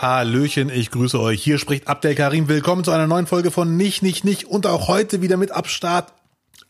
Hallöchen, 0.00 0.70
ich 0.70 0.92
grüße 0.92 1.18
euch. 1.18 1.42
Hier 1.42 1.58
spricht 1.58 1.88
Abdel 1.88 2.14
Karim. 2.14 2.46
Willkommen 2.46 2.84
zu 2.84 2.92
einer 2.92 3.08
neuen 3.08 3.26
Folge 3.26 3.50
von 3.50 3.76
Nicht, 3.76 4.04
Nicht, 4.04 4.24
Nicht 4.24 4.44
und 4.44 4.64
auch 4.64 4.86
heute 4.86 5.22
wieder 5.22 5.36
mit 5.36 5.50
Abstart. 5.50 6.12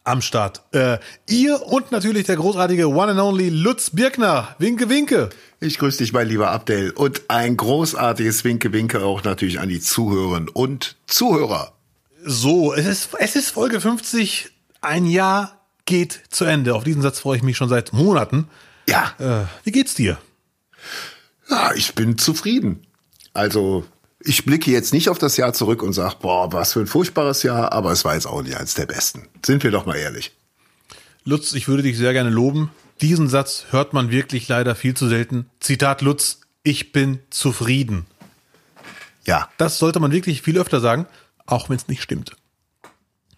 Am 0.02 0.22
Start. 0.22 0.62
Äh, 0.72 0.96
ihr 1.28 1.60
und 1.66 1.92
natürlich 1.92 2.24
der 2.24 2.36
großartige 2.36 2.88
One 2.88 3.12
and 3.12 3.20
Only 3.20 3.50
Lutz 3.50 3.90
Birkner. 3.90 4.56
Winke, 4.58 4.88
winke. 4.88 5.28
Ich 5.60 5.76
grüße 5.76 5.98
dich, 5.98 6.14
mein 6.14 6.26
lieber 6.26 6.50
Abdel. 6.50 6.92
Und 6.92 7.20
ein 7.28 7.58
großartiges 7.58 8.44
Winke, 8.44 8.72
winke 8.72 9.04
auch 9.04 9.22
natürlich 9.22 9.60
an 9.60 9.68
die 9.68 9.80
Zuhörerinnen 9.80 10.48
und 10.48 10.96
Zuhörer. 11.06 11.74
So, 12.24 12.72
es 12.72 12.86
ist, 12.86 13.10
es 13.18 13.36
ist 13.36 13.50
Folge 13.50 13.82
50. 13.82 14.52
Ein 14.80 15.04
Jahr 15.04 15.60
geht 15.84 16.18
zu 16.30 16.46
Ende. 16.46 16.74
Auf 16.74 16.84
diesen 16.84 17.02
Satz 17.02 17.18
freue 17.18 17.36
ich 17.36 17.42
mich 17.42 17.58
schon 17.58 17.68
seit 17.68 17.92
Monaten. 17.92 18.48
Ja. 18.88 19.12
Äh, 19.18 19.44
wie 19.64 19.72
geht's 19.72 19.92
dir? 19.92 20.16
Ja, 21.50 21.74
ich 21.74 21.94
bin 21.94 22.16
zufrieden. 22.16 22.86
Also 23.38 23.84
ich 24.18 24.44
blicke 24.44 24.72
jetzt 24.72 24.92
nicht 24.92 25.08
auf 25.08 25.18
das 25.18 25.36
Jahr 25.36 25.52
zurück 25.52 25.80
und 25.84 25.92
sage, 25.92 26.16
boah, 26.20 26.52
was 26.52 26.72
für 26.72 26.80
ein 26.80 26.88
furchtbares 26.88 27.44
Jahr, 27.44 27.72
aber 27.72 27.92
es 27.92 28.04
war 28.04 28.14
jetzt 28.14 28.26
auch 28.26 28.42
nicht 28.42 28.56
eines 28.56 28.74
der 28.74 28.86
besten. 28.86 29.28
Sind 29.46 29.62
wir 29.62 29.70
doch 29.70 29.86
mal 29.86 29.94
ehrlich. 29.96 30.32
Lutz, 31.24 31.52
ich 31.52 31.68
würde 31.68 31.84
dich 31.84 31.96
sehr 31.96 32.12
gerne 32.12 32.30
loben. 32.30 32.70
Diesen 33.00 33.28
Satz 33.28 33.66
hört 33.70 33.92
man 33.92 34.10
wirklich 34.10 34.48
leider 34.48 34.74
viel 34.74 34.94
zu 34.94 35.06
selten. 35.08 35.46
Zitat 35.60 36.02
Lutz, 36.02 36.40
ich 36.64 36.90
bin 36.90 37.20
zufrieden. 37.30 38.06
Ja. 39.24 39.48
Das 39.56 39.78
sollte 39.78 40.00
man 40.00 40.10
wirklich 40.10 40.42
viel 40.42 40.58
öfter 40.58 40.80
sagen, 40.80 41.06
auch 41.46 41.68
wenn 41.70 41.76
es 41.76 41.86
nicht 41.86 42.02
stimmt. 42.02 42.32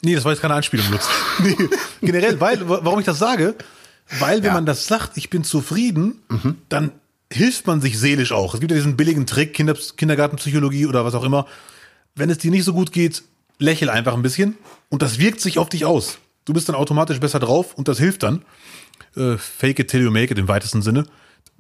Nee, 0.01 0.15
das 0.15 0.25
war 0.25 0.33
jetzt 0.33 0.41
keine 0.41 0.55
Anspielung, 0.55 0.87
Lutz. 0.91 1.09
nee, 1.41 1.57
generell, 2.01 2.41
weil, 2.41 2.67
warum 2.67 3.01
ich 3.01 3.05
das 3.07 3.19
sage, 3.19 3.55
weil 4.19 4.39
wenn 4.39 4.45
Ja. 4.47 4.55
man 4.55 4.65
das 4.65 4.87
sagt, 4.87 5.19
ich 5.19 5.29
bin 5.29 5.45
zufrieden, 5.45 6.23
dann 6.71 6.91
hilft 7.33 7.67
man 7.67 7.81
sich 7.81 7.99
seelisch 7.99 8.33
auch. 8.33 8.55
Es 8.55 8.61
gibt 8.61 8.73
ja 8.73 8.77
diesen 8.77 8.97
billigen 8.97 9.27
Trick, 9.27 9.55
Kinder, 9.55 9.75
Kindergartenpsychologie 9.97 10.87
oder 10.87 11.05
was 11.05 11.15
auch 11.15 11.25
immer. 11.25 11.47
Wenn 12.15 12.31
es 12.31 12.39
dir 12.39 12.51
nicht 12.51 12.65
so 12.65 12.73
gut 12.73 12.93
geht, 12.93 13.23
lächel 13.59 13.89
einfach 13.89 14.15
ein 14.15 14.23
bisschen 14.23 14.57
und 14.89 15.03
das 15.03 15.19
wirkt 15.19 15.41
sich 15.41 15.59
auf 15.59 15.69
dich 15.69 15.85
aus. 15.85 16.19
Du 16.45 16.53
bist 16.53 16.69
dann 16.69 16.77
automatisch 16.77 17.21
besser 17.21 17.39
drauf 17.39 17.75
und 17.75 17.89
das 17.89 17.99
hilft 17.99 18.23
dann. 18.23 18.45
Äh, 19.17 19.37
fake 19.37 19.79
it 19.79 19.89
till 19.89 20.03
you 20.03 20.11
make 20.11 20.33
it 20.33 20.39
im 20.39 20.49
weitesten 20.49 20.83
Sinne. 20.83 21.05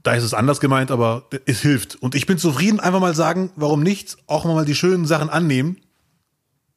Da 0.03 0.15
ist 0.15 0.25
es 0.25 0.35
anders 0.35 0.61
gemeint, 0.61 0.91
aber 0.91 1.29
es 1.45 1.61
hilft. 1.61 1.97
Und 1.97 2.15
ich 2.15 2.27
bin 2.27 2.39
zufrieden, 2.39 2.81
einfach 2.81 3.01
mal 3.01 3.15
sagen, 3.15 3.51
warum 3.57 3.83
nicht, 3.83 4.17
auch 4.27 4.45
mal 4.47 4.65
die 4.65 4.75
schönen 4.75 5.07
Sachen 5.07 5.29
annehmen. 5.29 5.77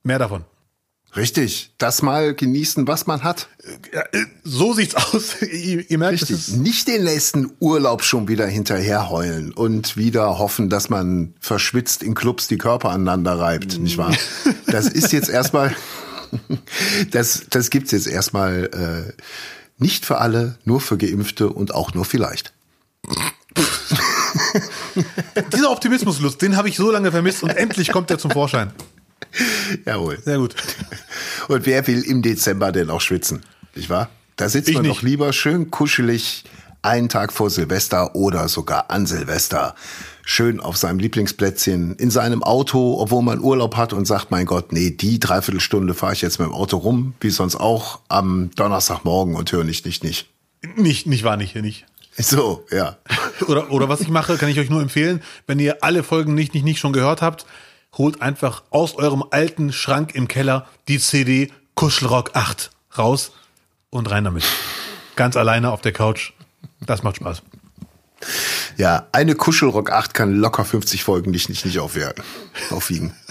Mehr 0.04 0.20
davon. 0.20 0.44
Richtig. 1.16 1.74
Das 1.78 2.02
mal 2.02 2.34
genießen, 2.34 2.88
was 2.88 3.06
man 3.06 3.24
hat. 3.24 3.48
Äh, 3.92 4.26
so 4.44 4.74
sieht's 4.74 4.96
aus. 5.14 5.42
ihr, 5.42 5.90
ihr 5.90 5.98
merkt, 5.98 6.22
es 6.22 6.30
Richtig. 6.30 6.48
ist 6.50 6.58
Nicht 6.58 6.88
den 6.88 7.04
nächsten 7.04 7.52
Urlaub 7.60 8.04
schon 8.04 8.28
wieder 8.28 8.48
hinterher 8.48 9.10
heulen 9.10 9.52
und 9.54 9.96
wieder 9.96 10.40
hoffen, 10.40 10.70
dass 10.70 10.90
man 10.90 11.36
verschwitzt 11.40 12.02
in 12.04 12.16
Clubs 12.16 12.48
die 12.48 12.58
Körper 12.58 12.90
aneinander 12.90 13.40
reibt, 13.40 13.78
nicht 13.80 13.98
wahr? 13.98 14.16
Das 14.68 14.88
ist 14.88 15.12
jetzt 15.14 15.30
erstmal, 15.30 15.76
das, 17.12 17.46
das 17.50 17.70
gibt's 17.70 17.92
jetzt 17.92 18.08
erstmal 18.08 18.70
äh, 18.74 19.14
nicht 19.78 20.06
für 20.06 20.18
alle, 20.18 20.58
nur 20.66 20.82
für 20.82 20.98
Geimpfte 20.98 21.50
und 21.50 21.76
auch 21.76 21.94
nur 21.94 22.06
vielleicht. 22.06 22.54
dieser 25.54 25.70
Optimismuslust, 25.72 26.42
den 26.42 26.58
habe 26.58 26.70
ich 26.70 26.78
so 26.78 26.90
lange 26.90 27.12
vermisst 27.12 27.44
und 27.44 27.52
endlich 27.52 27.92
kommt 27.92 28.10
er 28.10 28.18
zum 28.18 28.32
Vorschein. 28.32 28.72
Jawohl. 29.86 30.20
Sehr 30.24 30.38
gut. 30.38 30.56
Und 31.48 31.66
wer 31.66 31.86
will 31.88 32.02
im 32.04 32.22
Dezember 32.22 32.72
denn 32.72 32.90
auch 32.90 33.02
schwitzen, 33.02 33.44
nicht 33.76 33.90
wahr? 33.90 34.10
Da 34.36 34.50
sitzt 34.50 34.70
Ich 34.70 34.76
man 34.76 34.84
nicht. 34.84 34.98
doch 34.98 35.02
lieber 35.04 35.34
schön 35.34 35.72
kuschelig 35.72 36.44
einen 36.82 37.10
Tag 37.10 37.32
vor 37.32 37.50
Silvester 37.50 38.16
oder 38.16 38.48
sogar 38.50 38.90
an 38.90 39.06
Silvester 39.06 39.76
schön 40.26 40.60
auf 40.60 40.78
seinem 40.78 41.00
Lieblingsplätzchen 41.00 41.96
in 41.96 42.10
seinem 42.10 42.44
Auto, 42.44 42.98
obwohl 43.00 43.24
man 43.24 43.42
Urlaub 43.42 43.76
hat 43.76 43.94
und 43.94 44.06
sagt, 44.06 44.32
mein 44.32 44.46
Gott, 44.46 44.72
nee, 44.72 44.92
die 44.92 45.20
Dreiviertelstunde 45.20 45.94
fahre 45.94 46.14
ich 46.14 46.22
jetzt 46.22 46.40
mit 46.40 46.48
dem 46.48 46.54
Auto 46.54 46.78
rum, 46.78 47.14
wie 47.20 47.30
sonst 47.30 47.56
auch 47.56 48.00
am 48.08 48.50
Donnerstagmorgen 48.56 49.36
und 49.36 49.52
höre 49.52 49.64
nicht, 49.64 49.86
nicht, 49.86 50.04
nicht. 50.04 50.28
Nicht, 50.76 51.08
nicht 51.08 51.24
wahr, 51.24 51.36
nicht, 51.38 51.56
nicht. 51.56 51.86
So, 52.18 52.66
ja. 52.72 52.98
Oder, 53.48 53.72
oder 53.72 53.90
was 53.90 54.00
ich 54.00 54.08
mache, 54.08 54.38
kann 54.38 54.48
ich 54.48 54.60
euch 54.60 54.70
nur 54.70 54.82
empfehlen, 54.82 55.22
wenn 55.48 55.60
ihr 55.60 55.84
alle 55.84 56.04
Folgen 56.04 56.36
nicht, 56.36 56.54
nicht, 56.54 56.64
nicht 56.64 56.80
schon 56.80 56.94
gehört 56.94 57.22
habt, 57.22 57.46
holt 57.94 58.22
einfach 58.22 58.64
aus 58.70 58.96
eurem 58.96 59.24
alten 59.30 59.72
Schrank 59.72 60.16
im 60.16 60.28
Keller 60.28 60.68
die 60.88 61.00
CD 61.00 61.52
Kuschelrock 61.76 62.32
8 62.34 62.72
raus 62.98 63.32
und 63.90 64.10
rein 64.10 64.24
damit. 64.24 64.44
Ganz 65.16 65.36
alleine 65.38 65.72
auf 65.72 65.82
der 65.82 65.94
Couch. 65.94 66.34
Das 66.82 67.04
macht 67.04 67.18
Spaß. 67.18 67.44
Ja, 68.78 69.08
eine 69.12 69.36
Kuschelrock 69.36 69.92
8 69.92 70.14
kann 70.14 70.36
locker 70.36 70.66
50 70.66 71.04
Folgen 71.04 71.32
nicht, 71.32 71.50
nicht, 71.50 71.66
nicht 71.66 71.80
aufwerten, 71.80 72.24
aufwiegen. 72.70 73.14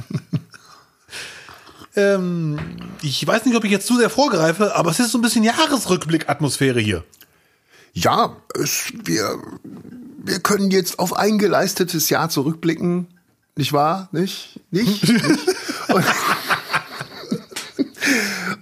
Ähm, 1.94 2.58
ich 3.02 3.26
weiß 3.26 3.44
nicht, 3.44 3.56
ob 3.56 3.64
ich 3.64 3.70
jetzt 3.70 3.86
zu 3.86 3.98
sehr 3.98 4.08
vorgreife, 4.08 4.74
aber 4.74 4.90
es 4.90 4.98
ist 4.98 5.10
so 5.10 5.18
ein 5.18 5.20
bisschen 5.22 5.44
Jahresrückblick-Atmosphäre 5.44 6.80
hier. 6.80 7.04
Ja, 7.92 8.36
es, 8.54 8.92
wir, 9.04 9.38
wir 10.24 10.40
können 10.40 10.70
jetzt 10.70 10.98
auf 10.98 11.14
ein 11.14 11.36
geleistetes 11.38 12.08
Jahr 12.08 12.30
zurückblicken, 12.30 13.08
nicht 13.56 13.72
wahr? 13.72 14.08
Nicht? 14.12 14.60
Nicht? 14.70 15.02
nicht? 15.08 15.24
Und, 15.88 16.04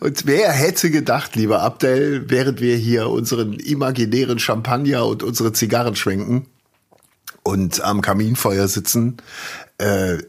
und 0.00 0.26
wer 0.26 0.50
hätte 0.52 0.90
gedacht, 0.90 1.36
lieber 1.36 1.62
Abdel, 1.62 2.28
während 2.30 2.60
wir 2.60 2.76
hier 2.76 3.08
unseren 3.08 3.54
imaginären 3.54 4.38
Champagner 4.38 5.06
und 5.06 5.22
unsere 5.22 5.52
Zigarren 5.52 5.96
schwenken 5.96 6.46
und 7.42 7.80
am 7.82 8.00
Kaminfeuer 8.00 8.68
sitzen, 8.68 9.18
äh, 9.78 10.14
äh, 10.14 10.20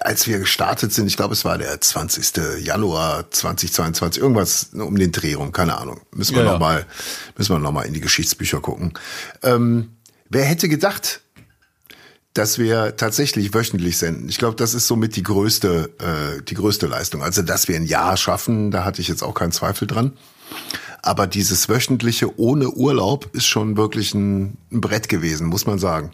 als 0.00 0.26
wir 0.26 0.38
gestartet 0.38 0.92
sind, 0.92 1.06
ich 1.06 1.16
glaube, 1.16 1.34
es 1.34 1.44
war 1.44 1.58
der 1.58 1.78
20. 1.80 2.64
Januar 2.64 3.30
2022, 3.30 4.22
irgendwas 4.22 4.70
um 4.72 4.96
den 4.96 5.12
Dreh 5.12 5.34
rum, 5.34 5.52
keine 5.52 5.76
Ahnung. 5.76 6.00
Müssen 6.12 6.34
wir 6.34 6.42
Ja, 6.42 6.46
ja. 6.46 6.52
noch 6.54 6.60
mal, 6.60 6.86
müssen 7.36 7.54
wir 7.54 7.58
noch 7.58 7.72
mal 7.72 7.82
in 7.82 7.92
die 7.92 8.00
Geschichtsbücher 8.00 8.60
gucken. 8.60 8.94
Ähm, 9.42 9.90
wer 10.30 10.44
hätte 10.44 10.68
gedacht, 10.70 11.20
dass 12.38 12.58
wir 12.58 12.96
tatsächlich 12.96 13.54
wöchentlich 13.54 13.98
senden? 13.98 14.28
Ich 14.28 14.38
glaube, 14.38 14.56
das 14.56 14.74
ist 14.74 14.86
somit 14.86 15.16
die 15.16 15.22
größte, 15.22 15.90
äh, 15.98 16.42
die 16.42 16.54
größte 16.54 16.86
Leistung. 16.86 17.22
Also, 17.22 17.42
dass 17.42 17.68
wir 17.68 17.76
ein 17.76 17.86
Jahr 17.86 18.16
schaffen, 18.16 18.70
da 18.70 18.84
hatte 18.84 19.00
ich 19.00 19.08
jetzt 19.08 19.22
auch 19.22 19.34
keinen 19.34 19.52
Zweifel 19.52 19.86
dran. 19.86 20.12
Aber 21.02 21.26
dieses 21.26 21.68
wöchentliche 21.68 22.38
ohne 22.38 22.70
Urlaub 22.70 23.28
ist 23.32 23.46
schon 23.46 23.76
wirklich 23.76 24.14
ein, 24.14 24.56
ein 24.72 24.80
Brett 24.80 25.08
gewesen, 25.08 25.46
muss 25.46 25.66
man 25.66 25.78
sagen. 25.78 26.10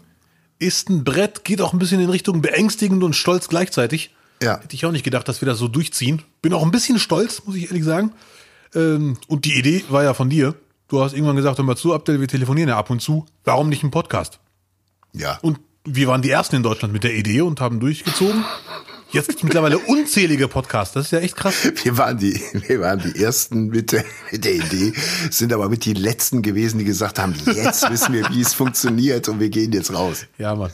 Ist 0.59 0.89
ein 0.89 1.03
Brett, 1.03 1.43
geht 1.43 1.61
auch 1.61 1.73
ein 1.73 1.79
bisschen 1.79 1.99
in 1.99 2.09
Richtung 2.09 2.41
beängstigend 2.41 3.03
und 3.03 3.15
stolz 3.15 3.49
gleichzeitig. 3.49 4.13
Ja. 4.41 4.59
Hätte 4.61 4.75
ich 4.75 4.85
auch 4.85 4.91
nicht 4.91 5.03
gedacht, 5.03 5.27
dass 5.27 5.41
wir 5.41 5.45
das 5.47 5.57
so 5.57 5.67
durchziehen. 5.67 6.21
Bin 6.41 6.53
auch 6.53 6.63
ein 6.63 6.71
bisschen 6.71 6.99
stolz, 6.99 7.41
muss 7.45 7.55
ich 7.55 7.67
ehrlich 7.67 7.83
sagen. 7.83 8.11
Ähm, 8.75 9.17
und 9.27 9.45
die 9.45 9.57
Idee 9.57 9.83
war 9.89 10.03
ja 10.03 10.13
von 10.13 10.29
dir. 10.29 10.55
Du 10.87 11.01
hast 11.01 11.13
irgendwann 11.13 11.35
gesagt, 11.35 11.57
hör 11.57 11.65
mal 11.65 11.75
zu, 11.75 11.93
Abdel, 11.93 12.19
wir 12.19 12.27
telefonieren 12.27 12.69
ja 12.69 12.77
ab 12.77 12.89
und 12.89 13.01
zu. 13.01 13.25
Warum 13.43 13.69
nicht 13.69 13.83
ein 13.83 13.91
Podcast? 13.91 14.39
Ja. 15.13 15.39
Und 15.41 15.59
wir 15.85 16.07
waren 16.07 16.21
die 16.21 16.29
Ersten 16.29 16.55
in 16.55 16.63
Deutschland 16.63 16.93
mit 16.93 17.03
der 17.03 17.13
Idee 17.13 17.41
und 17.41 17.59
haben 17.59 17.79
durchgezogen. 17.79 18.45
Jetzt 19.11 19.27
gibt 19.27 19.39
es 19.39 19.43
mittlerweile 19.43 19.77
unzählige 19.77 20.47
Podcasts. 20.47 20.95
Das 20.95 21.05
ist 21.05 21.11
ja 21.11 21.19
echt 21.19 21.35
krass. 21.35 21.53
Wir 21.83 21.97
waren 21.97 22.17
die, 22.17 22.41
wir 22.67 22.79
waren 22.79 22.99
die 22.99 23.21
ersten 23.21 23.67
mit 23.67 23.91
der, 23.91 24.05
mit 24.31 24.43
der 24.43 24.55
Idee, 24.55 24.93
sind 25.29 25.53
aber 25.53 25.69
mit 25.69 25.85
die 25.85 25.93
letzten 25.93 26.41
gewesen, 26.41 26.79
die 26.79 26.85
gesagt 26.85 27.19
haben, 27.19 27.35
jetzt 27.45 27.89
wissen 27.91 28.13
wir, 28.13 28.27
wie 28.31 28.41
es 28.41 28.53
funktioniert 28.55 29.29
und 29.29 29.39
wir 29.39 29.49
gehen 29.49 29.71
jetzt 29.71 29.93
raus. 29.93 30.25
Ja, 30.39 30.55
Mann. 30.55 30.71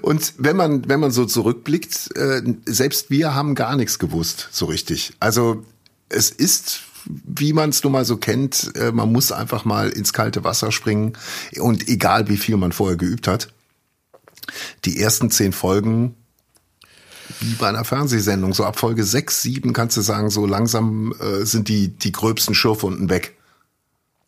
Und 0.00 0.34
wenn 0.38 0.56
man, 0.56 0.88
wenn 0.88 1.00
man 1.00 1.10
so 1.10 1.24
zurückblickt, 1.24 2.16
äh, 2.16 2.42
selbst 2.66 3.10
wir 3.10 3.34
haben 3.34 3.56
gar 3.56 3.74
nichts 3.74 3.98
gewusst, 3.98 4.48
so 4.52 4.66
richtig. 4.66 5.14
Also 5.18 5.64
es 6.08 6.30
ist, 6.30 6.82
wie 7.04 7.52
man 7.52 7.70
es 7.70 7.82
nun 7.82 7.94
mal 7.94 8.04
so 8.04 8.16
kennt, 8.16 8.70
äh, 8.76 8.92
man 8.92 9.10
muss 9.10 9.32
einfach 9.32 9.64
mal 9.64 9.88
ins 9.88 10.12
kalte 10.12 10.44
Wasser 10.44 10.70
springen 10.70 11.14
und 11.58 11.88
egal 11.88 12.28
wie 12.28 12.36
viel 12.36 12.56
man 12.58 12.70
vorher 12.70 12.96
geübt 12.96 13.26
hat. 13.26 13.48
Die 14.84 15.00
ersten 15.00 15.30
zehn 15.30 15.52
Folgen, 15.52 16.14
wie 17.40 17.54
bei 17.54 17.68
einer 17.68 17.84
Fernsehsendung, 17.84 18.52
so 18.52 18.64
ab 18.64 18.78
Folge 18.78 19.04
sechs, 19.04 19.42
sieben 19.42 19.72
kannst 19.72 19.96
du 19.96 20.00
sagen, 20.00 20.30
so 20.30 20.46
langsam 20.46 21.14
äh, 21.20 21.44
sind 21.44 21.68
die, 21.68 21.88
die 21.88 22.12
gröbsten 22.12 22.54
Schürfwunden 22.54 23.08
weg. 23.08 23.36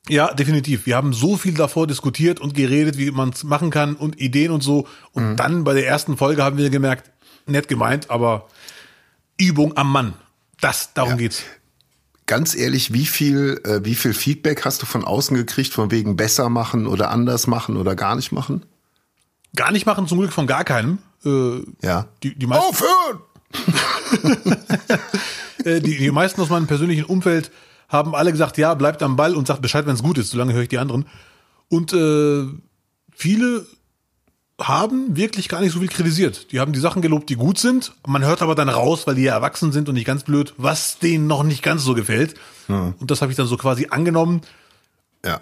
Ja, 0.09 0.35
definitiv. 0.35 0.85
Wir 0.85 0.97
haben 0.97 1.15
so 1.15 1.37
viel 1.37 1.55
davor 1.55 1.87
diskutiert 1.87 2.39
und 2.39 2.55
geredet, 2.55 2.99
wie 2.99 3.11
man 3.11 3.31
es 3.31 3.43
machen 3.43 3.71
kann 3.71 3.95
und 3.95 4.21
Ideen 4.21 4.51
und 4.51 4.63
so. 4.63 4.87
Und 5.13 5.37
dann 5.37 5.65
bei 5.65 5.73
der 5.73 5.87
ersten 5.87 6.19
Folge 6.19 6.43
haben 6.43 6.59
wir 6.59 6.69
gemerkt, 6.69 7.11
nett 7.47 7.69
gemeint, 7.69 8.11
aber 8.11 8.49
Übung 9.39 9.77
am 9.77 9.91
Mann. 9.91 10.15
Das, 10.61 10.93
darum 10.93 11.17
geht's. 11.17 11.43
Ganz 12.27 12.55
ehrlich, 12.55 12.93
wie 12.93 13.07
viel, 13.07 13.61
äh, 13.65 13.85
wie 13.85 13.95
viel 13.95 14.15
Feedback 14.15 14.65
hast 14.65 14.81
du 14.81 14.87
von 14.87 15.05
außen 15.05 15.37
gekriegt, 15.37 15.73
von 15.73 15.91
wegen 15.91 16.17
besser 16.17 16.49
machen 16.49 16.87
oder 16.87 17.11
anders 17.11 17.47
machen 17.47 17.77
oder 17.77 17.95
gar 17.97 18.17
nicht 18.17 18.33
machen? 18.33 18.65
Gar 19.55 19.73
nicht 19.73 19.87
machen, 19.87 20.07
zum 20.07 20.19
Glück 20.19 20.33
von 20.33 20.47
gar 20.47 20.65
keinem. 20.65 20.99
Äh, 21.25 21.61
Ja. 21.83 22.07
die, 22.23 22.35
die, 22.35 22.47
meisten, 22.47 22.65
Aufhören! 22.65 23.21
äh, 25.65 25.81
die, 25.81 25.97
die 25.97 26.11
meisten 26.11 26.41
aus 26.41 26.49
meinem 26.51 26.67
persönlichen 26.67 27.05
Umfeld 27.05 27.51
haben 27.89 28.15
alle 28.15 28.33
gesagt, 28.33 28.59
ja, 28.59 28.75
bleibt 28.75 29.03
am 29.03 29.17
Ball 29.17 29.35
und 29.35 29.47
sagt 29.47 29.63
Bescheid, 29.63 29.87
wenn 29.87 29.95
es 29.95 30.03
gut 30.03 30.19
ist. 30.19 30.31
Solange 30.31 30.53
höre 30.53 30.63
ich 30.63 30.69
die 30.69 30.79
anderen. 30.79 31.07
Und 31.69 31.93
äh, 31.93 32.47
viele 33.15 33.67
haben 34.61 35.17
wirklich 35.17 35.49
gar 35.49 35.61
nicht 35.61 35.73
so 35.73 35.81
viel 35.81 35.89
kritisiert. 35.89 36.53
Die 36.53 36.61
haben 36.61 36.73
die 36.73 36.81
Sachen 36.81 37.03
gelobt, 37.03 37.29
die 37.29 37.35
gut 37.37 37.59
sind. 37.59 37.93
Man 38.07 38.25
hört 38.25 38.41
aber 38.43 38.55
dann 38.55 38.69
raus, 38.69 39.07
weil 39.07 39.17
die 39.17 39.23
ja 39.23 39.35
erwachsen 39.35 39.73
sind 39.73 39.89
und 39.89 39.95
nicht 39.95 40.07
ganz 40.07 40.23
blöd, 40.23 40.55
was 40.57 40.99
denen 40.99 41.27
noch 41.27 41.43
nicht 41.43 41.63
ganz 41.63 41.83
so 41.83 41.95
gefällt. 41.95 42.35
Und 42.69 43.11
das 43.11 43.21
habe 43.21 43.33
ich 43.33 43.37
dann 43.37 43.47
so 43.49 43.57
quasi 43.57 43.89
angenommen. 43.91 44.43
Ja. 45.25 45.41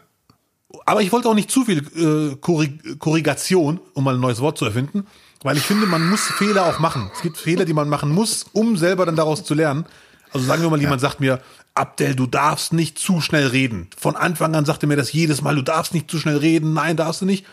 Aber 0.85 1.03
ich 1.03 1.13
wollte 1.13 1.29
auch 1.29 1.35
nicht 1.35 1.51
zu 1.51 1.65
viel 1.65 1.79
äh, 1.97 2.37
Korrig 2.37 2.99
Korrigation, 2.99 3.81
um 3.95 4.05
mal 4.05 4.15
ein 4.15 4.21
neues 4.21 4.41
Wort 4.41 4.59
zu 4.59 4.65
erfinden, 4.65 5.07
weil 5.43 5.57
ich 5.57 5.63
finde, 5.63 5.87
man 5.87 6.09
muss 6.09 6.23
Fehler 6.23 6.67
auch 6.67 6.79
machen. 6.79 7.11
Es 7.15 7.23
gibt 7.23 7.37
Fehler, 7.37 7.65
die 7.65 7.73
man 7.73 7.89
machen 7.89 8.11
muss, 8.11 8.47
um 8.53 8.77
selber 8.77 9.07
dann 9.07 9.17
daraus 9.17 9.45
zu 9.45 9.55
lernen. 9.55 9.87
Also 10.33 10.47
sagen 10.47 10.63
wir 10.63 10.71
mal, 10.71 10.81
jemand 10.81 11.01
sagt 11.01 11.21
mir, 11.21 11.41
Abdel, 11.75 12.15
du 12.15 12.27
darfst 12.27 12.73
nicht 12.73 12.99
zu 12.99 13.21
schnell 13.21 13.49
reden. 13.49 13.89
Von 13.97 14.17
Anfang 14.17 14.55
an 14.55 14.65
sagte 14.65 14.87
mir 14.87 14.97
das 14.97 15.13
jedes 15.13 15.43
Mal, 15.43 15.55
du 15.55 15.63
darfst 15.63 15.95
nicht 15.95 16.11
zu 16.11 16.19
schnell 16.19 16.37
reden, 16.37 16.73
nein, 16.73 16.97
darfst 16.97 17.23
du 17.23 17.27
nicht. 17.27 17.47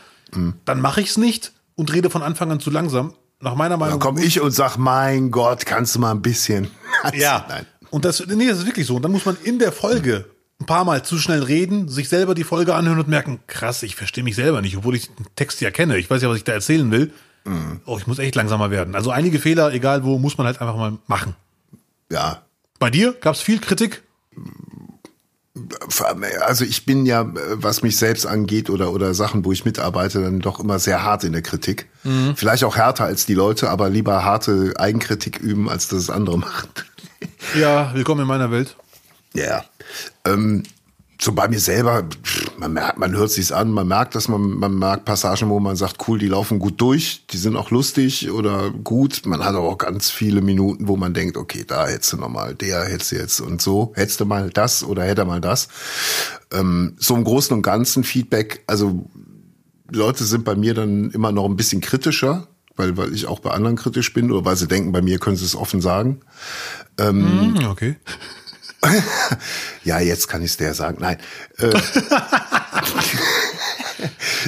Dann 0.66 0.82
mache 0.82 1.02
ich 1.02 1.10
es 1.10 1.18
nicht 1.18 1.54
und 1.76 1.92
rede 1.92 2.10
von 2.10 2.22
Anfang 2.22 2.52
an 2.52 2.60
zu 2.60 2.70
langsam. 2.70 3.14
Nach 3.42 3.56
meiner 3.56 3.78
Meinung 3.78 4.00
Dann 4.00 4.08
komme 4.08 4.24
ich 4.24 4.42
und 4.42 4.52
sag, 4.52 4.78
mein 4.78 5.32
Gott, 5.32 5.66
kannst 5.66 5.96
du 5.96 6.00
mal 6.00 6.12
ein 6.12 6.22
bisschen. 6.22 6.70
ja. 7.14 7.46
Nein. 7.48 7.66
Und 7.90 8.06
das, 8.06 8.26
nee, 8.28 8.48
das 8.48 8.60
ist 8.60 8.66
wirklich 8.66 8.86
so. 8.86 8.98
Und 8.98 9.02
dann 9.02 9.12
muss 9.12 9.26
man 9.26 9.38
in 9.44 9.60
der 9.60 9.72
Folge 9.72 10.26
ein 10.60 10.66
paar 10.66 10.86
Mal 10.86 11.04
zu 11.04 11.18
schnell 11.18 11.44
reden, 11.44 11.88
sich 11.88 12.10
selber 12.10 12.36
die 12.36 12.44
Folge 12.44 12.76
anhören 12.76 13.00
und 13.00 13.08
merken, 13.08 13.40
krass, 13.48 13.84
ich 13.84 13.96
verstehe 13.96 14.24
mich 14.24 14.36
selber 14.36 14.62
nicht, 14.62 14.76
obwohl 14.78 14.96
ich 14.96 15.08
den 15.08 15.26
Text 15.36 15.62
ja 15.62 15.72
kenne. 15.72 15.98
Ich 15.98 16.10
weiß 16.10 16.22
ja, 16.22 16.30
was 16.30 16.38
ich 16.38 16.44
da 16.44 16.52
erzählen 16.52 16.92
will. 16.92 17.12
Oh, 17.86 17.98
ich 17.98 18.06
muss 18.06 18.20
echt 18.20 18.36
langsamer 18.36 18.70
werden. 18.70 18.96
Also 18.96 19.12
einige 19.12 19.40
Fehler, 19.40 19.74
egal 19.74 20.04
wo, 20.04 20.20
muss 20.20 20.38
man 20.38 20.46
halt 20.46 20.62
einfach 20.62 20.76
mal 20.76 20.98
machen. 21.08 21.36
Ja. 22.12 22.44
Bei 22.78 22.90
dir 22.90 23.14
gab 23.14 23.36
es 23.36 23.42
viel 23.42 23.60
Kritik? 23.60 24.04
Also 26.42 26.64
ich 26.64 26.86
bin 26.86 27.06
ja, 27.06 27.26
was 27.54 27.82
mich 27.82 27.98
selbst 27.98 28.26
angeht 28.26 28.70
oder, 28.70 28.94
oder 28.94 29.14
Sachen, 29.14 29.46
wo 29.46 29.52
ich 29.52 29.66
mitarbeite, 29.66 30.22
dann 30.22 30.40
doch 30.40 30.60
immer 30.60 30.80
sehr 30.80 31.04
hart 31.04 31.24
in 31.24 31.34
der 31.34 31.42
Kritik. 31.42 31.90
Vielleicht 32.36 32.64
auch 32.64 32.78
härter 32.78 33.06
als 33.06 33.26
die 33.26 33.34
Leute, 33.34 33.70
aber 33.70 33.90
lieber 33.90 34.24
harte 34.24 34.74
Eigenkritik 34.78 35.40
üben, 35.40 35.70
als 35.70 35.88
dass 35.88 36.00
es 36.00 36.10
andere 36.10 36.38
machen. 36.40 36.70
Ja, 37.56 37.94
willkommen 37.94 38.22
in 38.22 38.28
meiner 38.28 38.52
Welt. 38.52 38.76
Ja. 39.34 39.64
Ähm, 40.26 40.64
so 41.22 41.34
bei 41.34 41.50
mir 41.50 41.60
selber, 41.60 42.08
man 42.58 42.72
merkt, 42.72 42.98
man 42.98 43.12
hört 43.12 43.32
sich's 43.32 43.52
an, 43.52 43.72
man 43.72 43.88
merkt, 43.88 44.16
dass 44.16 44.30
man, 44.30 44.42
man 44.58 44.80
merkt 44.80 45.04
Passagen, 45.04 45.50
wo 45.50 45.60
man 45.60 45.76
sagt, 45.76 46.08
cool, 46.08 46.18
die 46.18 46.30
laufen 46.30 46.60
gut 46.60 46.80
durch, 46.80 47.26
die 47.30 47.38
sind 47.38 47.58
auch 47.58 47.72
lustig 47.72 48.32
oder 48.32 48.72
gut. 48.72 49.24
Man 49.26 49.44
hat 49.44 49.54
aber 49.54 49.68
auch 49.68 49.78
ganz 49.78 50.10
viele 50.10 50.42
Minuten, 50.42 50.88
wo 50.88 50.96
man 50.96 51.14
denkt, 51.14 51.36
okay, 51.36 51.66
da 51.68 51.88
hättest 51.88 52.14
du 52.14 52.18
noch 52.18 52.30
mal, 52.30 52.56
der 52.56 52.86
hättest 52.86 53.12
du 53.12 53.16
jetzt 53.18 53.42
und 53.42 53.62
so, 53.62 53.92
hättest 53.96 54.22
du 54.22 54.26
mal 54.26 54.50
das 54.50 54.82
oder 54.82 55.04
hätte 55.04 55.26
mal 55.26 55.42
das. 55.42 55.68
Ähm, 56.54 56.96
so 56.98 57.16
im 57.16 57.26
Großen 57.26 57.54
und 57.54 57.64
Ganzen 57.64 58.06
Feedback, 58.06 58.64
also 58.66 59.06
Leute 59.92 60.24
sind 60.24 60.46
bei 60.46 60.56
mir 60.56 60.74
dann 60.74 61.12
immer 61.12 61.34
noch 61.34 61.46
ein 61.46 61.58
bisschen 61.58 61.82
kritischer, 61.82 62.48
weil, 62.78 62.96
weil 62.96 63.14
ich 63.14 63.28
auch 63.28 63.40
bei 63.40 63.52
anderen 63.52 63.76
kritisch 63.76 64.14
bin 64.14 64.32
oder 64.32 64.46
weil 64.46 64.56
sie 64.56 64.70
denken, 64.70 64.94
bei 64.94 65.02
mir 65.02 65.20
können 65.20 65.36
sie 65.36 65.44
es 65.44 65.56
offen 65.56 65.82
sagen. 65.82 66.22
Hm, 66.98 67.68
okay. 67.70 67.98
Ja, 69.84 70.00
jetzt 70.00 70.28
kann 70.28 70.42
ich 70.42 70.52
es 70.52 70.58
der 70.58 70.74
sagen. 70.74 70.98
Nein. 71.00 71.18
Äh, 71.58 71.70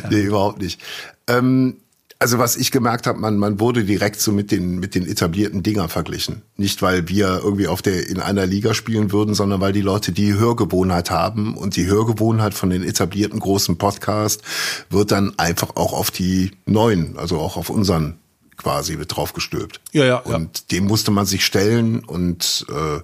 nee, 0.10 0.22
überhaupt 0.22 0.62
nicht. 0.62 0.82
Ähm, 1.28 1.78
also 2.22 2.38
was 2.38 2.56
ich 2.56 2.72
gemerkt 2.72 3.08
habe, 3.08 3.20
man, 3.20 3.38
man 3.38 3.60
wurde 3.60 3.84
direkt 3.84 4.22
so 4.22 4.32
mit 4.32 4.52
den, 4.52 4.80
mit 4.80 4.94
den 4.94 5.08
etablierten 5.08 5.64
Dinger 5.64 5.90
verglichen. 5.90 6.44
Nicht, 6.56 6.84
weil 6.84 7.10
wir 7.10 7.42
irgendwie 7.44 7.68
auf 7.68 7.82
der, 7.82 8.08
in 8.08 8.20
einer 8.20 8.46
Liga 8.46 8.76
spielen 8.76 9.12
würden, 9.12 9.34
sondern 9.34 9.60
weil 9.60 9.74
die 9.74 9.82
Leute 9.82 10.12
die 10.12 10.36
Hörgewohnheit 10.36 11.10
haben 11.10 11.58
und 11.58 11.76
die 11.76 11.88
Hörgewohnheit 11.88 12.54
von 12.54 12.70
den 12.70 12.84
etablierten 12.84 13.40
großen 13.40 13.80
Podcast 13.80 14.44
wird 14.92 15.12
dann 15.12 15.34
einfach 15.40 15.76
auch 15.76 15.94
auf 15.94 16.12
die 16.12 16.52
neuen, 16.68 17.18
also 17.18 17.40
auch 17.40 17.58
auf 17.58 17.72
unseren 17.72 18.20
quasi 18.56 18.98
mit 18.98 19.16
draufgestülpt. 19.16 19.82
Ja, 19.92 20.06
ja, 20.06 20.22
ja. 20.24 20.36
Und 20.36 20.72
dem 20.72 20.86
musste 20.86 21.10
man 21.10 21.26
sich 21.26 21.44
stellen 21.44 22.06
und 22.06 22.68
äh, 22.70 23.00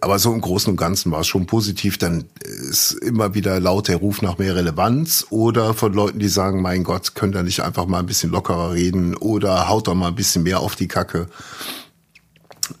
Aber 0.00 0.18
so 0.18 0.32
im 0.32 0.40
Großen 0.40 0.70
und 0.70 0.78
Ganzen 0.78 1.12
war 1.12 1.20
es 1.20 1.26
schon 1.26 1.46
positiv. 1.46 1.98
Dann 1.98 2.24
ist 2.42 2.92
immer 2.92 3.34
wieder 3.34 3.60
laut 3.60 3.88
der 3.88 3.96
Ruf 3.96 4.22
nach 4.22 4.38
mehr 4.38 4.56
Relevanz 4.56 5.26
oder 5.28 5.74
von 5.74 5.92
Leuten, 5.92 6.18
die 6.18 6.28
sagen, 6.28 6.62
mein 6.62 6.84
Gott, 6.84 7.14
könnt 7.14 7.34
ihr 7.34 7.42
nicht 7.42 7.60
einfach 7.60 7.86
mal 7.86 7.98
ein 7.98 8.06
bisschen 8.06 8.30
lockerer 8.30 8.72
reden 8.72 9.14
oder 9.14 9.68
haut 9.68 9.86
doch 9.86 9.94
mal 9.94 10.08
ein 10.08 10.14
bisschen 10.14 10.42
mehr 10.42 10.60
auf 10.60 10.74
die 10.74 10.88
Kacke. 10.88 11.26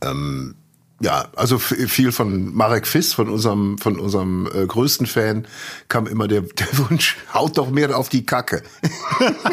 Ähm, 0.00 0.54
ja, 1.00 1.28
also 1.36 1.58
viel 1.58 2.10
von 2.10 2.54
Marek 2.54 2.86
Fiss, 2.86 3.12
von 3.12 3.28
unserem, 3.28 3.78
von 3.78 4.00
unserem 4.00 4.48
äh, 4.52 4.66
größten 4.66 5.06
Fan, 5.06 5.46
kam 5.88 6.06
immer 6.06 6.26
der, 6.26 6.40
der 6.58 6.78
Wunsch, 6.78 7.16
haut 7.34 7.58
doch 7.58 7.70
mehr 7.70 7.96
auf 7.96 8.08
die 8.08 8.24
Kacke. 8.24 8.62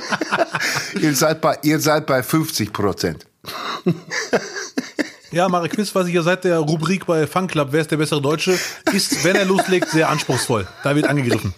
ihr, 1.02 1.14
seid 1.14 1.42
bei, 1.42 1.60
ihr 1.64 1.80
seid 1.80 2.06
bei 2.08 2.24
50 2.24 2.72
Prozent. 2.72 3.28
Ja, 5.36 5.50
Marek 5.50 5.74
Quiz, 5.74 5.94
was 5.94 6.08
ich 6.08 6.14
ja 6.14 6.22
seit 6.22 6.46
der 6.46 6.60
Rubrik 6.60 7.08
bei 7.08 7.28
Fun 7.28 7.48
Club, 7.48 7.68
wer 7.72 7.82
ist 7.82 7.92
der 7.92 7.98
bessere 7.98 8.22
Deutsche, 8.22 8.58
ist, 8.94 9.22
wenn 9.26 9.36
er 9.36 9.44
loslegt, 9.44 9.90
sehr 9.90 10.08
anspruchsvoll. 10.08 10.66
Da 10.82 10.96
wird 10.96 11.08
angegriffen. 11.08 11.54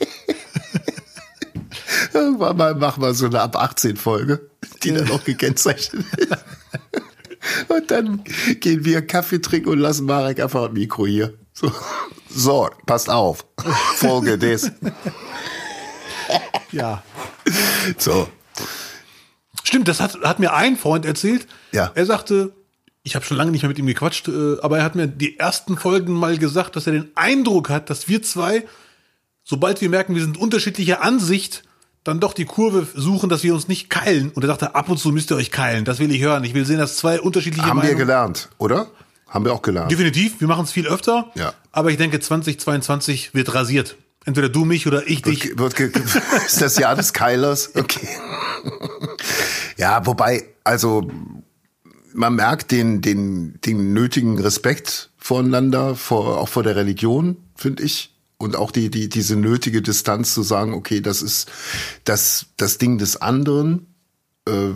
Irgendwann 2.13 2.57
mal 2.57 2.73
machen 2.73 3.03
wir 3.03 3.13
so 3.13 3.27
eine 3.27 3.39
ab 3.39 3.55
18 3.55 3.95
Folge, 3.95 4.49
die 4.81 4.93
dann 4.93 5.11
auch 5.11 5.23
gekennzeichnet 5.23 6.03
ist. 6.17 6.31
Und 7.67 7.91
dann 7.91 8.23
gehen 8.61 8.83
wir 8.83 9.05
Kaffee 9.05 9.41
trinken 9.41 9.69
und 9.69 9.77
lassen 9.77 10.07
Marek 10.07 10.41
einfach 10.41 10.65
ein 10.65 10.73
Mikro 10.73 11.05
hier. 11.05 11.35
So, 11.53 11.71
so 12.29 12.67
passt 12.87 13.11
auf. 13.11 13.45
Folge 13.95 14.39
des. 14.39 14.71
Ja. 16.71 17.03
So. 17.99 18.27
Stimmt, 19.63 19.87
das 19.87 20.01
hat, 20.01 20.19
hat 20.23 20.39
mir 20.39 20.53
ein 20.53 20.77
Freund 20.77 21.05
erzählt. 21.05 21.47
Ja. 21.71 21.91
Er 21.93 22.05
sagte, 22.07 22.56
ich 23.07 23.15
habe 23.15 23.25
schon 23.25 23.37
lange 23.37 23.51
nicht 23.51 23.61
mehr 23.63 23.69
mit 23.69 23.79
ihm 23.79 23.87
gequatscht, 23.87 24.27
äh, 24.27 24.57
aber 24.61 24.77
er 24.79 24.83
hat 24.83 24.95
mir 24.95 25.07
die 25.07 25.39
ersten 25.39 25.77
Folgen 25.77 26.13
mal 26.13 26.37
gesagt, 26.37 26.75
dass 26.75 26.85
er 26.87 26.93
den 26.93 27.09
Eindruck 27.15 27.69
hat, 27.69 27.89
dass 27.89 28.07
wir 28.07 28.21
zwei, 28.21 28.63
sobald 29.43 29.81
wir 29.81 29.89
merken, 29.89 30.13
wir 30.13 30.21
sind 30.21 30.37
unterschiedlicher 30.37 31.01
Ansicht, 31.03 31.63
dann 32.03 32.19
doch 32.19 32.33
die 32.33 32.45
Kurve 32.45 32.87
suchen, 32.95 33.29
dass 33.29 33.43
wir 33.43 33.53
uns 33.53 33.67
nicht 33.67 33.89
keilen. 33.89 34.29
Und 34.33 34.43
er 34.43 34.47
sagte, 34.47 34.75
ab 34.75 34.87
und 34.89 34.97
zu 34.97 35.09
müsst 35.11 35.31
ihr 35.31 35.35
euch 35.35 35.51
keilen. 35.51 35.83
Das 35.85 35.99
will 35.99 36.11
ich 36.11 36.21
hören. 36.21 36.43
Ich 36.45 36.53
will 36.53 36.65
sehen, 36.65 36.77
dass 36.77 36.95
zwei 36.97 37.19
unterschiedliche 37.19 37.65
Haben 37.65 37.77
wir 37.79 37.83
Meinungen- 37.83 37.97
gelernt, 37.97 38.49
oder? 38.57 38.87
Haben 39.27 39.43
wir 39.43 39.53
auch 39.53 39.61
gelernt. 39.61 39.91
Definitiv, 39.91 40.39
wir 40.39 40.47
machen 40.47 40.63
es 40.63 40.71
viel 40.71 40.87
öfter. 40.87 41.31
Ja. 41.35 41.53
Aber 41.73 41.89
ich 41.91 41.97
denke, 41.97 42.19
2022 42.19 43.33
wird 43.33 43.53
rasiert. 43.53 43.97
Entweder 44.25 44.47
du 44.49 44.63
mich 44.65 44.87
oder 44.87 45.05
ich 45.07 45.21
dich. 45.21 45.57
Wird, 45.57 45.75
ge- 45.75 45.91
ist 46.45 46.61
das 46.61 46.77
Jahr 46.77 46.95
des 46.95 47.11
Keilers? 47.13 47.71
Okay. 47.75 48.07
Ja, 49.77 50.05
wobei, 50.05 50.43
also 50.63 51.07
man 52.17 52.35
merkt 52.35 52.71
den, 52.71 53.01
den, 53.01 53.59
den 53.63 53.93
nötigen 53.93 54.39
Respekt 54.39 55.11
voreinander, 55.17 55.95
vor, 55.95 56.39
auch 56.39 56.49
vor 56.49 56.63
der 56.63 56.75
Religion, 56.75 57.37
finde 57.55 57.83
ich. 57.83 58.13
Und 58.39 58.55
auch 58.55 58.71
die, 58.71 58.89
die, 58.89 59.07
diese 59.07 59.35
nötige 59.35 59.81
Distanz 59.81 60.33
zu 60.33 60.43
sagen, 60.43 60.73
okay, 60.73 60.99
das 61.01 61.21
ist 61.21 61.49
das, 62.03 62.47
das 62.57 62.77
Ding 62.77 62.97
des 62.97 63.17
anderen, 63.21 63.85
äh, 64.47 64.69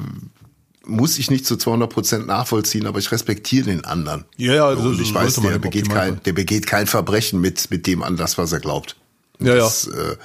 muss 0.86 1.18
ich 1.20 1.30
nicht 1.30 1.46
zu 1.46 1.58
200 1.58 1.90
Prozent 1.92 2.28
nachvollziehen, 2.28 2.88
aber 2.88 3.00
ich 3.00 3.12
respektiere 3.12 3.66
den 3.66 3.86
anderen. 3.86 4.26
Ja, 4.38 4.54
ja, 4.54 4.76
so- 4.76 4.90
und 4.90 4.96
so 4.96 5.02
ich 5.02 5.14
weiß, 5.14 5.36
der 5.36 5.60
begeht, 5.60 5.90
kein, 5.90 6.22
der 6.24 6.34
begeht 6.34 6.66
kein 6.68 6.88
Verbrechen 6.88 7.40
mit, 7.42 7.70
mit 7.72 7.86
dem 7.88 8.02
an 8.04 8.18
das, 8.18 8.38
was 8.38 8.52
er 8.52 8.60
glaubt. 8.60 8.96
Ja, 9.40 9.56
ja. 9.56 9.64
das 9.64 9.88
äh, 9.88 9.92
ge- 9.92 10.18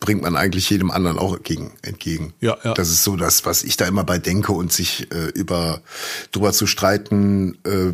bringt 0.00 0.22
man 0.22 0.36
eigentlich 0.36 0.68
jedem 0.70 0.90
anderen 0.90 1.18
auch 1.18 1.34
entgegen. 1.36 1.72
entgegen. 1.82 2.34
Ja, 2.40 2.56
ja. 2.64 2.74
Das 2.74 2.90
ist 2.90 3.04
so 3.04 3.16
das, 3.16 3.44
was 3.46 3.62
ich 3.62 3.76
da 3.76 3.86
immer 3.86 4.04
bei 4.04 4.18
denke 4.18 4.52
und 4.52 4.72
sich 4.72 5.12
äh, 5.12 5.28
über 5.34 5.80
drüber 6.30 6.52
zu 6.52 6.66
streiten, 6.66 7.58
äh, 7.64 7.92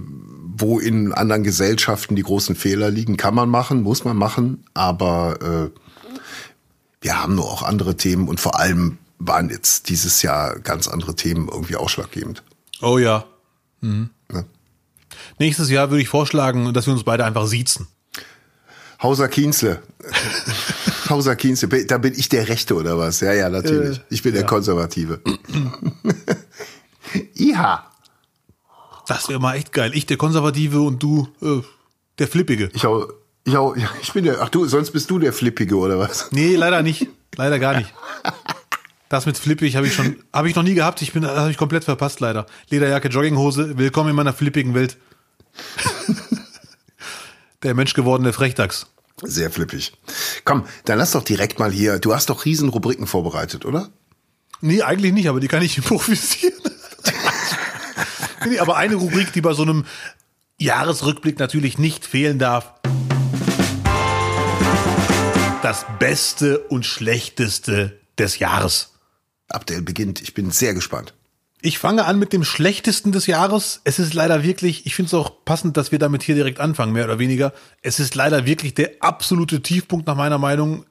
wo 0.56 0.78
in 0.78 1.12
anderen 1.12 1.44
Gesellschaften 1.44 2.16
die 2.16 2.22
großen 2.22 2.56
Fehler 2.56 2.90
liegen, 2.90 3.16
kann 3.16 3.34
man 3.34 3.48
machen, 3.48 3.82
muss 3.82 4.04
man 4.04 4.16
machen, 4.16 4.64
aber 4.74 5.70
äh, 5.72 5.80
wir 7.00 7.22
haben 7.22 7.34
nur 7.34 7.44
auch 7.44 7.62
andere 7.62 7.96
Themen 7.96 8.28
und 8.28 8.40
vor 8.40 8.58
allem 8.58 8.98
waren 9.18 9.50
jetzt 9.50 9.88
dieses 9.88 10.22
Jahr 10.22 10.58
ganz 10.60 10.88
andere 10.88 11.14
Themen 11.14 11.48
irgendwie 11.48 11.76
ausschlaggebend. 11.76 12.42
Oh 12.80 12.98
ja. 12.98 13.24
Ne? 13.80 14.10
Nächstes 15.38 15.70
Jahr 15.70 15.90
würde 15.90 16.02
ich 16.02 16.08
vorschlagen, 16.08 16.72
dass 16.72 16.86
wir 16.86 16.92
uns 16.92 17.04
beide 17.04 17.24
einfach 17.24 17.46
siezen. 17.46 17.86
Hauser 19.02 19.28
Kienzle. 19.28 19.80
Hauser 21.08 21.36
Kienzle, 21.36 21.86
da 21.86 21.98
bin 21.98 22.14
ich 22.14 22.28
der 22.28 22.48
Rechte 22.48 22.74
oder 22.74 22.98
was? 22.98 23.20
Ja, 23.20 23.32
ja, 23.32 23.48
natürlich. 23.48 23.98
Äh, 23.98 24.02
ich 24.10 24.22
bin 24.22 24.32
der 24.32 24.42
ja. 24.42 24.48
Konservative. 24.48 25.20
Iha. 27.34 27.84
Das 29.06 29.28
wäre 29.28 29.40
mal 29.40 29.56
echt 29.56 29.72
geil. 29.72 29.92
Ich 29.94 30.06
der 30.06 30.16
Konservative 30.16 30.80
und 30.80 31.02
du 31.02 31.28
äh, 31.40 31.62
der 32.18 32.28
Flippige. 32.28 32.70
Ich 32.74 32.84
hau, 32.84 33.06
ich 33.44 33.54
hau, 33.54 33.74
ja, 33.74 33.88
ich 34.02 34.12
bin 34.12 34.24
der, 34.24 34.42
ach 34.42 34.50
du, 34.50 34.66
sonst 34.66 34.90
bist 34.90 35.08
du 35.10 35.18
der 35.18 35.32
Flippige 35.32 35.76
oder 35.76 35.98
was? 35.98 36.30
Nee, 36.32 36.56
leider 36.56 36.82
nicht. 36.82 37.08
Leider 37.36 37.60
gar 37.60 37.76
nicht. 37.76 37.92
Das 39.08 39.24
mit 39.24 39.38
flippig 39.38 39.76
habe 39.76 39.86
ich 39.86 39.94
schon, 39.94 40.16
habe 40.32 40.48
ich 40.48 40.56
noch 40.56 40.64
nie 40.64 40.74
gehabt. 40.74 41.02
Ich 41.02 41.12
bin, 41.12 41.22
das 41.22 41.38
habe 41.38 41.52
ich 41.52 41.56
komplett 41.56 41.84
verpasst, 41.84 42.18
leider. 42.18 42.46
Lederjacke, 42.68 43.08
Jogginghose. 43.08 43.78
Willkommen 43.78 44.10
in 44.10 44.16
meiner 44.16 44.32
flippigen 44.32 44.74
Welt. 44.74 44.96
Der 47.62 47.74
menschgewordene 47.74 48.32
Frechdachs. 48.32 48.86
Sehr 49.22 49.50
flippig. 49.50 49.92
Komm, 50.44 50.64
dann 50.84 50.98
lass 50.98 51.10
doch 51.10 51.24
direkt 51.24 51.58
mal 51.58 51.72
hier, 51.72 51.98
du 51.98 52.14
hast 52.14 52.30
doch 52.30 52.44
riesen 52.44 52.68
Rubriken 52.68 53.06
vorbereitet, 53.06 53.64
oder? 53.64 53.90
Nee, 54.60 54.82
eigentlich 54.82 55.12
nicht, 55.12 55.28
aber 55.28 55.40
die 55.40 55.48
kann 55.48 55.62
ich 55.62 55.76
improvisieren. 55.78 56.54
nee, 58.48 58.58
aber 58.60 58.76
eine 58.76 58.94
Rubrik, 58.94 59.32
die 59.32 59.40
bei 59.40 59.54
so 59.54 59.62
einem 59.62 59.84
Jahresrückblick 60.58 61.38
natürlich 61.38 61.78
nicht 61.78 62.06
fehlen 62.06 62.38
darf. 62.38 62.74
Das 65.62 65.84
Beste 65.98 66.60
und 66.60 66.86
Schlechteste 66.86 67.98
des 68.18 68.38
Jahres. 68.38 68.94
Abdel 69.48 69.82
beginnt. 69.82 70.22
Ich 70.22 70.34
bin 70.34 70.50
sehr 70.52 70.74
gespannt. 70.74 71.14
Ich 71.60 71.78
fange 71.78 72.04
an 72.04 72.18
mit 72.18 72.32
dem 72.32 72.44
schlechtesten 72.44 73.10
des 73.10 73.26
Jahres. 73.26 73.80
Es 73.82 73.98
ist 73.98 74.14
leider 74.14 74.44
wirklich, 74.44 74.86
ich 74.86 74.94
finde 74.94 75.08
es 75.08 75.14
auch 75.14 75.44
passend, 75.44 75.76
dass 75.76 75.90
wir 75.90 75.98
damit 75.98 76.22
hier 76.22 76.36
direkt 76.36 76.60
anfangen, 76.60 76.92
mehr 76.92 77.04
oder 77.04 77.18
weniger. 77.18 77.52
Es 77.82 77.98
ist 77.98 78.14
leider 78.14 78.46
wirklich 78.46 78.74
der 78.74 78.92
absolute 79.00 79.60
Tiefpunkt 79.60 80.06
nach 80.06 80.14
meiner 80.14 80.38
Meinung. 80.38 80.84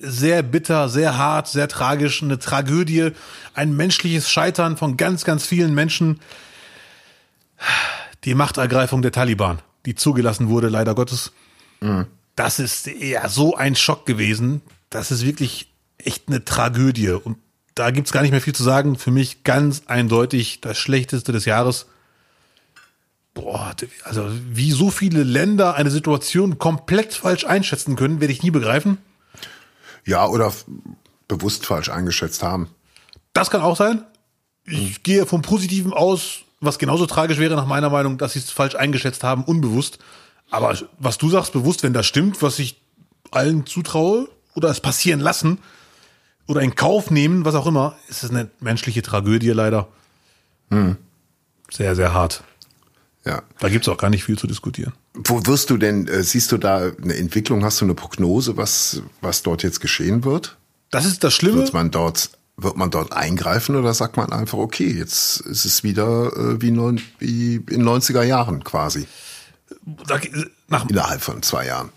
Sehr 0.00 0.42
bitter, 0.42 0.88
sehr 0.88 1.18
hart, 1.18 1.48
sehr 1.48 1.68
tragisch, 1.68 2.22
eine 2.22 2.38
Tragödie, 2.38 3.10
ein 3.54 3.76
menschliches 3.76 4.30
Scheitern 4.30 4.76
von 4.78 4.96
ganz, 4.96 5.24
ganz 5.24 5.46
vielen 5.46 5.74
Menschen. 5.74 6.20
Die 8.24 8.34
Machtergreifung 8.34 9.02
der 9.02 9.12
Taliban, 9.12 9.60
die 9.84 9.94
zugelassen 9.94 10.48
wurde, 10.48 10.68
leider 10.68 10.94
Gottes. 10.94 11.32
Mhm. 11.80 12.06
Das 12.36 12.58
ist 12.58 12.86
ja 12.86 13.28
so 13.28 13.54
ein 13.54 13.76
Schock 13.76 14.06
gewesen. 14.06 14.62
Das 14.88 15.10
ist 15.10 15.26
wirklich 15.26 15.70
echt 15.98 16.28
eine 16.28 16.44
Tragödie. 16.44 17.10
Und 17.10 17.36
da 17.74 17.90
gibt's 17.90 18.12
gar 18.12 18.22
nicht 18.22 18.30
mehr 18.30 18.40
viel 18.40 18.54
zu 18.54 18.62
sagen. 18.62 18.96
Für 18.96 19.10
mich 19.10 19.44
ganz 19.44 19.82
eindeutig 19.86 20.60
das 20.60 20.78
Schlechteste 20.78 21.32
des 21.32 21.44
Jahres. 21.44 21.86
Boah, 23.34 23.74
also 24.04 24.28
wie 24.50 24.72
so 24.72 24.90
viele 24.90 25.22
Länder 25.22 25.74
eine 25.74 25.90
Situation 25.90 26.58
komplett 26.58 27.14
falsch 27.14 27.44
einschätzen 27.46 27.96
können, 27.96 28.20
werde 28.20 28.32
ich 28.32 28.42
nie 28.42 28.50
begreifen. 28.50 28.98
Ja, 30.04 30.26
oder 30.26 30.52
bewusst 31.28 31.64
falsch 31.64 31.88
eingeschätzt 31.88 32.42
haben. 32.42 32.68
Das 33.32 33.50
kann 33.50 33.62
auch 33.62 33.76
sein. 33.76 34.04
Ich 34.66 34.96
hm. 34.96 34.96
gehe 35.02 35.26
vom 35.26 35.40
Positiven 35.40 35.94
aus, 35.94 36.40
was 36.60 36.78
genauso 36.78 37.06
tragisch 37.06 37.38
wäre 37.38 37.56
nach 37.56 37.66
meiner 37.66 37.88
Meinung, 37.88 38.18
dass 38.18 38.34
sie 38.34 38.40
es 38.40 38.50
falsch 38.50 38.74
eingeschätzt 38.74 39.24
haben, 39.24 39.44
unbewusst. 39.44 39.98
Aber 40.50 40.76
was 40.98 41.16
du 41.16 41.30
sagst, 41.30 41.54
bewusst, 41.54 41.82
wenn 41.82 41.94
das 41.94 42.06
stimmt, 42.06 42.42
was 42.42 42.58
ich 42.58 42.80
allen 43.30 43.64
zutraue 43.64 44.28
oder 44.54 44.68
es 44.68 44.80
passieren 44.80 45.20
lassen, 45.20 45.58
oder 46.46 46.60
in 46.60 46.74
Kauf 46.74 47.10
nehmen, 47.10 47.44
was 47.44 47.54
auch 47.54 47.66
immer, 47.66 47.96
ist 48.08 48.24
es 48.24 48.30
eine 48.30 48.50
menschliche 48.60 49.02
Tragödie 49.02 49.50
leider. 49.50 49.88
Hm. 50.70 50.96
Sehr, 51.70 51.94
sehr 51.96 52.12
hart. 52.12 52.42
Ja. 53.24 53.42
Da 53.60 53.68
gibt's 53.68 53.88
auch 53.88 53.98
gar 53.98 54.10
nicht 54.10 54.24
viel 54.24 54.38
zu 54.38 54.46
diskutieren. 54.46 54.92
Wo 55.14 55.46
wirst 55.46 55.70
du 55.70 55.76
denn, 55.76 56.08
äh, 56.08 56.22
siehst 56.22 56.50
du 56.50 56.58
da 56.58 56.90
eine 57.02 57.14
Entwicklung, 57.14 57.64
hast 57.64 57.80
du 57.80 57.84
eine 57.84 57.94
Prognose, 57.94 58.56
was, 58.56 59.02
was 59.20 59.42
dort 59.42 59.62
jetzt 59.62 59.80
geschehen 59.80 60.24
wird? 60.24 60.56
Das 60.90 61.04
ist 61.04 61.22
das 61.22 61.32
Schlimme. 61.34 61.58
Wird 61.58 61.72
man 61.72 61.90
dort, 61.90 62.30
wird 62.56 62.76
man 62.76 62.90
dort 62.90 63.12
eingreifen 63.12 63.76
oder 63.76 63.94
sagt 63.94 64.16
man 64.16 64.32
einfach, 64.32 64.58
okay, 64.58 64.90
jetzt 64.90 65.40
ist 65.42 65.64
es 65.64 65.84
wieder 65.84 66.36
äh, 66.36 66.60
wie, 66.60 66.70
neun, 66.70 67.00
wie 67.18 67.56
in 67.56 67.84
90er 67.84 68.22
Jahren 68.22 68.64
quasi? 68.64 69.06
Nach, 70.68 70.88
Innerhalb 70.88 71.22
von 71.22 71.42
zwei 71.42 71.66
Jahren. 71.66 71.90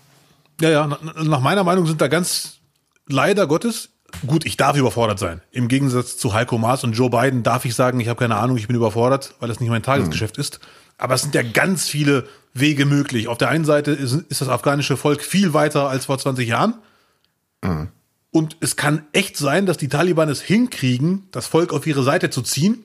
Ja, 0.60 0.70
ja, 0.70 0.86
nach 0.86 1.40
meiner 1.40 1.64
Meinung 1.64 1.86
sind 1.86 2.00
da 2.00 2.08
ganz 2.08 2.58
leider 3.06 3.46
Gottes 3.46 3.90
Gut, 4.26 4.46
ich 4.46 4.56
darf 4.56 4.76
überfordert 4.76 5.18
sein. 5.18 5.40
Im 5.50 5.68
Gegensatz 5.68 6.16
zu 6.16 6.32
Heiko 6.32 6.58
Maas 6.58 6.84
und 6.84 6.92
Joe 6.92 7.10
Biden 7.10 7.42
darf 7.42 7.64
ich 7.64 7.74
sagen, 7.74 8.00
ich 8.00 8.08
habe 8.08 8.18
keine 8.18 8.36
Ahnung, 8.36 8.56
ich 8.56 8.66
bin 8.66 8.76
überfordert, 8.76 9.34
weil 9.40 9.48
das 9.48 9.60
nicht 9.60 9.68
mein 9.68 9.82
Tagesgeschäft 9.82 10.36
mhm. 10.36 10.40
ist. 10.40 10.60
Aber 10.98 11.14
es 11.14 11.22
sind 11.22 11.34
ja 11.34 11.42
ganz 11.42 11.88
viele 11.88 12.26
Wege 12.54 12.86
möglich. 12.86 13.28
Auf 13.28 13.38
der 13.38 13.48
einen 13.48 13.64
Seite 13.64 13.90
ist, 13.90 14.14
ist 14.14 14.40
das 14.40 14.48
afghanische 14.48 14.96
Volk 14.96 15.22
viel 15.22 15.52
weiter 15.52 15.88
als 15.88 16.06
vor 16.06 16.18
20 16.18 16.48
Jahren. 16.48 16.74
Mhm. 17.62 17.88
Und 18.30 18.56
es 18.60 18.76
kann 18.76 19.06
echt 19.12 19.36
sein, 19.36 19.66
dass 19.66 19.76
die 19.76 19.88
Taliban 19.88 20.28
es 20.28 20.40
hinkriegen, 20.40 21.28
das 21.32 21.46
Volk 21.46 21.72
auf 21.72 21.86
ihre 21.86 22.02
Seite 22.02 22.30
zu 22.30 22.42
ziehen. 22.42 22.84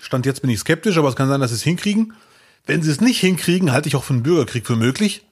Stand 0.00 0.26
jetzt 0.26 0.42
bin 0.42 0.50
ich 0.50 0.60
skeptisch, 0.60 0.98
aber 0.98 1.08
es 1.08 1.16
kann 1.16 1.28
sein, 1.28 1.40
dass 1.40 1.50
sie 1.50 1.56
es 1.56 1.62
hinkriegen. 1.62 2.14
Wenn 2.66 2.82
sie 2.82 2.90
es 2.90 3.00
nicht 3.00 3.20
hinkriegen, 3.20 3.72
halte 3.72 3.88
ich 3.88 3.96
auch 3.96 4.04
für 4.04 4.14
einen 4.14 4.22
Bürgerkrieg 4.22 4.66
für 4.66 4.76
möglich. 4.76 5.24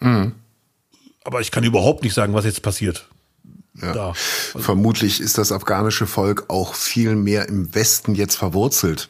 Mhm. 0.00 0.34
Aber 1.24 1.40
ich 1.40 1.50
kann 1.50 1.64
überhaupt 1.64 2.02
nicht 2.02 2.14
sagen, 2.14 2.34
was 2.34 2.44
jetzt 2.44 2.62
passiert. 2.62 3.08
Ja. 3.80 3.92
Da. 3.92 4.12
Vermutlich 4.14 5.20
ist 5.20 5.38
das 5.38 5.52
afghanische 5.52 6.06
Volk 6.06 6.44
auch 6.48 6.74
viel 6.74 7.14
mehr 7.14 7.48
im 7.48 7.74
Westen 7.74 8.14
jetzt 8.14 8.36
verwurzelt. 8.36 9.08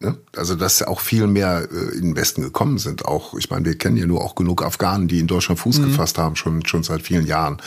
Ne? 0.00 0.16
Also, 0.36 0.54
dass 0.54 0.80
auch 0.82 1.00
viel 1.00 1.26
mehr 1.26 1.68
äh, 1.72 1.96
in 1.96 2.02
den 2.02 2.16
Westen 2.16 2.42
gekommen 2.42 2.78
sind. 2.78 3.04
Auch, 3.04 3.34
ich 3.34 3.50
meine, 3.50 3.64
wir 3.64 3.76
kennen 3.76 3.96
ja 3.96 4.06
nur 4.06 4.22
auch 4.22 4.36
genug 4.36 4.62
Afghanen, 4.62 5.08
die 5.08 5.18
in 5.18 5.26
Deutschland 5.26 5.58
Fuß 5.58 5.78
mhm. 5.78 5.86
gefasst 5.86 6.18
haben, 6.18 6.36
schon, 6.36 6.64
schon 6.66 6.84
seit 6.84 7.02
vielen 7.02 7.26
Jahren. 7.26 7.60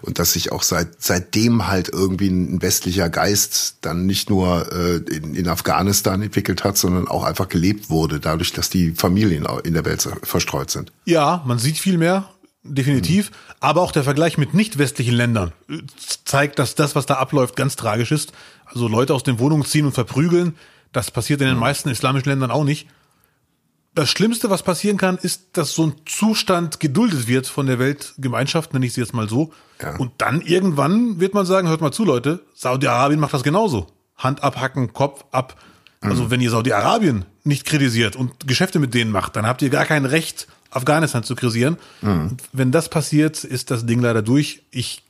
Und 0.00 0.18
dass 0.18 0.32
sich 0.32 0.50
auch 0.50 0.62
seit, 0.62 1.02
seitdem 1.02 1.68
halt 1.68 1.90
irgendwie 1.90 2.28
ein 2.28 2.62
westlicher 2.62 3.10
Geist 3.10 3.76
dann 3.82 4.06
nicht 4.06 4.30
nur 4.30 4.72
äh, 4.72 4.96
in, 5.14 5.34
in 5.34 5.46
Afghanistan 5.46 6.22
entwickelt 6.22 6.64
hat, 6.64 6.78
sondern 6.78 7.06
auch 7.06 7.22
einfach 7.22 7.50
gelebt 7.50 7.90
wurde, 7.90 8.18
dadurch, 8.18 8.54
dass 8.54 8.70
die 8.70 8.92
Familien 8.92 9.46
in 9.64 9.74
der 9.74 9.84
Welt 9.84 10.08
verstreut 10.22 10.70
sind. 10.70 10.90
Ja, 11.04 11.42
man 11.44 11.58
sieht 11.58 11.76
viel 11.76 11.98
mehr 11.98 12.30
definitiv. 12.64 13.30
Mhm. 13.30 13.34
Aber 13.60 13.82
auch 13.82 13.92
der 13.92 14.04
Vergleich 14.04 14.38
mit 14.38 14.54
nicht 14.54 14.78
westlichen 14.78 15.14
Ländern 15.14 15.52
äh, 15.68 15.78
zeigt, 16.24 16.58
dass 16.58 16.74
das, 16.74 16.96
was 16.96 17.06
da 17.06 17.14
abläuft, 17.14 17.56
ganz 17.56 17.76
tragisch 17.76 18.10
ist. 18.10 18.32
Also 18.66 18.88
Leute 18.88 19.14
aus 19.14 19.22
den 19.22 19.38
Wohnungen 19.38 19.64
ziehen 19.64 19.86
und 19.86 19.92
verprügeln, 19.92 20.56
das 20.92 21.10
passiert 21.10 21.40
in 21.40 21.46
den 21.46 21.56
mhm. 21.56 21.60
meisten 21.60 21.88
islamischen 21.90 22.30
Ländern 22.30 22.50
auch 22.50 22.64
nicht. 22.64 22.88
Das 23.94 24.10
Schlimmste, 24.10 24.50
was 24.50 24.64
passieren 24.64 24.96
kann, 24.96 25.18
ist, 25.18 25.56
dass 25.56 25.72
so 25.72 25.86
ein 25.86 25.94
Zustand 26.04 26.80
geduldet 26.80 27.28
wird 27.28 27.46
von 27.46 27.66
der 27.66 27.78
Weltgemeinschaft, 27.78 28.72
nenne 28.72 28.86
ich 28.86 28.92
sie 28.92 29.00
jetzt 29.00 29.14
mal 29.14 29.28
so. 29.28 29.52
Ja. 29.80 29.96
Und 29.96 30.12
dann 30.18 30.40
irgendwann 30.40 31.20
wird 31.20 31.32
man 31.32 31.46
sagen, 31.46 31.68
hört 31.68 31.80
mal 31.80 31.92
zu, 31.92 32.04
Leute, 32.04 32.40
Saudi-Arabien 32.54 33.20
macht 33.20 33.34
das 33.34 33.44
genauso. 33.44 33.86
Hand 34.16 34.42
abhacken, 34.42 34.92
Kopf 34.92 35.24
ab. 35.30 35.56
Also 36.00 36.24
mhm. 36.24 36.30
wenn 36.30 36.40
ihr 36.40 36.50
Saudi-Arabien 36.50 37.24
nicht 37.44 37.64
kritisiert 37.64 38.16
und 38.16 38.46
Geschäfte 38.48 38.78
mit 38.78 38.94
denen 38.94 39.12
macht, 39.12 39.36
dann 39.36 39.46
habt 39.46 39.62
ihr 39.62 39.70
gar 39.70 39.84
kein 39.84 40.06
Recht, 40.06 40.48
Afghanistan 40.74 41.22
zu 41.22 41.34
kritisieren. 41.34 41.76
Mhm. 42.02 42.36
Wenn 42.52 42.72
das 42.72 42.88
passiert, 42.88 43.44
ist 43.44 43.70
das 43.70 43.86
Ding 43.86 44.00
leider 44.00 44.22
durch. 44.22 44.62
Ich 44.70 45.02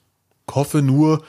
hoffe 0.51 0.83
nur, 0.83 1.25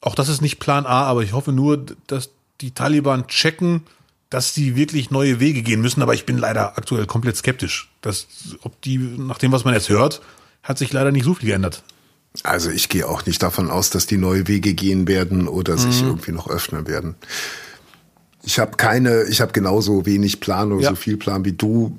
auch 0.00 0.14
das 0.14 0.28
ist 0.28 0.42
nicht 0.42 0.58
Plan 0.58 0.86
A, 0.86 1.04
aber 1.04 1.22
ich 1.22 1.32
hoffe 1.32 1.52
nur, 1.52 1.84
dass 2.06 2.30
die 2.60 2.72
Taliban 2.72 3.26
checken, 3.26 3.82
dass 4.30 4.54
sie 4.54 4.76
wirklich 4.76 5.10
neue 5.10 5.40
Wege 5.40 5.62
gehen 5.62 5.80
müssen. 5.80 6.02
Aber 6.02 6.14
ich 6.14 6.26
bin 6.26 6.38
leider 6.38 6.76
aktuell 6.76 7.06
komplett 7.06 7.36
skeptisch. 7.36 7.90
Dass, 8.00 8.26
ob 8.62 8.80
die, 8.82 8.98
nach 8.98 9.38
dem, 9.38 9.52
was 9.52 9.64
man 9.64 9.74
jetzt 9.74 9.88
hört, 9.88 10.20
hat 10.62 10.78
sich 10.78 10.92
leider 10.92 11.12
nicht 11.12 11.24
so 11.24 11.34
viel 11.34 11.48
geändert. 11.48 11.82
Also 12.42 12.70
ich 12.70 12.88
gehe 12.88 13.06
auch 13.06 13.26
nicht 13.26 13.42
davon 13.42 13.70
aus, 13.70 13.90
dass 13.90 14.06
die 14.06 14.16
neue 14.16 14.48
Wege 14.48 14.74
gehen 14.74 15.06
werden 15.06 15.46
oder 15.46 15.78
sich 15.78 16.02
mhm. 16.02 16.08
irgendwie 16.08 16.32
noch 16.32 16.48
öffnen 16.48 16.88
werden. 16.88 17.14
Ich 18.42 18.58
habe 18.58 18.76
keine, 18.76 19.24
ich 19.24 19.40
habe 19.40 19.52
genauso 19.52 20.04
wenig 20.04 20.40
Plan 20.40 20.72
oder 20.72 20.82
ja. 20.82 20.90
so 20.90 20.96
viel 20.96 21.16
Plan 21.16 21.44
wie 21.44 21.52
du 21.52 21.96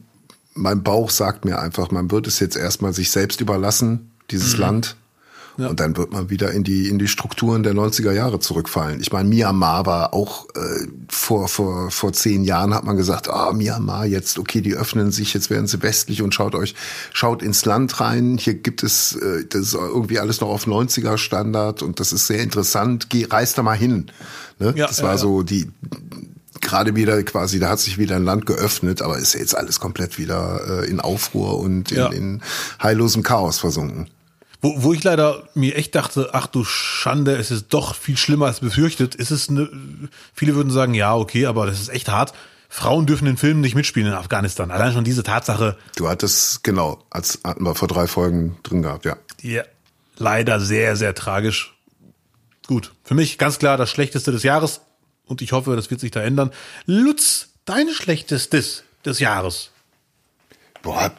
mein 0.56 0.84
Bauch 0.84 1.10
sagt 1.10 1.46
mir 1.46 1.60
einfach, 1.60 1.92
man 1.92 2.10
wird 2.10 2.28
es 2.28 2.40
jetzt 2.40 2.56
erstmal 2.56 2.94
sich 2.94 3.12
selbst 3.12 3.42
überlassen, 3.42 4.12
dieses 4.32 4.56
mhm. 4.56 4.62
Land. 4.62 4.96
Ja. 5.58 5.68
Und 5.68 5.80
dann 5.80 5.96
wird 5.96 6.12
man 6.12 6.30
wieder 6.30 6.52
in 6.52 6.66
die, 6.66 6.90
in 6.90 7.00
die 7.00 7.08
Strukturen 7.08 7.64
der 7.64 7.74
90er 7.74 8.12
Jahre 8.12 8.40
zurückfallen. 8.40 9.00
Ich 9.00 9.14
meine, 9.14 9.30
Myanmar 9.30 9.86
war 9.86 10.14
auch 10.14 10.48
äh, 10.54 10.88
vor, 11.08 11.48
vor, 11.48 11.92
vor 11.92 12.12
zehn 12.12 12.44
Jahren 12.44 12.74
hat 12.74 12.84
man 12.84 12.98
gesagt, 12.98 13.30
ah, 13.30 13.50
oh, 13.50 13.54
Myanmar 13.54 14.06
jetzt, 14.06 14.38
okay, 14.38 14.60
die 14.60 14.74
öffnen 14.74 15.12
sich, 15.12 15.34
jetzt 15.34 15.50
werden 15.50 15.68
sie 15.68 15.82
westlich 15.82 16.22
und 16.22 16.34
schaut 16.34 16.56
euch, 16.56 16.76
schaut 17.14 17.42
ins 17.42 17.64
Land 17.64 18.02
rein. 18.02 18.38
Hier 18.38 18.56
gibt 18.56 18.84
es, 18.84 19.16
äh, 19.16 19.46
das 19.48 19.62
ist 19.62 19.74
irgendwie 19.76 20.20
alles 20.20 20.42
noch 20.42 20.50
auf 20.50 20.68
90er 20.68 21.18
Standard 21.18 21.84
und 21.84 22.02
das 22.02 22.12
ist 22.12 22.28
sehr 22.28 22.44
interessant. 22.44 23.10
Geh, 23.10 23.26
reis 23.26 23.54
da 23.54 23.64
mal 23.64 23.78
hin. 23.78 24.12
Ne? 24.60 24.74
Ja, 24.76 24.88
das 24.88 25.04
war 25.04 25.12
ja, 25.12 25.18
so 25.18 25.42
die, 25.42 25.72
gerade 26.66 26.96
wieder 26.96 27.22
quasi, 27.24 27.60
da 27.60 27.70
hat 27.70 27.80
sich 27.80 27.98
wieder 27.98 28.16
ein 28.18 28.26
Land 28.26 28.46
geöffnet, 28.46 29.02
aber 29.02 29.18
ist 29.18 29.34
jetzt 29.34 29.56
alles 29.56 29.80
komplett 29.80 30.18
wieder 30.18 30.84
äh, 30.84 30.90
in 30.90 31.00
Aufruhr 31.00 31.60
und 31.60 31.92
in, 31.92 31.98
ja. 31.98 32.08
in 32.08 32.42
heillosem 32.82 33.24
Chaos 33.24 33.60
versunken. 33.60 34.10
Wo, 34.62 34.84
wo 34.84 34.94
ich 34.94 35.04
leider 35.04 35.48
mir 35.54 35.76
echt 35.76 35.96
dachte, 35.96 36.30
ach 36.34 36.48
du 36.48 36.64
Schande, 36.64 37.36
es 37.36 37.52
ist 37.52 37.68
doch 37.70 37.96
viel 37.96 38.18
schlimmer 38.18 38.48
als 38.48 38.60
befürchtet, 38.60 39.16
ist 39.16 39.32
es 39.32 39.48
eine, 39.48 39.70
viele 40.34 40.56
würden 40.56 40.72
sagen, 40.72 40.94
ja, 40.94 41.16
okay, 41.16 41.46
aber 41.46 41.66
das 41.68 41.80
ist 41.80 41.90
echt 41.90 42.10
hart. 42.10 42.34
Frauen 42.68 43.06
dürfen 43.06 43.28
in 43.28 43.38
Filmen 43.38 43.62
nicht 43.62 43.76
mitspielen 43.76 44.10
in 44.10 44.16
Afghanistan. 44.16 44.72
Allein 44.72 44.92
schon 44.92 45.04
diese 45.04 45.24
Tatsache. 45.24 45.78
Du 45.96 46.10
hattest, 46.10 46.64
genau, 46.64 47.04
als 47.10 47.40
hatten 47.44 47.64
wir 47.64 47.76
vor 47.76 47.88
drei 47.88 48.08
Folgen 48.08 48.58
drin 48.64 48.82
gehabt, 48.82 49.06
ja. 49.06 49.18
Ja, 49.42 49.64
leider 50.18 50.60
sehr, 50.60 50.96
sehr 50.96 51.14
tragisch. 51.14 51.76
Gut, 52.68 52.92
für 53.04 53.14
mich 53.14 53.38
ganz 53.38 53.60
klar 53.60 53.78
das 53.78 53.92
Schlechteste 53.92 54.32
des 54.32 54.42
Jahres 54.44 54.82
und 55.26 55.42
ich 55.42 55.52
hoffe, 55.52 55.76
das 55.76 55.90
wird 55.90 56.00
sich 56.00 56.12
da 56.12 56.22
ändern. 56.22 56.52
Lutz, 56.86 57.50
dein 57.66 57.90
Schlechtestes 57.90 58.84
des 59.06 59.20
Jahres? 59.20 59.72
Boah, 60.82 61.12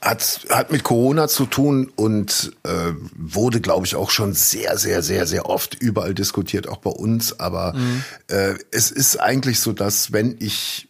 hat, 0.00 0.46
hat 0.48 0.72
mit 0.72 0.82
Corona 0.82 1.28
zu 1.28 1.46
tun 1.46 1.92
und 1.94 2.52
äh, 2.62 2.92
wurde, 3.14 3.60
glaube 3.60 3.86
ich, 3.86 3.96
auch 3.96 4.10
schon 4.10 4.32
sehr, 4.32 4.78
sehr, 4.78 5.02
sehr, 5.02 5.26
sehr 5.26 5.46
oft 5.46 5.74
überall 5.74 6.14
diskutiert, 6.14 6.68
auch 6.68 6.78
bei 6.78 6.90
uns. 6.90 7.38
Aber 7.38 7.74
mhm. 7.74 8.02
äh, 8.28 8.54
es 8.70 8.90
ist 8.90 9.20
eigentlich 9.20 9.60
so, 9.60 9.72
dass 9.72 10.12
wenn 10.12 10.36
ich 10.40 10.88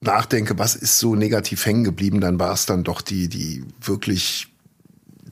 nachdenke, 0.00 0.58
was 0.58 0.76
ist 0.76 0.98
so 0.98 1.16
negativ 1.16 1.66
hängen 1.66 1.84
geblieben, 1.84 2.20
dann 2.20 2.38
war 2.38 2.52
es 2.52 2.66
dann 2.66 2.84
doch 2.84 3.00
die, 3.00 3.28
die 3.28 3.64
wirklich 3.80 4.48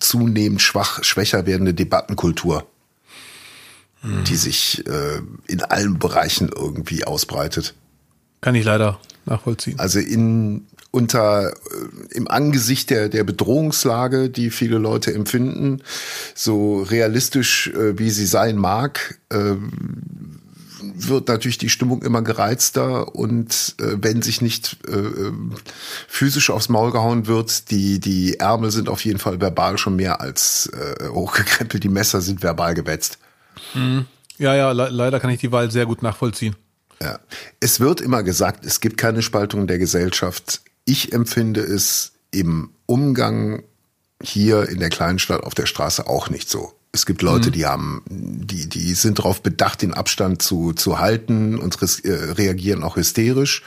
zunehmend 0.01 0.61
schwach, 0.61 1.05
schwächer 1.05 1.47
werdende 1.47 1.75
Debattenkultur. 1.75 2.67
Mhm. 4.05 4.25
die 4.25 4.37
sich 4.37 4.87
äh, 4.87 5.21
in 5.47 5.63
allen 5.63 5.99
Bereichen 5.99 6.51
irgendwie 6.55 7.05
ausbreitet. 7.05 7.75
Kann 8.41 8.55
ich 8.55 8.65
leider 8.65 9.01
nachvollziehen. 9.27 9.79
Also 9.79 9.99
in 9.99 10.67
unter 10.91 11.51
äh, 11.51 11.55
im 12.11 12.29
Angesicht 12.29 12.91
der 12.91 13.09
der 13.09 13.25
Bedrohungslage, 13.25 14.31
die 14.31 14.51
viele 14.51 14.79
Leute 14.79 15.13
empfinden, 15.13 15.83
so 16.35 16.83
realistisch 16.83 17.69
äh, 17.69 17.99
wie 17.99 18.11
sie 18.11 18.27
sein 18.27 18.57
mag, 18.57 19.19
äh, 19.31 19.55
wird 20.95 21.29
natürlich 21.29 21.59
die 21.59 21.69
Stimmung 21.69 22.03
immer 22.03 22.23
gereizter 22.23 23.15
und 23.15 23.75
äh, 23.81 23.97
wenn 24.01 24.23
sich 24.23 24.41
nicht 24.41 24.77
äh, 24.87 24.93
ähm, 24.93 25.53
physisch 26.07 26.51
aufs 26.51 26.69
Maul 26.69 26.93
gehauen 26.93 27.27
wird, 27.27 27.71
die, 27.71 27.99
die 27.99 28.39
Ärmel 28.39 28.71
sind 28.71 28.89
auf 28.89 29.05
jeden 29.05 29.19
Fall 29.19 29.41
verbal 29.41 29.79
schon 29.79 29.97
mehr 29.97 30.21
als 30.21 30.71
äh, 30.73 31.09
hochgekrempelt, 31.09 31.83
die 31.83 31.89
Messer 31.89 32.21
sind 32.21 32.43
verbal 32.43 32.75
gewetzt. 32.75 33.19
Mhm. 33.73 34.07
Ja, 34.39 34.55
ja, 34.55 34.73
le 34.73 34.89
leider 34.91 35.21
kann 35.21 35.31
ich 35.31 35.41
die 35.41 35.53
Wahl 35.53 35.71
sehr 35.71 35.87
gut 35.87 36.03
nachvollziehen. 36.03 36.57
Ja. 37.01 37.19
Es 37.61 37.81
wird 37.81 38.01
immer 38.01 38.23
gesagt, 38.23 38.65
es 38.65 38.81
gibt 38.81 38.99
keine 38.99 39.23
Spaltung 39.23 39.67
der 39.67 39.79
Gesellschaft. 39.79 40.63
Ich 40.85 41.13
empfinde 41.13 41.61
es 41.61 42.13
im 42.31 42.71
Umgang 42.87 43.63
hier 44.23 44.69
in 44.69 44.81
der 44.81 44.91
kleinen 44.91 45.19
Stadt 45.19 45.43
auf 45.43 45.55
der 45.55 45.67
Straße 45.67 46.07
auch 46.07 46.31
nicht 46.31 46.49
so. 46.49 46.73
Es 46.95 47.07
gibt 47.07 47.23
Leute, 47.23 47.49
mhm. 47.49 47.53
die 47.53 47.67
haben, 47.67 48.03
die, 48.09 48.69
die 48.69 48.95
sind 48.95 49.19
darauf 49.19 49.43
bedacht, 49.43 49.83
den 49.83 49.93
Abstand 49.93 50.43
zu, 50.43 50.73
zu 50.73 51.01
halten 51.01 51.59
und 51.59 51.77
äh, 51.83 52.11
reagieren 52.13 52.85
auch 52.85 52.95
hysterisch. 52.95 53.65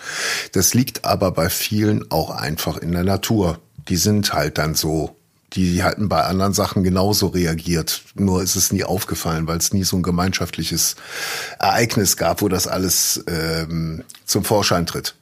Das 0.53 0.73
liegt 0.73 1.03
aber 1.03 1.31
bei 1.31 1.49
vielen 1.49 2.09
auch 2.09 2.29
einfach 2.29 2.77
in 2.77 2.93
der 2.93 3.03
Natur. 3.03 3.59
Die 3.89 3.97
sind 3.97 4.33
halt 4.33 4.57
dann 4.57 4.75
so. 4.75 5.16
Die 5.53 5.81
hatten 5.81 6.09
bei 6.09 6.23
anderen 6.23 6.53
Sachen 6.53 6.83
genauso 6.83 7.27
reagiert. 7.27 8.03
Nur 8.15 8.43
ist 8.43 8.55
es 8.55 8.73
nie 8.73 8.83
aufgefallen, 8.83 9.47
weil 9.47 9.57
es 9.57 9.73
nie 9.73 9.83
so 9.83 9.95
ein 9.95 10.03
gemeinschaftliches 10.03 10.95
Ereignis 11.57 12.17
gab, 12.17 12.41
wo 12.41 12.49
das 12.49 12.67
alles 12.67 13.23
ähm, 13.27 14.03
zum 14.25 14.43
Vorschein 14.43 14.85
tritt. 14.85 15.15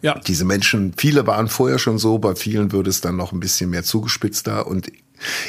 Ja. 0.00 0.18
Diese 0.26 0.44
Menschen, 0.44 0.94
viele 0.96 1.26
waren 1.26 1.48
vorher 1.48 1.78
schon 1.78 1.98
so, 1.98 2.18
bei 2.18 2.34
vielen 2.34 2.72
würde 2.72 2.90
es 2.90 3.00
dann 3.00 3.16
noch 3.16 3.32
ein 3.32 3.40
bisschen 3.40 3.70
mehr 3.70 3.84
zugespitzter 3.84 4.66
und 4.66 4.90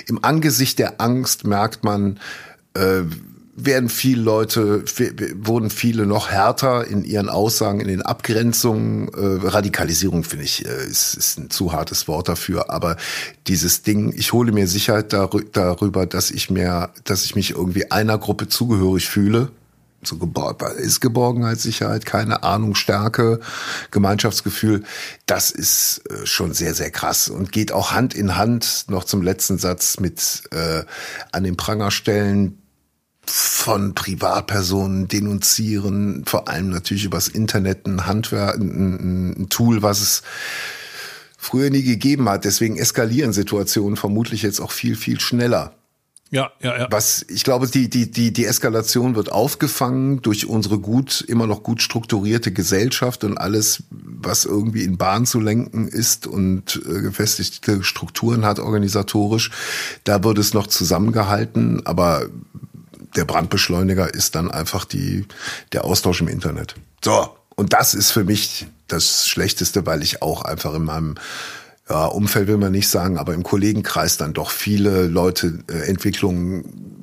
im 0.08 0.24
Angesicht 0.24 0.80
der 0.80 1.02
Angst 1.02 1.46
merkt 1.46 1.84
man, 1.84 2.20
äh, 2.74 3.02
werden 3.56 3.88
viele 3.88 4.22
Leute, 4.22 4.84
wurden 5.36 5.70
viele 5.70 6.06
noch 6.06 6.30
härter 6.30 6.86
in 6.86 7.06
ihren 7.06 7.30
Aussagen, 7.30 7.80
in 7.80 7.88
den 7.88 8.02
Abgrenzungen. 8.02 9.08
Äh, 9.08 9.48
Radikalisierung 9.48 10.26
finde 10.26 10.44
ich 10.44 10.66
äh, 10.66 10.86
ist, 10.86 11.16
ist 11.16 11.40
ein 11.40 11.50
zu 11.50 11.72
hartes 11.72 12.08
Wort 12.10 12.28
dafür, 12.28 12.70
aber 12.70 12.98
dieses 13.48 13.82
Ding, 13.82 14.14
ich 14.16 14.34
hole 14.34 14.52
mir 14.52 14.68
Sicherheit 14.68 15.14
darüber, 15.14 16.06
dass 16.06 16.32
ich 16.32 16.50
mir, 16.50 16.90
dass 17.06 17.24
ich 17.24 17.36
mich 17.36 17.52
irgendwie 17.52 17.92
einer 17.92 18.18
Gruppe 18.18 18.50
zugehörig 18.50 19.08
fühle 19.08 19.52
so 20.04 20.18
ist 20.78 21.02
Geborgenheit, 21.02 21.60
Sicherheit, 21.60 22.06
keine 22.06 22.44
Ahnung, 22.44 22.76
Stärke, 22.76 23.40
Gemeinschaftsgefühl. 23.90 24.84
Das 25.26 25.50
ist 25.50 26.04
äh, 26.10 26.28
schon 26.28 26.54
sehr, 26.54 26.76
sehr 26.76 26.92
krass 26.92 27.28
und 27.28 27.52
geht 27.52 27.72
auch 27.72 27.92
Hand 27.92 28.14
in 28.14 28.38
Hand 28.38 28.86
noch 28.88 29.04
zum 29.04 29.24
letzten 29.24 29.58
Satz 29.58 30.00
mit 30.00 30.44
äh, 30.52 30.84
an 31.32 31.44
den 31.44 31.58
Pranger 31.58 31.90
stellen 31.90 32.62
von 33.32 33.94
Privatpersonen 33.94 35.08
denunzieren, 35.08 36.24
vor 36.26 36.48
allem 36.48 36.70
natürlich 36.70 37.06
übers 37.06 37.28
Internet 37.28 37.86
ein 37.86 38.06
Handwerk, 38.06 38.58
ein, 38.58 39.34
ein 39.38 39.50
Tool, 39.50 39.82
was 39.82 40.02
es 40.02 40.24
früher 41.38 41.70
nie 41.70 41.84
gegeben 41.84 42.28
hat. 42.30 42.46
Deswegen 42.46 42.78
eskalieren 42.78 43.34
Situationen 43.34 43.98
vermutlich 43.98 44.42
jetzt 44.42 44.60
auch 44.60 44.72
viel, 44.72 44.96
viel 44.96 45.20
schneller. 45.20 45.74
Ja, 46.32 46.52
ja, 46.60 46.78
ja. 46.78 46.88
Was 46.90 47.24
ich 47.30 47.44
glaube, 47.44 47.68
die 47.68 47.88
die 47.88 48.10
die 48.10 48.34
die 48.34 48.46
Eskalation 48.46 49.16
wird 49.16 49.32
aufgefangen 49.32 50.24
durch 50.24 50.48
unsere 50.48 50.80
gut 50.80 51.24
immer 51.28 51.46
noch 51.46 51.62
gut 51.62 51.84
strukturierte 51.84 52.52
Gesellschaft 52.52 53.24
und 53.24 53.38
alles, 53.38 53.84
was 53.92 54.44
irgendwie 54.44 54.84
in 54.84 54.98
Bahn 54.98 55.28
zu 55.28 55.40
lenken 55.40 55.88
ist 55.88 56.26
und 56.26 56.82
äh, 56.84 57.02
gefestigte 57.02 57.84
Strukturen 57.84 58.44
hat 58.44 58.60
organisatorisch. 58.60 59.52
Da 60.04 60.24
wird 60.24 60.40
es 60.40 60.56
noch 60.56 60.66
zusammengehalten, 60.66 61.86
aber 61.86 62.28
der 63.16 63.26
Brandbeschleuniger 63.26 64.14
ist 64.14 64.36
dann 64.36 64.52
einfach 64.52 64.86
die 64.86 65.26
der 65.72 65.86
Austausch 65.86 66.22
im 66.22 66.28
Internet. 66.28 66.76
So 67.04 67.36
und 67.56 67.74
das 67.74 67.94
ist 67.94 68.12
für 68.12 68.24
mich 68.24 68.68
das 68.88 69.28
Schlechteste, 69.28 69.86
weil 69.86 70.04
ich 70.04 70.22
auch 70.22 70.44
einfach 70.44 70.74
in 70.74 70.84
meinem 70.84 71.16
ja, 71.90 72.06
Umfeld 72.06 72.48
will 72.48 72.58
man 72.58 72.72
nicht 72.72 72.90
sagen, 72.90 73.18
aber 73.18 73.34
im 73.34 73.44
Kollegenkreis 73.44 74.18
dann 74.18 74.34
doch 74.34 74.50
viele 74.50 75.08
Leute 75.08 75.60
äh, 75.70 75.88
Entwicklungen 75.88 76.96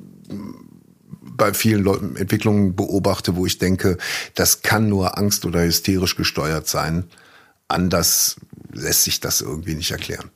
bei 1.35 1.53
vielen 1.53 1.83
Leuten 1.83 2.15
Entwicklungen 2.15 2.75
beobachte, 2.75 3.35
wo 3.35 3.45
ich 3.45 3.57
denke, 3.57 3.97
das 4.35 4.61
kann 4.61 4.87
nur 4.89 5.17
Angst 5.17 5.45
oder 5.45 5.63
hysterisch 5.63 6.15
gesteuert 6.15 6.67
sein. 6.67 7.05
Anders 7.67 8.35
lässt 8.71 9.03
sich 9.03 9.19
das 9.19 9.41
irgendwie 9.41 9.73
nicht 9.73 9.91
erklären. 9.91 10.29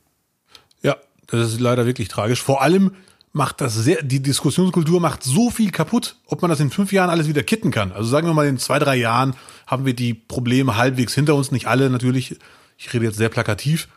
Ja, 0.82 0.96
das 1.28 1.52
ist 1.52 1.60
leider 1.60 1.86
wirklich 1.86 2.08
tragisch. 2.08 2.42
Vor 2.42 2.62
allem 2.62 2.92
macht 3.38 3.62
das 3.62 3.74
sehr, 3.74 4.02
die 4.02 4.20
Diskussionskultur 4.20 5.00
macht 5.00 5.22
so 5.22 5.48
viel 5.50 5.70
kaputt, 5.70 6.16
ob 6.26 6.42
man 6.42 6.50
das 6.50 6.60
in 6.60 6.70
fünf 6.70 6.92
Jahren 6.92 7.08
alles 7.08 7.26
wieder 7.26 7.42
kitten 7.42 7.70
kann. 7.70 7.92
Also 7.92 8.10
sagen 8.10 8.26
wir 8.26 8.34
mal, 8.34 8.46
in 8.46 8.58
zwei, 8.58 8.78
drei 8.78 8.96
Jahren 8.96 9.34
haben 9.66 9.86
wir 9.86 9.94
die 9.94 10.12
Probleme 10.12 10.76
halbwegs 10.76 11.14
hinter 11.14 11.34
uns, 11.34 11.50
nicht 11.50 11.66
alle 11.66 11.88
natürlich. 11.88 12.36
Ich 12.76 12.92
rede 12.92 13.06
jetzt 13.06 13.16
sehr 13.16 13.30
plakativ 13.30 13.88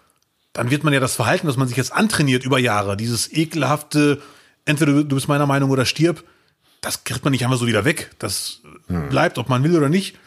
dann 0.54 0.70
wird 0.70 0.84
man 0.84 0.94
ja 0.94 1.00
das 1.00 1.16
Verhalten, 1.16 1.48
das 1.48 1.58
man 1.58 1.68
sich 1.68 1.78
jetzt 1.78 1.94
antrainiert 1.94 2.44
über 2.44 2.60
Jahre, 2.60 2.98
dieses 2.98 3.32
ekelhafte, 3.32 4.22
entweder 4.66 5.04
du 5.04 5.16
bist 5.16 5.28
meiner 5.28 5.46
Meinung 5.46 5.70
oder 5.70 5.86
stirb, 5.86 6.24
das 6.82 7.04
kriegt 7.04 7.24
man 7.24 7.32
nicht 7.32 7.46
einfach 7.46 7.58
so 7.58 7.68
wieder 7.68 7.86
weg. 7.86 8.12
Das 8.20 8.62
hm. 8.88 9.10
bleibt, 9.10 9.38
ob 9.38 9.50
man 9.50 9.64
will 9.64 9.78
oder 9.78 9.90
nicht. 9.90 10.18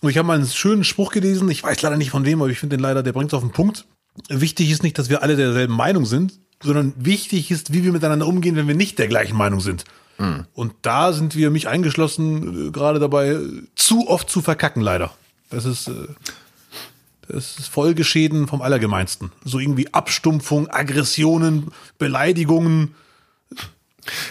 Und 0.00 0.10
ich 0.10 0.18
habe 0.18 0.26
mal 0.26 0.34
einen 0.34 0.46
schönen 0.46 0.82
Spruch 0.82 1.12
gelesen, 1.12 1.48
ich 1.50 1.62
weiß 1.62 1.82
leider 1.82 1.96
nicht 1.96 2.10
von 2.10 2.24
wem, 2.24 2.40
aber 2.40 2.50
ich 2.50 2.58
finde 2.58 2.76
den 2.76 2.82
leider, 2.82 3.02
der 3.02 3.12
bringt 3.12 3.30
es 3.30 3.34
auf 3.34 3.42
den 3.42 3.52
Punkt. 3.52 3.84
Wichtig 4.28 4.70
ist 4.70 4.82
nicht, 4.82 4.98
dass 4.98 5.10
wir 5.10 5.22
alle 5.22 5.36
derselben 5.36 5.74
Meinung 5.74 6.06
sind, 6.06 6.40
sondern 6.62 6.92
wichtig 6.96 7.50
ist, 7.50 7.72
wie 7.72 7.84
wir 7.84 7.92
miteinander 7.92 8.26
umgehen, 8.26 8.56
wenn 8.56 8.68
wir 8.68 8.74
nicht 8.74 8.98
der 8.98 9.08
gleichen 9.08 9.36
Meinung 9.36 9.60
sind. 9.60 9.84
Hm. 10.18 10.44
Und 10.54 10.74
da 10.82 11.12
sind 11.12 11.34
wir, 11.34 11.50
mich 11.50 11.68
eingeschlossen, 11.68 12.68
äh, 12.68 12.70
gerade 12.70 12.98
dabei, 12.98 13.38
zu 13.74 14.08
oft 14.08 14.28
zu 14.28 14.42
verkacken, 14.42 14.82
leider. 14.82 15.12
Das 15.50 15.64
ist. 15.64 15.88
Äh, 15.88 16.08
das 17.28 17.60
ist 17.60 17.68
Folgeschäden 17.68 18.48
vom 18.48 18.60
Allergemeinsten. 18.60 19.30
So 19.44 19.60
irgendwie 19.60 19.94
Abstumpfung, 19.94 20.68
Aggressionen, 20.68 21.70
Beleidigungen. 21.96 22.96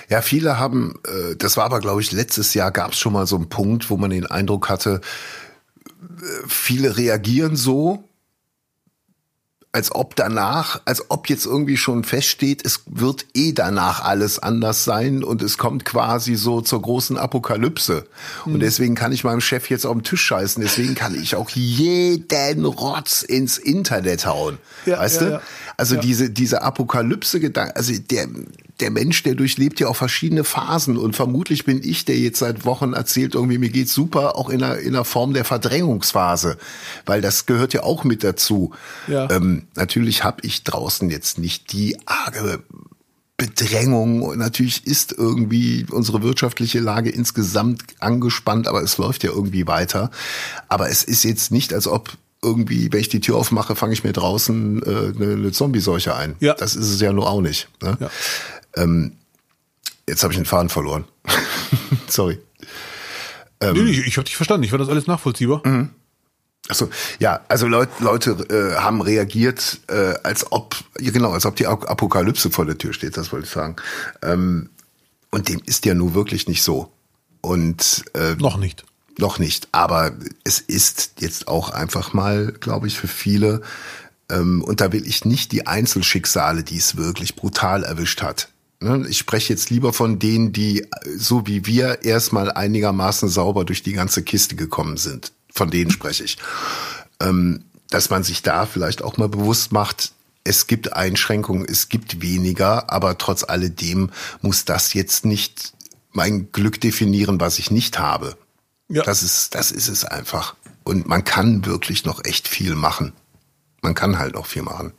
Ja, 0.09 0.21
viele 0.21 0.59
haben, 0.59 0.99
äh, 1.07 1.37
das 1.37 1.55
war 1.55 1.63
aber, 1.63 1.79
glaube 1.79 2.01
ich, 2.01 2.11
letztes 2.11 2.53
Jahr 2.53 2.71
gab 2.71 2.91
es 2.91 2.99
schon 2.99 3.13
mal 3.13 3.25
so 3.25 3.37
einen 3.37 3.47
Punkt, 3.47 3.89
wo 3.89 3.95
man 3.95 4.09
den 4.09 4.25
Eindruck 4.25 4.67
hatte, 4.67 4.99
viele 6.47 6.97
reagieren 6.97 7.55
so, 7.55 8.08
als 9.71 9.93
ob 9.93 10.15
danach, 10.15 10.81
als 10.85 11.11
ob 11.11 11.29
jetzt 11.29 11.45
irgendwie 11.45 11.77
schon 11.77 12.03
feststeht, 12.03 12.65
es 12.65 12.81
wird 12.87 13.27
eh 13.35 13.53
danach 13.53 14.03
alles 14.03 14.39
anders 14.39 14.83
sein 14.83 15.23
und 15.23 15.43
es 15.43 15.59
kommt 15.59 15.85
quasi 15.85 16.35
so 16.35 16.61
zur 16.61 16.81
großen 16.81 17.17
Apokalypse. 17.17 18.07
Mhm. 18.45 18.55
Und 18.55 18.59
deswegen 18.61 18.95
kann 18.95 19.11
ich 19.11 19.23
meinem 19.23 19.41
Chef 19.41 19.69
jetzt 19.69 19.85
auf 19.85 19.93
den 19.93 20.03
Tisch 20.03 20.23
scheißen. 20.23 20.63
Deswegen 20.63 20.95
kann 20.95 21.13
ich 21.21 21.35
auch 21.35 21.51
jeden 21.51 22.65
Rotz 22.65 23.21
ins 23.21 23.59
Internet 23.59 24.25
hauen. 24.25 24.57
Ja, 24.87 24.99
weißt 24.99 25.21
ja, 25.21 25.27
du? 25.27 25.33
Ja. 25.33 25.41
Also 25.77 25.97
diese, 25.97 26.31
diese 26.31 26.63
Apokalypse-Gedanken, 26.63 27.75
also 27.75 27.93
der, 27.93 28.27
der 28.79 28.91
Mensch, 28.91 29.23
der 29.23 29.35
durchlebt 29.35 29.79
ja 29.79 29.87
auch 29.87 29.95
verschiedene 29.95 30.43
Phasen 30.43 30.97
und 30.97 31.15
vermutlich 31.15 31.65
bin 31.65 31.81
ich, 31.83 32.05
der 32.05 32.17
jetzt 32.17 32.39
seit 32.39 32.65
Wochen 32.65 32.93
erzählt, 32.93 33.35
irgendwie 33.35 33.57
mir 33.57 33.69
geht's 33.69 33.93
super, 33.93 34.35
auch 34.35 34.49
in 34.49 34.63
einer, 34.63 34.79
in 34.79 34.95
einer 34.95 35.05
Form 35.05 35.33
der 35.33 35.45
Verdrängungsphase, 35.45 36.57
weil 37.05 37.21
das 37.21 37.45
gehört 37.45 37.73
ja 37.73 37.83
auch 37.83 38.03
mit 38.03 38.23
dazu. 38.23 38.71
Ja. 39.07 39.29
Ähm, 39.29 39.67
natürlich 39.75 40.23
habe 40.23 40.41
ich 40.43 40.63
draußen 40.63 41.09
jetzt 41.09 41.37
nicht 41.37 41.73
die 41.73 41.97
arge 42.05 42.63
Bedrängung 43.37 44.21
und 44.21 44.37
natürlich 44.37 44.85
ist 44.85 45.13
irgendwie 45.13 45.85
unsere 45.89 46.21
wirtschaftliche 46.21 46.79
Lage 46.79 47.09
insgesamt 47.09 47.83
angespannt, 47.99 48.67
aber 48.67 48.83
es 48.83 48.97
läuft 48.97 49.23
ja 49.23 49.31
irgendwie 49.31 49.65
weiter. 49.65 50.11
Aber 50.67 50.89
es 50.89 51.03
ist 51.03 51.23
jetzt 51.23 51.49
nicht, 51.51 51.73
als 51.73 51.87
ob 51.87 52.17
irgendwie, 52.41 52.91
wenn 52.91 52.99
ich 52.99 53.09
die 53.09 53.21
Tür 53.21 53.37
aufmache, 53.37 53.75
fange 53.75 53.93
ich 53.93 54.03
mir 54.03 54.13
draußen 54.13 54.83
äh, 54.83 54.89
eine, 54.89 55.33
eine 55.33 55.51
Zombie-Seuche 55.51 56.15
ein. 56.15 56.35
Ja. 56.39 56.53
Das 56.53 56.75
ist 56.75 56.89
es 56.89 57.01
ja 57.01 57.11
nur 57.13 57.29
auch 57.29 57.41
nicht. 57.41 57.69
Ne? 57.81 57.97
Ja. 57.99 58.09
Ähm, 58.75 59.17
jetzt 60.07 60.23
habe 60.23 60.33
ich 60.33 60.39
den 60.39 60.45
Faden 60.45 60.69
verloren. 60.69 61.05
Sorry. 62.07 62.39
Ähm, 63.61 63.73
nee, 63.73 63.91
ich, 63.91 64.07
ich 64.07 64.17
habe 64.17 64.25
dich 64.25 64.35
verstanden. 64.35 64.63
Ich 64.63 64.71
war 64.71 64.79
das 64.79 64.89
alles 64.89 65.07
nachvollziehbar. 65.07 65.61
Mhm. 65.65 65.89
Achso, 66.67 66.89
ja, 67.17 67.41
also 67.47 67.67
Leute, 67.67 67.91
Leute 67.99 68.31
äh, 68.49 68.79
haben 68.79 69.01
reagiert, 69.01 69.79
äh, 69.87 70.13
als 70.23 70.51
ob, 70.51 70.75
genau, 70.95 71.31
als 71.31 71.45
ob 71.47 71.55
die 71.55 71.65
Apokalypse 71.65 72.51
vor 72.51 72.65
der 72.65 72.77
Tür 72.77 72.93
steht, 72.93 73.17
das 73.17 73.31
wollte 73.31 73.47
ich 73.47 73.51
sagen. 73.51 73.77
Ähm, 74.21 74.69
und 75.31 75.49
dem 75.49 75.61
ist 75.65 75.85
ja 75.85 75.95
nur 75.95 76.13
wirklich 76.13 76.47
nicht 76.47 76.61
so. 76.61 76.91
Und 77.41 78.03
äh, 78.13 78.35
noch 78.35 78.57
nicht. 78.57 78.85
Noch 79.17 79.39
nicht. 79.39 79.67
Aber 79.71 80.11
es 80.43 80.59
ist 80.59 81.13
jetzt 81.19 81.47
auch 81.47 81.71
einfach 81.71 82.13
mal, 82.13 82.53
glaube 82.59 82.87
ich, 82.87 82.99
für 82.99 83.07
viele, 83.07 83.61
ähm, 84.29 84.63
und 84.63 84.79
da 84.79 84.91
will 84.91 85.05
ich 85.07 85.25
nicht 85.25 85.51
die 85.51 85.65
Einzelschicksale, 85.65 86.63
die 86.63 86.77
es 86.77 86.97
wirklich 86.97 87.35
brutal 87.35 87.83
erwischt 87.83 88.21
hat? 88.21 88.49
Ich 89.09 89.17
spreche 89.17 89.51
jetzt 89.51 89.69
lieber 89.69 89.91
von 89.91 90.19
denen, 90.19 90.53
die 90.53 90.87
so 91.17 91.45
wie 91.45 91.65
wir 91.65 92.03
erstmal 92.03 92.51
einigermaßen 92.51 93.27
sauber 93.27 93.65
durch 93.65 93.83
die 93.83 93.91
ganze 93.93 94.23
Kiste 94.23 94.55
gekommen 94.55 94.95
sind. 94.95 95.33
Von 95.53 95.69
denen 95.69 95.91
spreche 95.91 96.23
ich. 96.23 96.37
Ähm, 97.19 97.65
dass 97.89 98.09
man 98.09 98.23
sich 98.23 98.41
da 98.41 98.65
vielleicht 98.65 99.01
auch 99.01 99.17
mal 99.17 99.27
bewusst 99.27 99.71
macht, 99.71 100.13
es 100.43 100.67
gibt 100.67 100.93
Einschränkungen, 100.93 101.65
es 101.67 101.89
gibt 101.89 102.21
weniger, 102.21 102.89
aber 102.91 103.17
trotz 103.17 103.43
alledem 103.43 104.11
muss 104.41 104.65
das 104.65 104.93
jetzt 104.93 105.25
nicht 105.25 105.73
mein 106.11 106.51
Glück 106.51 106.79
definieren, 106.79 107.39
was 107.39 107.59
ich 107.59 107.71
nicht 107.71 107.99
habe. 107.99 108.37
Ja. 108.87 109.03
Das 109.03 109.21
ist, 109.21 109.53
das 109.55 109.71
ist 109.71 109.89
es 109.89 110.05
einfach. 110.05 110.55
Und 110.83 111.07
man 111.07 111.23
kann 111.23 111.65
wirklich 111.65 112.05
noch 112.05 112.23
echt 112.23 112.47
viel 112.47 112.75
machen. 112.75 113.13
Man 113.81 113.93
kann 113.93 114.17
halt 114.17 114.35
auch 114.35 114.45
viel 114.45 114.63
machen. 114.63 114.93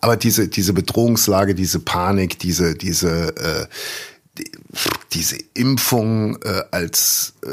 Aber 0.00 0.16
diese, 0.16 0.48
diese 0.48 0.72
Bedrohungslage, 0.72 1.54
diese 1.54 1.80
Panik, 1.80 2.38
diese, 2.38 2.74
diese, 2.74 3.36
äh, 3.36 3.66
die, 4.38 4.50
diese 5.12 5.36
Impfung 5.54 6.40
äh, 6.42 6.62
als 6.70 7.34
äh, 7.44 7.48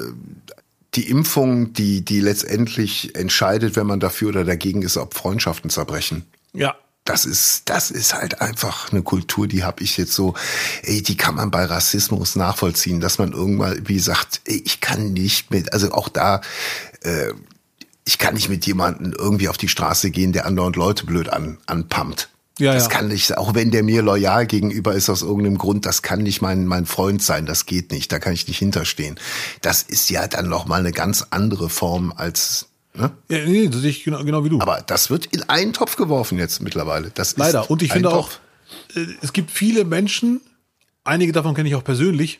die 0.95 1.09
Impfung, 1.09 1.73
die, 1.73 2.03
die 2.03 2.21
letztendlich 2.21 3.15
entscheidet, 3.15 3.75
wenn 3.75 3.87
man 3.87 3.99
dafür 3.99 4.29
oder 4.29 4.45
dagegen 4.45 4.81
ist, 4.81 4.97
ob 4.97 5.13
Freundschaften 5.13 5.69
zerbrechen. 5.69 6.25
Ja. 6.53 6.75
Das 7.03 7.25
ist, 7.25 7.69
das 7.69 7.91
ist 7.91 8.15
halt 8.15 8.41
einfach 8.41 8.91
eine 8.91 9.03
Kultur, 9.03 9.47
die 9.47 9.63
habe 9.63 9.83
ich 9.83 9.95
jetzt 9.95 10.13
so, 10.13 10.33
ey, 10.81 11.03
die 11.03 11.15
kann 11.15 11.35
man 11.35 11.51
bei 11.51 11.63
Rassismus 11.65 12.35
nachvollziehen, 12.35 12.99
dass 12.99 13.19
man 13.19 13.31
irgendwann, 13.31 13.87
wie 13.87 13.99
sagt, 13.99 14.41
ey, 14.45 14.63
ich 14.65 14.81
kann 14.81 15.13
nicht 15.13 15.51
mit, 15.51 15.71
also 15.71 15.91
auch 15.91 16.09
da, 16.09 16.41
äh, 17.01 17.31
ich 18.05 18.17
kann 18.17 18.35
nicht 18.35 18.49
mit 18.49 18.65
jemandem 18.65 19.13
irgendwie 19.17 19.49
auf 19.49 19.57
die 19.57 19.67
Straße 19.67 20.11
gehen, 20.11 20.31
der 20.31 20.45
andauernd 20.45 20.75
Leute 20.75 21.05
blöd 21.05 21.29
an, 21.29 21.57
anpumpt. 21.65 22.29
Ja, 22.57 22.73
das 22.73 22.83
ja. 22.83 22.89
kann 22.89 23.09
nicht, 23.09 23.37
auch 23.37 23.53
wenn 23.53 23.71
der 23.71 23.83
mir 23.83 24.01
loyal 24.01 24.47
gegenüber 24.47 24.93
ist 24.93 25.09
aus 25.09 25.23
irgendeinem 25.23 25.57
Grund, 25.57 25.85
das 25.85 26.01
kann 26.01 26.23
nicht 26.23 26.41
mein, 26.41 26.65
mein 26.67 26.85
Freund 26.85 27.21
sein, 27.21 27.45
das 27.45 27.65
geht 27.65 27.91
nicht, 27.91 28.11
da 28.13 28.19
kann 28.19 28.31
ich 28.31 28.47
nicht 28.47 28.59
hinterstehen. 28.59 29.19
Das 29.61 29.81
ist 29.81 30.09
ja 30.09 30.25
dann 30.27 30.47
noch 30.47 30.65
mal 30.65 30.79
eine 30.79 30.93
ganz 30.93 31.27
andere 31.31 31.69
Form 31.69 32.13
als 32.15 32.67
Ne? 32.97 33.11
Ja, 33.29 33.45
nee, 33.45 33.67
das 33.67 33.81
sehe 33.81 33.89
ich 33.89 34.03
genau, 34.03 34.23
genau 34.23 34.43
wie 34.45 34.49
du. 34.49 34.61
Aber 34.61 34.81
das 34.85 35.09
wird 35.09 35.25
in 35.25 35.43
einen 35.49 35.73
Topf 35.73 35.95
geworfen 35.95 36.37
jetzt 36.37 36.61
mittlerweile. 36.61 37.11
Das 37.13 37.35
Leider. 37.37 37.69
Und 37.69 37.81
ich 37.81 37.91
finde 37.91 38.09
Topf. 38.09 38.39
auch, 38.93 38.97
äh, 38.97 39.05
es 39.21 39.33
gibt 39.33 39.51
viele 39.51 39.83
Menschen, 39.83 40.41
einige 41.03 41.31
davon 41.31 41.55
kenne 41.55 41.67
ich 41.67 41.75
auch 41.75 41.83
persönlich, 41.83 42.39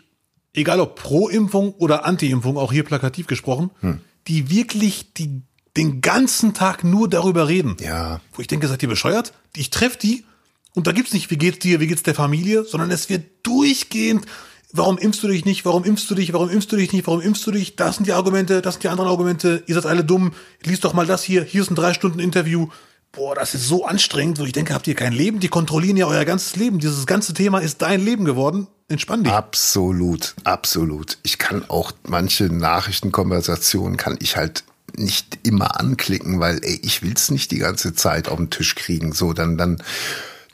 egal 0.54 0.80
ob 0.80 0.96
Pro-Impfung 0.96 1.74
oder 1.74 2.06
Anti-Impfung, 2.06 2.58
auch 2.58 2.72
hier 2.72 2.84
plakativ 2.84 3.28
gesprochen, 3.28 3.72
hm. 3.82 4.00
die 4.28 4.50
wirklich 4.50 5.14
die 5.14 5.42
den 5.78 6.02
ganzen 6.02 6.54
Tag 6.54 6.84
nur 6.84 7.10
darüber 7.10 7.48
reden. 7.48 7.78
Ja. 7.80 8.22
Wo 8.34 8.42
ich 8.42 8.48
denke, 8.48 8.68
seid 8.68 8.82
ihr 8.82 8.90
bescheuert? 8.90 9.34
Ich 9.56 9.70
treffe 9.70 9.98
die 9.98 10.26
und 10.74 10.88
da 10.88 10.92
gibt's 10.92 11.14
nicht, 11.14 11.30
wie 11.32 11.38
geht's 11.38 11.60
dir, 11.60 11.80
wie 11.80 11.88
geht's 11.88 12.04
der 12.04 12.16
Familie, 12.16 12.64
sondern 12.64 12.92
es 12.92 13.10
wird 13.10 13.26
durchgehend, 13.44 14.26
warum 14.74 14.98
impfst 14.98 15.24
du 15.24 15.28
dich 15.28 15.46
nicht, 15.46 15.66
warum 15.66 15.84
impfst 15.84 16.10
du 16.10 16.16
dich, 16.16 16.34
warum 16.34 16.50
impfst 16.50 16.72
du 16.72 16.76
dich 16.76 16.94
nicht, 16.94 17.08
warum 17.08 17.22
impfst 17.22 17.46
du 17.46 17.52
dich, 17.52 17.76
das 17.76 17.96
sind 17.96 18.08
die 18.08 18.14
Argumente, 18.14 18.62
das 18.62 18.76
sind 18.76 18.84
die 18.84 18.90
anderen 18.90 19.10
Argumente, 19.10 19.64
ihr 19.68 19.76
seid 19.76 19.86
alle 19.86 20.04
dumm, 20.04 20.34
lies 20.64 20.80
doch 20.80 20.94
mal 20.94 21.06
das 21.06 21.24
hier, 21.24 21.44
hier 21.44 21.62
ist 21.62 21.72
ein 21.72 21.76
drei 21.76 21.94
Stunden 21.94 22.20
Interview. 22.20 22.68
Boah, 23.12 23.34
das 23.34 23.56
ist 23.56 23.70
so 23.70 23.86
anstrengend, 23.86 24.40
wo 24.40 24.44
ich 24.44 24.52
denke, 24.52 24.74
habt 24.74 24.88
ihr 24.88 24.96
kein 24.96 25.14
Leben? 25.14 25.40
Die 25.40 25.48
kontrollieren 25.48 25.96
ja 25.96 26.06
euer 26.06 26.26
ganzes 26.26 26.58
Leben. 26.58 26.80
Dieses 26.80 27.06
ganze 27.06 27.34
Thema 27.34 27.60
ist 27.60 27.82
dein 27.82 28.04
Leben 28.04 28.26
geworden. 28.26 28.68
Entspann 28.90 29.24
dich. 29.24 29.32
Absolut, 29.32 30.36
absolut. 30.44 31.18
Ich 31.24 31.38
kann 31.38 31.64
auch 31.70 31.94
manche 32.04 32.46
Nachrichtenkonversationen 32.46 33.96
kann 33.96 34.18
ich 34.20 34.36
halt 34.36 34.66
nicht 34.98 35.40
immer 35.44 35.80
anklicken, 35.80 36.40
weil 36.40 36.60
ey, 36.64 36.80
ich 36.84 37.02
will's 37.02 37.32
nicht 37.32 37.52
die 37.52 37.60
ganze 37.60 37.94
Zeit 37.94 38.28
auf 38.28 38.38
den 38.38 38.50
Tisch 38.50 38.76
kriegen. 38.76 39.14
So, 39.14 39.34
dann, 39.34 39.58
dann, 39.58 39.82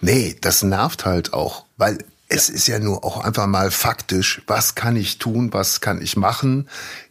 nee, 0.01 0.36
das 0.41 0.63
nervt 0.63 1.06
halt 1.06 1.34
auch, 1.34 1.65
weil 1.77 1.99
es 2.27 2.49
ist 2.49 2.67
ja 2.67 2.80
nur 2.80 3.04
auch 3.04 3.23
einfach 3.23 3.47
mal 3.47 3.71
faktisch, 3.71 4.41
was 4.47 4.75
kann 4.75 4.95
ich 4.95 5.17
tun, 5.17 5.51
was 5.51 5.82
kann 5.82 6.01
ich 6.01 6.15
machen. 6.15 6.69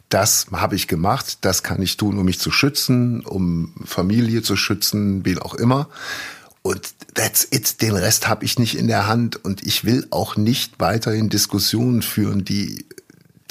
Das 0.09 0.47
habe 0.51 0.75
ich 0.75 0.87
gemacht, 0.87 1.37
das 1.41 1.63
kann 1.63 1.81
ich 1.81 1.95
tun, 1.95 2.17
um 2.17 2.25
mich 2.25 2.39
zu 2.39 2.51
schützen, 2.51 3.21
um 3.21 3.73
Familie 3.85 4.41
zu 4.41 4.55
schützen, 4.55 5.23
wen 5.23 5.39
auch 5.39 5.53
immer. 5.53 5.89
Und 6.63 6.93
that's 7.13 7.47
it. 7.51 7.81
Den 7.81 7.95
Rest 7.95 8.27
habe 8.27 8.45
ich 8.45 8.59
nicht 8.59 8.77
in 8.77 8.87
der 8.87 9.07
Hand 9.07 9.43
und 9.43 9.65
ich 9.65 9.85
will 9.85 10.07
auch 10.11 10.35
nicht 10.37 10.79
weiterhin 10.79 11.29
Diskussionen 11.29 12.01
führen, 12.01 12.43
die, 12.43 12.85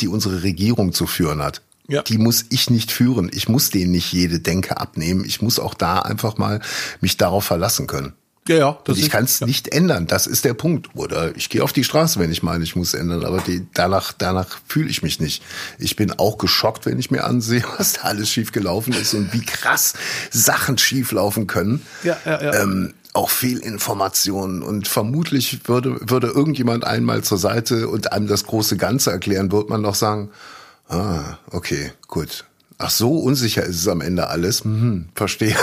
die 0.00 0.08
unsere 0.08 0.42
Regierung 0.42 0.92
zu 0.92 1.06
führen 1.06 1.42
hat. 1.42 1.62
Ja. 1.90 2.02
Die 2.02 2.18
muss 2.18 2.44
ich 2.50 2.70
nicht 2.70 2.92
führen. 2.92 3.30
Ich 3.34 3.48
muss 3.48 3.70
denen 3.70 3.90
nicht 3.90 4.12
jede 4.12 4.38
Denke 4.38 4.76
abnehmen. 4.76 5.24
Ich 5.24 5.42
muss 5.42 5.58
auch 5.58 5.74
da 5.74 5.98
einfach 5.98 6.38
mal 6.38 6.60
mich 7.00 7.16
darauf 7.16 7.44
verlassen 7.44 7.88
können. 7.88 8.14
Ja, 8.48 8.56
ja. 8.56 8.78
Das 8.84 8.96
und 8.96 9.04
ich 9.04 9.10
kann 9.10 9.24
es 9.24 9.40
ja. 9.40 9.46
nicht 9.46 9.68
ändern. 9.68 10.06
Das 10.06 10.26
ist 10.26 10.44
der 10.44 10.54
Punkt. 10.54 10.88
Oder 10.94 11.36
ich 11.36 11.50
gehe 11.50 11.62
auf 11.62 11.72
die 11.72 11.84
Straße, 11.84 12.18
wenn 12.20 12.30
ich 12.32 12.42
meine, 12.42 12.64
ich 12.64 12.74
muss 12.74 12.94
ändern. 12.94 13.24
Aber 13.24 13.40
die, 13.40 13.66
danach, 13.74 14.12
danach 14.16 14.60
fühle 14.66 14.88
ich 14.88 15.02
mich 15.02 15.20
nicht. 15.20 15.42
Ich 15.78 15.96
bin 15.96 16.12
auch 16.12 16.38
geschockt, 16.38 16.86
wenn 16.86 16.98
ich 16.98 17.10
mir 17.10 17.24
ansehe, 17.24 17.64
was 17.78 17.94
da 17.94 18.02
alles 18.02 18.30
schief 18.30 18.52
gelaufen 18.52 18.92
ist 18.92 19.14
und 19.14 19.32
wie 19.32 19.44
krass 19.44 19.94
Sachen 20.30 20.78
schief 20.78 21.12
laufen 21.12 21.46
können. 21.46 21.82
Ja, 22.02 22.16
ja, 22.24 22.42
ja. 22.42 22.62
Ähm, 22.62 22.94
auch 23.12 23.30
viel 23.30 23.58
Informationen 23.58 24.62
und 24.62 24.86
vermutlich 24.86 25.68
würde, 25.68 25.98
würde 26.00 26.28
irgendjemand 26.28 26.84
einmal 26.84 27.22
zur 27.22 27.38
Seite 27.38 27.88
und 27.88 28.12
einem 28.12 28.28
das 28.28 28.44
große 28.44 28.76
Ganze 28.76 29.10
erklären, 29.10 29.50
wird 29.50 29.68
man 29.68 29.82
noch 29.82 29.96
sagen, 29.96 30.30
Ah, 30.90 31.38
okay, 31.52 31.92
gut. 32.08 32.44
Ach 32.76 32.90
so, 32.90 33.16
unsicher 33.16 33.62
ist 33.62 33.76
es 33.76 33.88
am 33.88 34.00
Ende 34.00 34.26
alles. 34.26 34.64
Hm, 34.64 35.08
verstehe. 35.14 35.56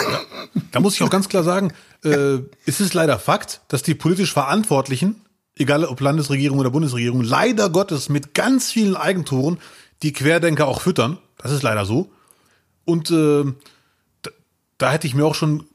Da 0.71 0.79
muss 0.79 0.95
ich 0.95 1.03
auch 1.03 1.09
ganz 1.09 1.27
klar 1.27 1.43
sagen, 1.43 1.73
äh, 2.03 2.37
es 2.65 2.79
ist 2.79 2.93
leider 2.93 3.19
Fakt, 3.19 3.61
dass 3.67 3.83
die 3.83 3.93
politisch 3.93 4.31
Verantwortlichen, 4.31 5.21
egal 5.57 5.83
ob 5.83 5.99
Landesregierung 5.99 6.59
oder 6.59 6.71
Bundesregierung, 6.71 7.21
leider 7.21 7.69
Gottes 7.69 8.07
mit 8.07 8.33
ganz 8.33 8.71
vielen 8.71 8.95
Eigentoren 8.95 9.57
die 10.01 10.13
Querdenker 10.13 10.67
auch 10.67 10.79
füttern. 10.79 11.17
Das 11.37 11.51
ist 11.51 11.63
leider 11.63 11.85
so. 11.85 12.09
Und 12.85 13.11
äh, 13.11 13.43
da, 14.21 14.31
da 14.77 14.91
hätte 14.91 15.07
ich 15.07 15.13
mir 15.13 15.25
auch 15.25 15.35
schon, 15.35 15.65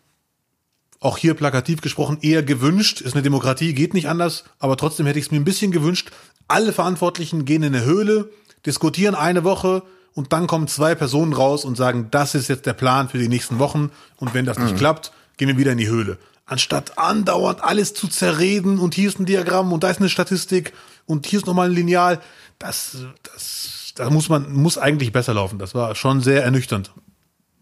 auch 0.98 1.18
hier 1.18 1.34
plakativ 1.34 1.82
gesprochen, 1.82 2.18
eher 2.22 2.42
gewünscht, 2.42 3.02
ist 3.02 3.12
eine 3.12 3.22
Demokratie, 3.22 3.74
geht 3.74 3.92
nicht 3.92 4.08
anders, 4.08 4.44
aber 4.58 4.78
trotzdem 4.78 5.04
hätte 5.04 5.18
ich 5.18 5.26
es 5.26 5.30
mir 5.30 5.38
ein 5.38 5.44
bisschen 5.44 5.72
gewünscht, 5.72 6.10
alle 6.48 6.72
Verantwortlichen 6.72 7.44
gehen 7.44 7.62
in 7.62 7.74
eine 7.74 7.84
Höhle, 7.84 8.30
diskutieren 8.66 9.14
eine 9.14 9.44
Woche 9.44 9.82
und 10.14 10.32
dann 10.32 10.46
kommen 10.46 10.68
zwei 10.68 10.94
Personen 10.94 11.32
raus 11.32 11.64
und 11.64 11.76
sagen, 11.76 12.08
das 12.10 12.34
ist 12.34 12.48
jetzt 12.48 12.66
der 12.66 12.74
Plan 12.74 13.08
für 13.08 13.18
die 13.18 13.28
nächsten 13.28 13.58
Wochen 13.58 13.90
und 14.16 14.34
wenn 14.34 14.44
das 14.44 14.58
nicht 14.58 14.74
mhm. 14.74 14.78
klappt, 14.78 15.12
gehen 15.36 15.48
wir 15.48 15.58
wieder 15.58 15.72
in 15.72 15.78
die 15.78 15.88
Höhle. 15.88 16.18
Anstatt 16.44 16.98
andauernd 16.98 17.62
alles 17.62 17.94
zu 17.94 18.08
zerreden 18.08 18.78
und 18.78 18.94
hier 18.94 19.08
ist 19.08 19.18
ein 19.18 19.26
Diagramm 19.26 19.72
und 19.72 19.84
da 19.84 19.90
ist 19.90 20.00
eine 20.00 20.08
Statistik 20.08 20.72
und 21.06 21.26
hier 21.26 21.38
ist 21.38 21.46
nochmal 21.46 21.68
ein 21.68 21.74
Lineal, 21.74 22.20
das, 22.58 22.96
das, 23.22 23.92
da 23.94 24.10
muss 24.10 24.28
man, 24.28 24.52
muss 24.52 24.78
eigentlich 24.78 25.12
besser 25.12 25.34
laufen. 25.34 25.58
Das 25.58 25.74
war 25.74 25.94
schon 25.94 26.20
sehr 26.20 26.44
ernüchternd. 26.44 26.92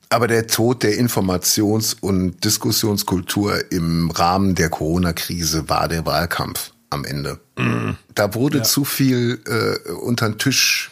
Aber 0.09 0.27
der 0.27 0.49
Tod 0.49 0.83
der 0.83 0.99
Informations- 0.99 1.97
und 2.01 2.45
Diskussionskultur 2.45 3.71
im 3.71 4.11
Rahmen 4.11 4.57
der 4.57 4.69
Corona-Krise 4.69 5.69
war 5.69 5.87
der 5.87 6.05
Wahlkampf 6.05 6.73
am 6.91 7.05
Ende. 7.05 7.39
Mm. 7.61 7.96
Da 8.14 8.35
wurde 8.35 8.59
ja. 8.59 8.64
zu 8.64 8.85
viel 8.85 9.40
äh, 9.46 9.90
unter 9.92 10.29
den 10.29 10.38
Tisch 10.38 10.90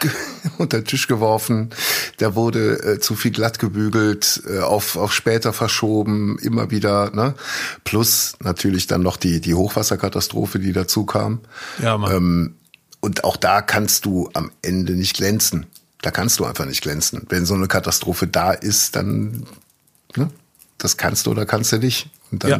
unter 0.58 0.78
den 0.78 0.84
Tisch 0.84 1.06
geworfen. 1.06 1.70
Da 2.18 2.34
wurde 2.34 2.82
äh, 2.82 3.00
zu 3.00 3.14
viel 3.14 3.30
glatt 3.30 3.58
gebügelt, 3.58 4.42
äh, 4.48 4.60
auf, 4.60 4.96
auf 4.96 5.12
später 5.12 5.52
verschoben, 5.52 6.38
immer 6.40 6.70
wieder. 6.70 7.10
Ne? 7.10 7.34
Plus 7.84 8.34
natürlich 8.40 8.86
dann 8.86 9.02
noch 9.02 9.16
die, 9.16 9.40
die 9.40 9.54
Hochwasserkatastrophe, 9.54 10.58
die 10.58 10.72
dazu 10.72 11.06
kam. 11.06 11.40
Ja, 11.82 11.96
Mann. 11.96 12.14
Ähm, 12.14 12.54
und 13.00 13.24
auch 13.24 13.36
da 13.36 13.62
kannst 13.62 14.04
du 14.04 14.28
am 14.34 14.50
Ende 14.62 14.92
nicht 14.92 15.16
glänzen. 15.16 15.66
Da 16.02 16.10
kannst 16.10 16.38
du 16.38 16.44
einfach 16.44 16.66
nicht 16.66 16.82
glänzen. 16.82 17.26
Wenn 17.28 17.46
so 17.46 17.54
eine 17.54 17.68
Katastrophe 17.68 18.26
da 18.26 18.52
ist, 18.52 18.96
dann 18.96 19.46
ne? 20.16 20.30
das 20.78 20.96
kannst 20.96 21.26
du 21.26 21.30
oder 21.30 21.46
kannst 21.46 21.72
du 21.72 21.78
nicht. 21.78 22.10
Und 22.30 22.44
dann, 22.44 22.50
ja. 22.50 22.58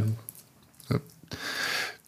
Ne? 0.89 1.01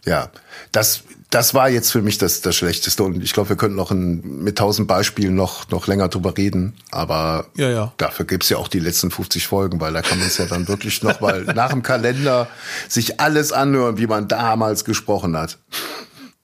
ja, 0.04 0.30
das, 0.72 1.02
das 1.30 1.54
war 1.54 1.68
jetzt 1.68 1.90
für 1.90 2.02
mich 2.02 2.18
das, 2.18 2.40
das 2.40 2.56
Schlechteste. 2.56 3.02
Und 3.02 3.22
ich 3.22 3.32
glaube, 3.32 3.50
wir 3.50 3.56
könnten 3.56 3.76
noch 3.76 3.90
in, 3.90 4.42
mit 4.42 4.58
tausend 4.58 4.88
Beispielen 4.88 5.34
noch, 5.34 5.68
noch 5.70 5.86
länger 5.86 6.08
drüber 6.08 6.36
reden. 6.36 6.74
Aber 6.90 7.46
ja, 7.56 7.70
ja. 7.70 7.92
dafür 7.96 8.26
gibt's 8.26 8.48
ja 8.48 8.56
auch 8.56 8.68
die 8.68 8.80
letzten 8.80 9.10
50 9.10 9.46
Folgen, 9.46 9.80
weil 9.80 9.92
da 9.92 10.02
kann 10.02 10.18
man 10.18 10.28
es 10.28 10.38
ja 10.38 10.46
dann 10.46 10.68
wirklich 10.68 11.02
noch 11.02 11.20
mal 11.20 11.44
nach 11.54 11.70
dem 11.70 11.82
Kalender 11.82 12.48
sich 12.88 13.20
alles 13.20 13.52
anhören, 13.52 13.98
wie 13.98 14.06
man 14.06 14.28
damals 14.28 14.84
gesprochen 14.84 15.36
hat. 15.36 15.58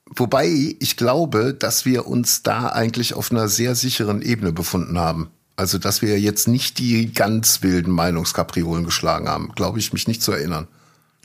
Wobei 0.09 0.75
ich 0.79 0.97
glaube, 0.97 1.53
dass 1.53 1.85
wir 1.85 2.07
uns 2.07 2.41
da 2.41 2.67
eigentlich 2.67 3.13
auf 3.13 3.31
einer 3.31 3.47
sehr 3.47 3.75
sicheren 3.75 4.21
Ebene 4.21 4.51
befunden 4.51 4.97
haben. 4.97 5.29
Also, 5.55 5.79
dass 5.79 6.01
wir 6.01 6.19
jetzt 6.19 6.47
nicht 6.47 6.77
die 6.77 7.11
ganz 7.11 7.63
wilden 7.63 7.91
Meinungskapriolen 7.91 8.85
geschlagen 8.85 9.27
haben, 9.27 9.51
glaube 9.55 9.79
ich, 9.79 9.91
mich 9.91 10.07
nicht 10.07 10.21
zu 10.21 10.31
erinnern. 10.31 10.67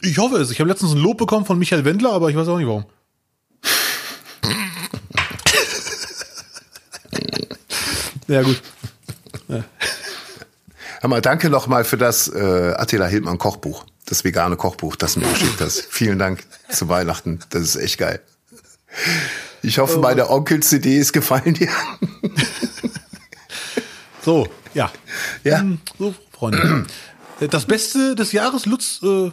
Ich 0.02 0.18
hoffe 0.18 0.36
es. 0.38 0.50
Ich 0.50 0.58
habe 0.60 0.68
letztens 0.68 0.92
ein 0.92 0.98
Lob 0.98 1.18
bekommen 1.18 1.46
von 1.46 1.58
Michael 1.58 1.84
Wendler, 1.84 2.12
aber 2.12 2.28
ich 2.30 2.36
weiß 2.36 2.48
auch 2.48 2.58
nicht 2.58 2.66
warum. 2.66 2.84
ja, 8.28 8.42
gut. 8.42 8.60
Ja. 9.48 9.64
Mal, 11.08 11.20
danke 11.20 11.50
nochmal 11.50 11.84
für 11.84 11.96
das 11.96 12.28
äh, 12.28 12.74
Attila 12.76 13.06
Hildmann 13.06 13.38
Kochbuch. 13.38 13.84
das 14.06 14.24
vegane 14.24 14.56
Kochbuch, 14.56 14.96
das 14.96 15.14
du 15.14 15.20
mir 15.20 15.28
geschickt 15.32 15.60
hast. 15.60 15.86
Vielen 15.90 16.18
Dank 16.18 16.44
zu 16.70 16.88
Weihnachten. 16.88 17.40
Das 17.50 17.62
ist 17.62 17.76
echt 17.76 17.98
geil. 17.98 18.20
Ich 19.62 19.78
hoffe, 19.78 19.98
Oh. 19.98 20.00
meine 20.00 20.30
Onkel-CDs 20.30 21.12
gefallen 21.12 21.54
dir. 21.54 21.68
So, 24.24 24.46
ja. 24.72 24.88
Ja. 25.42 25.58
Hm, 25.58 25.80
So, 25.98 26.14
Freunde. 26.30 26.86
Das 27.50 27.66
Beste 27.66 28.14
des 28.14 28.30
Jahres, 28.30 28.66
Lutz, 28.66 29.00
äh, 29.02 29.32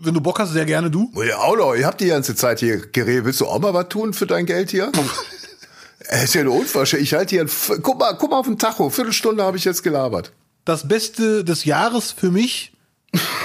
wenn 0.00 0.14
du 0.14 0.20
Bock 0.20 0.38
hast, 0.38 0.52
sehr 0.52 0.66
gerne 0.66 0.90
du. 0.90 1.12
Ja, 1.26 1.38
Aulo, 1.38 1.74
ihr 1.74 1.86
habt 1.86 2.00
die 2.00 2.08
ganze 2.08 2.34
Zeit 2.34 2.60
hier 2.60 2.78
geredet. 2.78 3.24
Willst 3.24 3.40
du 3.40 3.46
auch 3.46 3.58
mal 3.58 3.74
was 3.74 3.88
tun 3.88 4.12
für 4.12 4.26
dein 4.26 4.46
Geld 4.46 4.70
hier? 4.70 4.90
Es 6.12 6.24
ist 6.24 6.34
ja 6.34 6.40
eine 6.40 6.50
Unverschämtheit. 6.50 7.04
Ich 7.04 7.14
halte 7.14 7.36
hier, 7.36 7.42
ein, 7.42 7.82
guck 7.82 8.00
mal, 8.00 8.14
guck 8.14 8.30
mal 8.30 8.38
auf 8.38 8.46
den 8.46 8.58
Tacho. 8.58 8.90
Viertelstunde 8.90 9.44
habe 9.44 9.56
ich 9.56 9.64
jetzt 9.64 9.84
gelabert. 9.84 10.32
Das 10.64 10.88
Beste 10.88 11.44
des 11.44 11.64
Jahres 11.64 12.10
für 12.10 12.32
mich. 12.32 12.72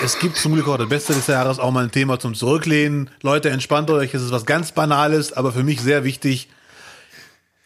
Es 0.03 0.17
gibt 0.17 0.37
zum 0.37 0.53
Glück 0.53 0.67
auch 0.67 0.77
das 0.77 0.89
Beste 0.89 1.13
des 1.13 1.27
Jahres 1.27 1.59
auch 1.59 1.69
mal 1.71 1.83
ein 1.83 1.91
Thema 1.91 2.19
zum 2.19 2.33
Zurücklehnen. 2.33 3.11
Leute, 3.21 3.51
entspannt 3.51 3.91
euch. 3.91 4.15
Es 4.15 4.23
ist 4.23 4.31
was 4.31 4.47
ganz 4.47 4.71
Banales, 4.71 5.33
aber 5.33 5.51
für 5.51 5.63
mich 5.63 5.79
sehr 5.79 6.03
wichtig. 6.03 6.49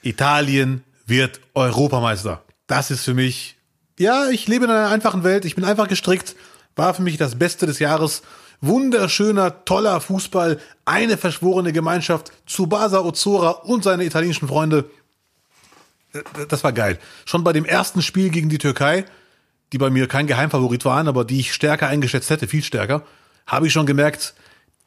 Italien 0.01 0.83
wird 1.05 1.39
Europameister. 1.53 2.43
Das 2.67 2.91
ist 2.91 3.03
für 3.03 3.13
mich, 3.13 3.57
ja, 3.97 4.29
ich 4.29 4.47
lebe 4.47 4.65
in 4.65 4.71
einer 4.71 4.89
einfachen 4.89 5.23
Welt. 5.23 5.45
Ich 5.45 5.55
bin 5.55 5.63
einfach 5.63 5.87
gestrickt. 5.87 6.35
War 6.75 6.93
für 6.93 7.01
mich 7.01 7.17
das 7.17 7.35
Beste 7.35 7.65
des 7.65 7.79
Jahres. 7.79 8.21
Wunderschöner, 8.61 9.65
toller 9.65 10.01
Fußball. 10.01 10.59
Eine 10.85 11.17
verschworene 11.17 11.71
Gemeinschaft. 11.71 12.31
Tsubasa 12.45 12.99
Ozora 12.99 13.51
und 13.51 13.83
seine 13.83 14.05
italienischen 14.05 14.47
Freunde. 14.47 14.89
Das 16.47 16.63
war 16.63 16.73
geil. 16.73 16.99
Schon 17.25 17.43
bei 17.43 17.53
dem 17.53 17.65
ersten 17.65 18.01
Spiel 18.01 18.29
gegen 18.29 18.49
die 18.49 18.57
Türkei, 18.57 19.05
die 19.71 19.77
bei 19.77 19.89
mir 19.89 20.07
kein 20.07 20.27
Geheimfavorit 20.27 20.83
waren, 20.85 21.07
aber 21.07 21.23
die 21.23 21.39
ich 21.39 21.53
stärker 21.53 21.87
eingeschätzt 21.87 22.29
hätte, 22.29 22.47
viel 22.47 22.63
stärker, 22.63 23.05
habe 23.45 23.67
ich 23.67 23.73
schon 23.73 23.85
gemerkt, 23.85 24.33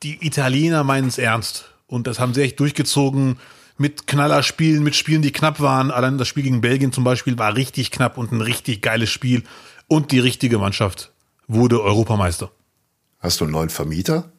die 0.03 0.27
Italiener 0.27 0.83
meinen 0.85 1.09
es 1.09 1.19
ernst. 1.19 1.71
Und 1.87 2.07
das 2.07 2.19
haben 2.19 2.35
sie 2.35 2.43
echt 2.43 2.59
durchgezogen 2.59 3.39
mit 3.79 4.07
Knallerspielen, 4.07 4.83
mit 4.83 4.97
Spielen, 4.97 5.23
die 5.23 5.33
knapp 5.33 5.61
waren. 5.61 5.91
Allein 5.91 6.19
das 6.19 6.29
Spiel 6.29 6.43
gegen 6.43 6.61
Belgien 6.61 6.93
zum 6.93 7.05
Beispiel 7.05 7.39
war 7.39 7.55
richtig 7.55 7.91
knapp 7.91 8.19
und 8.19 8.33
ein 8.33 8.41
richtig 8.41 8.83
geiles 8.83 9.11
Spiel. 9.11 9.45
Und 9.89 10.11
die 10.11 10.21
richtige 10.21 10.59
Mannschaft 10.59 11.13
wurde 11.47 11.83
Europameister. 11.83 12.51
Hast 13.23 13.41
du 13.41 13.45
einen 13.45 13.53
neuen 13.53 13.71
Vermieter? 13.71 14.31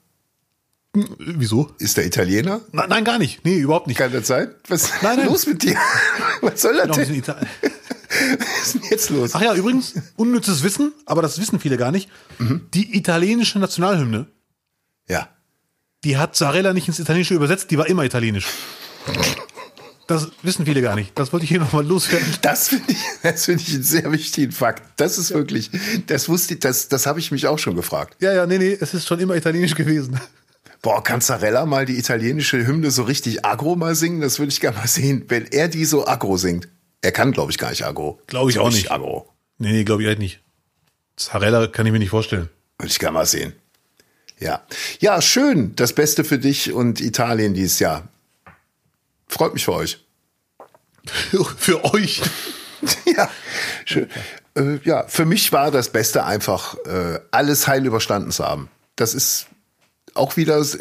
Äh, 0.96 1.02
Wieso? 1.17 1.72
Ist 1.80 1.98
der 1.98 2.06
Italiener? 2.06 2.62
Nein, 2.72 2.89
nein, 2.89 3.04
gar 3.04 3.17
nicht. 3.17 3.43
Nee, 3.46 3.58
überhaupt 3.58 3.88
nicht. 3.88 3.98
Kann 3.98 4.12
das 4.12 4.28
sein? 4.28 4.54
Was 4.67 4.84
ist 4.84 4.93
Nein, 5.02 5.17
nein. 5.17 5.28
los 5.28 5.48
mit 5.48 5.63
dir? 5.63 5.76
Was 6.41 6.62
soll 6.62 6.76
das 6.76 6.98
ein 6.98 7.08
denn? 7.10 7.24
Was 7.26 8.65
ist 8.67 8.74
denn 8.76 8.82
jetzt 8.91 9.10
los? 9.10 9.32
Ach 9.34 9.41
ja, 9.41 9.56
übrigens, 9.56 9.96
unnützes 10.17 10.62
Wissen, 10.62 10.93
aber 11.08 11.22
das 11.24 11.39
wissen 11.41 11.60
viele 11.60 11.78
gar 11.78 11.91
nicht. 11.91 12.10
Die 12.74 12.96
italienische 12.96 13.58
Nationalhymne, 13.58 14.28
Ja. 15.10 15.30
die 16.04 16.17
hat 16.17 16.36
Zarella 16.36 16.74
nicht 16.74 16.88
ins 16.88 17.00
Italienische 17.00 17.34
übersetzt, 17.34 17.72
die 17.72 17.78
war 17.80 17.88
immer 17.88 18.04
italienisch. 18.04 18.46
Das 20.08 20.30
wissen 20.42 20.66
viele 20.66 20.82
gar 20.82 20.96
nicht. 20.96 21.18
Das 21.18 21.32
wollte 21.32 21.46
ich 21.46 21.50
hier 21.50 21.60
nochmal 21.60 21.86
loswerden. 21.86 22.28
Das 22.42 22.68
finde 22.70 22.92
ich, 22.92 22.98
das 23.22 23.46
finde 23.46 23.63
ich 23.66 23.74
einen 23.74 23.84
sehr 23.84 24.12
wichtigen 24.12 24.52
Fakt. 24.52 24.84
Das 24.98 25.18
ist 25.18 25.32
wirklich, 25.32 25.72
das 26.08 26.28
wusste 26.28 26.56
ich, 26.56 26.60
das, 26.60 26.89
das 26.89 27.06
habe 27.06 27.20
ich 27.20 27.32
mich 27.32 27.48
auch 27.48 27.60
schon 27.60 27.76
gefragt. 27.76 28.18
Ja, 28.20 28.34
ja, 28.34 28.46
nee, 28.46 28.58
nee, 28.58 28.78
es 28.80 28.94
ist 28.94 29.08
schon 29.08 29.20
immer 29.20 29.36
italienisch 29.36 29.76
gewesen. 29.76 30.20
Boah, 30.82 31.02
kann 31.02 31.22
Zarella 31.22 31.66
mal 31.66 31.86
die 31.86 31.98
italienische 31.98 32.68
Hymne 32.68 32.92
so 32.92 33.04
richtig 33.04 33.46
aggro 33.46 33.78
mal 33.78 33.96
singen? 33.96 34.20
Das 34.20 34.39
würde 34.39 34.52
ich 34.52 34.60
gerne 34.60 34.78
mal 34.78 34.88
sehen, 34.88 35.24
wenn 35.30 35.46
er 35.46 35.70
die 35.70 35.86
so 35.86 36.06
aggro 36.06 36.36
singt. 36.36 36.68
Er 37.02 37.13
kann, 37.13 37.32
glaube 37.32 37.52
ich, 37.52 37.58
gar 37.58 37.70
nicht 37.70 37.86
aggro. 37.86 38.20
Glaube 38.28 38.52
ich 38.52 38.60
auch 38.60 38.70
nicht. 38.70 38.92
Aggro. 38.92 39.30
Nee, 39.58 39.72
nee, 39.72 39.84
glaube 39.84 40.02
ich 40.02 40.08
halt 40.08 40.20
nicht. 40.20 40.42
Zarella 41.16 41.68
kann 41.68 41.86
ich 41.86 41.92
mir 41.92 42.00
nicht 42.00 42.10
vorstellen. 42.10 42.50
Würde 42.78 42.92
ich 42.92 43.00
gerne 43.00 43.13
mal 43.13 43.26
sehen. 43.26 43.54
Ja. 44.39 44.63
Ja, 45.00 45.22
schön. 45.22 45.76
Das 45.76 45.94
Beste 45.94 46.24
für 46.24 46.39
dich 46.39 46.74
und 46.74 47.00
Italien 47.00 47.54
dieses 47.54 47.80
Jahr. 47.80 48.10
Freut 49.34 49.56
mich 49.56 49.65
für 49.65 49.74
euch. 49.74 50.06
Für 51.58 51.84
euch. 51.91 52.22
ja, 53.17 53.28
schön. 53.84 54.08
Äh, 54.56 54.78
ja, 54.84 55.08
für 55.08 55.26
mich 55.26 55.52
war 55.52 55.72
das 55.72 55.91
Beste 55.91 56.24
einfach, 56.24 56.78
äh, 56.86 57.19
alles 57.32 57.67
heil 57.67 57.84
überstanden 57.84 58.30
zu 58.30 58.46
haben. 58.46 58.69
Das 58.96 59.15
ist 59.15 59.48
auch 60.13 60.38
wieder 60.38 60.60
äh, 60.60 60.76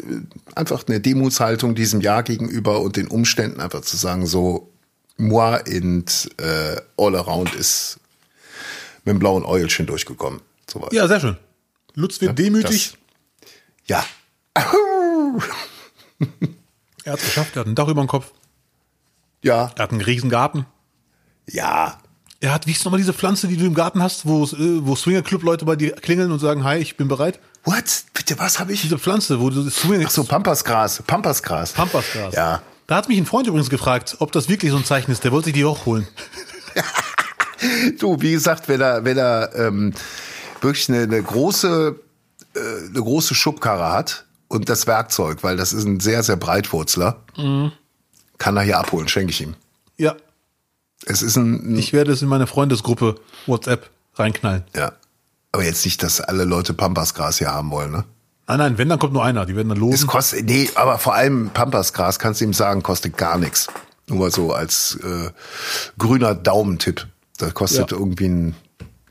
einfach 0.53 0.83
eine 0.87 0.99
Demutshaltung 0.99 1.73
diesem 1.73 1.99
Jahr 1.99 2.21
gegenüber 2.21 2.81
und 2.81 2.95
den 2.95 3.07
Umständen 3.07 3.59
einfach 3.59 3.81
zu 3.81 3.97
sagen, 3.97 4.27
so, 4.27 4.71
moi 5.17 5.59
und 5.65 6.29
äh, 6.37 6.79
all 6.95 7.15
around 7.15 7.55
ist 7.55 7.99
mit 9.03 9.13
dem 9.15 9.19
blauen 9.19 9.43
Äugelchen 9.43 9.87
durchgekommen. 9.87 10.41
Soweit. 10.69 10.93
Ja, 10.93 11.07
sehr 11.07 11.19
schön. 11.19 11.37
Lutz 11.95 12.21
wird 12.21 12.37
demütig. 12.37 12.95
Ja. 13.87 14.05
Er 17.03 17.13
hat 17.13 17.19
es 17.19 17.25
geschafft, 17.25 17.55
er 17.55 17.61
hat 17.61 17.67
ein 17.67 17.75
Dach 17.75 17.87
über 17.87 18.01
dem 18.01 18.07
Kopf, 18.07 18.31
Ja, 19.43 19.71
er 19.75 19.83
hat 19.83 19.91
einen 19.91 20.01
riesen 20.01 20.29
Garten. 20.29 20.65
ja. 21.47 21.97
Er 22.39 22.53
hat, 22.53 22.67
wie 22.67 22.71
ist 22.71 22.83
nochmal 22.83 22.99
diese 22.99 23.13
Pflanze, 23.13 23.47
die 23.47 23.55
du 23.55 23.65
im 23.65 23.73
Garten 23.73 24.03
hast, 24.03 24.25
wo, 24.25 24.43
äh, 24.43 24.85
wo 24.85 24.97
Swingerclub-Leute 24.97 25.63
bei 25.63 25.77
dir 25.77 25.93
klingeln 25.93 26.29
und 26.29 26.39
sagen, 26.39 26.65
hi, 26.65 26.75
ich 26.77 26.97
bin 26.97 27.07
bereit? 27.07 27.39
What? 27.63 28.03
Bitte, 28.13 28.37
was 28.37 28.59
habe 28.59 28.73
ich? 28.73 28.81
Diese 28.81 28.99
Pflanze, 28.99 29.39
wo 29.39 29.49
du 29.49 29.69
Swinger, 29.69 30.03
Ach 30.07 30.11
so, 30.11 30.25
Pampasgras. 30.25 31.01
Pampasgras. 31.07 31.71
Pampasgras. 31.71 32.35
Ja. 32.35 32.61
Da 32.85 32.95
hat 32.97 33.07
mich 33.07 33.17
ein 33.17 33.25
Freund 33.25 33.47
übrigens 33.47 33.69
gefragt, 33.69 34.17
ob 34.19 34.33
das 34.33 34.49
wirklich 34.49 34.71
so 34.71 34.77
ein 34.77 34.83
Zeichen 34.83 35.09
ist. 35.09 35.23
Der 35.23 35.31
wollte 35.31 35.45
sich 35.45 35.53
die 35.53 35.63
auch 35.63 35.85
holen. 35.85 36.05
Du, 37.99 38.19
wie 38.21 38.31
gesagt, 38.33 38.67
wenn 38.67 38.81
er, 38.81 39.05
wenn 39.05 39.17
er 39.17 39.55
ähm, 39.55 39.93
wirklich 40.59 40.89
eine, 40.89 41.03
eine 41.03 41.23
große, 41.23 41.95
äh, 42.55 42.59
eine 42.59 43.01
große 43.01 43.35
Schubkarre 43.35 43.89
hat 43.93 44.25
und 44.49 44.67
das 44.67 44.85
Werkzeug, 44.85 45.43
weil 45.43 45.55
das 45.55 45.71
ist 45.71 45.85
ein 45.85 46.01
sehr, 46.01 46.23
sehr 46.23 46.35
Breitwurzler, 46.35 47.21
kann 48.37 48.57
er 48.57 48.63
hier 48.63 48.79
abholen, 48.79 49.07
schenke 49.07 49.31
ich 49.31 49.41
ihm. 49.41 49.55
Ja, 49.97 50.15
Es 51.05 51.21
ist 51.21 51.35
ein, 51.37 51.73
ein 51.73 51.77
ich 51.77 51.93
werde 51.93 52.11
es 52.11 52.21
in 52.21 52.27
meine 52.27 52.47
Freundesgruppe 52.47 53.15
WhatsApp 53.45 53.89
reinknallen. 54.15 54.63
ja. 54.75 54.93
Aber 55.55 55.63
jetzt 55.63 55.85
nicht, 55.85 56.01
dass 56.01 56.19
alle 56.19 56.45
Leute 56.45 56.73
Pampasgras 56.73 57.37
hier 57.37 57.53
haben 57.53 57.69
wollen, 57.69 57.91
ne? 57.91 58.05
Nein, 58.47 58.57
nein, 58.57 58.77
wenn, 58.79 58.89
dann 58.89 58.97
kommt 58.97 59.13
nur 59.13 59.23
einer. 59.23 59.45
Die 59.45 59.55
werden 59.55 59.69
dann 59.69 59.77
Es 59.77 59.81
losen. 59.81 60.07
kostet, 60.07 60.45
nee, 60.45 60.67
aber 60.73 60.97
vor 60.97 61.13
allem 61.13 61.51
Pampasgras, 61.51 62.17
kannst 62.17 62.41
du 62.41 62.45
ihm 62.45 62.53
sagen, 62.53 62.81
kostet 62.81 63.17
gar 63.17 63.37
nichts. 63.37 63.67
Nur 64.07 64.17
mal 64.17 64.31
so 64.31 64.51
als 64.51 64.95
äh, 65.03 65.29
grüner 65.99 66.33
Daumentipp. 66.33 67.05
Da 67.37 67.51
kostet 67.51 67.91
Ja. 67.91 67.97
irgendwie 67.97 68.25
ein, 68.29 68.55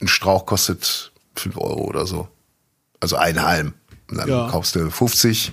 ein 0.00 0.08
Strauch 0.08 0.44
kostet 0.44 1.12
5 1.37 1.56
Euro 1.58 1.82
oder 1.85 2.06
so. 2.06 2.26
Also 2.98 3.14
ein 3.16 3.40
Halm. 3.40 3.74
Und 4.11 4.16
dann 4.18 4.28
Ja. 4.28 4.48
kaufst 4.50 4.74
du 4.74 4.90
50. 4.90 5.52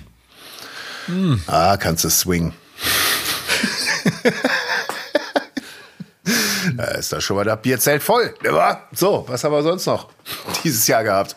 Ah, 1.46 1.76
kannst 1.76 2.02
du 2.04 2.10
swingen. 2.10 2.52
da 6.76 6.84
ist 6.84 7.12
da 7.12 7.20
schon 7.20 7.36
mal 7.36 7.44
das 7.44 7.60
Bierzelt 7.62 8.02
voll. 8.02 8.34
Ja, 8.44 8.86
So, 8.92 9.24
was 9.28 9.44
haben 9.44 9.52
wir 9.52 9.62
sonst 9.62 9.86
noch 9.86 10.08
dieses 10.64 10.86
Jahr 10.86 11.04
gehabt? 11.04 11.36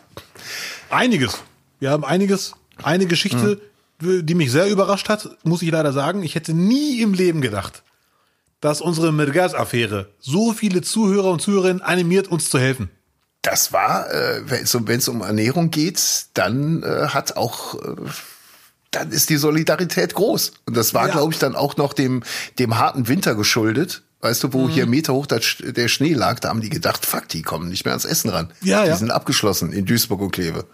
Einiges. 0.90 1.38
Wir 1.80 1.90
haben 1.90 2.04
einiges. 2.04 2.54
Eine 2.82 3.06
Geschichte, 3.06 3.60
die 4.00 4.34
mich 4.34 4.50
sehr 4.50 4.68
überrascht 4.68 5.08
hat, 5.08 5.28
muss 5.44 5.62
ich 5.62 5.70
leider 5.70 5.92
sagen. 5.92 6.22
Ich 6.22 6.34
hätte 6.34 6.54
nie 6.54 7.00
im 7.00 7.14
Leben 7.14 7.40
gedacht, 7.40 7.82
dass 8.60 8.80
unsere 8.80 9.12
Mergas-Affäre 9.12 10.08
so 10.18 10.52
viele 10.52 10.82
Zuhörer 10.82 11.30
und 11.30 11.40
Zuhörerinnen 11.40 11.82
animiert, 11.82 12.28
uns 12.28 12.50
zu 12.50 12.58
helfen. 12.58 12.90
Das 13.42 13.72
war, 13.74 14.10
äh, 14.10 14.40
wenn 14.46 14.64
es 14.64 15.08
um, 15.08 15.16
um 15.16 15.22
Ernährung 15.22 15.70
geht, 15.70 16.00
dann 16.32 16.82
äh, 16.82 17.08
hat 17.08 17.36
auch, 17.36 17.74
äh, 17.74 17.94
dann 18.94 19.10
ist 19.10 19.30
die 19.30 19.36
Solidarität 19.36 20.14
groß. 20.14 20.52
Und 20.66 20.76
das 20.76 20.94
war, 20.94 21.06
Ja. 21.08 21.12
glaube 21.14 21.32
ich, 21.32 21.38
dann 21.38 21.54
auch 21.56 21.76
noch 21.76 21.92
dem, 21.92 22.22
dem 22.58 22.78
harten 22.78 23.08
Winter 23.08 23.34
geschuldet. 23.34 24.02
Weißt 24.20 24.42
du, 24.42 24.48
Mhm. 24.48 24.52
wo 24.54 24.68
hier 24.70 24.86
Meter 24.86 25.12
hoch 25.12 25.26
das, 25.26 25.56
der 25.60 25.88
Schnee 25.88 26.14
lag, 26.14 26.38
da 26.40 26.48
haben 26.48 26.62
die 26.62 26.70
gedacht, 26.70 27.04
fuck, 27.04 27.28
die 27.28 27.42
kommen 27.42 27.68
nicht 27.68 27.84
mehr 27.84 27.92
ans 27.92 28.06
Essen 28.06 28.30
ran. 28.30 28.50
Ja, 28.62 28.82
die 28.84 28.88
ja. 28.88 28.96
sind 28.96 29.10
abgeschlossen 29.10 29.70
in 29.72 29.84
Duisburg 29.84 30.20
und 30.22 30.30
Kleve. 30.30 30.64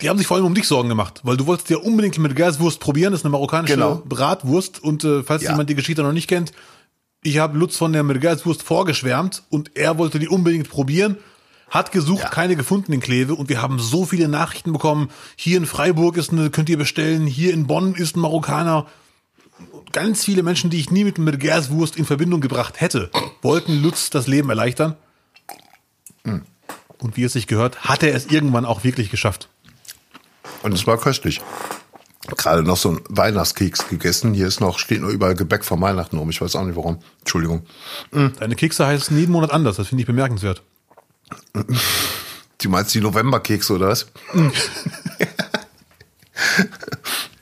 Die 0.00 0.08
haben 0.08 0.18
sich 0.18 0.26
vor 0.28 0.36
allem 0.36 0.46
um 0.46 0.54
dich 0.54 0.68
Sorgen 0.68 0.88
gemacht, 0.88 1.20
weil 1.24 1.36
du 1.36 1.46
wolltest 1.46 1.68
ja 1.70 1.78
unbedingt 1.78 2.14
die 2.14 2.20
Mergas-Wurst 2.20 2.78
probieren. 2.78 3.10
Das 3.12 3.22
ist 3.22 3.24
eine 3.24 3.32
marokkanische 3.32 3.74
Genau. 3.74 4.02
Bratwurst. 4.04 4.80
Und 4.80 5.02
äh, 5.02 5.24
falls 5.24 5.42
Ja. 5.42 5.50
jemand 5.50 5.68
die 5.68 5.74
Geschichte 5.74 6.02
noch 6.02 6.12
nicht 6.12 6.28
kennt, 6.28 6.52
ich 7.24 7.38
habe 7.38 7.58
Lutz 7.58 7.76
von 7.76 7.92
der 7.92 8.04
Mergas-Wurst 8.04 8.62
vorgeschwärmt 8.62 9.42
und 9.48 9.72
er 9.76 9.98
wollte 9.98 10.20
die 10.20 10.28
unbedingt 10.28 10.68
probieren. 10.68 11.16
Hat 11.72 11.90
gesucht, 11.90 12.24
Ja. 12.24 12.28
keine 12.28 12.54
gefunden 12.54 12.92
in 12.92 13.00
Kleve 13.00 13.34
und 13.34 13.48
wir 13.48 13.62
haben 13.62 13.78
so 13.78 14.04
viele 14.04 14.28
Nachrichten 14.28 14.74
bekommen. 14.74 15.08
Hier 15.36 15.56
in 15.56 15.64
Freiburg 15.64 16.18
ist 16.18 16.30
eine, 16.30 16.50
könnt 16.50 16.68
ihr 16.68 16.76
bestellen. 16.76 17.26
Hier 17.26 17.54
in 17.54 17.66
Bonn 17.66 17.94
ist 17.94 18.14
ein 18.14 18.20
Marokkaner. 18.20 18.86
Ganz 19.92 20.22
viele 20.22 20.42
Menschen, 20.42 20.68
die 20.68 20.78
ich 20.78 20.90
nie 20.90 21.02
mit 21.04 21.16
Mergas-Wurst 21.16 21.96
in 21.96 22.04
Verbindung 22.04 22.42
gebracht 22.42 22.80
hätte, 22.82 23.10
wollten 23.40 23.82
Lutz 23.82 24.10
das 24.10 24.26
Leben 24.26 24.50
erleichtern. 24.50 24.96
Hm. 26.24 26.42
Und 26.98 27.16
wie 27.16 27.24
es 27.24 27.32
sich 27.32 27.46
gehört, 27.46 27.80
hat 27.80 28.02
er 28.02 28.14
es 28.14 28.26
irgendwann 28.26 28.66
auch 28.66 28.84
wirklich 28.84 29.10
geschafft. 29.10 29.48
Und 30.62 30.72
es 30.74 30.86
war 30.86 30.98
köstlich. 30.98 31.40
Gerade 32.36 32.62
noch 32.62 32.76
so 32.76 32.90
ein 32.90 33.00
Weihnachtskeks 33.08 33.88
gegessen. 33.88 34.34
Hier 34.34 34.46
ist 34.46 34.60
noch, 34.60 34.78
steht 34.78 35.00
nur 35.00 35.10
überall 35.10 35.34
Gebäck 35.34 35.64
von 35.64 35.80
Weihnachten 35.80 36.18
rum. 36.18 36.28
Ich 36.28 36.40
weiß 36.40 36.54
auch 36.54 36.64
nicht 36.64 36.76
warum. 36.76 36.98
Entschuldigung. 37.20 37.62
Deine 38.12 38.56
Kekse 38.56 38.86
heißen 38.86 39.18
jeden 39.18 39.32
Monat 39.32 39.50
anders, 39.52 39.76
das 39.76 39.88
finde 39.88 40.02
ich 40.02 40.06
bemerkenswert. 40.06 40.62
Du 42.58 42.68
meinst 42.68 42.94
die 42.94 43.00
Novemberkekse 43.00 43.74
oder 43.74 43.88
was? 43.88 44.06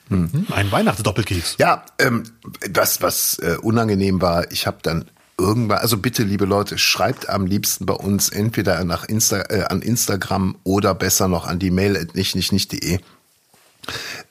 Hm, 0.09 0.47
Ein 0.51 0.73
Weihnachtsdoppelkeks. 0.73 1.57
Ja, 1.59 1.85
ähm, 1.99 2.25
was, 2.73 3.01
was 3.01 3.39
äh, 3.39 3.57
unangenehm 3.63 4.21
war, 4.21 4.51
ich 4.51 4.67
habe 4.67 4.79
dann 4.83 5.09
irgendwann, 5.39 5.79
also 5.79 5.97
bitte, 5.99 6.23
liebe 6.25 6.45
Leute, 6.47 6.79
schreibt 6.79 7.29
am 7.29 7.47
liebsten 7.47 7.87
bei 7.87 7.95
uns 7.95 8.29
entweder 8.29 8.83
nach 8.85 9.05
Insta, 9.05 9.43
äh, 9.49 9.65
an 9.69 9.83
Instagram 9.83 10.57
oder 10.65 10.95
besser 10.95 11.29
noch 11.29 11.47
an 11.47 11.59
die 11.59 11.71
Mail 11.71 11.97
at 11.97 12.15
nicht, 12.15 12.35
nicht, 12.35 12.53
nicht.de. 12.53 12.99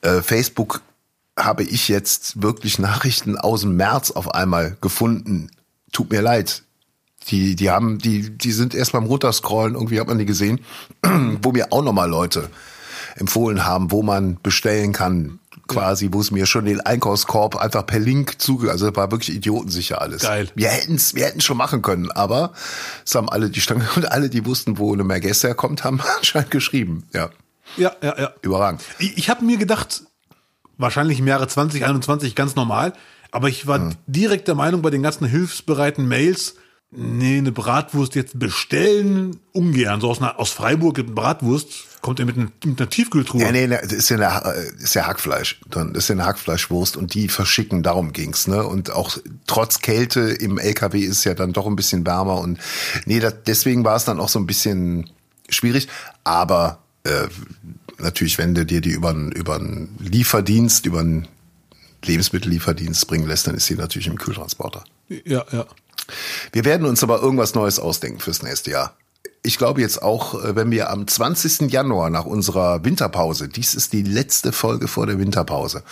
Äh, 0.02 0.22
Facebook 0.22 0.82
habe 1.38 1.64
ich 1.64 1.88
jetzt 1.88 2.42
wirklich 2.42 2.80
Nachrichten 2.80 3.38
aus 3.38 3.62
dem 3.62 3.76
März 3.76 4.12
auf 4.12 4.34
einmal 4.34 4.78
gefunden. 4.82 5.50
Tut 5.92 6.12
mir 6.12 6.22
leid. 6.22 6.64
Die, 7.30 7.56
die 7.56 7.70
haben, 7.70 8.00
die, 8.00 8.30
die 8.30 8.52
sind 8.52 8.74
erst 8.74 8.92
beim 8.92 9.06
Runterscrollen, 9.06 9.76
irgendwie 9.76 10.00
hat 10.00 10.08
man 10.08 10.18
die 10.18 10.26
gesehen, 10.26 10.62
wo 11.42 11.52
mir 11.52 11.72
auch 11.72 11.84
nochmal 11.84 12.10
Leute 12.10 12.50
empfohlen 13.16 13.66
haben, 13.66 13.92
wo 13.92 14.02
man 14.02 14.40
bestellen 14.42 14.94
kann, 14.94 15.40
quasi, 15.68 16.10
wo 16.12 16.20
es 16.20 16.32
mir 16.32 16.46
schon 16.46 16.66
den 16.66 16.82
Einkaufskorb 16.82 17.56
einfach 17.56 17.86
per 17.86 18.00
Link 18.00 18.42
zuge, 18.42 18.72
also 18.72 18.94
war 18.96 19.12
wirklich 19.12 19.36
idiotensicher 19.36 20.02
alles. 20.02 20.24
Geil. 20.24 20.50
Wir 20.56 20.70
hätten's, 20.70 21.16
wir 21.16 21.26
hätten 21.26 21.42
schon 21.42 21.58
machen 21.58 21.82
können, 21.82 22.12
aber 22.12 22.52
es 23.06 23.16
haben 23.16 23.30
alle 23.30 23.50
die 23.50 23.62
Stange 23.62 23.88
und 23.96 24.12
alle, 24.12 24.30
die 24.30 24.46
wussten, 24.46 24.78
wo 24.78 24.94
eine 24.94 25.04
Mergesse 25.04 25.48
herkommt, 25.48 25.84
haben 25.84 26.02
anscheinend 26.18 26.52
geschrieben. 26.52 27.04
Ja, 27.14 27.30
Ja, 27.78 27.94
ja, 28.02 28.20
ja. 28.20 28.34
überragend. 28.42 28.82
Ich, 28.98 29.18
ich 29.18 29.30
habe 29.30 29.46
mir 29.46 29.58
gedacht, 29.58 30.04
wahrscheinlich 30.78 31.20
im 31.20 31.28
Jahre 31.28 31.48
2021 31.48 32.36
ganz 32.36 32.56
normal, 32.56 32.94
aber 33.32 33.48
ich 33.48 33.68
war 33.68 33.96
direkt 34.08 34.48
der 34.48 34.56
Meinung 34.56 34.82
bei 34.82 34.90
den 34.90 35.04
ganzen 35.04 35.28
hilfsbereiten 35.28 36.08
Mails, 36.08 36.56
nee, 36.92 37.38
eine 37.38 37.52
Bratwurst 37.52 38.16
jetzt 38.16 38.40
bestellen, 38.40 39.40
ungern. 39.54 40.02
So 40.02 40.10
aus, 40.10 40.20
einer, 40.22 40.40
aus 40.40 40.52
Freiburg 40.52 41.00
eine 41.00 41.10
Bratwurst, 41.10 42.02
kommt 42.02 42.20
er 42.20 42.26
mit, 42.26 42.38
einer- 42.38 42.52
mit 42.64 42.80
einer 42.80 42.90
Tiefkühltruhe. 42.90 43.42
Ja, 43.42 43.52
nee, 43.52 43.68
nee, 43.68 43.78
das 43.82 43.92
ist 43.92 44.10
ja, 44.10 44.18
eine, 44.18 44.56
äh, 44.56 44.72
ist 44.82 44.96
ja 44.96 45.06
Hackfleisch. 45.06 45.60
Dann 45.70 45.94
ist 45.96 46.08
ja 46.08 46.14
eine 46.16 46.26
Hackfleischwurst 46.26 46.98
und 46.98 47.14
die 47.14 47.28
verschicken, 47.28 47.84
darum 47.84 48.14
ging's, 48.14 48.48
ne? 48.48 48.66
Und 48.66 48.92
auch 48.92 49.18
trotz 49.48 49.80
Kälte 49.82 50.22
im 50.22 50.58
LKW 50.58 51.00
ist 51.02 51.24
ja 51.26 51.34
dann 51.34 51.54
doch 51.54 51.68
ein 51.68 51.76
bisschen 51.76 52.06
wärmer 52.06 52.40
und 52.40 52.60
nee, 53.06 53.20
das, 53.20 53.36
deswegen 53.46 53.84
war 53.84 53.96
es 53.96 54.06
dann 54.06 54.20
auch 54.20 54.30
so 54.30 54.40
ein 54.40 54.46
bisschen 54.48 55.10
schwierig. 55.50 55.88
Aber 56.24 56.80
äh, 57.04 57.28
natürlich, 57.98 58.38
wenn 58.38 58.56
du 58.56 58.66
dir 58.66 58.82
die 58.82 58.92
über 58.92 59.10
einen 59.10 59.32
über 59.32 59.56
einen 59.56 59.96
Lieferdienst, 60.00 60.86
über 60.86 61.02
einen 61.02 61.28
Lebensmittellieferdienst 62.06 63.08
bringen 63.08 63.28
lässt, 63.28 63.48
dann 63.48 63.56
ist 63.56 63.66
sie 63.66 63.76
natürlich 63.76 64.08
im 64.08 64.18
Kühltransporter. 64.18 64.84
Ja, 65.26 65.44
ja. 65.52 65.66
Wir 66.52 66.66
werden 66.66 66.88
uns 66.88 67.04
aber 67.04 67.22
irgendwas 67.22 67.56
Neues 67.56 67.80
ausdenken 67.80 68.20
fürs 68.20 68.44
nächste 68.44 68.72
Jahr. 68.72 68.94
Ich 69.42 69.58
glaube 69.58 69.80
jetzt 69.80 70.02
auch, 70.02 70.44
äh, 70.44 70.56
wenn 70.56 70.70
wir 70.70 70.90
am 70.90 71.08
20. 71.08 71.72
Januar 71.72 72.10
nach 72.10 72.26
unserer 72.26 72.84
Winterpause, 72.84 73.48
dies 73.48 73.74
ist 73.74 73.94
die 73.94 74.04
letzte 74.04 74.52
Folge 74.52 74.88
vor 74.88 75.06
der 75.06 75.18
Winterpause, 75.18 75.84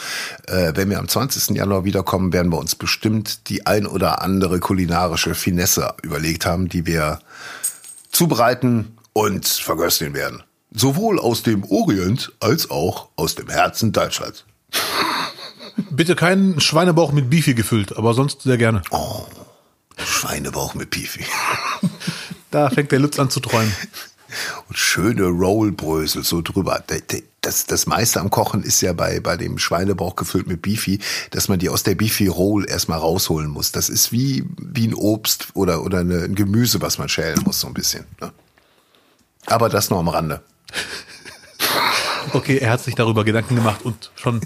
äh, 0.48 0.74
wenn 0.76 0.90
wir 0.90 1.00
am 1.00 1.08
20. 1.08 1.56
Januar 1.56 1.86
wiederkommen, 1.86 2.34
werden 2.34 2.52
wir 2.52 2.60
uns 2.60 2.76
bestimmt 2.76 3.48
die 3.50 3.66
ein 3.66 3.88
oder 3.88 4.22
andere 4.22 4.60
kulinarische 4.60 5.34
Finesse 5.34 5.94
überlegt 6.04 6.46
haben, 6.46 6.68
die 6.68 6.86
wir 6.86 7.20
zubereiten 8.12 8.98
und 9.14 9.48
vergöstigen 9.48 10.14
werden. 10.14 10.44
Sowohl 10.72 11.18
aus 11.18 11.42
dem 11.42 11.64
Orient 11.64 12.34
als 12.40 12.70
auch 12.70 13.10
aus 13.16 13.36
dem 13.36 13.50
Herzen 13.50 13.94
Deutschlands. 13.94 14.44
Bitte 15.90 16.16
keinen 16.16 16.60
Schweinebauch 16.60 17.12
mit 17.12 17.30
Beefy 17.30 17.54
gefüllt, 17.54 17.98
aber 17.98 18.14
sonst 18.14 18.42
sehr 18.42 18.58
gerne. 18.58 18.82
Schweinebauch 19.98 20.74
mit 20.74 20.90
Pifi. 20.90 21.26
Da 22.50 22.70
fängt 22.70 22.94
der 22.94 23.00
Lutz 23.00 23.20
an 23.20 23.30
zu 23.30 23.42
träumen. 23.42 23.74
und 24.70 24.78
schöne 24.78 25.26
Rollbrösel 25.26 26.24
so 26.24 26.42
drüber. 26.42 26.82
Das, 27.42 27.66
das 27.66 27.86
meiste 27.88 28.20
am 28.20 28.30
Kochen 28.30 28.64
ist 28.64 28.82
ja 28.82 28.94
bei, 28.94 29.20
bei 29.20 29.38
dem 29.38 29.58
Schweinebauch 29.58 30.16
gefüllt 30.16 30.48
mit 30.48 30.62
Beefy, 30.62 31.00
dass 31.32 31.50
man 31.50 31.60
die 31.60 31.70
aus 31.70 31.84
der 31.84 31.96
Beefy 31.96 32.28
Roll 32.28 32.66
erstmal 32.70 33.00
rausholen 33.00 33.50
muss. 33.50 33.72
Das 33.72 33.90
ist 33.90 34.12
wie, 34.12 34.46
wie 34.58 34.88
ein 34.88 34.94
Obst 34.94 35.48
oder, 35.54 35.84
oder 35.84 36.00
eine, 36.00 36.24
ein 36.24 36.36
Gemüse, 36.36 36.82
was 36.82 36.98
man 36.98 37.10
schälen 37.10 37.42
muss, 37.44 37.60
so 37.60 37.68
ein 37.68 37.74
bisschen. 37.74 38.06
Ne? 38.22 38.32
Aber 39.46 39.70
das 39.70 39.90
nur 39.90 40.00
am 40.00 40.10
Rande. 40.10 40.42
Okay, 42.34 42.58
er 42.58 42.72
hat 42.72 42.84
sich 42.84 42.96
darüber 42.96 43.24
Gedanken 43.24 43.56
gemacht 43.56 43.84
und 43.84 44.12
schon 44.16 44.42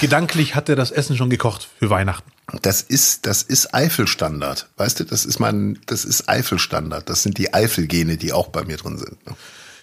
gedanklich 0.00 0.54
hat 0.54 0.68
er 0.68 0.76
das 0.76 0.90
Essen 0.90 1.16
schon 1.16 1.30
gekocht 1.30 1.68
für 1.78 1.90
Weihnachten. 1.90 2.30
Das 2.62 2.80
ist, 2.80 3.26
das 3.26 3.42
ist 3.42 3.74
Eifelstandard. 3.74 4.68
Weißt 4.76 5.00
du, 5.00 5.04
das 5.04 5.26
ist 5.26 5.38
mein, 5.38 5.78
das 5.86 6.04
ist 6.04 6.28
Eifelstandard. 6.28 7.08
Das 7.08 7.22
sind 7.22 7.36
die 7.38 7.52
Eifelgene, 7.52 8.16
die 8.16 8.32
auch 8.32 8.48
bei 8.48 8.64
mir 8.64 8.76
drin 8.76 8.96
sind. 8.96 9.26
Ne? 9.26 9.34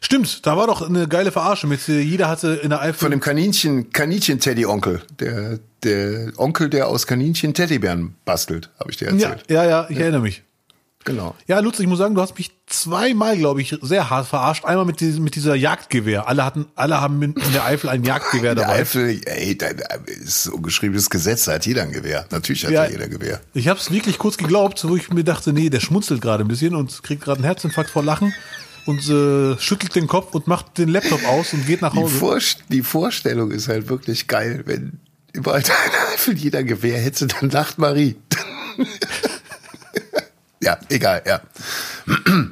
Stimmt, 0.02 0.46
da 0.46 0.58
war 0.58 0.68
doch 0.68 0.88
eine 0.88 1.08
geile 1.08 1.32
Verarsche 1.32 1.68
mit, 1.68 1.88
äh, 1.90 2.00
jeder 2.00 2.28
hatte 2.28 2.54
in 2.56 2.70
der 2.70 2.82
Eifel. 2.82 3.00
Von 3.00 3.12
dem 3.12 3.20
Kaninchen, 3.20 3.92
Kaninchen-Teddy-Onkel. 3.92 5.02
Der, 5.20 5.60
der 5.84 6.32
Onkel, 6.38 6.70
der 6.70 6.88
aus 6.88 7.08
Kaninchen 7.08 7.54
Teddybären 7.54 8.16
bastelt, 8.26 8.70
habe 8.80 8.92
ich 8.92 8.98
dir 8.98 9.06
ja, 9.06 9.30
erzählt. 9.30 9.50
ja, 9.50 9.66
ja, 9.66 9.88
ich 9.90 9.98
erinnere 9.98 10.22
mich. 10.22 10.44
Genau. 11.06 11.36
Ja, 11.48 11.60
Lutz, 11.60 11.80
ich 11.80 11.88
muss 11.88 12.00
sagen, 12.00 12.16
du 12.16 12.22
hast 12.22 12.38
mich 12.38 12.55
zweimal, 12.68 13.38
glaube 13.38 13.62
ich, 13.62 13.78
sehr 13.82 14.10
hart 14.10 14.28
verarscht. 14.28 14.66
Einmal 14.66 14.86
mit, 14.86 15.00
diesem, 15.00 15.24
mit 15.24 15.36
dieser 15.36 15.56
Jagdgewehr. 15.56 16.28
Alle 16.28 16.44
hatten, 16.44 16.66
alle 16.76 17.00
haben 17.00 17.22
in 17.22 17.34
in 17.34 17.54
der 17.54 17.64
Eifel 17.66 17.90
ein 17.90 18.04
Jagdgewehr 18.04 18.56
Der 18.56 18.66
dabei. 18.66 18.80
Eifel, 18.82 19.22
ey, 19.26 19.58
da 19.58 19.68
ist 20.08 20.44
so 20.44 20.58
geschriebenes 20.58 21.10
Gesetz, 21.10 21.46
da 21.46 21.54
hat 21.54 21.66
jeder 21.66 21.84
ein 21.84 21.92
Gewehr. 21.92 22.26
Natürlich 22.32 22.66
hat 22.66 22.72
Ja. 22.72 22.88
jeder 22.90 23.08
Gewehr. 23.08 23.40
Ich 23.54 23.68
habe 23.68 23.80
es 23.80 23.92
wirklich 23.92 24.18
kurz 24.18 24.38
geglaubt, 24.38 24.84
wo 24.88 24.96
ich 24.96 25.12
mir 25.12 25.24
dachte, 25.24 25.54
nee, 25.54 25.70
der 25.70 25.80
schmunzelt 25.80 26.22
gerade 26.22 26.44
ein 26.44 26.48
bisschen 26.48 26.74
und 26.76 27.04
kriegt 27.04 27.24
gerade 27.24 27.38
einen 27.38 27.46
Herzinfarkt 27.46 27.90
vor 27.92 28.04
Lachen 28.04 28.34
und 28.86 29.08
äh, 29.10 29.58
schüttelt 29.60 29.96
den 29.96 30.08
Kopf 30.08 30.34
und 30.34 30.48
macht 30.48 30.78
den 30.80 30.90
Laptop 30.90 31.24
aus 31.28 31.54
und 31.54 31.66
geht 31.68 31.82
nach 31.82 31.94
Die, 31.94 32.00
Hause. 32.00 32.16
Vor, 32.16 32.40
die 32.70 32.82
Vorstellung 32.84 33.52
ist 33.52 33.68
halt 33.68 33.90
wirklich 33.90 34.28
geil, 34.28 34.64
wenn 34.66 35.00
überall 35.34 35.60
in 35.60 35.66
der 35.68 36.14
Eifel 36.14 36.36
jeder 36.38 36.64
Gewehr 36.64 37.00
hätte, 37.00 37.28
dann 37.28 37.50
lacht 37.52 37.78
Marie. 37.78 38.16
ja, 40.62 40.78
egal, 40.90 41.24
ja. 41.26 41.42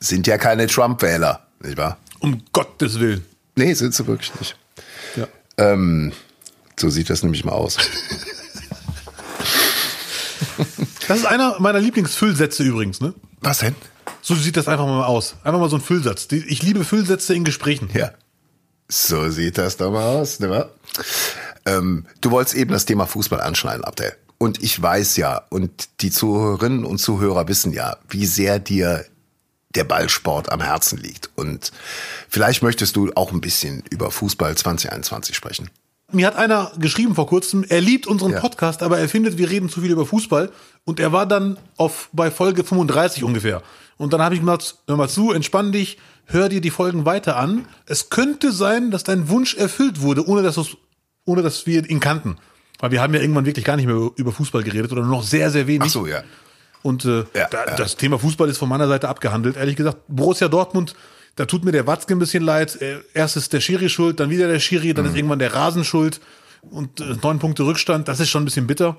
Sind 0.00 0.26
ja 0.26 0.38
keine 0.38 0.66
Trump-Wähler, 0.66 1.46
nicht 1.60 1.76
wahr? 1.76 1.98
Um 2.20 2.42
Gottes 2.52 2.98
Willen. 3.00 3.24
Nee, 3.56 3.74
sind 3.74 3.94
sie 3.94 4.06
wirklich 4.06 4.32
nicht. 4.38 4.56
Ja. 5.16 5.28
Ähm, 5.58 6.12
so 6.78 6.88
sieht 6.88 7.10
das 7.10 7.22
nämlich 7.22 7.44
mal 7.44 7.52
aus. 7.52 7.76
Das 11.08 11.18
ist 11.18 11.26
einer 11.26 11.58
meiner 11.58 11.80
Lieblingsfüllsätze 11.80 12.62
übrigens, 12.62 13.00
ne? 13.00 13.14
Was 13.40 13.58
denn? 13.58 13.74
So 14.22 14.34
sieht 14.34 14.56
das 14.56 14.68
einfach 14.68 14.86
mal 14.86 15.04
aus. 15.04 15.34
Einfach 15.42 15.58
mal 15.58 15.68
so 15.68 15.76
ein 15.76 15.82
Füllsatz. 15.82 16.28
Ich 16.30 16.62
liebe 16.62 16.84
Füllsätze 16.84 17.34
in 17.34 17.44
Gesprächen. 17.44 17.90
Ja. 17.92 18.12
So 18.88 19.28
sieht 19.30 19.58
das 19.58 19.76
doch 19.76 19.90
mal 19.90 20.04
aus, 20.04 20.40
ne? 20.40 20.68
Ähm, 21.66 22.06
du 22.20 22.30
wolltest 22.30 22.56
eben 22.56 22.72
das 22.72 22.84
Thema 22.84 23.06
Fußball 23.06 23.40
anschneiden, 23.40 23.84
Abdel. 23.84 24.16
Und 24.42 24.62
ich 24.62 24.80
weiß 24.80 25.18
ja, 25.18 25.42
und 25.50 26.00
die 26.00 26.10
Zuhörerinnen 26.10 26.86
und 26.86 26.96
Zuhörer 26.96 27.46
wissen 27.46 27.74
ja, 27.74 27.98
wie 28.08 28.24
sehr 28.24 28.58
dir 28.58 29.04
der 29.74 29.84
Ballsport 29.84 30.50
am 30.50 30.62
Herzen 30.62 30.96
liegt. 30.98 31.28
Und 31.36 31.72
vielleicht 32.26 32.62
möchtest 32.62 32.96
du 32.96 33.12
auch 33.16 33.32
ein 33.32 33.42
bisschen 33.42 33.84
über 33.90 34.10
Fußball 34.10 34.56
2021 34.56 35.36
sprechen. 35.36 35.68
Mir 36.10 36.26
hat 36.26 36.36
einer 36.36 36.72
geschrieben 36.78 37.14
vor 37.14 37.26
kurzem, 37.26 37.66
er 37.68 37.82
liebt 37.82 38.06
unseren 38.06 38.32
Ja. 38.32 38.40
Podcast, 38.40 38.82
aber 38.82 38.98
er 38.98 39.10
findet, 39.10 39.36
wir 39.36 39.50
reden 39.50 39.68
zu 39.68 39.82
viel 39.82 39.90
über 39.90 40.06
Fußball. 40.06 40.50
Und 40.86 41.00
er 41.00 41.12
war 41.12 41.26
dann 41.26 41.58
auf 41.76 42.08
bei 42.14 42.30
Folge 42.30 42.64
35 42.64 43.22
ungefähr. 43.22 43.62
Und 43.98 44.14
dann 44.14 44.22
habe 44.22 44.34
ich 44.34 44.40
gesagt, 44.40 44.76
hör 44.88 44.96
mal 44.96 45.10
zu, 45.10 45.32
entspann 45.32 45.70
dich, 45.70 45.98
hör 46.24 46.48
dir 46.48 46.62
die 46.62 46.70
Folgen 46.70 47.04
weiter 47.04 47.36
an. 47.36 47.66
Es 47.84 48.08
könnte 48.08 48.52
sein, 48.52 48.90
dass 48.90 49.04
dein 49.04 49.28
Wunsch 49.28 49.54
erfüllt 49.54 50.00
wurde, 50.00 50.26
ohne 50.26 50.42
dass, 50.42 50.58
ohne 51.26 51.42
dass 51.42 51.66
wir 51.66 51.88
ihn 51.90 52.00
kannten. 52.00 52.38
Weil 52.80 52.90
wir 52.90 53.00
haben 53.02 53.14
ja 53.14 53.20
irgendwann 53.20 53.46
wirklich 53.46 53.64
gar 53.64 53.76
nicht 53.76 53.86
mehr 53.86 54.10
über 54.16 54.32
Fußball 54.32 54.62
geredet 54.62 54.90
oder 54.92 55.02
nur 55.02 55.10
noch 55.10 55.22
sehr, 55.22 55.50
sehr 55.50 55.66
wenig. 55.66 55.82
Ach 55.88 55.90
so, 55.92 56.06
ja. 56.06 56.22
Und 56.82 57.04
äh, 57.04 57.24
Ja, 57.34 57.46
da, 57.50 57.66
ja. 57.66 57.76
das 57.76 57.96
Thema 57.96 58.18
Fußball 58.18 58.48
ist 58.48 58.58
von 58.58 58.68
meiner 58.68 58.88
Seite 58.88 59.08
abgehandelt. 59.08 59.56
Ehrlich 59.56 59.76
gesagt, 59.76 59.98
Borussia 60.08 60.48
Dortmund, 60.48 60.94
da 61.36 61.44
tut 61.44 61.64
mir 61.64 61.72
der 61.72 61.86
Watzke 61.86 62.14
ein 62.14 62.18
bisschen 62.18 62.42
leid. 62.42 62.80
Äh, 62.80 62.96
Erst 63.14 63.36
ist 63.36 63.52
der 63.52 63.60
Schiri 63.60 63.88
schuld, 63.90 64.18
dann 64.18 64.30
wieder 64.30 64.48
der 64.48 64.60
Schiri, 64.60 64.88
Mhm. 64.88 64.94
dann 64.94 65.04
ist 65.06 65.16
irgendwann 65.16 65.38
der 65.38 65.54
Rasen 65.54 65.84
schuld 65.84 66.20
und 66.70 67.00
äh, 67.00 67.16
neun 67.22 67.38
Punkte 67.38 67.64
Rückstand. 67.64 68.08
Das 68.08 68.18
ist 68.20 68.30
schon 68.30 68.42
ein 68.42 68.46
bisschen 68.46 68.66
bitter. 68.66 68.96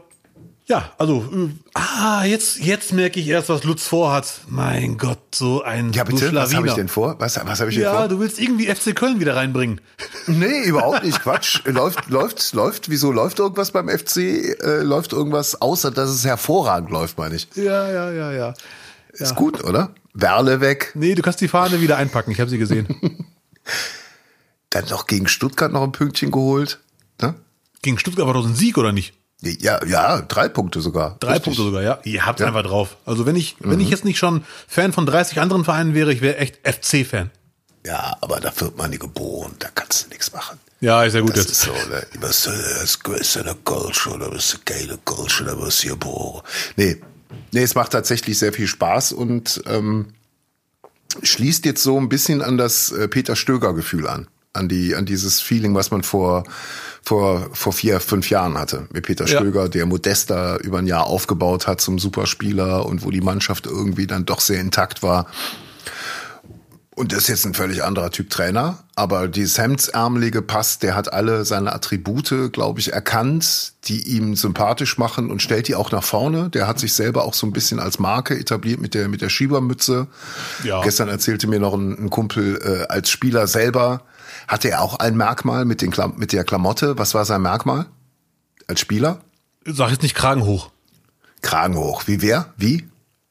Ja, 0.68 0.92
also, 0.98 1.26
äh, 1.34 1.50
ah, 1.74 2.24
jetzt, 2.24 2.60
jetzt 2.60 2.94
merke 2.94 3.20
ich 3.20 3.28
erst, 3.28 3.50
was 3.50 3.64
Lutz 3.64 3.86
vorhat. 3.88 4.42
Mein 4.48 4.98
Gott, 4.98 5.20
so 5.36 5.64
ein 5.64 5.92
Ja, 5.92 6.04
bitte, 6.04 6.34
was 6.34 6.54
habe 6.56 6.68
ich 6.68 6.74
denn 6.74 6.88
vor? 6.88 7.16
Was, 7.20 7.36
was 7.46 7.60
habe 7.60 7.70
ich 7.72 7.76
denn 7.76 7.86
Ja, 7.86 7.98
vor? 7.98 8.08
du 8.08 8.20
willst 8.20 8.40
irgendwie 8.40 8.68
FC 8.68 8.96
Köln 8.96 9.20
wieder 9.20 9.36
reinbringen. 9.36 9.82
Nee, 10.28 10.64
überhaupt 10.66 11.04
nicht. 11.04 11.20
Quatsch. 11.22 11.62
läuft, 11.66 12.10
läuft, 12.10 12.54
läuft. 12.54 12.90
Wieso 12.90 13.12
läuft 13.12 13.40
irgendwas 13.40 13.72
beim 13.72 13.90
FC? 13.90 14.18
Äh, 14.18 14.82
läuft 14.84 15.14
irgendwas, 15.14 15.60
außer 15.60 15.90
dass 15.90 16.12
es 16.12 16.24
hervorragend 16.26 16.92
läuft, 16.92 17.18
meine 17.18 17.36
ich. 17.36 17.48
Ja, 17.56 17.92
ja, 17.92 18.12
ja, 18.12 18.32
ja. 18.32 18.54
Ist 19.14 19.36
gut, 19.36 19.64
oder? 19.64 19.94
Werle 20.14 20.62
weg. 20.62 20.92
Nee, 20.94 21.16
du 21.16 21.22
kannst 21.24 21.42
die 21.42 21.48
Fahne 21.48 21.82
wieder 21.82 21.98
einpacken. 21.98 22.32
Ich 22.32 22.40
habe 22.40 22.50
sie 22.52 22.60
gesehen. 22.60 22.88
Dann 24.70 24.86
noch 24.90 25.08
gegen 25.08 25.28
Stuttgart 25.28 25.72
noch 25.72 25.84
ein 25.84 25.92
Pünktchen 25.92 26.32
geholt. 26.32 26.80
Ne? 27.22 27.36
Gegen 27.82 27.98
Stuttgart 27.98 28.28
war 28.28 28.34
doch 28.36 28.46
ein 28.46 28.56
Sieg, 28.56 28.78
oder 28.78 28.92
nicht? 28.92 29.14
Ja, 29.44 29.84
ja, 29.86 30.22
drei 30.22 30.48
Punkte 30.50 30.82
sogar. 30.82 31.18
Drei 31.20 31.30
Richtig. 31.34 31.46
Punkte 31.46 31.64
sogar, 31.64 31.82
ja. 31.82 32.00
Ihr 32.04 32.26
habt 32.26 32.40
Ja. 32.40 32.48
einfach 32.48 32.62
drauf. 32.64 32.96
Also 33.06 33.26
wenn 33.26 33.36
ich, 33.36 33.56
wenn 33.60 33.80
ich 33.80 33.90
jetzt 33.90 34.06
nicht 34.06 34.20
schon 34.20 34.44
Fan 34.68 34.94
von 34.94 35.06
30 35.08 35.40
anderen 35.42 35.64
Vereinen 35.66 35.96
wäre, 35.96 36.14
ich 36.14 36.22
wäre 36.22 36.38
echt 36.38 36.60
FC-Fan. 36.64 37.32
Ja, 37.84 38.16
aber 38.22 38.40
da 38.40 38.52
wird 38.62 38.78
man 38.78 38.92
nicht 38.92 39.00
geboren, 39.02 39.54
da 39.58 39.70
kannst 39.74 40.06
du 40.06 40.10
nichts 40.10 40.32
machen. 40.32 40.60
Ja, 40.80 41.04
ist 41.04 41.14
ja 41.16 41.22
gut 41.22 41.32
Das 41.32 41.38
jetzt. 41.46 41.52
ist 41.54 41.62
so, 41.64 41.72
ne? 41.72 42.06
Du 42.14 42.20
bist 42.20 43.36
äh, 43.38 43.44
der 43.44 43.56
Goldschuh, 43.66 44.18
da 44.20 44.30
bist 44.30 44.54
du 44.54 44.58
geile 44.66 45.00
Goldschuh, 45.06 45.44
da 45.46 45.56
bist 45.56 45.84
du 45.84 45.90
geboren. 45.90 46.44
Nee, 46.76 47.02
nee, 47.52 47.64
es 47.64 47.74
macht 47.74 47.92
tatsächlich 47.94 48.38
sehr 48.38 48.54
viel 48.54 48.68
Spaß 48.68 49.12
und 49.14 49.64
ähm, 49.66 50.08
schließt 51.24 51.66
jetzt 51.66 51.84
so 51.84 52.00
ein 52.00 52.10
bisschen 52.10 52.42
an 52.42 52.58
das 52.58 52.92
äh, 52.92 53.08
Peter 53.08 53.36
Stöger-Gefühl 53.36 54.08
an. 54.08 54.28
An 54.54 54.68
die, 54.68 54.96
an 54.96 55.06
dieses 55.06 55.40
Feeling, 55.40 55.76
was 55.76 55.92
man 55.92 56.04
vor, 56.04 56.44
vor, 57.04 57.50
vor 57.54 57.72
vier, 57.72 58.02
fünf 58.02 58.30
Jahren 58.30 58.58
hatte. 58.58 58.88
Mit 58.92 59.06
Peter 59.06 59.26
Ja. 59.26 59.40
Stöger, 59.40 59.70
der 59.70 59.86
Modesta 59.86 60.58
über 60.58 60.80
ein 60.80 60.88
Jahr 60.88 61.08
aufgebaut 61.08 61.68
hat 61.68 61.80
zum 61.80 62.00
Superspieler 62.00 62.86
und 62.86 63.04
wo 63.04 63.12
die 63.12 63.22
Mannschaft 63.22 63.66
irgendwie 63.66 64.08
dann 64.08 64.26
doch 64.26 64.42
sehr 64.42 64.60
intakt 64.60 65.04
war. 65.04 65.28
Und 66.94 67.14
das 67.14 67.20
ist 67.20 67.28
jetzt 67.30 67.46
ein 67.46 67.54
völlig 67.54 67.84
anderer 67.84 68.12
Typ 68.12 68.30
Trainer, 68.30 68.80
aber 68.96 69.30
dieses 69.30 69.58
Hemdsärmelige 69.58 70.42
passt, 70.42 70.84
der 70.84 70.94
hat 70.94 71.14
alle 71.14 71.46
seine 71.46 71.74
Attribute, 71.74 72.52
glaube 72.52 72.82
ich, 72.82 72.92
erkannt, 72.92 73.74
die 73.86 74.02
ihm 74.16 74.36
sympathisch 74.36 74.98
machen 74.98 75.32
und 75.32 75.42
stellt 75.42 75.70
die 75.70 75.76
auch 75.76 75.92
nach 75.92 76.04
vorne. 76.04 76.50
Der 76.50 76.68
hat 76.68 76.80
sich 76.80 76.94
selber 76.94 77.24
auch 77.24 77.34
so 77.34 77.48
ein 77.48 77.54
bisschen 77.54 77.80
als 77.80 77.98
Marke 77.98 78.38
etabliert 78.38 78.82
mit 78.82 78.94
der, 78.94 79.08
mit 79.08 79.22
der 79.22 79.30
Schiebermütze. 79.30 80.08
Ja. 80.66 80.82
Gestern 80.84 81.08
erzählte 81.08 81.48
mir 81.48 81.62
noch 81.62 81.74
ein, 81.74 81.98
ein 81.98 82.10
Kumpel, 82.10 82.60
äh, 82.62 82.92
als 82.92 83.10
Spieler 83.10 83.48
selber 83.48 84.04
hatte 84.52 84.70
er 84.70 84.82
auch 84.82 85.00
ein 85.00 85.16
Merkmal 85.16 85.64
mit, 85.64 85.82
den 85.82 85.92
Klam 85.92 86.16
mit 86.18 86.34
der 86.34 86.44
Klamotte. 86.44 86.98
Was 86.98 87.14
war 87.14 87.24
sein 87.24 87.42
Merkmal? 87.42 87.86
Als 88.68 88.82
Spieler? 88.82 89.22
Sag 89.66 89.92
jetzt 89.92 90.04
nicht 90.04 90.14
Kragen 90.14 90.44
hoch. 90.44 90.72
Kragen 91.42 91.76
hoch. 91.78 92.04
Wie 92.06 92.22
wer? 92.22 92.54
Wie? 92.58 92.86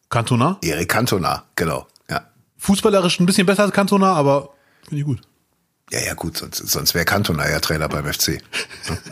Cantona? 0.08 0.56
Erik 0.62 0.88
Cantona, 0.88 1.44
genau. 1.56 1.86
Ja. 2.08 2.22
Fußballerisch 2.56 3.20
ein 3.20 3.26
bisschen 3.26 3.46
besser 3.46 3.64
als 3.64 3.72
Cantona, 3.72 4.14
aber 4.14 4.54
finde 4.82 5.00
ich 5.00 5.04
gut. 5.04 5.20
Ja, 5.92 6.00
ja, 6.00 6.14
gut, 6.14 6.38
sonst, 6.38 6.56
sonst 6.56 6.94
wäre 6.94 7.04
Cantona 7.04 7.50
ja 7.50 7.60
Trainer 7.60 7.88
beim 7.88 8.10
FC. 8.10 8.40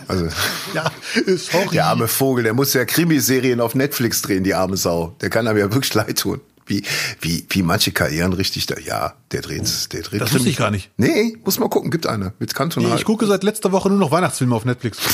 Also, 0.06 0.28
Ja, 0.74 0.90
sorry. 1.36 1.68
der 1.72 1.86
arme 1.86 2.08
Vogel, 2.08 2.44
der 2.44 2.54
muss 2.54 2.72
ja 2.72 2.84
Krimiserien 2.86 3.60
auf 3.60 3.74
Netflix 3.74 4.22
drehen, 4.22 4.44
die 4.44 4.54
arme 4.54 4.76
Sau. 4.76 5.14
Der 5.20 5.28
kann 5.28 5.46
einem 5.46 5.58
ja 5.58 5.72
wirklich 5.72 5.92
leid 5.92 6.18
tun. 6.18 6.40
Wie, 6.68 6.84
wie, 7.20 7.46
wie 7.48 7.62
manche 7.62 7.92
Karrieren 7.92 8.32
richtig 8.32 8.66
da, 8.66 8.78
ja, 8.78 9.14
der 9.32 9.40
dreht, 9.42 9.92
der 9.92 10.02
dreht. 10.02 10.20
Das 10.20 10.32
wusste 10.32 10.48
ich 10.48 10.56
gar 10.56 10.70
nicht. 10.70 10.90
Nee, 10.96 11.36
muss 11.44 11.58
mal 11.58 11.68
gucken, 11.68 11.90
gibt 11.90 12.06
eine. 12.06 12.34
Mit 12.38 12.54
Cantona. 12.54 12.94
Ich 12.94 13.04
gucke 13.04 13.26
seit 13.26 13.42
letzter 13.42 13.72
Woche 13.72 13.88
nur 13.88 13.98
noch 13.98 14.10
Weihnachtsfilme 14.10 14.54
auf 14.54 14.64
Netflix. 14.64 14.98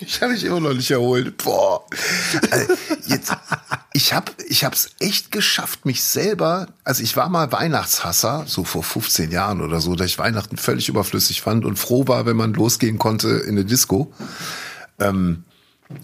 Ich 0.00 0.22
habe 0.22 0.32
mich 0.32 0.44
immer 0.44 0.60
noch 0.60 0.74
nicht 0.74 0.90
erholt. 0.90 1.36
Boah. 1.38 1.84
Also, 2.50 2.74
jetzt, 3.06 3.32
ich 3.92 4.12
habe 4.12 4.30
ich 4.46 4.64
hab's 4.64 4.90
echt 5.00 5.32
geschafft, 5.32 5.84
mich 5.84 6.04
selber, 6.04 6.68
also 6.84 7.02
ich 7.02 7.16
war 7.16 7.28
mal 7.28 7.50
Weihnachtshasser, 7.50 8.44
so 8.46 8.62
vor 8.62 8.84
15 8.84 9.32
Jahren 9.32 9.60
oder 9.60 9.80
so, 9.80 9.96
dass 9.96 10.06
ich 10.06 10.18
Weihnachten 10.18 10.56
völlig 10.56 10.88
überflüssig 10.88 11.40
fand 11.40 11.64
und 11.64 11.78
froh 11.78 12.06
war, 12.06 12.26
wenn 12.26 12.36
man 12.36 12.54
losgehen 12.54 12.98
konnte 12.98 13.28
in 13.28 13.50
eine 13.50 13.64
Disco. 13.64 14.12
Ähm, 15.00 15.44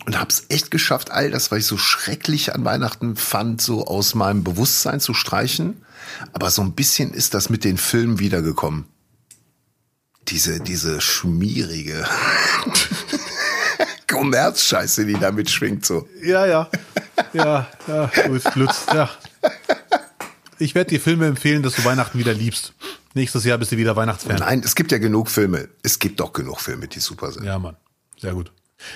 und 0.06 0.18
habe 0.18 0.30
es 0.30 0.46
echt 0.48 0.70
geschafft, 0.70 1.10
all 1.10 1.30
das, 1.30 1.50
was 1.50 1.58
ich 1.58 1.66
so 1.66 1.76
schrecklich 1.76 2.54
an 2.54 2.64
Weihnachten 2.64 3.16
fand, 3.16 3.60
so 3.60 3.86
aus 3.86 4.14
meinem 4.14 4.44
Bewusstsein 4.44 5.00
zu 5.00 5.14
streichen. 5.14 5.84
Aber 6.32 6.50
so 6.50 6.62
ein 6.62 6.72
bisschen 6.72 7.12
ist 7.12 7.34
das 7.34 7.50
mit 7.50 7.64
den 7.64 7.76
Filmen 7.76 8.18
wiedergekommen. 8.18 8.86
Diese, 10.28 10.60
diese 10.60 11.00
schmierige 11.02 12.06
Kommerzscheiße, 14.08 15.04
die 15.04 15.14
da 15.14 15.32
mitschwingt, 15.32 15.84
so. 15.84 16.08
Ja, 16.22 16.46
ja. 16.46 16.70
Ja, 17.32 17.68
ja, 17.86 18.10
gut, 18.26 18.42
Lutz, 18.54 18.86
ja. 18.92 19.10
Ich 20.58 20.74
werde 20.74 20.90
dir 20.90 21.00
Filme 21.00 21.26
empfehlen, 21.26 21.62
dass 21.62 21.74
du 21.74 21.84
Weihnachten 21.84 22.18
wieder 22.18 22.32
liebst. 22.32 22.72
Nächstes 23.12 23.44
Jahr 23.44 23.58
bist 23.58 23.72
du 23.72 23.76
wieder 23.76 23.96
Weihnachtsfan. 23.96 24.36
Nein, 24.36 24.62
es 24.64 24.74
gibt 24.74 24.92
ja 24.92 24.98
genug 24.98 25.30
Filme. 25.30 25.68
Es 25.82 25.98
gibt 25.98 26.20
doch 26.20 26.32
genug 26.32 26.60
Filme, 26.60 26.88
die 26.88 27.00
super 27.00 27.32
sind. 27.32 27.44
Ja, 27.44 27.58
Mann. 27.58 27.76
Sehr 28.18 28.32
gut. 28.32 28.50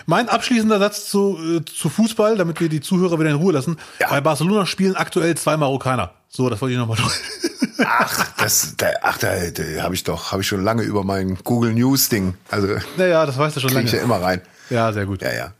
Mein 0.06 0.28
abschließender 0.28 0.78
Satz 0.78 1.08
zu, 1.10 1.38
äh, 1.38 1.64
zu 1.64 1.88
Fußball, 1.88 2.36
damit 2.36 2.60
wir 2.60 2.68
die 2.68 2.80
Zuhörer 2.80 3.18
wieder 3.18 3.30
in 3.30 3.36
Ruhe 3.36 3.52
lassen. 3.52 3.76
Ja. 4.00 4.08
Bei 4.10 4.20
Barcelona 4.20 4.66
spielen 4.66 4.96
aktuell 4.96 5.36
zwei 5.36 5.56
Marokkaner. 5.56 6.12
So, 6.28 6.48
das 6.50 6.60
wollte 6.60 6.74
ich 6.74 6.78
nochmal. 6.78 6.98
Ach, 7.84 8.26
das, 8.38 8.74
da, 8.76 8.88
ach, 9.02 9.18
da, 9.18 9.28
da 9.50 9.82
habe 9.82 9.94
ich 9.94 10.02
doch, 10.02 10.32
habe 10.32 10.42
ich 10.42 10.48
schon 10.48 10.64
lange 10.64 10.82
über 10.82 11.04
mein 11.04 11.36
Google 11.44 11.72
News 11.74 12.08
Ding. 12.08 12.34
Also 12.50 12.66
Naja, 12.96 13.24
das 13.24 13.38
weißt 13.38 13.56
du 13.56 13.60
schon 13.60 13.70
kriege 13.70 13.84
ich 13.84 13.92
ja 13.92 13.98
lange. 14.00 14.14
immer 14.14 14.24
rein. 14.24 14.42
Ja, 14.68 14.92
sehr 14.92 15.06
gut. 15.06 15.22
Ja, 15.22 15.32
ja. 15.32 15.52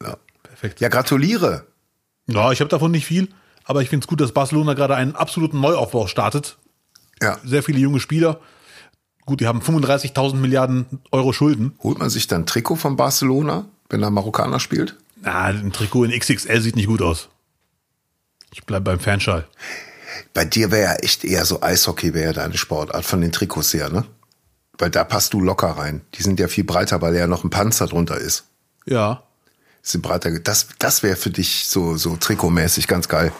Ja, 0.00 0.16
Perfekt. 0.44 0.80
ja 0.80 0.88
gratuliere. 0.88 1.66
Ja, 2.28 2.52
ich 2.52 2.60
habe 2.60 2.68
davon 2.70 2.92
nicht 2.92 3.06
viel, 3.06 3.28
aber 3.64 3.82
ich 3.82 3.88
finde 3.88 4.04
es 4.04 4.08
gut, 4.08 4.20
dass 4.20 4.30
Barcelona 4.32 4.74
gerade 4.74 4.94
einen 4.94 5.16
absoluten 5.16 5.60
Neuaufbau 5.60 6.06
startet. 6.06 6.56
Ja. 7.20 7.38
Sehr 7.44 7.64
viele 7.64 7.80
junge 7.80 7.98
Spieler. 7.98 8.38
Gut, 9.24 9.40
die 9.40 9.46
haben 9.46 9.60
35.000 9.60 10.34
Milliarden 10.34 11.00
Euro 11.12 11.32
Schulden. 11.32 11.74
Holt 11.82 11.98
man 11.98 12.10
sich 12.10 12.26
dann 12.26 12.46
Trikot 12.46 12.76
von 12.76 12.96
Barcelona, 12.96 13.66
wenn 13.88 14.00
da 14.00 14.10
Marokkaner 14.10 14.58
spielt? 14.58 14.96
Na, 15.20 15.44
ein 15.44 15.72
Trikot 15.72 16.04
in 16.04 16.18
XXL 16.18 16.60
sieht 16.60 16.76
nicht 16.76 16.88
gut 16.88 17.02
aus. 17.02 17.28
Ich 18.52 18.64
bleib 18.64 18.84
beim 18.84 18.98
Fanschal. 18.98 19.46
Bei 20.34 20.44
dir 20.44 20.70
wäre 20.70 20.82
ja 20.82 20.94
echt 20.96 21.24
eher 21.24 21.44
so 21.44 21.62
Eishockey 21.62 22.14
wäre 22.14 22.26
ja 22.26 22.32
deine 22.32 22.58
Sportart 22.58 23.04
von 23.04 23.20
den 23.20 23.32
Trikots 23.32 23.72
her, 23.72 23.90
ne? 23.90 24.04
Weil 24.78 24.90
da 24.90 25.04
passt 25.04 25.32
du 25.32 25.40
locker 25.40 25.68
rein. 25.68 26.00
Die 26.14 26.22
sind 26.22 26.40
ja 26.40 26.48
viel 26.48 26.64
breiter, 26.64 27.00
weil 27.00 27.14
ja 27.14 27.26
noch 27.26 27.44
ein 27.44 27.50
Panzer 27.50 27.86
drunter 27.86 28.18
ist. 28.18 28.44
Ja. 28.84 29.22
Sind 29.82 30.02
breiter. 30.02 30.38
Das, 30.40 30.68
das 30.78 31.02
wäre 31.02 31.16
für 31.16 31.30
dich 31.30 31.66
so, 31.66 31.96
so 31.96 32.16
trikotmäßig 32.16 32.88
ganz 32.88 33.08
geil. 33.08 33.32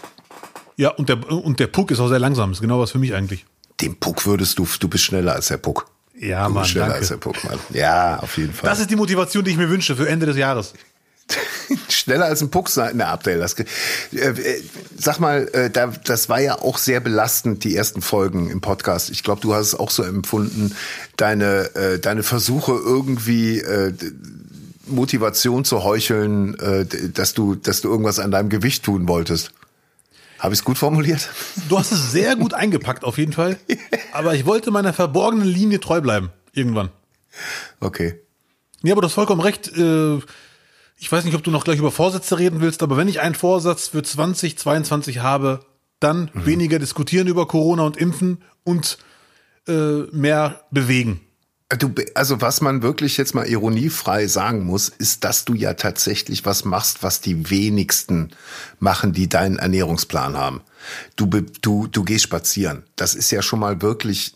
Ja, 0.77 0.89
und 0.89 1.09
der, 1.09 1.31
und 1.31 1.59
der 1.59 1.67
Puck 1.67 1.91
ist 1.91 1.99
auch 1.99 2.07
sehr 2.07 2.19
langsam. 2.19 2.51
Ist 2.51 2.61
genau 2.61 2.79
was 2.79 2.91
für 2.91 2.99
mich 2.99 3.13
eigentlich. 3.13 3.45
Den 3.83 3.95
Puck 3.95 4.25
würdest 4.25 4.57
du, 4.59 4.67
du 4.79 4.87
bist 4.87 5.03
schneller 5.03 5.33
als 5.33 5.47
der 5.47 5.57
Puck. 5.57 5.85
Ja, 6.19 6.47
du 6.47 6.53
Mann, 6.53 6.63
bist 6.63 6.71
schneller 6.71 6.87
danke. 6.87 6.99
als 6.99 7.07
der 7.09 7.17
Puck, 7.17 7.43
Mann. 7.43 7.59
Ja, 7.71 8.19
auf 8.19 8.37
jeden 8.37 8.53
Fall. 8.53 8.69
Das 8.69 8.79
ist 8.79 8.89
die 8.89 8.95
Motivation, 8.95 9.43
die 9.43 9.51
ich 9.51 9.57
mir 9.57 9.69
wünsche 9.69 9.95
für 9.95 10.07
Ende 10.07 10.25
des 10.25 10.37
Jahres. 10.37 10.73
Schneller 11.89 12.25
als 12.25 12.41
ein 12.41 12.49
Puck 12.49 12.69
sein. 12.69 12.93
Na, 12.95 13.07
Abdel, 13.07 13.39
das, 13.39 13.53
äh, 13.53 13.63
äh, 14.11 14.61
sag 14.97 15.19
mal, 15.19 15.49
äh, 15.53 15.69
da, 15.69 15.87
das 15.87 16.29
war 16.29 16.39
ja 16.39 16.59
auch 16.59 16.77
sehr 16.77 16.99
belastend, 16.99 17.63
die 17.63 17.75
ersten 17.75 18.01
Folgen 18.01 18.49
im 18.49 18.61
Podcast. 18.61 19.09
Ich 19.09 19.23
glaube, 19.23 19.41
du 19.41 19.53
hast 19.53 19.67
es 19.67 19.75
auch 19.75 19.89
so 19.89 20.03
empfunden, 20.03 20.75
deine, 21.17 21.75
äh, 21.75 21.99
deine 21.99 22.23
Versuche 22.23 22.73
irgendwie 22.73 23.59
äh, 23.59 23.93
Motivation 24.85 25.65
zu 25.65 25.83
heucheln, 25.83 26.57
äh, 26.59 26.85
dass 26.85 27.33
du, 27.33 27.55
dass 27.55 27.81
du 27.81 27.89
irgendwas 27.89 28.19
an 28.19 28.31
deinem 28.31 28.49
Gewicht 28.49 28.83
tun 28.83 29.07
wolltest. 29.07 29.51
Habe 30.43 30.53
ich 30.53 30.59
es 30.59 30.65
gut 30.65 30.77
formuliert? 30.77 31.29
Du 31.69 31.79
hast 31.79 31.93
es 31.93 32.11
sehr 32.11 32.35
gut 32.35 32.53
eingepackt, 32.53 33.05
auf 33.05 33.17
jeden 33.17 33.31
Fall. 33.31 33.57
Aber 34.11 34.35
ich 34.35 34.45
wollte 34.45 34.71
meiner 34.71 34.91
verborgenen 34.91 35.47
Linie 35.47 35.79
treu 35.79 36.01
bleiben. 36.01 36.31
Irgendwann. 36.51 36.89
Okay. 37.79 38.19
Ja, 38.81 38.91
aber 38.91 39.01
du 39.01 39.07
hast 39.07 39.13
vollkommen 39.13 39.39
recht. 39.39 39.69
Äh, 39.77 40.19
Ich 40.99 41.09
weiß 41.09 41.23
nicht, 41.23 41.35
ob 41.35 41.43
du 41.43 41.49
noch 41.51 41.63
gleich 41.63 41.79
über 41.79 41.91
Vorsätze 41.91 42.37
reden 42.39 42.59
willst, 42.59 42.83
aber 42.83 42.97
wenn 42.97 43.07
ich 43.07 43.21
einen 43.21 43.35
Vorsatz 43.35 43.87
für 43.87 44.03
2022 44.03 45.19
habe, 45.19 45.61
dann 46.01 46.29
weniger 46.33 46.77
diskutieren 46.77 47.27
über 47.27 47.47
Corona 47.47 47.83
und 47.83 47.95
Impfen 47.95 48.41
und 48.65 48.97
äh, 49.67 50.01
mehr 50.11 50.61
bewegen. 50.71 51.21
Du, 51.79 51.93
also 52.13 52.41
was 52.41 52.61
man 52.61 52.81
wirklich 52.81 53.17
jetzt 53.17 53.33
mal 53.33 53.47
ironiefrei 53.47 54.27
sagen 54.27 54.63
muss, 54.65 54.89
ist, 54.89 55.23
dass 55.23 55.45
du 55.45 55.53
ja 55.53 55.73
tatsächlich 55.73 56.45
was 56.45 56.65
machst, 56.65 57.03
was 57.03 57.21
die 57.21 57.49
wenigsten 57.49 58.29
machen, 58.79 59.13
die 59.13 59.29
deinen 59.29 59.57
Ernährungsplan 59.57 60.37
haben. 60.37 60.61
Du, 61.15 61.25
du, 61.27 61.87
du 61.87 62.03
gehst 62.03 62.23
spazieren. 62.23 62.83
Das 62.95 63.15
ist 63.15 63.31
ja 63.31 63.41
schon 63.41 63.59
mal 63.59 63.81
wirklich, 63.81 64.35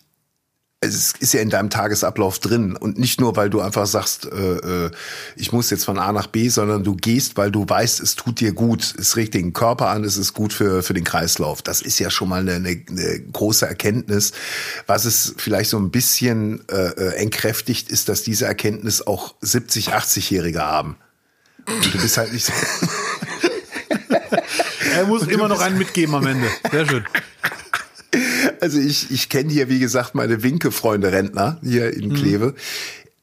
es 0.79 1.13
ist 1.19 1.33
ja 1.33 1.41
in 1.41 1.49
deinem 1.49 1.71
Tagesablauf 1.71 2.37
drin 2.37 2.75
und 2.75 2.99
nicht 2.99 3.19
nur, 3.19 3.35
weil 3.35 3.49
du 3.49 3.61
einfach 3.61 3.87
sagst, 3.87 4.25
äh, 4.31 4.85
äh, 4.85 4.91
ich 5.35 5.51
muss 5.51 5.71
jetzt 5.71 5.85
von 5.85 5.97
A 5.97 6.11
nach 6.11 6.27
B, 6.27 6.49
sondern 6.49 6.83
du 6.83 6.95
gehst, 6.95 7.35
weil 7.35 7.49
du 7.49 7.67
weißt, 7.67 7.99
es 7.99 8.15
tut 8.15 8.39
dir 8.39 8.53
gut, 8.53 8.93
es 8.97 9.15
regt 9.15 9.33
den 9.33 9.53
Körper 9.53 9.87
an, 9.89 10.03
es 10.03 10.17
ist 10.17 10.33
gut 10.33 10.53
für, 10.53 10.83
für 10.83 10.93
den 10.93 11.03
Kreislauf. 11.03 11.63
Das 11.63 11.81
ist 11.81 11.97
ja 11.97 12.11
schon 12.11 12.29
mal 12.29 12.41
eine, 12.41 12.55
eine, 12.55 12.79
eine 12.89 13.21
große 13.33 13.65
Erkenntnis. 13.65 14.33
Was 14.85 15.05
es 15.05 15.33
vielleicht 15.37 15.71
so 15.71 15.79
ein 15.79 15.89
bisschen 15.89 16.63
äh, 16.69 16.89
äh, 16.89 17.15
entkräftigt, 17.15 17.89
ist, 17.89 18.07
dass 18.07 18.21
diese 18.21 18.45
Erkenntnis 18.45 19.05
auch 19.05 19.33
70, 19.41 19.95
80-Jährige 19.95 20.61
haben. 20.61 20.97
Und 21.65 21.93
du 21.93 21.99
bist 21.99 22.17
halt 22.17 22.31
nicht 22.33 22.45
so, 22.45 22.53
Er 24.93 25.05
muss 25.05 25.23
immer 25.23 25.47
noch 25.47 25.59
einen 25.59 25.77
mitgeben 25.77 26.15
am 26.15 26.25
Ende. 26.27 26.47
Sehr 26.71 26.87
schön. 26.87 27.05
Also 28.61 28.79
ich, 28.79 29.11
ich 29.11 29.29
kenne 29.29 29.51
hier, 29.51 29.69
wie 29.69 29.79
gesagt, 29.79 30.15
meine 30.15 30.43
Winke-Freunde 30.43 31.11
Rentner 31.11 31.59
hier 31.63 31.93
in 31.93 32.13
Kleve. 32.13 32.55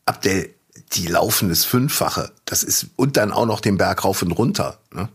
Abdel, 0.07 0.51
die 0.93 1.07
laufen 1.07 1.49
das 1.49 1.64
Fünffache. 1.64 2.32
Das 2.45 2.62
ist, 2.62 2.87
und 2.97 3.16
dann 3.16 3.32
auch 3.32 3.47
noch 3.47 3.61
den 3.61 3.76
Berg 3.76 4.05
rauf 4.05 4.22
und 4.22 4.32
runter. 4.32 4.78
Ne? 4.93 5.09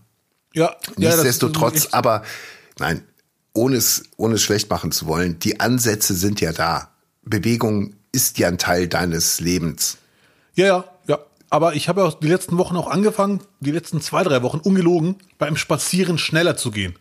Ja, 0.54 0.66
ja, 0.66 1.10
Nichtsdestotrotz, 1.10 1.86
echt- 1.86 1.94
aber 1.94 2.24
nein, 2.80 3.04
ohne 3.54 3.78
es, 3.78 4.04
ohne 4.18 4.36
es 4.36 4.42
schlecht 4.44 4.70
machen 4.70 4.92
zu 4.92 5.06
wollen, 5.06 5.40
die 5.40 5.60
Ansätze 5.60 6.16
sind 6.16 6.42
ja 6.42 6.52
da. 6.54 6.90
Bewegung 7.24 7.94
ist 8.12 8.38
ja 8.40 8.48
ein 8.48 8.58
Teil 8.58 8.88
deines 8.88 9.40
Lebens. 9.40 9.98
Ja, 10.56 10.66
ja, 10.66 10.86
ja. 11.08 11.20
Aber 11.52 11.76
ich 11.76 11.88
habe 11.90 12.02
ja 12.02 12.12
die 12.12 12.28
letzten 12.28 12.58
Wochen 12.58 12.76
auch 12.76 12.88
angefangen, 12.90 13.42
die 13.60 13.72
letzten 13.72 14.02
zwei, 14.02 14.24
drei 14.24 14.42
Wochen 14.44 14.58
ungelogen, 14.60 15.16
beim 15.38 15.56
Spazieren 15.58 16.18
schneller 16.18 16.58
zu 16.58 16.72
gehen. 16.72 16.96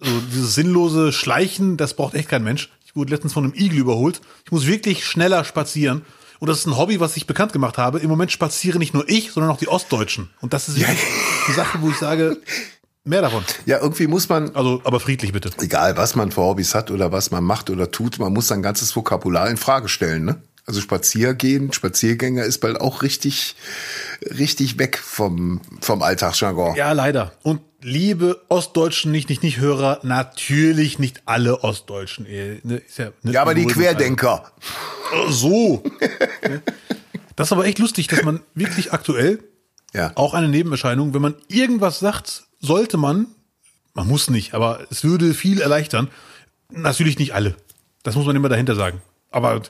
Also 0.00 0.20
dieses 0.32 0.54
sinnlose 0.54 1.12
Schleichen, 1.12 1.76
das 1.76 1.94
braucht 1.94 2.14
echt 2.14 2.28
kein 2.28 2.42
Mensch. 2.42 2.70
Ich 2.84 2.96
wurde 2.96 3.12
letztens 3.12 3.32
von 3.32 3.44
einem 3.44 3.54
Igel 3.54 3.78
überholt. 3.78 4.20
Ich 4.44 4.52
muss 4.52 4.66
wirklich 4.66 5.04
schneller 5.04 5.44
spazieren. 5.44 6.02
Und 6.40 6.48
das 6.48 6.60
ist 6.60 6.66
ein 6.66 6.76
Hobby, 6.76 7.00
was 7.00 7.16
ich 7.16 7.26
bekannt 7.26 7.52
gemacht 7.52 7.78
habe. 7.78 7.98
Im 8.00 8.08
Moment 8.08 8.32
spaziere 8.32 8.78
nicht 8.78 8.94
nur 8.94 9.08
ich, 9.08 9.30
sondern 9.30 9.52
auch 9.52 9.58
die 9.58 9.68
Ostdeutschen. 9.68 10.30
Und 10.40 10.54
das 10.54 10.68
ist 10.68 10.78
ja. 10.78 10.88
eine 10.88 11.54
Sache, 11.54 11.78
wo 11.82 11.90
ich 11.90 11.98
sage, 11.98 12.38
mehr 13.04 13.20
davon. 13.20 13.44
Ja, 13.66 13.78
irgendwie 13.78 14.06
muss 14.06 14.28
man. 14.28 14.56
Also, 14.56 14.80
aber 14.84 15.00
friedlich 15.00 15.32
bitte. 15.32 15.50
Egal, 15.60 15.96
was 15.96 16.16
man 16.16 16.32
für 16.32 16.40
Hobbys 16.40 16.74
hat 16.74 16.90
oder 16.90 17.12
was 17.12 17.30
man 17.30 17.44
macht 17.44 17.68
oder 17.68 17.90
tut, 17.90 18.18
man 18.18 18.32
muss 18.32 18.48
sein 18.48 18.62
ganzes 18.62 18.96
Vokabular 18.96 19.50
in 19.50 19.58
Frage 19.58 19.88
stellen, 19.88 20.24
ne? 20.24 20.42
Also 20.66 20.80
Spaziergehen, 20.80 21.72
Spaziergänger 21.72 22.44
ist 22.44 22.58
bald 22.58 22.80
auch 22.80 23.02
richtig, 23.02 23.56
richtig 24.22 24.78
weg 24.78 24.98
vom, 24.98 25.60
vom 25.80 26.02
Alltagsjargon. 26.02 26.76
Ja, 26.76 26.92
leider. 26.92 27.32
Und 27.42 27.60
liebe 27.82 28.40
Ostdeutschen, 28.48 29.12
nicht, 29.12 29.28
nicht, 29.28 29.42
nicht 29.42 29.58
Hörer, 29.58 30.00
natürlich 30.02 30.98
nicht 30.98 31.22
alle 31.26 31.62
Ostdeutschen. 31.62 32.24
Ne, 32.24 32.82
ja, 32.96 33.10
ne, 33.22 33.32
ja, 33.32 33.42
aber 33.42 33.54
die 33.54 33.66
Querdenker. 33.66 34.52
So. 35.28 35.82
das 37.36 37.48
ist 37.48 37.52
aber 37.52 37.66
echt 37.66 37.78
lustig, 37.78 38.08
dass 38.08 38.22
man 38.22 38.40
wirklich 38.54 38.92
aktuell 38.92 39.42
ja. 39.94 40.12
auch 40.14 40.34
eine 40.34 40.48
Nebenerscheinung, 40.48 41.14
wenn 41.14 41.22
man 41.22 41.34
irgendwas 41.48 41.98
sagt, 41.98 42.44
sollte 42.60 42.96
man, 42.96 43.26
man 43.94 44.06
muss 44.06 44.30
nicht, 44.30 44.54
aber 44.54 44.86
es 44.90 45.02
würde 45.04 45.34
viel 45.34 45.60
erleichtern. 45.60 46.08
Natürlich 46.70 47.18
nicht 47.18 47.34
alle. 47.34 47.56
Das 48.02 48.14
muss 48.14 48.26
man 48.26 48.36
immer 48.36 48.48
dahinter 48.48 48.76
sagen. 48.76 49.02
Aber 49.30 49.62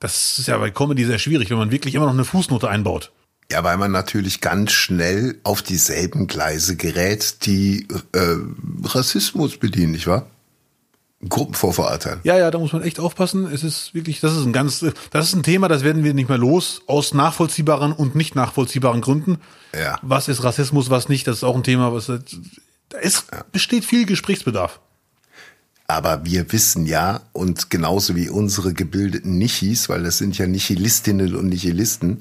das 0.00 0.38
ist 0.38 0.48
ja 0.48 0.58
bei 0.58 0.70
Comedy 0.70 1.04
sehr 1.04 1.18
schwierig, 1.18 1.50
wenn 1.50 1.58
man 1.58 1.70
wirklich 1.70 1.94
immer 1.94 2.06
noch 2.06 2.12
eine 2.12 2.24
Fußnote 2.24 2.68
einbaut. 2.68 3.12
Ja, 3.50 3.64
weil 3.64 3.78
man 3.78 3.90
natürlich 3.90 4.40
ganz 4.40 4.72
schnell 4.72 5.38
auf 5.42 5.62
dieselben 5.62 6.26
Gleise 6.26 6.76
gerät, 6.76 7.46
die 7.46 7.88
äh, 8.12 8.36
Rassismus 8.84 9.56
bedienen, 9.56 9.92
nicht 9.92 10.06
wahr? 10.06 10.26
Gruppenvorverurteilen. 11.26 12.20
Ja, 12.22 12.38
ja, 12.38 12.50
da 12.50 12.58
muss 12.58 12.72
man 12.72 12.82
echt 12.82 13.00
aufpassen. 13.00 13.50
Es 13.50 13.64
ist 13.64 13.92
wirklich, 13.92 14.20
das 14.20 14.36
ist 14.36 14.44
ein 14.44 14.52
ganz, 14.52 14.84
das 15.10 15.28
ist 15.28 15.34
ein 15.34 15.42
Thema, 15.42 15.66
das 15.66 15.82
werden 15.82 16.04
wir 16.04 16.14
nicht 16.14 16.28
mehr 16.28 16.38
los, 16.38 16.82
aus 16.86 17.12
nachvollziehbaren 17.12 17.92
und 17.92 18.14
nicht 18.14 18.36
nachvollziehbaren 18.36 19.00
Gründen. 19.00 19.38
Ja. 19.76 19.98
Was 20.02 20.28
ist 20.28 20.44
Rassismus, 20.44 20.90
was 20.90 21.08
nicht, 21.08 21.26
das 21.26 21.38
ist 21.38 21.44
auch 21.44 21.56
ein 21.56 21.64
Thema, 21.64 21.92
was, 21.92 22.06
da 22.06 22.98
ist, 22.98 23.24
ja. 23.32 23.44
besteht 23.50 23.84
viel 23.84 24.06
Gesprächsbedarf. 24.06 24.78
Aber 25.90 26.24
wir 26.26 26.52
wissen 26.52 26.84
ja, 26.84 27.22
und 27.32 27.70
genauso 27.70 28.14
wie 28.14 28.28
unsere 28.28 28.74
gebildeten 28.74 29.38
Nichis, 29.38 29.88
weil 29.88 30.02
das 30.02 30.18
sind 30.18 30.36
ja 30.36 30.46
Nihilistinnen 30.46 31.34
und 31.34 31.48
Nihilisten, 31.48 32.18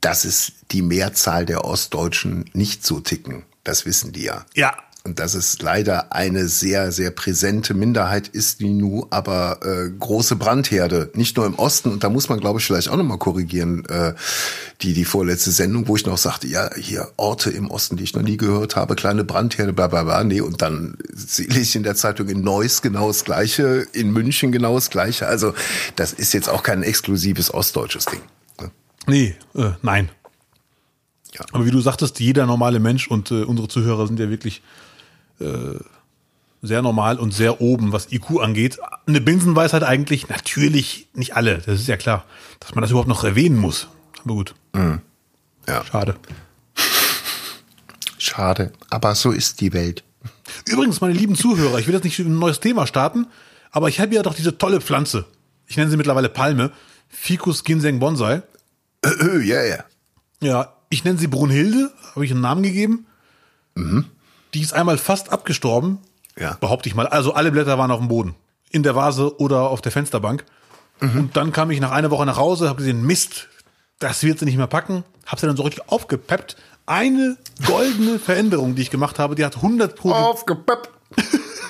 dass 0.00 0.24
es 0.24 0.52
die 0.70 0.82
Mehrzahl 0.82 1.46
der 1.46 1.64
Ostdeutschen 1.64 2.44
nicht 2.52 2.86
so 2.86 3.00
ticken. 3.00 3.44
Das 3.64 3.86
wissen 3.86 4.12
die 4.12 4.22
ja. 4.22 4.46
Ja, 4.54 4.76
und 5.06 5.20
dass 5.20 5.34
es 5.34 5.62
leider 5.62 6.12
eine 6.12 6.48
sehr, 6.48 6.90
sehr 6.90 7.12
präsente 7.12 7.74
Minderheit 7.74 8.26
ist, 8.26 8.58
die 8.58 8.70
nu 8.70 9.06
aber 9.10 9.60
äh, 9.62 9.88
große 9.88 10.34
Brandherde, 10.34 11.12
nicht 11.14 11.36
nur 11.36 11.46
im 11.46 11.54
Osten, 11.54 11.90
und 11.92 12.02
da 12.02 12.10
muss 12.10 12.28
man, 12.28 12.40
glaube 12.40 12.58
ich, 12.58 12.66
vielleicht 12.66 12.88
auch 12.88 12.96
nochmal 12.96 13.18
korrigieren, 13.18 13.84
äh, 13.86 14.14
die, 14.82 14.94
die 14.94 15.04
vorletzte 15.04 15.52
Sendung, 15.52 15.86
wo 15.86 15.94
ich 15.94 16.04
noch 16.06 16.18
sagte, 16.18 16.48
ja, 16.48 16.70
hier 16.74 17.12
Orte 17.16 17.50
im 17.50 17.70
Osten, 17.70 17.96
die 17.96 18.02
ich 18.02 18.14
noch 18.14 18.22
nie 18.22 18.36
gehört 18.36 18.74
habe, 18.74 18.96
kleine 18.96 19.22
Brandherde, 19.22 19.72
bla 19.72 19.86
bla 19.86 20.02
bla, 20.02 20.24
nee, 20.24 20.40
und 20.40 20.60
dann 20.60 20.98
lese 21.08 21.60
ich 21.60 21.76
in 21.76 21.84
der 21.84 21.94
Zeitung 21.94 22.28
in 22.28 22.40
Neuss 22.40 22.82
genau 22.82 23.06
das 23.06 23.24
Gleiche, 23.24 23.86
in 23.92 24.10
München 24.10 24.50
genau 24.50 24.74
das 24.74 24.90
Gleiche, 24.90 25.28
also 25.28 25.54
das 25.94 26.14
ist 26.14 26.34
jetzt 26.34 26.48
auch 26.48 26.64
kein 26.64 26.82
exklusives 26.82 27.54
ostdeutsches 27.54 28.06
Ding. 28.06 28.22
Ne? 29.06 29.34
Nee, 29.54 29.60
äh, 29.60 29.72
nein. 29.82 30.10
Ja. 31.32 31.44
Aber 31.52 31.66
wie 31.66 31.70
du 31.70 31.80
sagtest, 31.80 32.20
jeder 32.20 32.46
normale 32.46 32.78
Mensch 32.78 33.08
und 33.08 33.30
äh, 33.30 33.42
unsere 33.42 33.68
Zuhörer 33.68 34.06
sind 34.06 34.18
ja 34.18 34.30
wirklich 34.30 34.62
äh, 35.40 35.78
sehr 36.62 36.82
normal 36.82 37.18
und 37.18 37.32
sehr 37.32 37.60
oben, 37.60 37.92
was 37.92 38.10
IQ 38.12 38.40
angeht. 38.40 38.78
Eine 39.06 39.20
Binsenweisheit 39.20 39.82
eigentlich 39.82 40.28
natürlich 40.28 41.08
nicht 41.14 41.36
alle, 41.36 41.58
das 41.58 41.80
ist 41.80 41.88
ja 41.88 41.96
klar, 41.96 42.24
dass 42.60 42.74
man 42.74 42.82
das 42.82 42.90
überhaupt 42.90 43.08
noch 43.08 43.24
erwähnen 43.24 43.58
muss. 43.58 43.88
Aber 44.24 44.34
gut. 44.34 44.54
Mhm. 44.72 45.00
Ja. 45.68 45.84
Schade. 45.84 46.16
Schade, 48.18 48.72
aber 48.90 49.14
so 49.14 49.30
ist 49.30 49.60
die 49.60 49.72
Welt. 49.72 50.04
Übrigens, 50.66 51.00
meine 51.00 51.14
lieben 51.14 51.34
Zuhörer, 51.34 51.78
ich 51.78 51.86
will 51.86 51.94
jetzt 51.94 52.04
nicht 52.04 52.18
ein 52.18 52.38
neues 52.38 52.60
Thema 52.60 52.86
starten, 52.86 53.26
aber 53.70 53.88
ich 53.88 54.00
habe 54.00 54.14
ja 54.14 54.22
doch 54.22 54.34
diese 54.34 54.58
tolle 54.58 54.80
Pflanze. 54.80 55.26
Ich 55.66 55.76
nenne 55.76 55.90
sie 55.90 55.96
mittlerweile 55.96 56.28
Palme. 56.28 56.72
Ficus 57.08 57.64
ginseng 57.64 57.98
bonsai. 57.98 58.42
Ja, 59.06 59.26
äh, 59.26 59.38
ja. 59.42 59.62
Yeah. 59.62 59.84
Ja, 60.40 60.72
ich 60.90 61.04
nenne 61.04 61.18
sie 61.18 61.26
Brunhilde, 61.26 61.90
habe 62.14 62.24
ich 62.24 62.30
einen 62.30 62.40
Namen 62.40 62.62
gegeben. 62.62 63.06
Mhm. 63.74 64.06
Die 64.54 64.60
ist 64.60 64.72
einmal 64.72 64.98
fast 64.98 65.32
abgestorben, 65.32 65.98
ja. 66.38 66.56
behaupte 66.60 66.88
ich 66.88 66.94
mal. 66.94 67.06
Also 67.06 67.34
alle 67.34 67.50
Blätter 67.50 67.78
waren 67.78 67.90
auf 67.90 67.98
dem 67.98 68.08
Boden. 68.08 68.34
In 68.70 68.82
der 68.82 68.94
Vase 68.94 69.38
oder 69.38 69.70
auf 69.70 69.80
der 69.80 69.92
Fensterbank. 69.92 70.44
Mhm. 71.00 71.18
Und 71.18 71.36
dann 71.36 71.52
kam 71.52 71.70
ich 71.70 71.80
nach 71.80 71.92
einer 71.92 72.10
Woche 72.10 72.26
nach 72.26 72.36
Hause, 72.36 72.68
habe 72.68 72.78
gesehen, 72.78 73.04
Mist, 73.04 73.48
das 73.98 74.22
wird 74.22 74.38
sie 74.38 74.44
nicht 74.44 74.56
mehr 74.56 74.66
packen. 74.66 75.04
Habe 75.26 75.40
sie 75.40 75.46
dann 75.46 75.56
so 75.56 75.62
richtig 75.62 75.88
aufgepeppt. 75.88 76.56
Eine 76.86 77.36
goldene 77.66 78.18
Veränderung, 78.18 78.74
die 78.74 78.82
ich 78.82 78.90
gemacht 78.90 79.18
habe, 79.18 79.34
die 79.34 79.44
hat 79.44 79.56
100 79.56 79.96
Pro. 79.96 80.12
Aufgepeppt. 80.12 80.90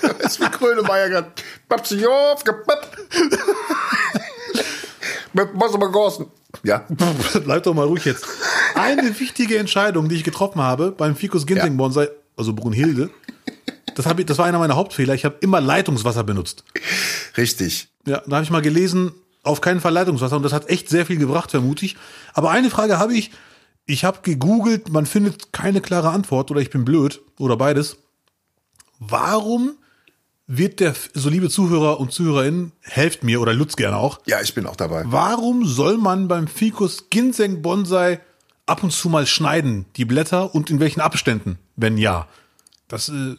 das 0.03 0.33
ist 0.33 0.41
wie 0.41 0.51
Grönemeyer 0.51 1.09
gerade. 1.09 1.33
Papp 1.69 1.87
sich 1.87 2.07
aufgepeppt. 2.07 2.89
Mit 5.33 5.49
Wasser 5.55 5.79
begossen. 5.79 6.27
Ja. 6.63 6.87
Bleib 7.45 7.63
doch 7.63 7.75
mal 7.75 7.87
ruhig 7.87 8.05
jetzt. 8.05 8.27
Eine 8.75 9.19
wichtige 9.19 9.59
Entscheidung, 9.59 10.09
die 10.09 10.17
ich 10.17 10.25
getroffen 10.25 10.61
habe 10.61 10.93
beim 10.93 11.17
Ficus 11.17 11.47
Ginseng 11.47 11.77
Bonsai, 11.77 12.09
also 12.37 12.53
Brunhilde. 12.53 13.11
Das, 13.95 14.07
ich, 14.07 14.27
das 14.27 14.39
war 14.39 14.45
einer 14.47 14.59
meiner 14.59 14.77
Hauptfehler. 14.77 15.15
Ich 15.15 15.25
habe 15.25 15.37
immer 15.41 15.61
Leitungswasser 15.61 16.23
benutzt. 16.23 16.65
Richtig. 17.37 17.89
Ja, 18.07 18.23
da 18.27 18.37
habe 18.37 18.45
ich 18.45 18.51
mal 18.51 18.63
gelesen, 18.63 19.13
auf 19.43 19.61
keinen 19.61 19.81
Fall 19.81 19.93
Leitungswasser. 19.93 20.37
Und 20.37 20.43
das 20.43 20.53
hat 20.53 20.69
echt 20.69 20.89
sehr 20.89 21.07
viel 21.07 21.17
gebracht, 21.17 21.51
vermutlich. 21.51 21.97
Aber 22.35 22.51
eine 22.51 22.71
Frage 22.71 22.99
habe 22.99 23.15
ich. 23.15 23.31
Ich 23.89 24.05
habe 24.05 24.19
gegoogelt, 24.23 24.91
man 24.91 25.07
findet 25.07 25.53
keine 25.53 25.81
klare 25.81 26.11
Antwort 26.11 26.51
oder 26.51 26.61
ich 26.61 26.71
bin 26.71 26.85
blöd 26.85 27.21
oder 27.39 27.57
beides. 27.57 27.97
Warum 28.99 29.77
wird 30.47 30.81
der, 30.81 30.95
so 31.15 31.29
liebe 31.29 31.49
Zuhörer 31.49 31.99
und 31.99 32.13
Zuhörerinnen, 32.13 32.73
helft 32.83 33.25
mir 33.25 33.41
oder 33.41 33.53
Lutz 33.53 33.77
gerne 33.77 33.97
auch. 33.97 34.21
Ja, 34.27 34.41
ich 34.41 34.55
bin 34.55 34.67
auch 34.67 34.77
dabei. 34.77 35.03
Warum 35.07 35.67
soll 35.67 35.99
man 35.99 36.29
beim 36.29 36.47
Ficus 36.47 37.11
Ginseng 37.11 37.63
Bonsai 37.63 38.21
ab 38.67 38.83
und 38.83 38.93
zu 38.93 39.09
mal 39.09 39.27
schneiden, 39.27 39.87
die 39.97 40.05
Blätter 40.05 40.55
und 40.55 40.71
in 40.71 40.81
welchen 40.81 41.01
Abständen, 41.01 41.59
wenn 41.75 41.99
ja? 41.99 42.29
Das, 42.89 43.09
äh, 43.09 43.37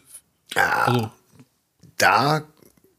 also. 0.56 1.12
Da 1.98 2.44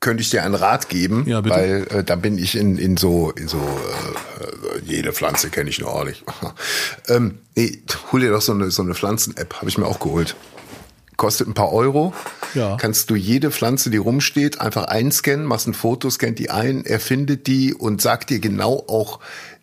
könnte 0.00 0.22
ich 0.22 0.30
dir 0.30 0.44
einen 0.44 0.54
Rat 0.54 0.88
geben, 0.88 1.24
ja, 1.26 1.44
weil 1.44 1.86
äh, 1.90 2.04
da 2.04 2.16
bin 2.16 2.38
ich 2.38 2.56
in, 2.56 2.78
in 2.78 2.96
so, 2.96 3.30
in 3.32 3.48
so 3.48 3.58
äh, 3.58 4.80
jede 4.84 5.12
Pflanze 5.12 5.50
kenne 5.50 5.70
ich 5.70 5.80
nur 5.80 6.04
nicht. 6.04 6.24
ähm, 7.08 7.38
nee, 7.56 7.82
hol 8.12 8.20
dir 8.20 8.30
doch 8.30 8.42
so 8.42 8.52
eine, 8.52 8.70
so 8.70 8.82
eine 8.82 8.94
Pflanzen-App, 8.94 9.54
habe 9.56 9.68
ich 9.68 9.76
mir 9.76 9.86
auch 9.86 10.00
geholt. 10.00 10.36
Kostet 11.18 11.48
ein 11.48 11.54
paar 11.54 11.72
Euro. 11.72 12.14
Ja. 12.54 12.76
Kannst 12.76 13.10
du 13.10 13.16
jede 13.16 13.50
Pflanze, 13.50 13.90
die 13.90 13.96
rumsteht, 13.96 14.60
einfach 14.60 14.84
einscannen, 14.84 15.44
machst 15.44 15.66
ein 15.66 15.74
Foto, 15.74 16.08
scannt 16.08 16.38
die 16.38 16.48
ein, 16.48 16.84
er 16.84 17.00
findet 17.00 17.48
die 17.48 17.74
und 17.74 18.00
sagt 18.00 18.30
dir 18.30 18.38
genau 18.38 18.84
auch, 18.86 19.18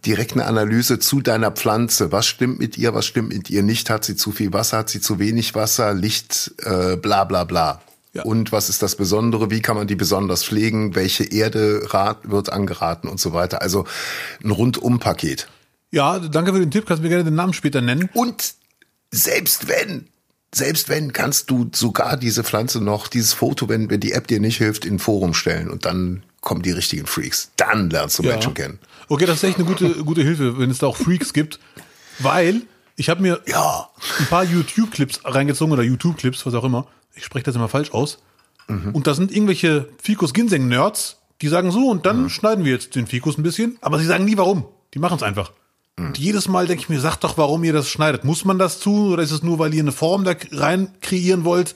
direkt 0.06 0.34
eine 0.34 0.46
Analyse 0.46 1.00
zu 1.00 1.22
deiner 1.22 1.52
Pflanze. 1.52 2.12
Was 2.12 2.28
stimmt 2.28 2.60
mit 2.60 2.78
ihr, 2.78 2.94
was 2.94 3.06
stimmt 3.06 3.30
mit 3.30 3.50
ihr 3.50 3.64
nicht? 3.64 3.90
Hat 3.90 4.04
sie 4.04 4.18
zu 4.18 4.34
viel 4.34 4.52
Wasser, 4.52 4.80
hat 4.80 4.90
sie 4.90 5.00
zu 5.00 5.18
wenig 5.18 5.56
Wasser, 5.56 5.94
Licht, 5.94 6.54
äh, 6.64 6.98
bla 6.98 7.24
bla 7.24 7.46
bla. 7.46 7.82
Ja. 8.12 8.24
Und 8.24 8.52
was 8.52 8.68
ist 8.68 8.82
das 8.82 8.98
Besondere? 8.98 9.50
Wie 9.50 9.62
kann 9.62 9.78
man 9.78 9.88
die 9.88 9.96
besonders 9.96 10.44
pflegen? 10.44 10.94
Welche 10.94 11.24
Erde 11.24 11.94
rat, 11.94 12.30
wird 12.30 12.52
angeraten 12.52 13.08
und 13.08 13.22
so 13.22 13.32
weiter? 13.32 13.62
Also 13.62 13.86
ein 14.44 14.52
Rundum-Paket. 14.52 15.48
Ja, 15.92 16.20
danke 16.20 16.52
für 16.52 16.60
den 16.60 16.72
Tipp. 16.72 16.86
Kannst 16.86 17.00
du 17.00 17.04
mir 17.04 17.10
gerne 17.10 17.24
den 17.24 17.36
Namen 17.36 17.54
später 17.54 17.80
nennen? 17.80 18.10
Und 18.14 18.56
selbst 19.12 19.70
wenn, 19.70 20.08
selbst 20.56 20.88
wenn, 20.88 21.12
kannst 21.12 21.50
du 21.50 21.70
sogar 21.74 22.18
diese 22.18 22.44
Pflanze 22.44 22.82
noch, 22.82 23.08
dieses 23.08 23.34
Foto, 23.34 23.68
wenn, 23.68 23.90
wenn 23.90 24.00
die 24.00 24.14
App 24.14 24.28
dir 24.28 24.40
nicht 24.40 24.58
hilft, 24.58 24.86
in 24.86 24.96
ein 24.96 25.00
Forum 25.00 25.34
stellen 25.34 25.70
und 25.70 25.86
dann 25.86 26.24
kommen 26.40 26.62
die 26.62 26.72
richtigen 26.72 27.06
Freaks. 27.08 27.52
Dann 27.58 27.90
lernst 27.90 28.20
du 28.20 28.24
ja. 28.24 28.32
Menschen 28.32 28.54
kennen. 28.54 28.80
Okay, 29.10 29.26
das 29.26 29.38
ist 29.38 29.44
echt 29.44 29.58
eine 29.58 29.66
gute, 29.66 30.04
gute 30.04 30.22
Hilfe, 30.22 30.58
wenn 30.58 30.70
es 30.70 30.80
da 30.80 30.88
auch 30.88 30.96
Freaks 30.96 31.34
gibt. 31.34 31.60
Weil 32.20 32.62
ich 32.96 33.10
habe 33.10 33.22
mir 33.22 33.42
ja. 33.48 33.90
ein 34.20 34.28
paar 34.28 34.46
YouTube-Clips 34.46 35.22
reingezogen 35.26 35.74
oder 35.74 35.84
YouTube-Clips, 35.84 36.46
was 36.46 36.54
auch 36.54 36.64
immer. 36.64 36.88
Ich 37.16 37.26
spreche 37.26 37.44
das 37.44 37.56
immer 37.56 37.68
falsch 37.68 37.92
aus. 37.92 38.20
Mhm. 38.68 38.92
Und 38.94 39.08
da 39.08 39.14
sind 39.14 39.32
irgendwelche 39.32 39.90
Ficus 40.02 40.34
Ginseng-Nerds, 40.34 41.18
die 41.42 41.50
sagen 41.50 41.72
so, 41.72 41.90
und 41.90 42.06
dann 42.06 42.24
mhm. 42.24 42.30
schneiden 42.30 42.64
wir 42.64 42.72
jetzt 42.72 42.96
den 42.96 43.08
Ficus 43.08 43.38
ein 43.38 43.44
bisschen. 43.44 43.78
Aber 43.82 44.00
sie 44.00 44.06
sagen 44.06 44.24
nie 44.24 44.38
warum. 44.38 44.66
Die 44.94 45.00
machen 45.00 45.18
es 45.18 45.24
einfach. 45.24 45.52
Mhm. 45.98 46.08
Und 46.08 46.18
jedes 46.18 46.48
Mal 46.48 46.68
denke 46.68 46.84
ich 46.84 46.90
mir, 46.90 47.00
sagt 47.00 47.24
doch, 47.24 47.38
warum 47.38 47.64
ihr 47.64 47.74
das 47.74 47.90
schneidet. 47.90 48.24
Muss 48.24 48.46
man 48.46 48.60
das 48.60 48.80
tun 48.80 49.12
oder 49.14 49.24
ist 49.24 49.32
es 49.32 49.44
nur, 49.44 49.60
weil 49.60 49.74
ihr 49.74 49.84
eine 49.84 49.92
Form 49.92 50.24
da 50.24 50.36
rein 50.52 50.90
kreieren 51.02 51.46
wollt? 51.46 51.76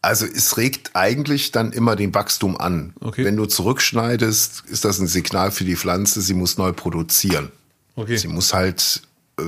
Also 0.00 0.26
es 0.26 0.56
regt 0.56 0.92
eigentlich 0.94 1.50
dann 1.50 1.72
immer 1.72 1.96
den 1.96 2.14
Wachstum 2.14 2.56
an. 2.56 2.94
Okay. 3.00 3.24
Wenn 3.24 3.36
du 3.36 3.46
zurückschneidest, 3.46 4.64
ist 4.66 4.84
das 4.84 5.00
ein 5.00 5.08
Signal 5.08 5.50
für 5.50 5.64
die 5.64 5.76
Pflanze, 5.76 6.20
sie 6.20 6.34
muss 6.34 6.56
neu 6.56 6.72
produzieren. 6.72 7.50
Okay. 7.96 8.16
Sie 8.16 8.28
muss 8.28 8.54
halt, 8.54 9.02
äh, 9.40 9.42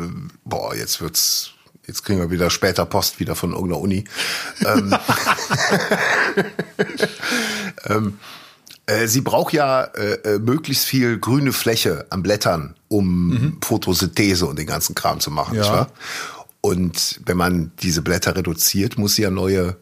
boah, 0.44 0.74
jetzt 0.74 1.00
wird's, 1.00 1.52
jetzt 1.86 2.02
kriegen 2.04 2.18
wir 2.18 2.32
wieder 2.32 2.50
später 2.50 2.84
Post 2.84 3.20
wieder 3.20 3.36
von 3.36 3.52
irgendeiner 3.52 3.80
Uni. 3.80 4.04
ähm, 4.66 4.92
ähm, 7.84 8.18
Äh, 8.90 9.06
sie 9.06 9.20
braucht 9.20 9.52
ja 9.52 9.84
äh, 9.84 10.14
äh, 10.24 10.38
möglichst 10.38 10.84
viel 10.84 11.18
grüne 11.18 11.52
Fläche 11.52 12.06
an 12.10 12.22
Blättern, 12.22 12.74
um 12.88 13.28
mhm. 13.28 13.56
Photosynthese 13.62 14.46
und 14.46 14.58
den 14.58 14.66
ganzen 14.66 14.94
Kram 14.94 15.20
zu 15.20 15.30
machen, 15.30 15.54
ja. 15.54 15.62
nicht 15.62 15.72
wahr? 15.72 15.88
Und 16.60 17.20
wenn 17.24 17.36
man 17.36 17.72
diese 17.82 18.02
Blätter 18.02 18.36
reduziert, 18.36 18.98
muss 18.98 19.14
sie 19.14 19.22
ja 19.22 19.30
neue 19.30 19.76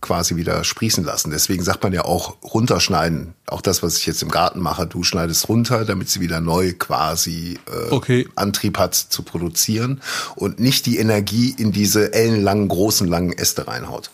quasi 0.00 0.36
wieder 0.36 0.64
sprießen 0.64 1.02
lassen. 1.04 1.30
Deswegen 1.30 1.62
sagt 1.62 1.82
man 1.82 1.92
ja 1.92 2.04
auch 2.04 2.36
runterschneiden. 2.42 3.34
Auch 3.46 3.62
das, 3.62 3.82
was 3.82 3.96
ich 3.96 4.06
jetzt 4.06 4.22
im 4.22 4.28
Garten 4.28 4.60
mache, 4.60 4.86
du 4.86 5.02
schneidest 5.02 5.48
runter, 5.48 5.84
damit 5.84 6.10
sie 6.10 6.20
wieder 6.20 6.40
neu 6.40 6.74
quasi 6.78 7.58
äh, 7.66 7.90
okay. 7.90 8.28
Antrieb 8.34 8.78
hat 8.78 8.94
zu 8.94 9.22
produzieren 9.22 10.02
und 10.36 10.58
nicht 10.58 10.84
die 10.86 10.98
Energie 10.98 11.54
in 11.56 11.72
diese 11.72 12.12
ellenlangen, 12.12 12.68
großen, 12.68 13.08
langen 13.08 13.32
Äste 13.32 13.66
reinhaut. 13.66 14.10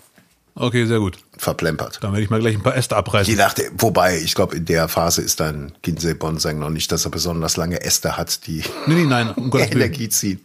Okay, 0.54 0.86
sehr 0.86 0.98
gut. 0.98 1.18
Verplempert. 1.40 1.98
Dann 2.02 2.12
werde 2.12 2.22
ich 2.22 2.28
mal 2.28 2.38
gleich 2.38 2.54
ein 2.54 2.62
paar 2.62 2.76
Äste 2.76 2.96
abreißen. 2.96 3.32
Je 3.32 3.38
nachdem, 3.38 3.72
wobei, 3.78 4.18
ich 4.18 4.34
glaube, 4.34 4.56
in 4.56 4.66
der 4.66 4.88
Phase 4.88 5.22
ist 5.22 5.40
dein 5.40 5.72
Kinsey 5.82 6.12
Bonsai 6.12 6.52
noch 6.52 6.68
nicht, 6.68 6.92
dass 6.92 7.06
er 7.06 7.10
besonders 7.10 7.56
lange 7.56 7.80
Äste 7.80 8.18
hat, 8.18 8.46
die 8.46 8.62
nee, 8.86 8.94
nee, 8.94 9.04
nein, 9.04 9.30
um 9.30 9.50
Energie 9.58 10.10
ziehen. 10.10 10.40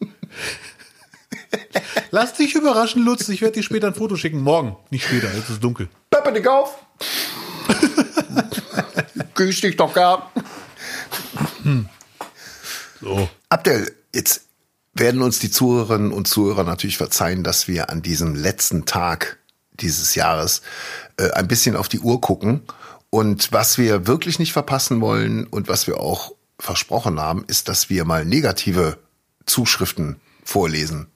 Lass 2.10 2.32
dich 2.34 2.54
überraschen, 2.54 3.04
Lutz. 3.04 3.28
Ich 3.28 3.42
werde 3.42 3.56
dir 3.56 3.62
später 3.62 3.88
ein 3.88 3.94
Foto 3.94 4.16
schicken. 4.16 4.40
Morgen. 4.40 4.76
Nicht 4.88 5.04
später, 5.04 5.26
jetzt 5.28 5.44
ist 5.44 5.50
es 5.50 5.60
dunkel. 5.60 5.88
Peppe, 6.08 6.32
dich 6.32 6.48
auf! 6.48 6.78
Grüß 9.34 9.60
dich 9.60 9.76
doch 9.76 9.92
gar. 9.92 10.32
Hm. 11.62 11.86
So. 13.02 13.28
Abdel, 13.50 13.94
jetzt 14.14 14.46
werden 14.94 15.20
uns 15.20 15.38
die 15.38 15.50
Zuhörerinnen 15.50 16.12
und 16.12 16.28
Zuhörer 16.28 16.64
natürlich 16.64 16.96
verzeihen, 16.96 17.44
dass 17.44 17.68
wir 17.68 17.90
an 17.90 18.00
diesem 18.00 18.34
letzten 18.34 18.86
Tag 18.86 19.38
dieses 19.80 20.14
Jahres 20.14 20.62
äh, 21.16 21.30
ein 21.30 21.48
bisschen 21.48 21.76
auf 21.76 21.88
die 21.88 22.00
Uhr 22.00 22.20
gucken. 22.20 22.62
Und 23.10 23.52
was 23.52 23.78
wir 23.78 24.06
wirklich 24.06 24.38
nicht 24.38 24.52
verpassen 24.52 25.00
wollen 25.00 25.46
und 25.46 25.68
was 25.68 25.86
wir 25.86 26.00
auch 26.00 26.32
versprochen 26.58 27.20
haben, 27.20 27.44
ist, 27.46 27.68
dass 27.68 27.90
wir 27.90 28.04
mal 28.04 28.24
negative 28.24 28.98
Zuschriften 29.46 30.20
vorlesen 30.44 31.08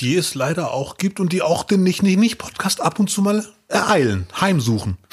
die 0.00 0.16
es 0.16 0.34
leider 0.34 0.72
auch 0.72 0.96
gibt 0.96 1.20
und 1.20 1.32
die 1.32 1.42
auch 1.42 1.64
den 1.64 1.82
nicht, 1.82 2.02
nicht, 2.02 2.18
nicht 2.18 2.38
Podcast 2.38 2.80
ab 2.80 2.98
und 2.98 3.10
zu 3.10 3.22
mal 3.22 3.46
ereilen, 3.68 4.26
heimsuchen. 4.40 4.96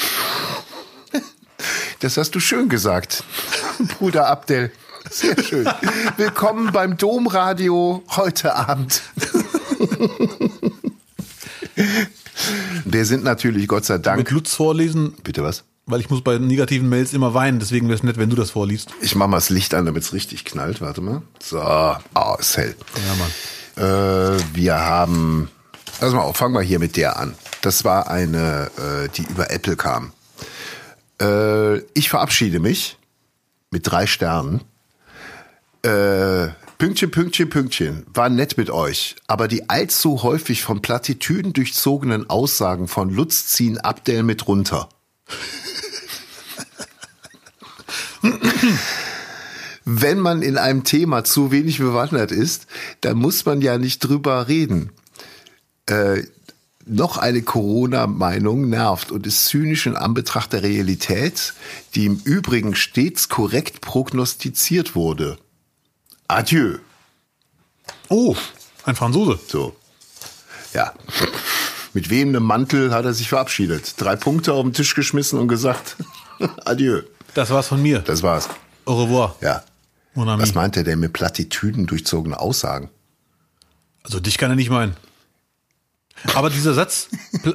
Das 2.02 2.18
hast 2.18 2.36
du 2.36 2.42
schön 2.42 2.68
gesagt, 2.68 3.24
Bruder 3.98 4.28
Abdel. 4.28 4.72
Sehr 5.10 5.42
schön. 5.42 5.66
Willkommen 6.18 6.72
beim 6.74 6.98
Domradio 6.98 8.04
heute 8.10 8.54
Abend. 8.54 9.02
Wir 12.86 13.06
sind 13.06 13.24
natürlich, 13.24 13.68
Gott 13.68 13.86
sei 13.86 13.98
Dank. 13.98 14.18
Mit 14.18 14.32
Lutz 14.32 14.54
vorlesen. 14.54 15.14
Bitte 15.24 15.44
was? 15.44 15.64
Weil 15.88 16.00
ich 16.00 16.10
muss 16.10 16.24
bei 16.24 16.40
negativen 16.40 16.90
Mails 16.90 17.14
immer 17.14 17.34
weinen, 17.36 17.60
deswegen 17.60 17.88
wäre 17.88 17.96
es 17.96 18.04
nett, 18.04 18.18
wenn 18.18 18.30
du 18.30 18.36
das 18.36 18.52
vorliest. 18.52 18.90
Ich 19.02 19.16
mach 19.16 19.28
mal 19.28 19.38
das 19.38 19.50
Licht 19.50 19.76
an, 19.76 19.86
damit 19.86 20.02
es 20.04 20.14
richtig 20.14 20.44
knallt. 20.44 20.82
Warte 20.82 21.02
mal. 21.02 21.22
So, 21.40 21.62
oh, 21.62 22.36
ist 22.40 22.58
hell. 22.58 22.76
Ja, 23.08 23.16
Mann. 23.16 24.38
Äh, 24.38 24.40
wir 24.54 24.76
haben, 24.80 25.50
also 26.00 26.16
mal 26.16 26.34
fangen 26.34 26.56
wir 26.56 26.62
hier 26.62 26.80
mit 26.80 26.98
der 26.98 27.20
an. 27.20 27.36
Das 27.62 27.84
war 27.84 28.10
eine, 28.10 28.72
äh, 28.78 29.10
die 29.10 29.24
über 29.24 29.52
Apple 29.52 29.76
kam. 29.76 30.12
Äh, 31.22 31.80
ich 31.94 32.10
verabschiede 32.10 32.60
mich 32.60 32.98
mit 33.70 33.90
drei 33.90 34.08
Sternen. 34.08 34.62
Äh, 35.84 36.48
Pünktchen, 36.78 37.10
Pünktchen, 37.10 37.50
Pünktchen. 37.50 38.06
War 38.14 38.28
nett 38.30 38.58
mit 38.58 38.70
euch. 38.70 39.16
Aber 39.28 39.48
die 39.48 39.70
allzu 39.70 40.24
häufig 40.24 40.62
von 40.62 40.82
Plattitüden 40.82 41.54
durchzogenen 41.54 42.30
Aussagen 42.30 42.90
von 42.90 43.10
Lutz 43.10 43.48
ziehen 43.48 43.78
Abdel 43.78 44.24
mit 44.24 44.48
runter. 44.48 44.90
wenn 49.86 50.20
man 50.20 50.42
in 50.42 50.58
einem 50.58 50.84
Thema 50.84 51.24
zu 51.24 51.52
wenig 51.52 51.78
bewandert 51.78 52.34
ist, 52.34 52.68
dann 53.02 53.18
muss 53.18 53.46
man 53.46 53.62
ja 53.62 53.78
nicht 53.78 54.00
drüber 54.00 54.50
reden. 54.50 54.92
Äh, 55.86 56.24
noch 56.86 57.18
eine 57.18 57.42
Corona-Meinung 57.42 58.70
nervt 58.70 59.12
und 59.12 59.26
ist 59.26 59.46
zynisch 59.46 59.88
in 59.88 59.96
Anbetracht 59.96 60.54
der 60.54 60.64
Realität, 60.64 61.54
die 61.96 62.06
im 62.06 62.22
Übrigen 62.24 62.76
stets 62.76 63.30
korrekt 63.30 63.82
prognostiziert 63.82 64.94
wurde. 64.94 65.38
Adieu. 66.28 66.80
Oh, 68.10 68.36
ein 68.84 68.96
Franzose. 68.96 69.40
So. 69.48 69.76
Ja. 70.74 70.94
Mit 71.94 72.10
wem 72.10 72.30
einem 72.30 72.44
Mantel 72.44 72.94
hat 72.94 73.06
er 73.06 73.14
sich 73.14 73.30
verabschiedet? 73.30 73.94
Drei 73.98 74.16
Punkte 74.16 74.54
auf 74.54 74.64
den 74.64 74.74
Tisch 74.74 74.96
geschmissen 74.96 75.40
und 75.40 75.48
gesagt, 75.48 75.96
adieu. 76.66 77.02
Das 77.34 77.50
war's 77.50 77.68
von 77.68 77.82
mir. 77.82 78.00
Das 78.00 78.24
war's. 78.24 78.50
Au 78.86 79.02
revoir. 79.04 79.36
Ja. 79.42 79.64
Was 80.14 80.54
meint 80.54 80.78
er 80.78 80.84
denn 80.84 81.00
mit 81.00 81.14
Plattitüden 81.14 81.88
durchzogene 81.88 82.40
Aussagen? 82.40 82.90
Also 84.04 84.20
dich 84.20 84.38
kann 84.38 84.50
er 84.50 84.56
nicht 84.56 84.70
meinen. 84.70 84.96
Aber 86.34 86.50
dieser 86.50 86.74
Satz 86.74 87.10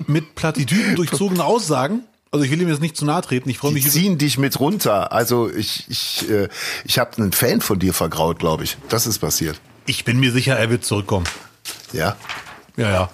mit 0.07 0.35
Plattitüden 0.35 0.95
durchzogene 0.95 1.45
Aussagen, 1.45 2.05
also 2.33 2.45
ich 2.45 2.51
will 2.51 2.63
ihm 2.63 2.69
jetzt 2.69 2.81
nicht 2.81 2.97
zu 2.97 3.05
nahe 3.05 3.23
treten, 3.23 3.49
ich 3.49 3.59
freue 3.59 3.73
mich. 3.73 3.85
Die 3.85 3.91
ziehen 3.91 4.17
dich 4.17 4.39
mit 4.39 4.61
runter. 4.61 5.13
Also 5.13 5.51
ich, 5.51 5.85
ich, 5.89 6.31
äh, 6.31 6.49
ich 6.85 6.99
habe 6.99 7.17
einen 7.19 7.33
Fan 7.33 7.61
von 7.61 7.79
dir 7.79 7.93
vergraut, 7.93 8.39
glaube 8.39 8.65
ich. 8.65 8.77
Das 8.89 9.07
ist 9.07 9.19
passiert. 9.19 9.61
Ich 9.87 10.05
bin 10.05 10.21
mir 10.21 10.31
sicher, 10.31 10.57
er 10.57 10.71
wird 10.71 10.85
zurückkommen. 10.85 11.27
Ja? 11.93 12.17
Ja, 12.77 12.91
ja. 12.91 13.11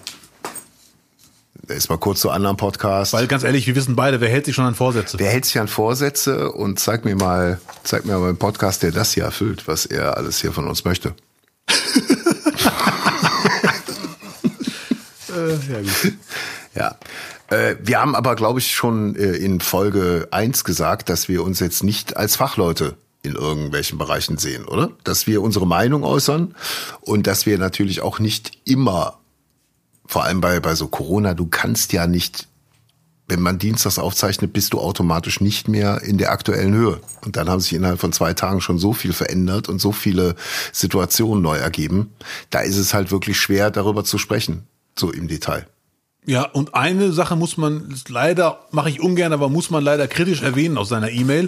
Ist 1.67 1.89
mal 1.89 1.97
kurz 1.97 2.21
zu 2.21 2.29
anderen 2.29 2.55
Podcasts. 2.55 3.13
Weil 3.13 3.27
ganz 3.27 3.43
ehrlich, 3.43 3.67
wir 3.67 3.75
wissen 3.75 3.95
beide, 3.95 4.21
wer 4.21 4.29
hält 4.29 4.45
sich 4.45 4.55
schon 4.55 4.65
an 4.65 4.75
Vorsätze? 4.75 5.19
Wer 5.19 5.31
hält 5.31 5.45
sich 5.45 5.59
an 5.59 5.67
Vorsätze 5.67 6.51
und 6.51 6.79
zeig 6.79 7.03
mir 7.03 7.15
mal, 7.15 7.59
zeig 7.83 8.05
mir 8.05 8.17
mal 8.19 8.29
einen 8.29 8.37
Podcast, 8.37 8.83
der 8.83 8.91
das 8.91 9.13
hier 9.13 9.23
erfüllt, 9.23 9.67
was 9.67 9.85
er 9.85 10.15
alles 10.15 10.39
hier 10.39 10.53
von 10.53 10.67
uns 10.67 10.85
möchte. 10.85 11.15
äh, 15.29 15.55
ja, 15.73 15.81
gut. 15.81 16.13
Ja. 16.75 16.95
Äh, 17.49 17.75
wir 17.81 17.99
haben 17.99 18.15
aber, 18.15 18.35
glaube 18.35 18.59
ich, 18.59 18.75
schon 18.75 19.15
äh, 19.15 19.35
in 19.35 19.59
Folge 19.61 20.27
eins 20.31 20.63
gesagt, 20.63 21.09
dass 21.09 21.27
wir 21.27 21.43
uns 21.43 21.59
jetzt 21.59 21.83
nicht 21.83 22.17
als 22.17 22.35
Fachleute 22.35 22.95
in 23.23 23.35
irgendwelchen 23.35 23.97
Bereichen 23.97 24.37
sehen, 24.37 24.65
oder? 24.65 24.91
Dass 25.03 25.27
wir 25.27 25.41
unsere 25.41 25.67
Meinung 25.67 26.03
äußern 26.03 26.55
und 27.01 27.27
dass 27.27 27.45
wir 27.45 27.57
natürlich 27.57 28.01
auch 28.01 28.19
nicht 28.19 28.51
immer 28.65 29.19
vor 30.07 30.23
allem 30.23 30.41
bei, 30.41 30.59
bei 30.59 30.73
so 30.73 30.87
Corona, 30.87 31.33
du 31.33 31.47
kannst 31.47 31.91
ja 31.93 32.07
nicht, 32.07 32.47
wenn 33.27 33.41
man 33.41 33.59
Dienstags 33.59 33.99
aufzeichnet, 33.99 34.53
bist 34.53 34.71
du 34.71 34.79
automatisch 34.79 35.41
nicht 35.41 35.67
mehr 35.67 36.01
in 36.01 36.17
der 36.17 36.31
aktuellen 36.31 36.73
Höhe. 36.73 37.01
Und 37.25 37.35
dann 37.35 37.49
haben 37.49 37.59
sich 37.59 37.73
innerhalb 37.73 37.99
von 37.99 38.13
zwei 38.13 38.33
Tagen 38.33 38.61
schon 38.61 38.79
so 38.79 38.93
viel 38.93 39.11
verändert 39.11 39.67
und 39.67 39.79
so 39.79 39.91
viele 39.91 40.35
Situationen 40.71 41.43
neu 41.43 41.57
ergeben. 41.57 42.13
Da 42.49 42.61
ist 42.61 42.77
es 42.77 42.93
halt 42.93 43.11
wirklich 43.11 43.37
schwer, 43.37 43.69
darüber 43.69 44.05
zu 44.05 44.17
sprechen, 44.17 44.63
so 44.95 45.11
im 45.11 45.27
Detail. 45.27 45.67
Ja, 46.27 46.43
und 46.43 46.75
eine 46.75 47.13
Sache 47.13 47.37
muss 47.37 47.55
man 47.55 47.95
leider, 48.09 48.59
mache 48.71 48.89
ich 48.89 48.99
ungern, 48.99 49.31
aber 49.31 49.47
muss 49.47 49.69
man 49.69 49.81
leider 49.81 50.09
kritisch 50.09 50.41
erwähnen 50.41 50.77
aus 50.77 50.89
seiner 50.89 51.09
E-Mail, 51.09 51.47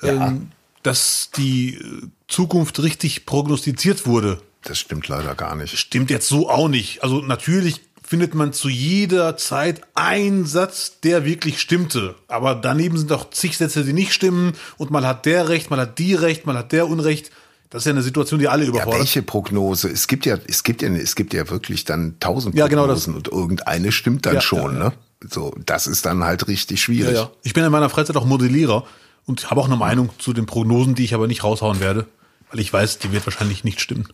ja. 0.00 0.28
ähm, 0.28 0.50
dass 0.82 1.30
die 1.36 1.78
Zukunft 2.26 2.82
richtig 2.82 3.26
prognostiziert 3.26 4.06
wurde. 4.06 4.40
Das 4.64 4.78
stimmt 4.78 5.06
leider 5.08 5.34
gar 5.34 5.54
nicht. 5.54 5.78
Stimmt 5.78 6.10
jetzt 6.10 6.28
so 6.28 6.48
auch 6.48 6.68
nicht. 6.68 7.02
Also 7.02 7.20
natürlich 7.20 7.82
findet 8.02 8.34
man 8.34 8.54
zu 8.54 8.70
jeder 8.70 9.36
Zeit 9.36 9.82
einen 9.94 10.46
Satz, 10.46 11.00
der 11.00 11.26
wirklich 11.26 11.60
stimmte. 11.60 12.14
Aber 12.26 12.54
daneben 12.54 12.96
sind 12.96 13.12
auch 13.12 13.28
zig 13.30 13.58
Sätze, 13.58 13.84
die 13.84 13.92
nicht 13.92 14.14
stimmen. 14.14 14.54
Und 14.78 14.90
mal 14.90 15.06
hat 15.06 15.26
der 15.26 15.50
Recht, 15.50 15.70
mal 15.70 15.78
hat 15.78 15.98
die 15.98 16.14
Recht, 16.14 16.46
mal 16.46 16.56
hat 16.56 16.72
der 16.72 16.88
Unrecht. 16.88 17.30
Das 17.70 17.82
ist 17.82 17.86
ja 17.86 17.92
eine 17.92 18.02
Situation, 18.02 18.38
die 18.38 18.48
alle 18.48 18.64
überfordert. 18.64 18.94
Ja, 18.94 19.00
welche 19.00 19.22
Prognose? 19.22 19.88
Es 19.88 20.06
gibt 20.06 20.24
ja, 20.24 20.38
es 20.46 20.62
gibt 20.62 20.82
ja, 20.82 20.88
es 20.88 21.16
gibt 21.16 21.34
ja 21.34 21.48
wirklich 21.50 21.84
dann 21.84 22.18
tausend 22.20 22.54
ja, 22.54 22.66
Prognosen 22.66 22.86
genau 22.86 22.94
das. 22.94 23.08
und 23.08 23.28
irgendeine 23.28 23.92
stimmt 23.92 24.26
dann 24.26 24.34
ja, 24.34 24.40
schon, 24.40 24.74
ja, 24.74 24.84
ne? 24.84 24.92
So, 25.28 25.54
das 25.64 25.86
ist 25.86 26.06
dann 26.06 26.24
halt 26.24 26.46
richtig 26.46 26.82
schwierig. 26.82 27.14
Ja, 27.14 27.22
ja. 27.22 27.30
Ich 27.42 27.54
bin 27.54 27.64
in 27.64 27.72
meiner 27.72 27.88
Freizeit 27.88 28.16
auch 28.16 28.26
Modellierer 28.26 28.84
und 29.24 29.50
habe 29.50 29.60
auch 29.60 29.66
eine 29.66 29.76
Meinung 29.76 30.10
zu 30.18 30.32
den 30.32 30.46
Prognosen, 30.46 30.94
die 30.94 31.04
ich 31.04 31.14
aber 31.14 31.26
nicht 31.26 31.42
raushauen 31.42 31.80
werde, 31.80 32.06
weil 32.50 32.60
ich 32.60 32.72
weiß, 32.72 32.98
die 32.98 33.12
wird 33.12 33.26
wahrscheinlich 33.26 33.64
nicht 33.64 33.80
stimmen. 33.80 34.08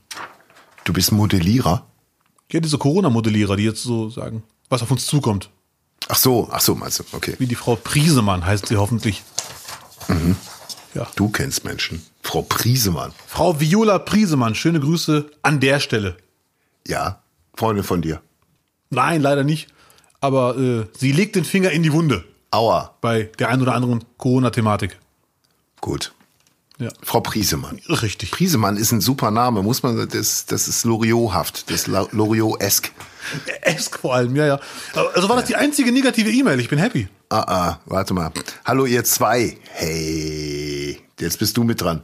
Du 0.85 0.93
bist 0.93 1.13
Modellierer? 1.13 1.87
Ja, 2.51 2.61
diese 2.61 2.79
Corona-Modellierer, 2.79 3.57
die 3.57 3.65
jetzt 3.65 3.83
so 3.83 4.11
sagen, 4.11 4.43
was 4.69 4.83
auf 4.83 4.91
uns 4.91 5.07
zukommt. 5.07 5.51
Ach 6.09 6.17
so, 6.17 6.49
ach 6.51 6.61
so, 6.61 6.75
meinst 6.75 7.01
du, 7.01 7.05
okay. 7.13 7.35
Wie 7.39 7.47
die 7.47 7.55
Frau 7.55 7.77
Priesemann 7.77 8.45
heißt 8.45 8.67
sie 8.67 8.77
hoffentlich. 8.77 9.23
Mhm. 10.09 10.37
Ja. 10.95 11.07
Du 11.17 11.29
kennst 11.29 11.65
Menschen. 11.65 12.03
Frau 12.23 12.43
Priesemann. 12.43 13.13
Frau 13.27 13.61
Viola 13.61 13.99
Priesemann, 13.99 14.55
schöne 14.55 14.81
Grüße 14.81 15.31
an 15.43 15.61
der 15.61 15.81
Stelle. 15.81 16.17
Ja, 16.87 17.21
Freundin 17.55 17.85
von 17.85 18.01
dir. 18.01 18.23
Nein, 18.91 19.21
leider 19.21 19.45
nicht. 19.45 19.69
Aber 20.21 20.57
äh, 20.57 20.87
sie 20.97 21.13
legt 21.13 21.37
den 21.37 21.45
Finger 21.45 21.71
in 21.71 21.83
die 21.83 21.93
Wunde. 21.93 22.25
Aua. 22.51 22.95
Bei 23.01 23.25
der 23.39 23.49
ein 23.49 23.61
oder 23.61 23.75
anderen 23.75 24.05
Corona-Thematik. 24.19 24.99
Gut. 25.81 26.13
Ja. 26.79 26.89
Frau 27.03 27.21
Priesemann. 27.21 27.81
Richtig. 27.89 28.31
Priesemann 28.31 28.77
ist 28.77 28.93
ein 28.93 29.01
super 29.01 29.31
Name, 29.31 29.63
muss 29.63 29.83
man, 29.83 30.09
das, 30.09 30.47
das 30.47 30.69
ist 30.69 30.85
Loriot-haft, 30.85 31.71
das 31.71 31.83
ist 31.83 31.87
Loriot-esk. 31.87 32.91
Esk 33.63 33.99
vor 33.99 34.15
allem, 34.15 34.35
ja, 34.35 34.47
ja. 34.47 34.61
Also 35.15 35.29
war 35.29 35.37
das 35.37 35.45
die 35.45 35.57
einzige 35.57 35.93
negative 35.93 36.31
E-Mail. 36.31 36.59
Ich 36.61 36.69
bin 36.69 36.79
happy. 36.79 37.09
Ah, 37.29 37.45
ah, 37.47 37.81
warte 37.87 38.15
mal. 38.15 38.33
Hallo 38.65 38.85
ihr 38.87 39.05
zwei. 39.05 39.57
Hey, 39.71 41.01
jetzt 41.21 41.39
bist 41.39 41.57
du 41.57 41.65
mit 41.65 41.81
dran. 41.81 42.03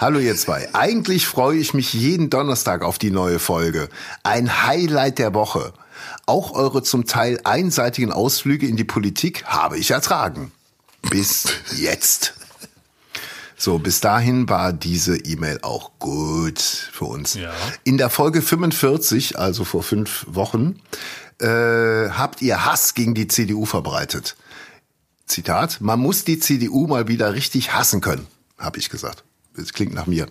Hallo 0.00 0.18
ihr 0.18 0.34
zwei. 0.34 0.74
Eigentlich 0.74 1.26
freue 1.26 1.58
ich 1.58 1.74
mich 1.74 1.92
jeden 1.92 2.30
Donnerstag 2.30 2.80
auf 2.80 2.96
die 2.96 3.10
neue 3.10 3.38
Folge. 3.38 3.90
Ein 4.22 4.66
Highlight 4.66 5.18
der 5.18 5.34
Woche. 5.34 5.74
Auch 6.24 6.52
eure 6.52 6.82
zum 6.82 7.04
Teil 7.04 7.38
einseitigen 7.44 8.10
Ausflüge 8.10 8.66
in 8.66 8.78
die 8.78 8.84
Politik 8.84 9.44
habe 9.44 9.76
ich 9.76 9.90
ertragen. 9.90 10.52
Bis 11.10 11.52
jetzt. 11.76 12.32
So, 13.58 13.78
bis 13.78 14.00
dahin 14.00 14.48
war 14.48 14.72
diese 14.72 15.18
E-Mail 15.18 15.58
auch 15.60 15.90
gut 15.98 16.60
für 16.60 17.04
uns. 17.04 17.34
Ja. 17.34 17.52
In 17.84 17.98
der 17.98 18.08
Folge 18.08 18.40
45, 18.40 19.38
also 19.38 19.64
vor 19.64 19.82
fünf 19.82 20.24
Wochen, 20.30 20.80
äh, 21.40 22.08
habt 22.08 22.40
ihr 22.40 22.64
Hass 22.64 22.94
gegen 22.94 23.12
die 23.12 23.28
CDU 23.28 23.66
verbreitet. 23.66 24.34
Zitat, 25.26 25.82
man 25.82 26.00
muss 26.00 26.24
die 26.24 26.38
CDU 26.38 26.86
mal 26.86 27.06
wieder 27.06 27.34
richtig 27.34 27.74
hassen 27.74 28.00
können, 28.00 28.26
habe 28.56 28.78
ich 28.78 28.88
gesagt. 28.88 29.24
Das 29.56 29.72
klingt 29.72 29.94
nach 29.94 30.06
mir. 30.06 30.26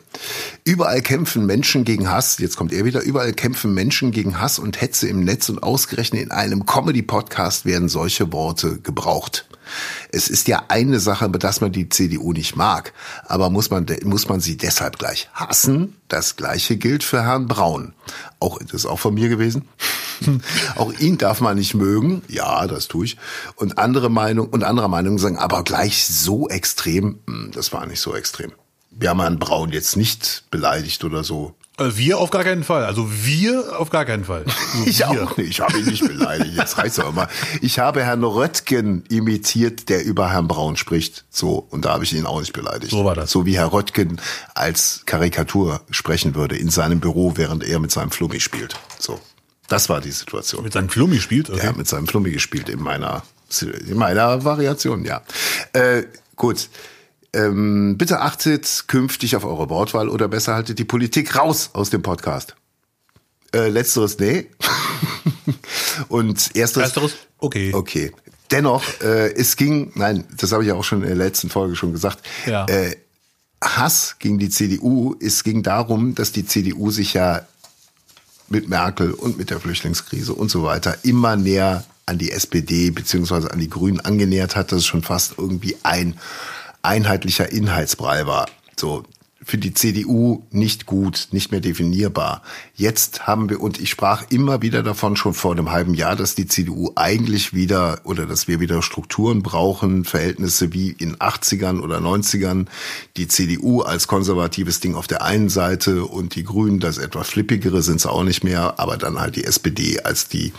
Überall 0.63 1.01
kämpfen 1.01 1.45
Menschen 1.45 1.83
gegen 1.83 2.09
Hass. 2.09 2.37
Jetzt 2.37 2.55
kommt 2.55 2.71
er 2.71 2.85
wieder. 2.85 3.01
Überall 3.01 3.33
kämpfen 3.33 3.73
Menschen 3.73 4.11
gegen 4.11 4.39
Hass 4.39 4.59
und 4.59 4.81
Hetze 4.81 5.07
im 5.09 5.23
Netz 5.23 5.49
und 5.49 5.61
ausgerechnet 5.61 6.21
in 6.21 6.31
einem 6.31 6.65
Comedy-Podcast 6.65 7.65
werden 7.65 7.89
solche 7.89 8.31
Worte 8.31 8.79
gebraucht. 8.79 9.45
Es 10.11 10.29
ist 10.29 10.47
ja 10.47 10.63
eine 10.69 10.99
Sache, 10.99 11.29
dass 11.29 11.61
man 11.61 11.71
die 11.71 11.89
CDU 11.89 12.33
nicht 12.33 12.55
mag. 12.55 12.93
Aber 13.25 13.49
muss 13.49 13.69
man, 13.69 13.85
muss 14.03 14.27
man 14.29 14.39
sie 14.39 14.57
deshalb 14.57 14.97
gleich 14.97 15.29
hassen? 15.33 15.95
Das 16.07 16.35
gleiche 16.35 16.77
gilt 16.77 17.03
für 17.03 17.21
Herrn 17.21 17.47
Braun. 17.47 17.93
Auch, 18.39 18.59
das 18.59 18.73
ist 18.73 18.85
auch 18.85 18.99
von 18.99 19.13
mir 19.13 19.29
gewesen. 19.29 19.67
auch 20.75 20.93
ihn 20.93 21.17
darf 21.17 21.41
man 21.41 21.57
nicht 21.57 21.75
mögen. 21.75 22.21
Ja, 22.27 22.67
das 22.67 22.87
tue 22.87 23.05
ich. 23.05 23.17
Und 23.55 23.77
andere 23.77 24.09
Meinung, 24.09 24.47
und 24.47 24.63
andere 24.63 24.89
Meinungen 24.89 25.19
sagen, 25.19 25.37
aber 25.37 25.63
gleich 25.63 26.05
so 26.05 26.49
extrem, 26.49 27.19
hm, 27.27 27.51
das 27.53 27.73
war 27.73 27.85
nicht 27.85 27.99
so 27.99 28.15
extrem. 28.15 28.53
Wir 28.91 29.09
haben 29.09 29.21
Herrn 29.21 29.39
Braun 29.39 29.71
jetzt 29.71 29.95
nicht 29.97 30.43
beleidigt 30.51 31.03
oder 31.03 31.23
so. 31.23 31.55
Äh, 31.77 31.91
Wir 31.95 32.17
auf 32.17 32.29
gar 32.31 32.43
keinen 32.43 32.63
Fall. 32.63 32.83
Also 32.85 33.07
wir 33.23 33.79
auf 33.79 33.89
gar 33.89 34.05
keinen 34.05 34.25
Fall. 34.25 34.45
Also 34.73 34.85
Ich 34.89 34.99
wir. 34.99 35.09
auch 35.23 35.37
nicht. 35.37 35.49
Ich 35.49 35.61
habe 35.61 35.79
ihn 35.79 35.85
nicht 35.85 36.05
beleidigt. 36.05 36.55
Jetzt 36.55 36.77
reicht's 36.77 36.99
aber 36.99 37.11
mal. 37.11 37.27
Ich 37.61 37.79
habe 37.79 38.03
Herrn 38.03 38.23
Röttgen 38.23 39.03
imitiert, 39.09 39.89
der 39.89 40.03
über 40.03 40.31
Herrn 40.31 40.47
Braun 40.47 40.75
spricht. 40.77 41.25
So. 41.29 41.65
Und 41.69 41.85
da 41.85 41.93
habe 41.93 42.03
ich 42.03 42.13
ihn 42.13 42.25
auch 42.25 42.39
nicht 42.39 42.53
beleidigt. 42.53 42.91
So 42.91 43.05
war 43.05 43.15
das. 43.15 43.31
So 43.31 43.45
wie 43.45 43.57
Herr 43.57 43.71
Röttgen 43.71 44.19
als 44.55 45.03
Karikatur 45.05 45.81
sprechen 45.91 46.35
würde 46.35 46.57
in 46.57 46.69
seinem 46.69 46.99
Büro, 46.99 47.33
während 47.35 47.63
er 47.63 47.79
mit 47.79 47.91
seinem 47.91 48.11
Flummi 48.11 48.39
spielt. 48.39 48.75
So. 48.99 49.19
Das 49.69 49.87
war 49.87 50.01
die 50.01 50.11
Situation. 50.11 50.63
Mit 50.63 50.73
seinem 50.73 50.89
Flummi 50.89 51.19
spielt. 51.19 51.49
Okay. 51.49 51.59
Er 51.61 51.69
hat 51.69 51.77
mit 51.77 51.87
seinem 51.87 52.07
Flummi 52.07 52.31
gespielt 52.31 52.69
in 52.69 52.81
meiner, 52.81 53.21
in 53.61 53.97
meiner 53.97 54.43
Variation, 54.43 55.05
ja. 55.05 55.21
Äh, 55.73 56.03
gut. 56.35 56.69
Ähm, 57.33 57.97
bitte 57.97 58.21
achtet 58.21 58.85
künftig 58.87 59.35
auf 59.35 59.45
eure 59.45 59.69
Wortwahl 59.69 60.09
oder 60.09 60.27
besser 60.27 60.55
haltet 60.55 60.79
die 60.79 60.85
Politik 60.85 61.35
raus 61.35 61.69
aus 61.73 61.89
dem 61.89 62.01
Podcast. 62.01 62.55
Äh, 63.53 63.69
letzteres, 63.69 64.17
nee. 64.19 64.47
Und 66.07 66.55
erstes, 66.55 66.83
Ersteres, 66.83 67.15
okay. 67.37 67.73
okay. 67.73 68.11
Dennoch, 68.51 68.83
äh, 69.01 69.31
es 69.33 69.55
ging, 69.57 69.91
nein, 69.95 70.25
das 70.35 70.51
habe 70.51 70.63
ich 70.63 70.69
ja 70.69 70.75
auch 70.75 70.83
schon 70.83 71.01
in 71.01 71.07
der 71.07 71.17
letzten 71.17 71.49
Folge 71.49 71.75
schon 71.75 71.91
gesagt, 71.91 72.19
Ja. 72.45 72.65
äh, 72.65 72.95
Hass 73.63 74.15
gegen 74.19 74.39
die 74.39 74.49
CDU, 74.49 75.15
es 75.19 75.43
ging 75.43 75.63
darum, 75.63 76.15
dass 76.15 76.31
die 76.31 76.45
CDU 76.45 76.91
sich 76.91 77.13
ja 77.13 77.45
mit 78.47 78.69
Merkel 78.69 79.11
und 79.11 79.37
mit 79.37 79.49
der 79.49 79.59
Flüchtlingskrise 79.59 80.33
und 80.33 80.49
so 80.49 80.63
weiter 80.63 80.97
immer 81.03 81.35
näher 81.35 81.83
an 82.05 82.17
die 82.17 82.31
SPD 82.31 82.89
beziehungsweise 82.89 83.51
an 83.51 83.59
die 83.59 83.69
Grünen 83.69 83.99
angenähert 83.99 84.55
hat, 84.55 84.71
dass 84.71 84.79
es 84.79 84.85
schon 84.87 85.03
fast 85.03 85.35
irgendwie 85.37 85.75
ein 85.83 86.17
einheitlicher 86.81 87.51
Inhaltsbrei 87.51 88.25
war. 88.25 88.47
So 88.77 89.03
für 89.41 89.57
die 89.57 89.73
CDU 89.73 90.43
nicht 90.51 90.85
gut, 90.85 91.29
nicht 91.31 91.51
mehr 91.51 91.61
definierbar. 91.61 92.43
Jetzt 92.75 93.25
haben 93.25 93.49
wir, 93.49 93.61
und 93.61 93.79
ich 93.79 93.89
sprach 93.89 94.25
immer 94.29 94.61
wieder 94.61 94.83
davon 94.83 95.15
schon 95.15 95.33
vor 95.33 95.53
einem 95.53 95.71
halben 95.71 95.93
Jahr, 95.93 96.15
dass 96.15 96.35
die 96.35 96.45
CDU 96.45 96.91
eigentlich 96.95 97.53
wieder 97.53 98.01
oder 98.03 98.25
dass 98.25 98.47
wir 98.47 98.59
wieder 98.59 98.81
Strukturen 98.81 99.41
brauchen, 99.41 100.03
Verhältnisse 100.03 100.73
wie 100.73 100.91
in 100.91 101.15
80ern 101.15 101.79
oder 101.79 101.99
90ern. 101.99 102.67
Die 103.17 103.27
CDU 103.27 103.81
als 103.81 104.07
konservatives 104.07 104.81
Ding 104.81 104.95
auf 104.95 105.07
der 105.07 105.23
einen 105.23 105.49
Seite 105.49 106.05
und 106.05 106.35
die 106.35 106.43
Grünen, 106.43 106.79
das 106.79 106.97
etwas 106.97 107.29
flippigere 107.29 107.81
sind 107.81 107.97
es 107.97 108.05
auch 108.05 108.23
nicht 108.23 108.43
mehr, 108.43 108.79
aber 108.79 108.97
dann 108.97 109.19
halt 109.19 109.35
die 109.35 109.45
SPD 109.45 110.01
als 110.01 110.27
die 110.27 110.53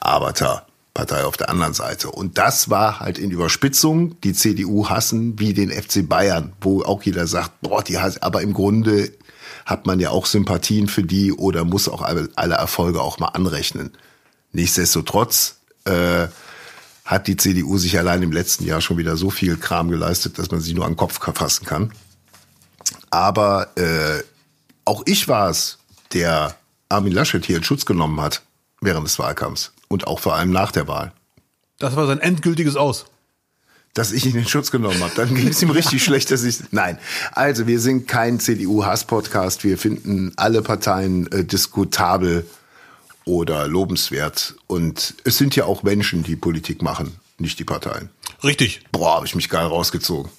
Arbeiter. 0.00 0.66
Partei 0.94 1.24
auf 1.24 1.36
der 1.36 1.50
anderen 1.50 1.74
Seite. 1.74 2.10
Und 2.10 2.38
das 2.38 2.70
war 2.70 3.00
halt 3.00 3.18
in 3.18 3.32
Überspitzung, 3.32 4.18
die 4.22 4.32
CDU 4.32 4.88
hassen 4.88 5.38
wie 5.40 5.52
den 5.52 5.70
FC 5.70 6.08
Bayern, 6.08 6.52
wo 6.60 6.82
auch 6.82 7.02
jeder 7.02 7.26
sagt, 7.26 7.60
boah, 7.60 7.82
die 7.82 7.98
hassen, 7.98 8.22
aber 8.22 8.42
im 8.42 8.54
Grunde 8.54 9.12
hat 9.66 9.86
man 9.86 9.98
ja 9.98 10.10
auch 10.10 10.26
Sympathien 10.26 10.86
für 10.86 11.02
die 11.02 11.32
oder 11.32 11.64
muss 11.64 11.88
auch 11.88 12.02
alle, 12.02 12.28
alle 12.36 12.54
Erfolge 12.54 13.02
auch 13.02 13.18
mal 13.18 13.28
anrechnen. 13.28 13.90
Nichtsdestotrotz 14.52 15.56
äh, 15.84 16.28
hat 17.04 17.26
die 17.26 17.36
CDU 17.36 17.76
sich 17.76 17.98
allein 17.98 18.22
im 18.22 18.32
letzten 18.32 18.64
Jahr 18.64 18.80
schon 18.80 18.96
wieder 18.96 19.16
so 19.16 19.30
viel 19.30 19.56
Kram 19.56 19.90
geleistet, 19.90 20.38
dass 20.38 20.50
man 20.50 20.60
sie 20.60 20.74
nur 20.74 20.84
an 20.84 20.92
den 20.92 20.96
Kopf 20.96 21.18
fassen 21.34 21.66
kann. 21.66 21.92
Aber 23.10 23.76
äh, 23.76 24.22
auch 24.84 25.02
ich 25.06 25.26
war 25.26 25.50
es, 25.50 25.78
der 26.12 26.56
Armin 26.88 27.12
Laschet 27.12 27.44
hier 27.44 27.56
in 27.56 27.64
Schutz 27.64 27.84
genommen 27.84 28.20
hat 28.20 28.42
während 28.80 29.06
des 29.06 29.18
Wahlkampfs 29.18 29.73
und 29.88 30.06
auch 30.06 30.20
vor 30.20 30.34
allem 30.34 30.50
nach 30.50 30.72
der 30.72 30.88
Wahl. 30.88 31.12
Das 31.78 31.96
war 31.96 32.06
sein 32.06 32.20
endgültiges 32.20 32.76
Aus. 32.76 33.06
Dass 33.92 34.10
ich 34.10 34.26
ihn 34.26 34.34
in 34.34 34.48
Schutz 34.48 34.72
genommen 34.72 35.00
habe. 35.00 35.12
Dann 35.14 35.34
ging 35.34 35.46
es 35.46 35.62
ihm 35.62 35.70
richtig 35.70 36.02
schlecht, 36.04 36.30
dass 36.32 36.42
ich. 36.42 36.58
Nein. 36.72 36.98
Also, 37.30 37.68
wir 37.68 37.78
sind 37.78 38.08
kein 38.08 38.40
CDU-Hass-Podcast. 38.40 39.62
Wir 39.62 39.78
finden 39.78 40.32
alle 40.36 40.62
Parteien 40.62 41.30
äh, 41.30 41.44
diskutabel 41.44 42.44
oder 43.24 43.68
lobenswert. 43.68 44.56
Und 44.66 45.14
es 45.24 45.38
sind 45.38 45.54
ja 45.54 45.66
auch 45.66 45.84
Menschen, 45.84 46.24
die 46.24 46.34
Politik 46.34 46.82
machen, 46.82 47.16
nicht 47.38 47.58
die 47.60 47.64
Parteien. 47.64 48.10
Richtig. 48.42 48.82
Boah, 48.90 49.16
habe 49.16 49.26
ich 49.26 49.34
mich 49.34 49.48
geil 49.48 49.66
rausgezogen. 49.66 50.30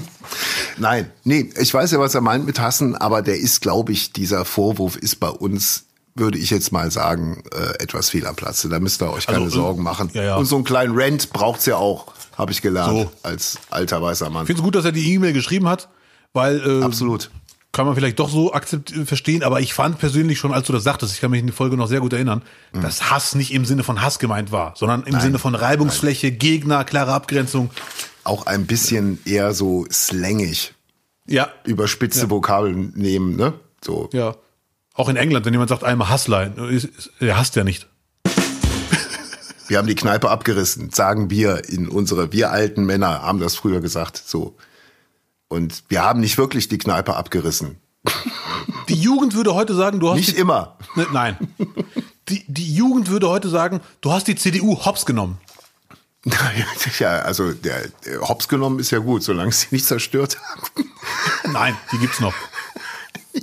Nein, 0.78 1.10
nee, 1.24 1.50
ich 1.58 1.72
weiß 1.72 1.90
ja, 1.92 1.98
was 1.98 2.14
er 2.14 2.20
meint 2.20 2.46
mit 2.46 2.60
Hassen, 2.60 2.94
aber 2.96 3.22
der 3.22 3.38
ist, 3.38 3.62
glaube 3.62 3.92
ich, 3.92 4.12
dieser 4.12 4.44
Vorwurf 4.44 4.96
ist 4.96 5.16
bei 5.16 5.28
uns, 5.28 5.85
würde 6.16 6.38
ich 6.38 6.50
jetzt 6.50 6.72
mal 6.72 6.90
sagen, 6.90 7.42
äh, 7.54 7.82
etwas 7.82 8.10
fehl 8.10 8.26
am 8.26 8.34
Platze. 8.36 8.68
Da 8.68 8.80
müsst 8.80 9.02
ihr 9.02 9.12
euch 9.12 9.26
keine 9.26 9.44
Also, 9.44 9.48
äh, 9.58 9.62
Sorgen 9.62 9.82
machen. 9.82 10.10
ja, 10.14 10.22
ja. 10.22 10.36
Und 10.36 10.46
so 10.46 10.56
einen 10.56 10.64
kleinen 10.64 10.98
Rant 10.98 11.30
braucht's 11.32 11.66
ja 11.66 11.76
auch, 11.76 12.06
habe 12.38 12.52
ich 12.52 12.62
gelernt, 12.62 12.90
So. 12.90 13.12
als 13.22 13.58
alter 13.70 14.00
weißer 14.02 14.30
Mann. 14.30 14.42
Ich 14.42 14.46
finde 14.48 14.60
es 14.60 14.64
gut, 14.64 14.74
dass 14.74 14.84
er 14.84 14.92
die 14.92 15.12
E-Mail 15.14 15.32
geschrieben 15.32 15.68
hat, 15.68 15.88
weil 16.32 16.60
äh, 16.80 16.82
Absolut. 16.82 17.30
kann 17.72 17.84
man 17.86 17.94
vielleicht 17.94 18.18
doch 18.18 18.30
so 18.30 18.52
akzept 18.54 18.90
verstehen, 19.04 19.42
aber 19.42 19.60
ich 19.60 19.74
fand 19.74 19.98
persönlich 19.98 20.38
schon, 20.38 20.52
als 20.54 20.66
du 20.66 20.72
das 20.72 20.84
sagtest, 20.84 21.12
ich 21.14 21.20
kann 21.20 21.30
mich 21.30 21.40
in 21.40 21.46
die 21.46 21.52
Folge 21.52 21.76
noch 21.76 21.88
sehr 21.88 22.00
gut 22.00 22.12
erinnern, 22.14 22.42
Mhm. 22.72 22.80
dass 22.82 23.10
Hass 23.10 23.34
nicht 23.34 23.52
im 23.52 23.64
Sinne 23.66 23.84
von 23.84 24.00
Hass 24.02 24.18
gemeint 24.18 24.50
war, 24.52 24.72
sondern 24.76 25.02
im 25.04 25.20
Sinne 25.20 25.38
von 25.38 25.54
Reibungsfläche, 25.54 26.32
Gegner, 26.32 26.84
klare 26.84 27.12
Abgrenzung. 27.12 27.70
Auch 28.24 28.46
ein 28.46 28.66
bisschen 28.66 29.18
eher 29.26 29.52
so 29.54 29.86
slangig, 29.92 30.72
Ja, 31.28 31.48
überspitzte 31.64 32.30
Vokabeln 32.30 32.92
nehmen, 32.96 33.36
ne? 33.36 33.52
So. 33.84 34.08
ja. 34.12 34.34
Auch 34.96 35.08
in 35.08 35.16
England, 35.16 35.44
wenn 35.44 35.52
jemand 35.52 35.68
sagt, 35.68 35.84
einmal 35.84 36.08
ist- 36.70 37.10
er 37.20 37.36
hasst 37.38 37.54
ja 37.56 37.64
nicht. 37.64 37.86
Wir 39.68 39.78
haben 39.78 39.88
die 39.88 39.94
Kneipe 39.96 40.30
abgerissen, 40.30 40.90
sagen 40.90 41.28
wir 41.28 41.68
in 41.68 41.88
unsere, 41.88 42.32
wir 42.32 42.52
alten 42.52 42.84
Männer 42.84 43.22
haben 43.22 43.40
das 43.40 43.56
früher 43.56 43.80
gesagt, 43.80 44.22
so. 44.24 44.56
Und 45.48 45.82
wir 45.88 46.02
haben 46.02 46.20
nicht 46.20 46.38
wirklich 46.38 46.68
die 46.68 46.78
Kneipe 46.78 47.16
abgerissen. 47.16 47.76
Die 48.88 48.94
Jugend 48.94 49.34
würde 49.34 49.54
heute 49.54 49.74
sagen, 49.74 49.98
du 49.98 50.08
hast 50.10 50.16
Nicht 50.16 50.36
die, 50.36 50.40
immer. 50.40 50.78
Ne, 50.94 51.06
nein. 51.12 51.36
Die, 52.28 52.44
die 52.46 52.74
Jugend 52.74 53.10
würde 53.10 53.28
heute 53.28 53.48
sagen, 53.48 53.80
du 54.00 54.12
hast 54.12 54.28
die 54.28 54.36
CDU 54.36 54.84
hops 54.84 55.04
genommen. 55.06 55.38
Ja, 56.98 57.18
also 57.20 57.52
der, 57.52 57.88
der 58.04 58.20
Hops 58.22 58.48
genommen 58.48 58.78
ist 58.80 58.90
ja 58.90 58.98
gut, 58.98 59.22
solange 59.22 59.52
sie 59.52 59.66
nicht 59.70 59.84
zerstört 59.86 60.36
haben. 60.40 61.52
Nein, 61.52 61.76
die 61.92 61.98
gibt's 61.98 62.18
noch. 62.20 62.34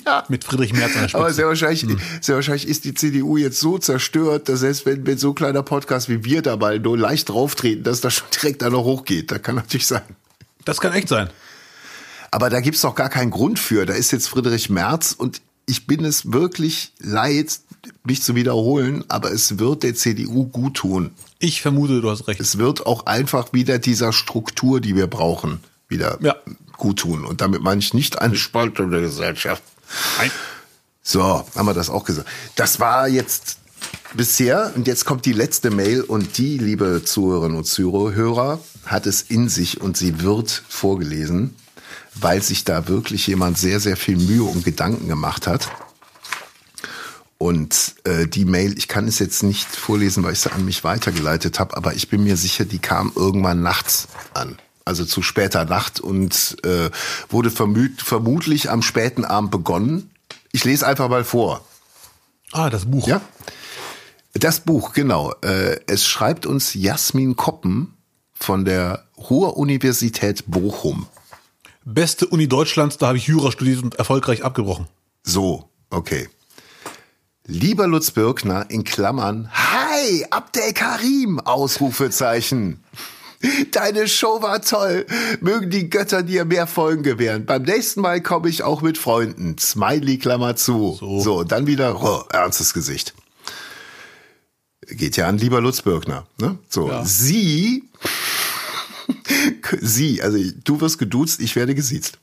Ja. 0.05 0.23
Mit 0.29 0.43
Friedrich 0.43 0.73
Merz 0.73 0.95
an 0.95 1.07
der 1.07 1.15
Aber 1.15 1.25
Spitze. 1.25 1.33
sehr 1.35 1.47
wahrscheinlich, 1.47 1.85
sehr 2.21 2.35
wahrscheinlich 2.35 2.67
ist 2.67 2.83
die 2.85 2.93
CDU 2.93 3.37
jetzt 3.37 3.59
so 3.59 3.77
zerstört, 3.77 4.49
dass 4.49 4.61
selbst 4.61 4.85
wenn, 4.85 5.05
wenn 5.05 5.17
so 5.17 5.29
ein 5.29 5.35
kleiner 5.35 5.63
Podcast 5.63 6.09
wie 6.09 6.23
wir 6.25 6.41
dabei 6.41 6.77
nur 6.77 6.97
leicht 6.97 7.29
drauftreten, 7.29 7.83
dass 7.83 8.01
das 8.01 8.13
schon 8.15 8.27
direkt 8.33 8.61
da 8.61 8.69
noch 8.69 8.83
hochgeht. 8.83 9.31
Das 9.31 9.41
kann 9.41 9.55
natürlich 9.55 9.87
sein. 9.87 10.01
Das 10.65 10.79
kann 10.81 10.93
echt 10.93 11.07
sein. 11.09 11.29
Aber 12.31 12.49
da 12.49 12.59
gibt's 12.61 12.81
doch 12.81 12.95
gar 12.95 13.09
keinen 13.09 13.29
Grund 13.31 13.59
für. 13.59 13.85
Da 13.85 13.93
ist 13.93 14.11
jetzt 14.11 14.27
Friedrich 14.27 14.69
Merz 14.69 15.13
und 15.17 15.41
ich 15.65 15.85
bin 15.87 16.03
es 16.03 16.31
wirklich 16.33 16.91
leid, 16.99 17.59
mich 18.03 18.21
zu 18.23 18.35
wiederholen, 18.35 19.03
aber 19.09 19.31
es 19.31 19.59
wird 19.59 19.83
der 19.83 19.93
CDU 19.95 20.45
gut 20.47 20.75
tun. 20.75 21.11
Ich 21.39 21.61
vermute, 21.61 22.01
du 22.01 22.09
hast 22.09 22.27
recht. 22.27 22.39
Es 22.39 22.57
wird 22.57 22.85
auch 22.85 23.05
einfach 23.05 23.53
wieder 23.53 23.77
dieser 23.77 24.11
Struktur, 24.13 24.81
die 24.81 24.95
wir 24.95 25.07
brauchen, 25.07 25.59
wieder 25.87 26.17
Ja. 26.21 26.35
gut 26.77 26.99
tun. 26.99 27.23
Und 27.25 27.41
damit 27.41 27.61
meine 27.61 27.79
ich 27.79 27.93
nicht 27.93 28.19
eine 28.19 28.35
Spaltung 28.35 28.89
der 28.91 29.01
Gesellschaft. 29.01 29.61
Nein. 30.17 30.31
So, 31.01 31.45
haben 31.55 31.65
wir 31.65 31.73
das 31.73 31.89
auch 31.89 32.05
gesagt. 32.05 32.27
Das 32.55 32.79
war 32.79 33.07
jetzt 33.07 33.57
bisher 34.13 34.71
und 34.75 34.87
jetzt 34.87 35.05
kommt 35.05 35.25
die 35.25 35.33
letzte 35.33 35.69
Mail 35.69 36.01
und 36.01 36.37
die, 36.37 36.57
liebe 36.57 37.03
Zuhörerinnen 37.03 37.57
und 37.57 37.65
Zuhörer, 37.65 38.59
hat 38.85 39.05
es 39.05 39.21
in 39.21 39.49
sich 39.49 39.81
und 39.81 39.97
sie 39.97 40.21
wird 40.21 40.63
vorgelesen, 40.69 41.55
weil 42.15 42.41
sich 42.41 42.63
da 42.63 42.87
wirklich 42.87 43.27
jemand 43.27 43.57
sehr, 43.57 43.79
sehr 43.79 43.97
viel 43.97 44.17
Mühe 44.17 44.43
und 44.43 44.63
Gedanken 44.63 45.07
gemacht 45.07 45.47
hat. 45.47 45.69
Und 47.37 47.95
äh, 48.05 48.25
die 48.25 48.45
Mail, 48.45 48.77
ich 48.77 48.87
kann 48.87 49.05
es 49.05 49.19
jetzt 49.19 49.43
nicht 49.43 49.67
vorlesen, 49.67 50.23
weil 50.23 50.31
ich 50.31 50.39
sie 50.39 50.51
an 50.51 50.63
mich 50.63 50.85
weitergeleitet 50.85 51.59
habe, 51.59 51.75
aber 51.75 51.93
ich 51.93 52.07
bin 52.07 52.23
mir 52.23 52.37
sicher, 52.37 52.63
die 52.63 52.79
kam 52.79 53.11
irgendwann 53.15 53.61
nachts 53.61 54.07
an. 54.33 54.57
Also 54.85 55.05
zu 55.05 55.21
später 55.21 55.65
Nacht 55.65 55.99
und 55.99 56.57
äh, 56.65 56.89
wurde 57.29 57.51
vermut, 57.51 58.01
vermutlich 58.01 58.69
am 58.69 58.81
späten 58.81 59.25
Abend 59.25 59.51
begonnen. 59.51 60.11
Ich 60.51 60.65
lese 60.65 60.85
einfach 60.85 61.09
mal 61.09 61.23
vor. 61.23 61.63
Ah, 62.51 62.69
das 62.69 62.85
Buch. 62.85 63.07
Ja. 63.07 63.21
Das 64.33 64.61
Buch, 64.61 64.93
genau. 64.93 65.33
Äh, 65.41 65.79
es 65.87 66.05
schreibt 66.05 66.45
uns 66.45 66.73
Jasmin 66.73 67.35
Koppen 67.35 67.93
von 68.33 68.65
der 68.65 69.05
Ruhr-Universität 69.17 70.43
Bochum. 70.47 71.07
Beste 71.85 72.27
Uni 72.27 72.47
Deutschlands, 72.47 72.97
da 72.97 73.07
habe 73.07 73.17
ich 73.17 73.27
Jura 73.27 73.51
studiert 73.51 73.83
und 73.83 73.95
erfolgreich 73.95 74.43
abgebrochen. 74.43 74.87
So, 75.23 75.69
okay. 75.89 76.29
Lieber 77.45 77.87
Lutz 77.87 78.11
Birkner 78.11 78.69
in 78.69 78.83
Klammern, 78.83 79.49
Hi, 79.53 80.25
Abdel 80.29 80.73
Karim, 80.73 81.39
Ausrufezeichen. 81.39 82.83
Deine 83.71 84.07
Show 84.07 84.41
war 84.41 84.61
toll. 84.61 85.05
Mögen 85.41 85.69
die 85.69 85.89
Götter 85.89 86.23
dir 86.23 86.45
mehr 86.45 86.67
Folgen 86.67 87.03
gewähren. 87.03 87.45
Beim 87.45 87.63
nächsten 87.63 88.01
Mal 88.01 88.21
komme 88.21 88.49
ich 88.49 88.63
auch 88.63 88.81
mit 88.81 88.97
Freunden. 88.97 89.57
Smiley 89.57 90.17
Klammer 90.17 90.55
zu. 90.55 90.97
So, 90.99 91.19
so 91.19 91.43
dann 91.43 91.67
wieder 91.67 92.01
oh, 92.01 92.23
ernstes 92.31 92.73
Gesicht. 92.73 93.13
Geht 94.87 95.17
ja 95.17 95.27
an 95.27 95.37
lieber 95.37 95.61
Lutz 95.61 95.81
Birkner. 95.81 96.25
Ne? 96.39 96.57
So, 96.69 96.89
ja. 96.89 97.03
sie, 97.03 97.89
sie, 99.81 100.21
also 100.21 100.37
du 100.63 100.81
wirst 100.81 100.97
geduzt, 100.97 101.41
ich 101.41 101.55
werde 101.55 101.75
gesiezt. 101.75 102.19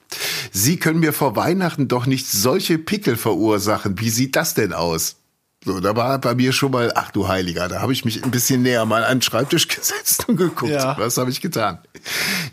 Sie 0.53 0.79
können 0.79 1.01
mir 1.01 1.13
vor 1.13 1.37
Weihnachten 1.37 1.89
doch 1.89 2.07
nicht 2.07 2.29
solche 2.29 2.79
Pickel 2.79 3.17
verursachen. 3.17 3.99
Wie 4.01 4.11
sieht 4.11 4.37
das 4.37 4.55
denn 4.55 4.73
aus? 4.73 5.17
So, 5.63 5.79
da 5.79 5.95
war 5.95 6.19
bei 6.19 6.35
mir 6.35 6.53
schon 6.53 6.71
mal, 6.71 6.91
ach 6.95 7.11
du 7.11 7.29
Heiliger, 7.29 7.69
da 7.69 7.83
habe 7.83 7.93
ich 7.93 8.07
mich 8.07 8.25
ein 8.25 8.31
bisschen 8.31 8.63
näher 8.63 8.87
mal 8.87 9.05
an 9.05 9.19
den 9.19 9.23
Schreibtisch 9.23 9.69
gesetzt 9.77 10.27
und 10.27 10.39
geguckt. 10.39 10.73
Ja. 10.73 10.97
Was 10.99 11.19
habe 11.19 11.31
ich 11.31 11.43
getan? 11.43 11.81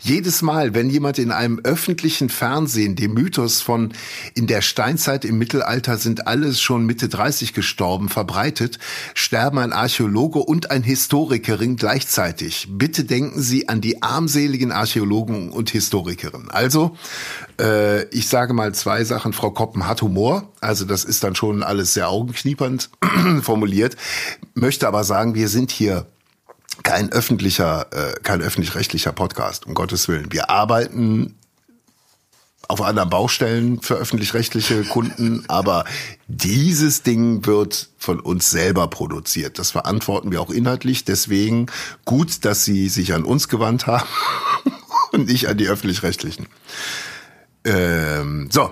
Jedes 0.00 0.42
Mal, 0.42 0.74
wenn 0.74 0.90
jemand 0.90 1.18
in 1.18 1.32
einem 1.32 1.58
öffentlichen 1.64 2.28
Fernsehen 2.28 2.96
den 2.96 3.14
Mythos 3.14 3.62
von 3.62 3.94
in 4.34 4.46
der 4.46 4.60
Steinzeit 4.60 5.24
im 5.24 5.38
Mittelalter 5.38 5.96
sind 5.96 6.26
alles 6.26 6.60
schon 6.60 6.84
Mitte 6.84 7.08
30 7.08 7.54
gestorben 7.54 8.10
verbreitet, 8.10 8.78
sterben 9.14 9.56
ein 9.56 9.72
Archäologe 9.72 10.40
und 10.40 10.70
ein 10.70 10.82
Historikerin 10.82 11.76
gleichzeitig. 11.76 12.66
Bitte 12.68 13.04
denken 13.04 13.40
Sie 13.40 13.70
an 13.70 13.80
die 13.80 14.02
armseligen 14.02 14.70
Archäologen 14.70 15.50
und 15.50 15.70
Historikerinnen. 15.70 16.50
Also, 16.50 16.94
äh, 17.58 18.04
ich 18.10 18.28
sage 18.28 18.54
mal 18.54 18.74
zwei 18.74 19.04
Sachen. 19.04 19.32
Frau 19.32 19.50
Koppen 19.50 19.86
hat 19.86 20.02
Humor, 20.02 20.52
also 20.60 20.84
das 20.84 21.04
ist 21.04 21.24
dann 21.24 21.34
schon 21.34 21.62
alles 21.62 21.94
sehr 21.94 22.08
augenkniepernd 22.08 22.90
formuliert, 23.42 23.96
möchte 24.54 24.86
aber 24.86 25.04
sagen, 25.04 25.34
wir 25.34 25.48
sind 25.48 25.70
hier 25.70 26.06
kein 26.82 27.10
öffentlicher, 27.10 27.86
äh, 27.92 28.14
kein 28.22 28.40
öffentlich-rechtlicher 28.40 29.12
Podcast, 29.12 29.66
um 29.66 29.74
Gottes 29.74 30.08
Willen. 30.08 30.32
Wir 30.32 30.50
arbeiten 30.50 31.34
auf 32.68 32.82
anderen 32.82 33.08
Baustellen 33.08 33.80
für 33.80 33.94
öffentlich-rechtliche 33.94 34.84
Kunden, 34.84 35.44
aber 35.48 35.86
dieses 36.28 37.02
Ding 37.02 37.46
wird 37.46 37.88
von 37.96 38.20
uns 38.20 38.50
selber 38.50 38.88
produziert. 38.88 39.58
Das 39.58 39.70
verantworten 39.70 40.30
wir 40.30 40.42
auch 40.42 40.50
inhaltlich. 40.50 41.04
Deswegen 41.04 41.66
gut, 42.04 42.44
dass 42.44 42.66
Sie 42.66 42.90
sich 42.90 43.14
an 43.14 43.24
uns 43.24 43.48
gewandt 43.48 43.86
haben 43.86 44.08
und 45.12 45.28
nicht 45.28 45.48
an 45.48 45.56
die 45.56 45.66
öffentlich-rechtlichen. 45.66 46.46
Ähm, 47.64 48.48
so. 48.50 48.70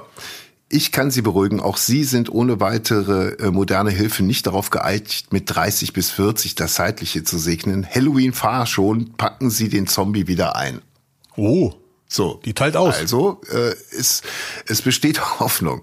Ich 0.68 0.90
kann 0.90 1.12
Sie 1.12 1.22
beruhigen, 1.22 1.60
auch 1.60 1.76
Sie 1.76 2.02
sind 2.02 2.28
ohne 2.28 2.58
weitere 2.58 3.36
äh, 3.36 3.52
moderne 3.52 3.90
Hilfe 3.90 4.24
nicht 4.24 4.48
darauf 4.48 4.70
geeicht, 4.70 5.32
mit 5.32 5.44
30 5.46 5.92
bis 5.92 6.10
40 6.10 6.56
das 6.56 6.74
Zeitliche 6.74 7.22
zu 7.22 7.38
segnen. 7.38 7.86
Halloween 7.88 8.32
fahr 8.32 8.66
schon, 8.66 9.12
packen 9.12 9.48
Sie 9.48 9.68
den 9.68 9.86
Zombie 9.86 10.26
wieder 10.26 10.56
ein. 10.56 10.82
Oh. 11.36 11.72
So. 12.08 12.40
Die 12.44 12.54
teilt 12.54 12.76
aus. 12.76 12.96
Also, 12.96 13.40
äh, 13.50 13.74
es, 13.96 14.22
es 14.66 14.82
besteht 14.82 15.20
Hoffnung. 15.40 15.82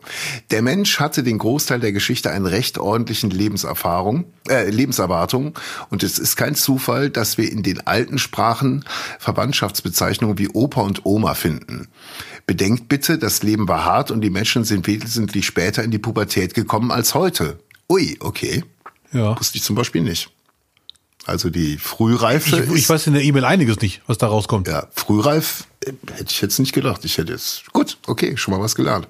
Der 0.51 0.61
Mensch 0.61 0.99
hatte 0.99 1.21
den 1.21 1.37
Großteil 1.37 1.79
der 1.79 1.91
Geschichte 1.91 2.31
einen 2.31 2.45
recht 2.45 2.77
ordentlichen 2.77 3.29
Lebenserfahrung, 3.29 4.25
äh, 4.47 4.69
Lebenserwartung. 4.69 5.53
Und 5.89 6.01
es 6.03 6.19
ist 6.19 6.35
kein 6.35 6.55
Zufall, 6.55 7.09
dass 7.09 7.37
wir 7.37 7.51
in 7.51 7.61
den 7.61 7.85
alten 7.85 8.19
Sprachen 8.19 8.85
Verwandtschaftsbezeichnungen 9.19 10.37
wie 10.37 10.49
Opa 10.49 10.81
und 10.81 11.05
Oma 11.05 11.35
finden. 11.35 11.89
Bedenkt 12.45 12.89
bitte, 12.89 13.17
das 13.17 13.41
Leben 13.41 13.67
war 13.67 13.85
hart 13.85 14.11
und 14.11 14.21
die 14.21 14.29
Menschen 14.29 14.65
sind 14.65 14.85
wesentlich 14.87 15.45
später 15.45 15.83
in 15.83 15.91
die 15.91 15.99
Pubertät 15.99 16.53
gekommen 16.53 16.91
als 16.91 17.13
heute. 17.13 17.59
Ui, 17.89 18.17
okay. 18.19 18.63
Ja. 19.11 19.39
Wusste 19.39 19.57
ich 19.57 19.63
zum 19.63 19.75
Beispiel 19.75 20.01
nicht. 20.01 20.29
Also 21.25 21.49
die 21.49 21.77
Frühreife. 21.77 22.63
Ich, 22.63 22.71
ich 22.71 22.89
weiß 22.89 23.07
in 23.07 23.13
der 23.13 23.23
E-Mail 23.23 23.45
einiges 23.45 23.79
nicht, 23.79 24.01
was 24.07 24.17
da 24.17 24.27
rauskommt. 24.27 24.67
Ja, 24.67 24.87
frühreif 24.91 25.65
äh, 25.85 25.93
hätte 26.15 26.31
ich 26.31 26.41
jetzt 26.41 26.59
nicht 26.59 26.73
gedacht. 26.73 27.05
Ich 27.05 27.17
hätte 27.17 27.31
jetzt, 27.31 27.71
gut, 27.71 27.97
okay, 28.07 28.35
schon 28.35 28.53
mal 28.53 28.59
was 28.59 28.75
gelernt. 28.75 29.07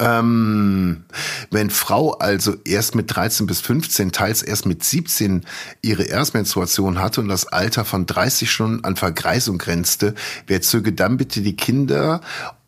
Ähm, 0.00 1.04
wenn 1.50 1.68
Frau 1.68 2.12
also 2.12 2.54
erst 2.64 2.94
mit 2.94 3.14
13 3.14 3.46
bis 3.46 3.60
15, 3.60 4.12
teils 4.12 4.42
erst 4.42 4.64
mit 4.64 4.82
17 4.82 5.44
ihre 5.82 6.04
Erstmenstruation 6.04 6.98
hatte 7.00 7.20
und 7.20 7.28
das 7.28 7.46
Alter 7.46 7.84
von 7.84 8.06
30 8.06 8.50
Stunden 8.50 8.84
an 8.84 8.96
Vergreisung 8.96 9.58
grenzte, 9.58 10.14
wer 10.46 10.62
zöge 10.62 10.94
dann 10.94 11.18
bitte 11.18 11.42
die 11.42 11.54
Kinder 11.54 12.22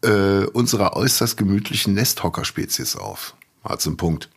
äh, 0.05 0.45
unserer 0.45 0.95
äußerst 0.95 1.39
gemütlichen 1.39 1.95
Nesthockerspezies 1.95 2.97
auf? 2.97 3.35
Mal 3.64 3.78
zum 3.78 3.97
Punkt. 3.97 4.28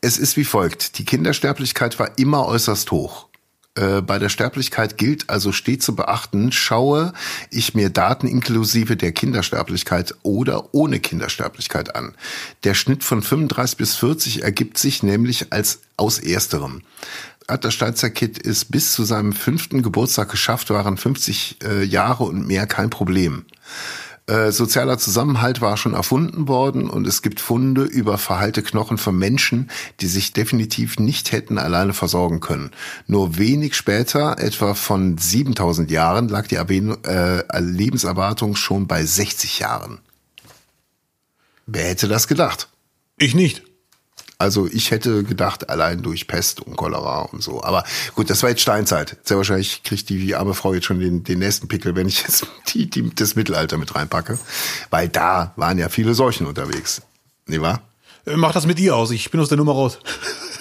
Es 0.00 0.18
ist 0.18 0.36
wie 0.36 0.44
folgt. 0.44 0.98
Die 0.98 1.04
Kindersterblichkeit 1.04 2.00
war 2.00 2.18
immer 2.18 2.46
äußerst 2.46 2.90
hoch. 2.90 3.28
Äh, 3.74 4.02
bei 4.02 4.18
der 4.18 4.28
Sterblichkeit 4.28 4.98
gilt 4.98 5.30
also 5.30 5.50
stets 5.50 5.86
zu 5.86 5.96
beachten, 5.96 6.52
schaue 6.52 7.14
ich 7.50 7.74
mir 7.74 7.88
Daten 7.88 8.26
inklusive 8.26 8.96
der 8.96 9.12
Kindersterblichkeit 9.12 10.14
oder 10.22 10.74
ohne 10.74 11.00
Kindersterblichkeit 11.00 11.96
an. 11.96 12.14
Der 12.64 12.74
Schnitt 12.74 13.02
von 13.02 13.22
35 13.22 13.78
bis 13.78 13.96
40 13.96 14.42
ergibt 14.42 14.76
sich 14.76 15.02
nämlich 15.02 15.52
als 15.52 15.80
aus 15.96 16.18
ersterem. 16.18 16.82
Hat 17.48 17.64
das 17.64 17.74
Steinzeit-Kit 17.74 18.38
ist 18.38 18.70
bis 18.70 18.92
zu 18.92 19.04
seinem 19.04 19.32
fünften 19.32 19.82
Geburtstag 19.82 20.30
geschafft, 20.30 20.68
waren 20.70 20.98
50 20.98 21.56
äh, 21.64 21.82
Jahre 21.82 22.24
und 22.24 22.46
mehr 22.46 22.66
kein 22.66 22.90
Problem. 22.90 23.46
Äh, 24.26 24.52
sozialer 24.52 24.98
Zusammenhalt 24.98 25.60
war 25.60 25.76
schon 25.76 25.94
erfunden 25.94 26.46
worden 26.46 26.88
und 26.88 27.08
es 27.08 27.22
gibt 27.22 27.40
Funde 27.40 27.82
über 27.82 28.18
verheilte 28.18 28.62
Knochen 28.62 28.96
von 28.96 29.18
Menschen, 29.18 29.68
die 30.00 30.06
sich 30.06 30.32
definitiv 30.32 31.00
nicht 31.00 31.32
hätten 31.32 31.58
alleine 31.58 31.92
versorgen 31.92 32.38
können. 32.38 32.70
Nur 33.08 33.36
wenig 33.36 33.74
später, 33.74 34.38
etwa 34.38 34.74
von 34.74 35.18
7000 35.18 35.90
Jahren, 35.90 36.28
lag 36.28 36.46
die 36.46 36.56
äh, 36.56 37.60
Lebenserwartung 37.60 38.54
schon 38.54 38.86
bei 38.86 39.04
60 39.04 39.58
Jahren. 39.58 39.98
Wer 41.66 41.88
hätte 41.88 42.06
das 42.06 42.28
gedacht? 42.28 42.68
Ich 43.18 43.34
nicht. 43.34 43.64
Also 44.42 44.66
ich 44.66 44.90
hätte 44.90 45.22
gedacht, 45.22 45.70
allein 45.70 46.02
durch 46.02 46.26
Pest 46.26 46.60
und 46.60 46.74
Cholera 46.76 47.20
und 47.20 47.44
so. 47.44 47.62
Aber 47.62 47.84
gut, 48.16 48.28
das 48.28 48.42
war 48.42 48.50
jetzt 48.50 48.62
Steinzeit. 48.62 49.16
Sehr 49.22 49.36
wahrscheinlich 49.36 49.84
kriegt 49.84 50.08
die 50.08 50.34
arme 50.34 50.52
Frau 50.52 50.74
jetzt 50.74 50.86
schon 50.86 50.98
den, 50.98 51.22
den 51.22 51.38
nächsten 51.38 51.68
Pickel, 51.68 51.94
wenn 51.94 52.08
ich 52.08 52.22
jetzt 52.22 52.44
die, 52.74 52.90
die, 52.90 53.14
das 53.14 53.36
Mittelalter 53.36 53.78
mit 53.78 53.94
reinpacke. 53.94 54.40
Weil 54.90 55.08
da 55.08 55.52
waren 55.54 55.78
ja 55.78 55.88
viele 55.88 56.14
Seuchen 56.14 56.48
unterwegs. 56.48 57.02
Nee, 57.46 57.60
wahr? 57.60 57.82
Äh, 58.26 58.36
mach 58.36 58.52
das 58.52 58.66
mit 58.66 58.80
ihr 58.80 58.96
aus. 58.96 59.12
Ich 59.12 59.30
bin 59.30 59.40
aus 59.40 59.48
der 59.48 59.58
Nummer 59.58 59.74
raus. 59.74 60.00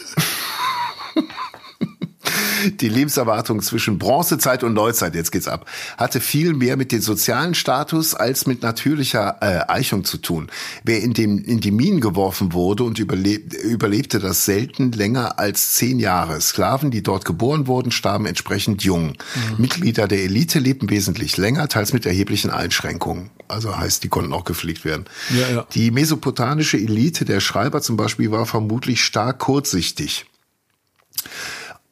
die 2.79 2.89
Lebenserwartung 2.89 3.61
zwischen 3.61 3.97
Bronzezeit 3.97 4.63
und 4.63 4.73
Neuzeit, 4.73 5.15
jetzt 5.15 5.31
geht's 5.31 5.47
ab, 5.47 5.65
hatte 5.97 6.19
viel 6.19 6.53
mehr 6.53 6.77
mit 6.77 6.91
dem 6.91 7.01
sozialen 7.01 7.53
Status 7.53 8.15
als 8.15 8.47
mit 8.47 8.61
natürlicher 8.61 9.37
äh, 9.41 9.71
Eichung 9.71 10.03
zu 10.03 10.17
tun. 10.17 10.47
Wer 10.83 11.01
in, 11.01 11.13
dem, 11.13 11.43
in 11.43 11.59
die 11.59 11.71
Minen 11.71 12.01
geworfen 12.01 12.53
wurde 12.53 12.83
und 12.83 12.99
überleb, 12.99 13.53
überlebte 13.53 14.19
das 14.19 14.45
selten 14.45 14.91
länger 14.91 15.39
als 15.39 15.73
zehn 15.73 15.99
Jahre. 15.99 16.39
Sklaven, 16.41 16.91
die 16.91 17.03
dort 17.03 17.25
geboren 17.25 17.67
wurden, 17.67 17.91
starben 17.91 18.25
entsprechend 18.25 18.83
jung. 18.83 19.09
Mhm. 19.09 19.15
Mitglieder 19.57 20.07
der 20.07 20.23
Elite 20.23 20.59
lebten 20.59 20.89
wesentlich 20.89 21.37
länger, 21.37 21.67
teils 21.67 21.93
mit 21.93 22.05
erheblichen 22.05 22.51
Einschränkungen. 22.51 23.29
Also 23.47 23.77
heißt, 23.77 24.03
die 24.03 24.09
konnten 24.09 24.33
auch 24.33 24.45
gepflegt 24.45 24.85
werden. 24.85 25.05
Ja, 25.29 25.49
ja. 25.49 25.67
Die 25.73 25.91
mesopotamische 25.91 26.77
Elite 26.77 27.25
der 27.25 27.41
Schreiber 27.41 27.81
zum 27.81 27.97
Beispiel 27.97 28.31
war 28.31 28.45
vermutlich 28.45 29.03
stark 29.03 29.39
kurzsichtig. 29.39 30.25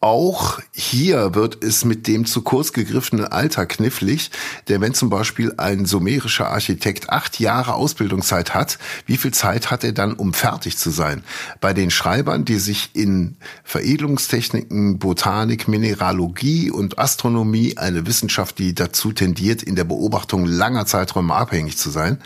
Auch 0.01 0.59
hier 0.71 1.35
wird 1.35 1.61
es 1.61 1.83
mit 1.83 2.07
dem 2.07 2.25
zu 2.25 2.41
kurz 2.41 2.71
gegriffenen 2.71 3.25
Alter 3.25 3.65
knifflig, 3.65 4.31
denn 4.69 4.79
wenn 4.79 4.93
zum 4.93 5.09
Beispiel 5.09 5.53
ein 5.57 5.85
sumerischer 5.85 6.49
Architekt 6.49 7.09
acht 7.09 7.39
Jahre 7.39 7.73
Ausbildungszeit 7.73 8.53
hat, 8.53 8.79
wie 9.05 9.17
viel 9.17 9.33
Zeit 9.33 9.71
hat 9.71 9.83
er 9.83 9.91
dann, 9.91 10.13
um 10.13 10.33
fertig 10.33 10.77
zu 10.77 10.89
sein? 10.89 11.23
Bei 11.59 11.73
den 11.73 11.91
Schreibern, 11.91 12.45
die 12.45 12.59
sich 12.59 12.91
in 12.93 13.35
Veredelungstechniken, 13.65 14.99
Botanik, 14.99 15.67
Mineralogie 15.67 16.71
und 16.71 16.97
Astronomie, 16.97 17.77
eine 17.77 18.07
Wissenschaft, 18.07 18.57
die 18.57 18.73
dazu 18.73 19.11
tendiert, 19.11 19.63
in 19.63 19.75
der 19.75 19.83
Beobachtung 19.83 20.45
langer 20.45 20.85
Zeiträume 20.85 21.35
abhängig 21.35 21.77
zu 21.77 21.89
sein, 21.89 22.19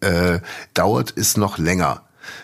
äh, 0.00 0.40
dauert 0.74 1.14
es 1.16 1.36
noch 1.36 1.58
länger. 1.58 2.02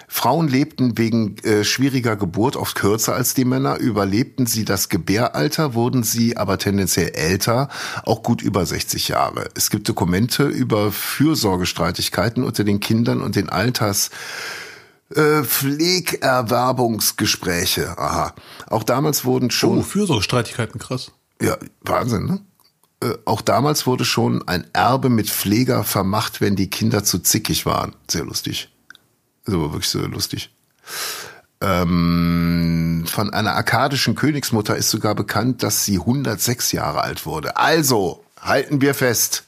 Frauen 0.08 0.48
lebten 0.48 0.98
wegen 0.98 1.38
äh, 1.38 1.64
schwieriger 1.64 2.16
Geburt 2.16 2.56
oft 2.56 2.74
kürzer 2.74 3.14
als 3.14 3.34
die 3.34 3.44
Männer. 3.44 3.78
Überlebten 3.78 4.46
sie 4.46 4.64
das 4.64 4.88
Gebäralter, 4.88 5.74
wurden 5.74 6.02
sie 6.02 6.36
aber 6.36 6.58
tendenziell 6.58 7.10
älter, 7.10 7.68
auch 8.04 8.22
gut 8.22 8.42
über 8.42 8.66
60 8.66 9.08
Jahre. 9.08 9.48
Es 9.54 9.70
gibt 9.70 9.88
Dokumente 9.88 10.44
über 10.44 10.92
Fürsorgestreitigkeiten 10.92 12.44
unter 12.44 12.64
den 12.64 12.80
Kindern 12.80 13.22
und 13.22 13.36
den 13.36 13.48
Alters. 13.48 14.10
Äh, 15.14 15.42
Pflegerwerbungsgespräche. 15.42 17.98
Aha. 17.98 18.34
Auch 18.68 18.84
damals 18.84 19.24
wurden 19.24 19.50
schon. 19.50 19.78
Oh, 19.78 19.82
Fürsorgestreitigkeiten, 19.82 20.80
krass. 20.80 21.10
Ja, 21.42 21.56
Wahnsinn, 21.80 22.26
ne? 22.26 22.40
Äh, 23.02 23.14
auch 23.24 23.40
damals 23.40 23.86
wurde 23.86 24.04
schon 24.04 24.46
ein 24.46 24.66
Erbe 24.72 25.08
mit 25.08 25.30
Pfleger 25.30 25.82
vermacht, 25.84 26.40
wenn 26.40 26.54
die 26.54 26.70
Kinder 26.70 27.02
zu 27.02 27.18
zickig 27.18 27.66
waren. 27.66 27.96
Sehr 28.08 28.24
lustig. 28.24 28.68
Das 29.50 29.58
war 29.58 29.72
wirklich 29.72 29.88
so 29.88 29.98
lustig. 30.06 30.50
Ähm, 31.60 33.04
von 33.06 33.32
einer 33.32 33.56
akkadischen 33.56 34.14
Königsmutter 34.14 34.76
ist 34.76 34.90
sogar 34.90 35.14
bekannt, 35.14 35.62
dass 35.62 35.84
sie 35.84 35.98
106 35.98 36.72
Jahre 36.72 37.02
alt 37.02 37.26
wurde. 37.26 37.56
Also, 37.56 38.24
halten 38.40 38.80
wir 38.80 38.94
fest. 38.94 39.44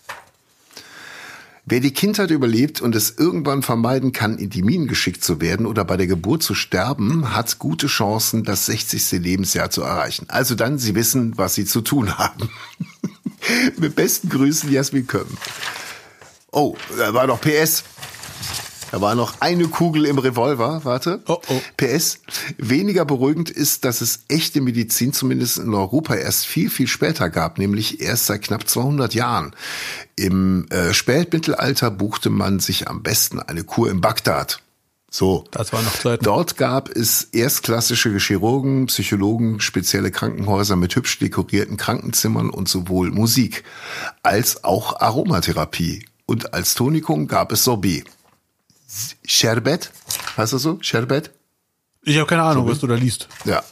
Wer 1.64 1.78
die 1.78 1.94
Kindheit 1.94 2.32
überlebt 2.32 2.80
und 2.80 2.96
es 2.96 3.16
irgendwann 3.16 3.62
vermeiden 3.62 4.10
kann, 4.10 4.36
in 4.36 4.50
die 4.50 4.62
Minen 4.62 4.88
geschickt 4.88 5.22
zu 5.22 5.40
werden 5.40 5.64
oder 5.64 5.84
bei 5.84 5.96
der 5.96 6.08
Geburt 6.08 6.42
zu 6.42 6.54
sterben, 6.54 7.36
hat 7.36 7.60
gute 7.60 7.86
Chancen, 7.86 8.42
das 8.42 8.66
60. 8.66 9.12
Lebensjahr 9.12 9.70
zu 9.70 9.82
erreichen. 9.82 10.26
Also 10.28 10.56
dann, 10.56 10.78
Sie 10.78 10.96
wissen, 10.96 11.38
was 11.38 11.54
Sie 11.54 11.64
zu 11.64 11.80
tun 11.80 12.18
haben. 12.18 12.50
Mit 13.78 13.94
besten 13.94 14.28
Grüßen, 14.28 14.72
Jasmin 14.72 15.06
Köppen. 15.06 15.38
Oh, 16.50 16.76
da 16.98 17.14
war 17.14 17.28
noch 17.28 17.40
PS. 17.40 17.84
Da 18.92 19.00
war 19.00 19.14
noch 19.14 19.40
eine 19.40 19.68
Kugel 19.68 20.04
im 20.04 20.18
Revolver, 20.18 20.82
warte. 20.84 21.22
Oh, 21.26 21.38
oh. 21.48 21.60
PS. 21.78 22.18
Weniger 22.58 23.06
beruhigend 23.06 23.48
ist, 23.48 23.86
dass 23.86 24.02
es 24.02 24.24
echte 24.28 24.60
Medizin 24.60 25.14
zumindest 25.14 25.56
in 25.56 25.72
Europa 25.72 26.14
erst 26.14 26.44
viel, 26.44 26.68
viel 26.68 26.86
später 26.86 27.30
gab, 27.30 27.56
nämlich 27.56 28.02
erst 28.02 28.26
seit 28.26 28.42
knapp 28.42 28.68
200 28.68 29.14
Jahren. 29.14 29.56
Im 30.14 30.68
äh, 30.68 30.92
Spätmittelalter 30.92 31.90
buchte 31.90 32.28
man 32.28 32.60
sich 32.60 32.88
am 32.88 33.02
besten 33.02 33.40
eine 33.40 33.64
Kur 33.64 33.90
in 33.90 34.02
Bagdad. 34.02 34.60
So. 35.10 35.46
Das 35.52 35.72
war 35.72 35.80
noch 35.80 35.98
Zeiten. 35.98 36.22
Dort 36.22 36.58
gab 36.58 36.90
es 36.90 37.24
erstklassische 37.32 38.14
Chirurgen, 38.18 38.86
Psychologen, 38.86 39.60
spezielle 39.60 40.10
Krankenhäuser 40.10 40.76
mit 40.76 40.94
hübsch 40.96 41.18
dekorierten 41.18 41.78
Krankenzimmern 41.78 42.50
und 42.50 42.68
sowohl 42.68 43.10
Musik 43.10 43.64
als 44.22 44.64
auch 44.64 45.00
Aromatherapie. 45.00 46.04
Und 46.26 46.52
als 46.52 46.74
Tonikum 46.74 47.26
gab 47.26 47.52
es 47.52 47.64
Sorbet. 47.64 48.04
Sherbet, 49.24 49.90
heißt 50.36 50.52
das 50.52 50.62
so? 50.62 50.78
Sherbet? 50.80 51.30
Ich 52.04 52.16
habe 52.16 52.26
keine 52.26 52.42
Ahnung, 52.42 52.68
was 52.68 52.80
du 52.80 52.86
da 52.86 52.94
liest. 52.94 53.28
Ja. 53.44 53.62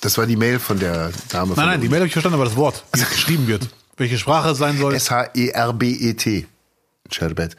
Das 0.00 0.18
war 0.18 0.26
die 0.26 0.36
Mail 0.36 0.58
von 0.58 0.78
der 0.78 1.10
Dame. 1.30 1.54
Nein, 1.56 1.66
nein, 1.66 1.80
die 1.80 1.88
Mail 1.88 2.00
habe 2.00 2.06
ich 2.06 2.12
verstanden, 2.12 2.34
aber 2.34 2.44
das 2.44 2.56
Wort, 2.56 2.84
wie 2.92 3.00
es 3.00 3.10
geschrieben 3.10 3.46
wird. 3.46 3.68
Welche 3.96 4.18
Sprache 4.18 4.50
es 4.50 4.58
sein 4.58 4.78
soll. 4.78 4.94
S-H-E-R-B-E-T. 4.94 6.46
Sherbet. 7.10 7.56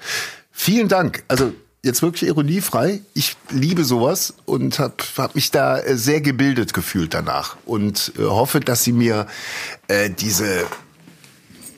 Vielen 0.52 0.88
Dank. 0.88 1.24
Also 1.28 1.54
jetzt 1.84 2.02
wirklich 2.02 2.30
ironiefrei. 2.30 3.02
Ich 3.14 3.36
liebe 3.50 3.84
sowas 3.84 4.34
und 4.46 4.78
habe 4.78 4.96
hab 5.18 5.36
mich 5.36 5.52
da 5.52 5.80
äh, 5.80 5.98
sehr 5.98 6.22
gebildet 6.22 6.74
gefühlt 6.74 7.14
danach 7.14 7.58
und 7.66 8.14
äh, 8.18 8.24
hoffe, 8.24 8.60
dass 8.60 8.84
Sie 8.84 8.92
mir 8.92 9.28
äh, 9.88 10.10
diese, 10.10 10.66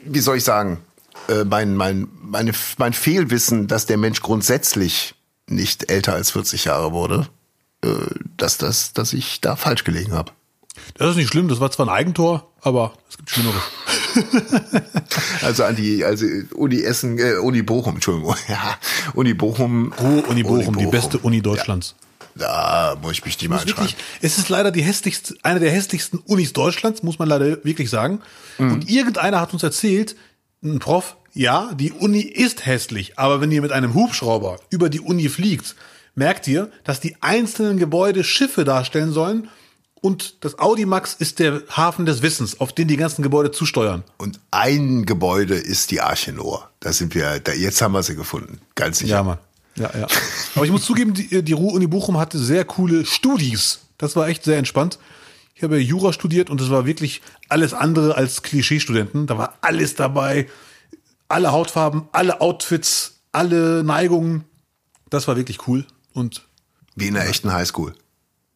wie 0.03 0.19
soll 0.19 0.37
ich 0.37 0.43
sagen, 0.43 0.81
äh, 1.29 1.45
mein, 1.45 1.75
mein, 1.75 2.07
meine, 2.21 2.51
mein 2.77 2.93
Fehlwissen, 2.93 3.67
dass 3.67 3.85
der 3.85 3.97
Mensch 3.97 4.21
grundsätzlich 4.21 5.15
nicht 5.47 5.91
älter 5.91 6.13
als 6.13 6.31
40 6.31 6.65
Jahre 6.65 6.91
wurde, 6.91 7.27
äh, 7.83 7.89
dass, 8.37 8.57
das, 8.57 8.93
dass 8.93 9.13
ich 9.13 9.41
da 9.41 9.55
falsch 9.55 9.83
gelegen 9.83 10.13
habe. 10.13 10.31
Das 10.95 11.11
ist 11.11 11.17
nicht 11.17 11.29
schlimm, 11.29 11.47
das 11.47 11.59
war 11.59 11.71
zwar 11.71 11.87
ein 11.87 11.93
Eigentor, 11.93 12.51
aber 12.61 12.93
es 13.09 13.17
gibt 13.17 13.29
Schlimmeres. 13.29 13.61
Also 15.41 15.63
an 15.63 15.75
die 15.75 16.03
also 16.03 16.25
Uni 16.55 16.81
Essen, 16.81 17.19
äh, 17.19 17.35
Uni 17.35 17.61
Bochum, 17.61 17.95
Entschuldigung. 17.95 18.35
Ja, 18.47 18.77
Uni 19.13 19.33
Bochum. 19.33 19.93
Ruhe 19.93 20.23
Uni 20.23 20.43
Bochum, 20.43 20.77
die 20.77 20.87
beste 20.87 21.19
Uni 21.19 21.41
Deutschlands. 21.41 21.95
Da 22.35 22.97
muss 23.01 23.13
ich 23.13 23.25
mich 23.25 23.37
die 23.37 23.47
mal 23.47 23.65
wirklich, 23.65 23.95
es 24.21 24.37
ist 24.37 24.49
leider 24.49 24.71
die 24.71 24.81
hässlichste, 24.81 25.35
eine 25.43 25.59
der 25.59 25.71
hässlichsten 25.71 26.19
Unis 26.19 26.53
Deutschlands, 26.53 27.03
muss 27.03 27.19
man 27.19 27.27
leider 27.27 27.63
wirklich 27.63 27.89
sagen. 27.89 28.21
Und 28.57 28.89
irgendeiner 28.89 29.39
hat 29.39 29.53
uns 29.53 29.63
erzählt, 29.63 30.15
ein 30.63 30.79
Prof, 30.79 31.17
ja, 31.39 31.71
die 31.73 31.93
Uni 31.93 32.19
ist 32.19 32.65
hässlich, 32.65 33.17
aber 33.17 33.39
wenn 33.39 33.49
ihr 33.49 33.61
mit 33.61 33.71
einem 33.71 33.93
Hubschrauber 33.93 34.59
über 34.69 34.89
die 34.89 34.99
Uni 34.99 35.29
fliegt, 35.29 35.73
merkt 36.13 36.49
ihr, 36.49 36.69
dass 36.83 36.99
die 36.99 37.15
einzelnen 37.21 37.77
Gebäude 37.77 38.25
Schiffe 38.25 38.65
darstellen 38.65 39.13
sollen 39.13 39.47
und 40.01 40.43
das 40.43 40.59
Audimax 40.59 41.13
ist 41.13 41.39
der 41.39 41.61
Hafen 41.69 42.05
des 42.05 42.21
Wissens, 42.21 42.59
auf 42.59 42.73
den 42.73 42.89
die 42.89 42.97
ganzen 42.97 43.21
Gebäude 43.21 43.51
zusteuern. 43.51 44.03
Und 44.17 44.41
ein 44.51 45.05
Gebäude 45.05 45.55
ist 45.55 45.91
die 45.91 46.01
Arche 46.01 46.33
Noah. 46.33 46.69
Da 46.81 46.91
sind 46.91 47.15
wir, 47.15 47.39
da, 47.39 47.53
jetzt 47.53 47.81
haben 47.81 47.93
wir 47.93 48.03
sie 48.03 48.17
gefunden. 48.17 48.59
Ganz 48.75 48.99
sicher. 48.99 49.15
Ja, 49.15 49.23
Mann. 49.23 49.37
Ja, 49.77 49.91
ja. 49.97 50.07
Aber 50.55 50.65
ich 50.65 50.71
muss 50.71 50.83
zugeben, 50.83 51.13
die, 51.13 51.41
die 51.41 51.53
Ruhr-Uni 51.53 51.87
Bochum 51.87 52.17
hatte 52.17 52.37
sehr 52.37 52.65
coole 52.65 53.05
Studis. 53.05 53.79
Das 53.97 54.17
war 54.17 54.27
echt 54.27 54.43
sehr 54.43 54.57
entspannt. 54.57 54.99
Ich 55.55 55.63
habe 55.63 55.77
Jura 55.77 56.11
studiert 56.11 56.49
und 56.49 56.59
es 56.59 56.69
war 56.69 56.85
wirklich 56.85 57.21
alles 57.47 57.73
andere 57.73 58.15
als 58.15 58.43
Klischeestudenten. 58.43 59.25
Da 59.25 59.37
war 59.37 59.57
alles 59.61 59.95
dabei. 59.95 60.47
Alle 61.29 61.51
Hautfarben, 61.51 62.09
alle 62.11 62.41
Outfits, 62.41 63.21
alle 63.31 63.83
Neigungen. 63.83 64.43
Das 65.09 65.27
war 65.27 65.37
wirklich 65.37 65.67
cool. 65.67 65.85
Und 66.13 66.47
Wie 66.95 67.07
in 67.07 67.15
einer 67.15 67.29
echten 67.29 67.53
Highschool. 67.53 67.93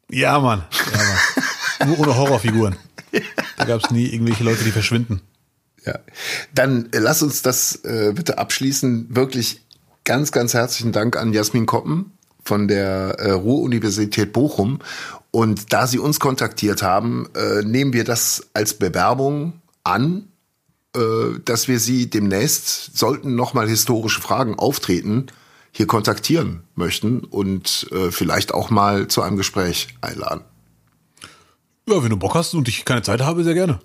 ja, 0.09 0.39
Mann. 0.39 0.65
Ja, 0.91 1.03
Mann. 1.03 1.89
Nur 1.89 1.99
ohne 1.99 2.15
Horrorfiguren. 2.17 2.75
Da 3.57 3.65
gab 3.65 3.83
es 3.83 3.91
nie 3.91 4.05
irgendwelche 4.07 4.43
Leute, 4.43 4.63
die 4.63 4.71
verschwinden. 4.71 5.21
Ja. 5.85 5.99
Dann 6.53 6.89
äh, 6.93 6.99
lass 6.99 7.21
uns 7.21 7.41
das 7.41 7.83
äh, 7.83 8.13
bitte 8.15 8.37
abschließen. 8.37 9.15
Wirklich 9.15 9.61
ganz, 10.03 10.31
ganz 10.31 10.53
herzlichen 10.53 10.91
Dank 10.91 11.15
an 11.17 11.33
Jasmin 11.33 11.65
Koppen 11.65 12.13
von 12.43 12.67
der 12.67 13.15
äh, 13.19 13.31
Ruhr-Universität 13.31 14.33
Bochum. 14.33 14.79
Und 15.31 15.73
da 15.73 15.87
Sie 15.87 15.99
uns 15.99 16.19
kontaktiert 16.19 16.83
haben, 16.83 17.29
äh, 17.35 17.63
nehmen 17.63 17.93
wir 17.93 18.03
das 18.03 18.47
als 18.53 18.75
Bewerbung 18.75 19.61
an, 19.83 20.29
dass 21.45 21.67
wir 21.67 21.79
Sie 21.79 22.09
demnächst, 22.09 22.97
sollten 22.97 23.35
nochmal 23.35 23.67
historische 23.67 24.21
Fragen 24.21 24.59
auftreten, 24.59 25.27
hier 25.71 25.87
kontaktieren 25.87 26.63
möchten 26.75 27.21
und 27.21 27.87
äh, 27.91 28.11
vielleicht 28.11 28.53
auch 28.53 28.69
mal 28.69 29.07
zu 29.07 29.23
einem 29.23 29.37
Gespräch 29.37 29.87
einladen. 30.01 30.41
Ja, 31.89 32.01
wenn 32.01 32.11
du 32.11 32.17
Bock 32.17 32.35
hast 32.35 32.53
und 32.53 32.67
ich 32.67 32.85
keine 32.85 33.01
Zeit 33.01 33.21
habe, 33.21 33.43
sehr 33.43 33.55
gerne. 33.55 33.79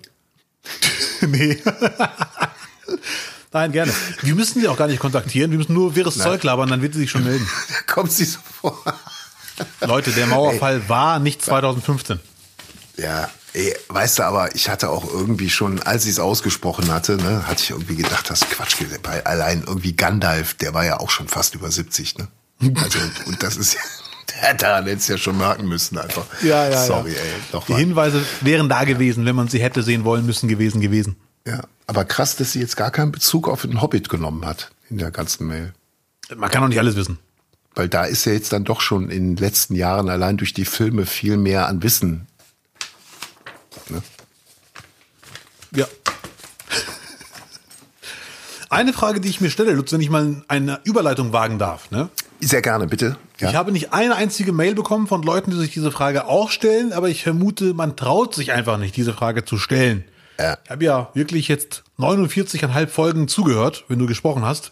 nee. 1.21 1.57
Nein, 3.51 3.71
gerne. 3.71 3.91
Wir 4.21 4.35
müssen 4.35 4.61
sie 4.61 4.67
auch 4.67 4.77
gar 4.77 4.87
nicht 4.87 4.99
kontaktieren. 4.99 5.49
Wir 5.49 5.57
müssen 5.57 5.73
nur 5.73 5.95
wirres 5.95 6.19
Zeug 6.19 6.43
labern, 6.43 6.69
dann 6.69 6.83
wird 6.83 6.93
sie 6.93 6.99
sich 6.99 7.09
schon 7.09 7.23
melden. 7.23 7.47
Da 7.69 7.93
kommt 7.93 8.11
sie 8.11 8.25
so 8.25 8.39
vor. 8.61 8.77
Leute, 9.81 10.11
der 10.11 10.27
Mauerfall 10.27 10.87
war 10.87 11.17
nicht 11.19 11.41
2015. 11.41 12.19
Ja, 12.97 13.29
ey, 13.53 13.75
weißt 13.87 14.19
du, 14.19 14.23
aber 14.23 14.55
ich 14.55 14.69
hatte 14.69 14.89
auch 14.89 15.11
irgendwie 15.11 15.49
schon, 15.49 15.81
als 15.81 16.05
ich 16.05 16.11
es 16.11 16.19
ausgesprochen 16.19 16.91
hatte, 16.91 17.17
ne, 17.17 17.47
hatte 17.47 17.63
ich 17.63 17.69
irgendwie 17.71 17.95
gedacht, 17.95 18.29
das 18.29 18.41
ist 18.41 18.51
Quatsch. 18.51 18.75
Bei 19.03 19.25
allein 19.25 19.63
irgendwie 19.65 19.95
Gandalf, 19.95 20.53
der 20.55 20.73
war 20.73 20.85
ja 20.85 20.99
auch 20.99 21.09
schon 21.09 21.27
fast 21.27 21.55
über 21.55 21.71
70, 21.71 22.17
ne? 22.17 22.27
Also, 22.61 22.99
und 23.25 23.41
das 23.41 23.57
ist 23.57 23.75
ja, 23.75 23.79
der 24.41 24.53
daran 24.55 24.85
hätte 24.85 24.97
es 24.97 25.07
ja 25.07 25.17
schon 25.17 25.37
merken 25.37 25.67
müssen, 25.67 25.97
einfach. 25.97 26.25
Sorry, 26.85 27.11
ey, 27.11 27.15
Die 27.15 27.55
nochmal. 27.55 27.79
Hinweise 27.79 28.25
wären 28.41 28.69
da 28.69 28.83
gewesen, 28.83 29.25
wenn 29.25 29.35
man 29.35 29.47
sie 29.47 29.61
hätte 29.61 29.83
sehen 29.83 30.03
wollen 30.03 30.25
müssen, 30.25 30.47
gewesen, 30.47 30.81
gewesen. 30.81 31.15
Ja, 31.47 31.61
aber 31.87 32.05
krass, 32.05 32.35
dass 32.35 32.51
sie 32.51 32.59
jetzt 32.59 32.77
gar 32.77 32.91
keinen 32.91 33.11
Bezug 33.11 33.47
auf 33.47 33.61
den 33.61 33.81
Hobbit 33.81 34.09
genommen 34.09 34.45
hat 34.45 34.71
in 34.89 34.97
der 34.97 35.11
ganzen 35.11 35.47
Mail. 35.47 35.73
Man 36.35 36.51
kann 36.51 36.61
doch 36.61 36.69
nicht 36.69 36.79
alles 36.79 36.95
wissen. 36.95 37.17
Weil 37.75 37.87
da 37.87 38.03
ist 38.03 38.25
ja 38.25 38.33
jetzt 38.33 38.51
dann 38.51 38.65
doch 38.65 38.81
schon 38.81 39.09
in 39.09 39.35
den 39.35 39.37
letzten 39.37 39.75
Jahren 39.75 40.09
allein 40.09 40.37
durch 40.37 40.53
die 40.53 40.65
Filme 40.65 41.05
viel 41.05 41.37
mehr 41.37 41.67
an 41.67 41.81
Wissen. 41.81 42.27
Ne? 43.89 44.01
Ja. 45.75 45.85
Eine 48.69 48.93
Frage, 48.93 49.19
die 49.19 49.29
ich 49.29 49.41
mir 49.41 49.49
stelle, 49.49 49.73
Lutz, 49.73 49.91
wenn 49.91 50.01
ich 50.01 50.11
mal 50.11 50.43
eine 50.47 50.79
Überleitung 50.83 51.33
wagen 51.33 51.57
darf, 51.57 51.89
ne? 51.89 52.09
Sehr 52.39 52.61
gerne, 52.61 52.87
bitte. 52.87 53.17
Ja. 53.39 53.49
Ich 53.49 53.55
habe 53.55 53.71
nicht 53.71 53.93
eine 53.93 54.15
einzige 54.15 54.53
Mail 54.53 54.75
bekommen 54.75 55.07
von 55.07 55.23
Leuten, 55.23 55.51
die 55.51 55.57
sich 55.57 55.71
diese 55.71 55.91
Frage 55.91 56.27
auch 56.27 56.51
stellen, 56.51 56.93
aber 56.93 57.09
ich 57.09 57.23
vermute, 57.23 57.73
man 57.73 57.97
traut 57.97 58.35
sich 58.35 58.51
einfach 58.51 58.77
nicht, 58.77 58.95
diese 58.95 59.13
Frage 59.13 59.43
zu 59.43 59.57
stellen. 59.57 60.05
Ja. 60.39 60.57
Ich 60.63 60.69
habe 60.69 60.85
ja 60.85 61.09
wirklich 61.13 61.47
jetzt 61.47 61.83
49,5 61.97 62.87
Folgen 62.87 63.27
zugehört, 63.27 63.85
wenn 63.87 63.99
du 63.99 64.05
gesprochen 64.05 64.45
hast. 64.45 64.71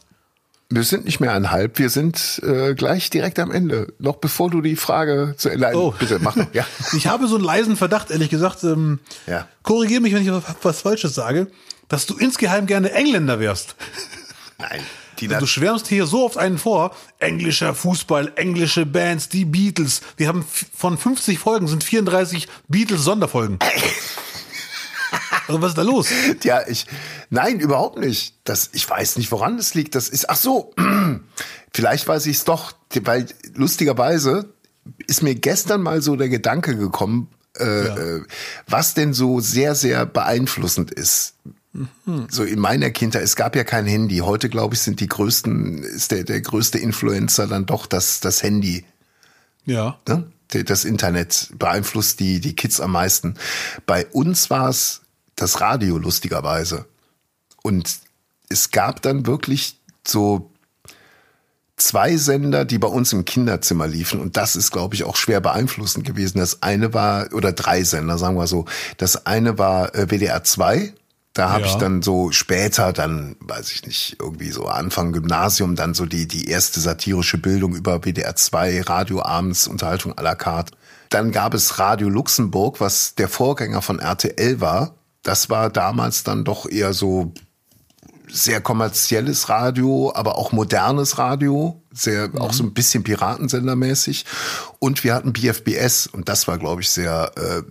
Wir 0.70 0.84
sind 0.84 1.06
nicht 1.06 1.22
mehr 1.22 1.34
einhalb, 1.34 1.80
wir 1.80 1.90
sind 1.90 2.42
äh, 2.44 2.74
gleich 2.74 3.10
direkt 3.10 3.40
am 3.40 3.52
Ende. 3.52 3.94
Noch 4.00 4.18
bevor 4.18 4.50
du 4.50 4.62
die 4.62 4.76
Frage 4.76 5.36
zu 5.38 5.50
Ende. 5.50 5.72
Oh. 5.74 5.94
Bitte, 5.98 6.20
mach 6.20 6.36
noch. 6.36 6.54
Ja. 6.54 6.66
Ich 6.94 7.08
habe 7.08 7.28
so 7.28 7.36
einen 7.36 7.46
leisen 7.46 7.78
Verdacht, 7.78 8.12
ehrlich 8.12 8.30
gesagt. 8.30 8.64
Ähm, 8.64 9.00
ja. 9.28 9.48
Korrigiere 9.64 10.02
mich, 10.02 10.14
wenn 10.14 10.24
ich 10.24 10.44
was, 10.64 10.82
Falsches 10.82 11.16
sage, 11.16 11.48
dass 11.88 12.06
du 12.06 12.18
insgeheim 12.18 12.68
gerne 12.68 12.92
Engländer 12.92 13.40
wärst. 13.40 13.76
Nein. 14.58 14.82
Die 15.20 15.28
also 15.28 15.40
du 15.40 15.48
schwärmst 15.48 15.88
hier 15.88 16.06
so 16.06 16.26
oft 16.26 16.38
einen 16.38 16.58
vor. 16.58 16.96
Englischer 17.20 17.74
Fußball, 17.74 18.34
englische 18.36 18.86
Bands, 18.86 19.30
die 19.30 19.46
Beatles. 19.46 20.02
Wir 20.18 20.28
haben 20.28 20.46
von 20.76 20.98
50 20.98 21.40
Folgen 21.40 21.68
sind 21.68 21.84
34 21.84 22.48
Beatles-Sonderfolgen. 22.68 23.60
Also 25.48 25.62
was 25.62 25.70
ist 25.70 25.78
da 25.78 25.84
los? 25.84 26.10
Ja, 26.44 26.68
ich, 26.68 26.86
nein, 27.30 27.60
überhaupt 27.60 27.98
nicht. 28.00 28.36
Das, 28.44 28.70
ich 28.74 28.90
weiß 28.90 29.18
nicht, 29.18 29.32
woran 29.32 29.58
es 29.58 29.74
liegt. 29.74 29.96
Das 29.96 30.10
ist, 30.10 30.30
ach 30.30 30.36
so, 30.36 30.74
vielleicht 31.74 32.08
weiß 32.08 32.26
ich 32.26 32.38
es 32.38 32.44
doch, 32.44 32.74
weil 33.04 33.26
lustigerweise 33.56 34.50
ist 35.08 35.24
mir 35.24 35.36
gestern 35.36 35.82
mal 35.82 36.02
so 36.02 36.16
der 36.16 36.30
Gedanke 36.30 36.76
gekommen, 36.76 37.30
äh, 37.58 37.88
ja. 37.88 37.98
Äh, 37.98 38.22
was 38.68 38.94
denn 38.94 39.14
so 39.14 39.40
sehr, 39.40 39.76
sehr 39.76 40.06
beeinflussend 40.06 40.92
ist. 40.92 41.36
Mhm. 42.06 42.28
So 42.30 42.44
in 42.44 42.60
meiner 42.60 42.90
Kindheit, 42.90 43.24
es 43.24 43.36
gab 43.36 43.56
ja 43.56 43.64
kein 43.64 43.86
Handy. 43.86 44.18
Heute, 44.18 44.50
glaube 44.50 44.76
ich, 44.76 44.82
sind 44.82 45.00
die 45.00 45.08
größten, 45.08 45.84
ist 45.84 46.12
der, 46.12 46.24
der 46.24 46.42
größte 46.42 46.78
Influencer 46.78 47.48
dann 47.48 47.66
doch 47.66 47.86
das, 47.86 48.20
das 48.20 48.44
Handy. 48.44 48.86
Ja. 49.66 50.00
Ne? 50.08 50.26
Das 50.66 50.86
Internet 50.86 51.52
beeinflusst 51.60 52.20
die, 52.20 52.40
die 52.40 52.56
Kids 52.56 52.80
am 52.80 52.94
meisten. 52.94 53.36
Bei 53.86 54.06
uns 54.08 54.50
war 54.50 54.70
es 54.70 55.02
das 55.38 55.62
Radio 55.62 55.98
lustigerweise. 55.98 56.86
Und 57.64 58.00
es 58.50 58.72
gab 58.72 59.02
dann 59.02 59.26
wirklich 59.26 59.80
so 60.06 60.52
zwei 61.78 62.18
Sender, 62.18 62.66
die 62.66 62.80
bei 62.80 62.88
uns 62.88 63.14
im 63.14 63.24
Kinderzimmer 63.24 63.88
liefen. 63.88 64.20
Und 64.20 64.36
das 64.36 64.56
ist, 64.56 64.72
glaube 64.72 64.96
ich, 64.96 65.04
auch 65.06 65.16
schwer 65.16 65.40
beeinflussend 65.40 66.06
gewesen. 66.06 66.40
Das 66.40 66.64
eine 66.64 66.94
war, 66.94 67.34
oder 67.34 67.54
drei 67.54 67.84
Sender, 67.84 68.18
sagen 68.18 68.36
wir 68.36 68.48
so. 68.48 68.66
Das 68.98 69.26
eine 69.26 69.58
war 69.58 69.96
äh, 69.96 70.08
WDR 70.10 70.44
2. 70.44 70.94
Da 71.34 71.52
habe 71.52 71.66
ja. 71.66 71.68
ich 71.68 71.76
dann 71.76 72.02
so 72.02 72.32
später, 72.32 72.94
dann 72.94 73.36
weiß 73.42 73.72
ich 73.72 73.86
nicht, 73.86 74.18
irgendwie 74.20 74.50
so 74.50 74.66
Anfang 74.66 75.12
Gymnasium, 75.12 75.76
dann 75.76 75.94
so 75.94 76.08
die, 76.08 76.28
die 76.28 76.50
erste 76.50 76.80
satirische 76.80 77.38
Bildung 77.38 77.76
über 77.76 78.00
WDR 78.04 78.36
2, 78.36 78.82
Radio 78.82 79.22
abends, 79.24 79.68
Unterhaltung 79.68 80.14
à 80.14 80.24
la 80.24 80.34
carte. 80.34 80.74
Dann 81.10 81.32
gab 81.32 81.54
es 81.54 81.78
Radio 81.78 82.10
Luxemburg, 82.10 82.82
was 82.82 83.14
der 83.14 83.30
Vorgänger 83.30 83.84
von 83.84 84.00
RTL 84.00 84.60
war 84.60 84.96
das 85.24 85.50
war 85.50 85.70
damals 85.70 86.24
dann 86.24 86.44
doch 86.44 86.70
eher 86.70 86.94
so 86.94 87.34
sehr 88.30 88.62
kommerzielles 88.62 89.50
Radio, 89.50 90.12
aber 90.14 90.38
auch 90.38 90.52
modernes 90.52 91.18
Radio, 91.18 91.82
sehr 91.92 92.30
mhm. 92.30 92.38
auch 92.40 92.54
so 92.54 92.64
ein 92.64 92.74
bisschen 92.74 93.04
Piratensendermäßig. 93.04 94.26
Und 94.80 95.04
wir 95.04 95.14
hatten 95.14 95.34
BFBS 95.34 96.08
und 96.08 96.30
das 96.30 96.48
war, 96.48 96.58
glaube 96.58 96.82
ich, 96.82 96.90
sehr 96.90 97.32
äh, 97.36 97.64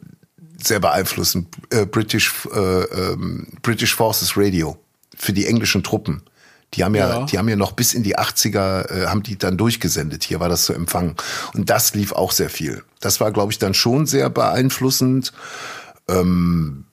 sehr 0.63 0.81
beeinflussend. 0.81 1.49
Äh, 1.71 1.87
British 1.87 2.33
äh, 2.55 2.59
ähm, 2.59 3.49
British 3.63 3.95
Forces 3.95 4.37
Radio 4.37 4.79
für 5.17 5.33
die 5.33 5.47
englischen 5.47 5.83
Truppen. 5.83 6.23
Die 6.75 6.85
haben 6.85 6.95
ja, 6.95 7.21
ja, 7.21 7.27
die 7.27 7.39
haben 7.39 7.49
ja 7.49 7.57
noch 7.57 7.73
bis 7.73 7.95
in 7.95 8.03
die 8.03 8.19
80er, 8.19 8.91
äh, 8.91 9.07
haben 9.07 9.23
die 9.23 9.39
dann 9.39 9.57
durchgesendet. 9.57 10.25
Hier 10.25 10.41
war 10.41 10.49
das 10.49 10.65
zu 10.65 10.73
empfangen. 10.73 11.15
Und 11.55 11.71
das 11.71 11.95
lief 11.95 12.13
auch 12.13 12.33
sehr 12.33 12.51
viel. 12.51 12.83
Das 13.01 13.21
war, 13.21 13.31
glaube 13.31 13.53
ich, 13.53 13.59
dann 13.59 13.73
schon 13.73 14.07
sehr 14.07 14.31
beeinflussend. 14.31 15.33
Ähm, 16.09 16.87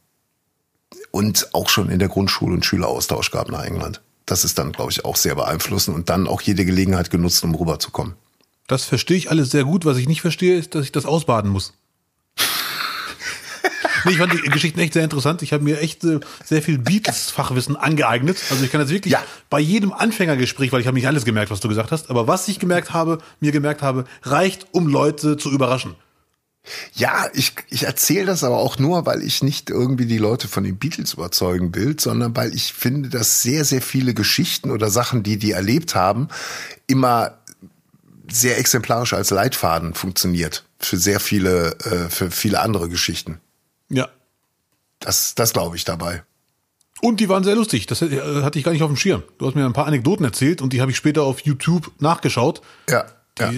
und 1.14 1.54
auch 1.54 1.70
schon 1.70 1.90
in 1.90 2.00
der 2.00 2.10
Grundschule 2.10 2.56
und 2.56 2.66
Schüleraustausch 2.66 3.30
gab 3.30 3.50
nach 3.52 3.64
England. 3.64 4.02
Das 4.26 4.44
ist 4.44 4.58
dann, 4.58 4.72
glaube 4.72 4.92
ich, 4.92 5.06
auch 5.06 5.16
sehr 5.16 5.36
beeinflussend 5.36 5.96
und 5.96 6.10
dann 6.10 6.28
auch 6.28 6.42
jede 6.42 6.66
Gelegenheit 6.66 7.12
genutzt, 7.12 7.44
um 7.44 7.54
rüberzukommen. 7.54 8.16
Das 8.66 8.86
verstehe 8.86 9.18
ich 9.18 9.30
alles 9.30 9.52
sehr 9.52 9.64
gut. 9.64 9.86
Was 9.86 9.98
ich 9.98 10.08
nicht 10.08 10.22
verstehe, 10.22 10.58
ist, 10.58 10.74
dass 10.74 10.86
ich 10.86 10.92
das 10.92 11.06
ausbaden 11.06 11.52
muss. 11.52 11.74
nee, 14.06 14.14
ich 14.14 14.18
fand 14.18 14.34
die 14.34 14.50
Geschichten 14.50 14.80
echt 14.80 14.94
sehr 14.94 15.04
interessant. 15.04 15.44
Ich 15.44 15.54
habe 15.54 15.64
mir 15.64 15.80
echt 15.82 16.04
äh, 16.04 16.20
sehr 16.44 16.64
viel 16.64 16.80
Beatles-Fachwissen 16.80 17.76
angeeignet. 17.76 18.42
Also 18.50 18.64
ich 18.64 18.72
kann 18.72 18.82
jetzt 18.82 18.90
wirklich 18.90 19.14
ja. 19.14 19.24
bei 19.52 19.60
jedem 19.60 19.94
Anfängergespräch, 19.94 20.72
weil 20.72 20.82
ich 20.82 20.88
habe 20.88 20.96
nicht 20.96 21.08
alles 21.08 21.26
gemerkt, 21.26 21.52
was 21.52 21.60
du 21.60 21.68
gesagt 21.68 21.92
hast, 21.92 22.10
aber 22.10 22.28
was 22.28 22.48
ich 22.48 22.58
gemerkt 22.58 22.92
habe, 22.92 23.20
mir 23.40 23.52
gemerkt 23.52 23.84
habe, 23.84 24.06
reicht, 24.24 24.66
um 24.72 24.88
Leute 24.88 25.38
zu 25.38 25.52
überraschen. 25.52 25.96
Ja, 26.94 27.28
ich, 27.34 27.54
ich 27.70 27.84
erzähle 27.84 28.26
das 28.26 28.44
aber 28.44 28.58
auch 28.58 28.80
nur, 28.80 29.06
weil 29.06 29.22
ich 29.22 29.44
nicht 29.44 29.70
irgendwie 29.70 30.06
die 30.06 30.18
Leute 30.18 30.48
von 30.48 30.64
den 30.64 30.78
Beatles 30.78 31.14
überzeugen 31.14 31.76
will, 31.76 32.00
sondern 32.00 32.36
weil 32.36 32.56
ich 32.56 32.74
finde, 32.74 33.10
dass 33.10 33.42
sehr, 33.42 33.66
sehr 33.66 33.82
viele 33.82 34.14
Geschichten 34.14 34.72
oder 34.72 34.90
Sachen, 34.90 35.24
die 35.24 35.38
die 35.38 35.52
erlebt 35.52 35.94
haben, 35.94 36.30
immer 36.88 37.38
sehr 38.32 38.58
exemplarisch 38.58 39.14
als 39.14 39.30
Leitfaden 39.30 39.94
funktioniert 39.94 40.64
für 40.80 40.98
sehr 40.98 41.20
viele, 41.20 41.78
äh, 41.80 42.10
für 42.10 42.32
viele 42.32 42.62
andere 42.62 42.90
Geschichten. 42.90 43.40
Ja. 43.90 44.10
Das, 45.00 45.36
das 45.36 45.52
glaube 45.54 45.76
ich 45.76 45.84
dabei. 45.84 46.24
Und 47.02 47.20
die 47.20 47.28
waren 47.28 47.44
sehr 47.44 47.56
lustig. 47.56 47.86
Das 47.88 48.02
äh, 48.02 48.44
hatte 48.44 48.58
ich 48.58 48.64
gar 48.64 48.72
nicht 48.72 48.84
auf 48.84 48.90
dem 48.90 48.96
Schirm. 48.96 49.24
Du 49.38 49.46
hast 49.46 49.56
mir 49.56 49.66
ein 49.66 49.74
paar 49.74 49.88
Anekdoten 49.88 50.24
erzählt 50.24 50.62
und 50.62 50.72
die 50.72 50.80
habe 50.80 50.92
ich 50.92 50.98
später 50.98 51.24
auf 51.24 51.42
YouTube 51.42 51.92
nachgeschaut. 52.00 52.62
Ja. 52.90 53.06
Ja. 53.40 53.52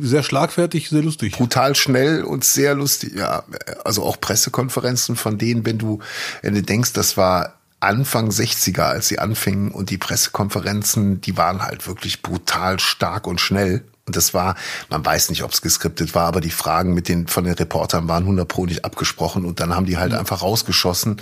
sehr 0.00 0.22
schlagfertig, 0.22 0.88
sehr 0.88 1.02
lustig. 1.02 1.32
Brutal 1.32 1.74
schnell 1.74 2.22
und 2.22 2.44
sehr 2.44 2.74
lustig. 2.74 3.14
Ja, 3.16 3.42
also 3.84 4.04
auch 4.04 4.20
Pressekonferenzen 4.20 5.16
von 5.16 5.38
denen, 5.38 5.66
wenn 5.66 5.78
du, 5.78 5.98
wenn 6.42 6.54
du 6.54 6.62
denkst, 6.62 6.92
das 6.92 7.16
war 7.16 7.54
Anfang 7.80 8.30
60er, 8.30 8.82
als 8.82 9.08
sie 9.08 9.18
anfingen 9.18 9.72
und 9.72 9.90
die 9.90 9.98
Pressekonferenzen, 9.98 11.20
die 11.20 11.36
waren 11.36 11.62
halt 11.62 11.88
wirklich 11.88 12.22
brutal 12.22 12.78
stark 12.78 13.26
und 13.26 13.40
schnell. 13.40 13.82
Und 14.06 14.14
das 14.14 14.34
war, 14.34 14.54
man 14.88 15.04
weiß 15.04 15.30
nicht, 15.30 15.42
ob 15.42 15.52
es 15.52 15.62
geskriptet 15.62 16.14
war, 16.14 16.26
aber 16.26 16.40
die 16.40 16.50
Fragen 16.50 16.94
mit 16.94 17.08
den, 17.08 17.26
von 17.26 17.44
den 17.44 17.54
Reportern 17.54 18.08
waren 18.08 18.22
100 18.22 18.46
pro 18.46 18.66
nicht 18.66 18.84
abgesprochen 18.84 19.44
und 19.44 19.58
dann 19.58 19.74
haben 19.74 19.86
die 19.86 19.96
halt 19.96 20.12
mhm. 20.12 20.18
einfach 20.18 20.42
rausgeschossen 20.42 21.20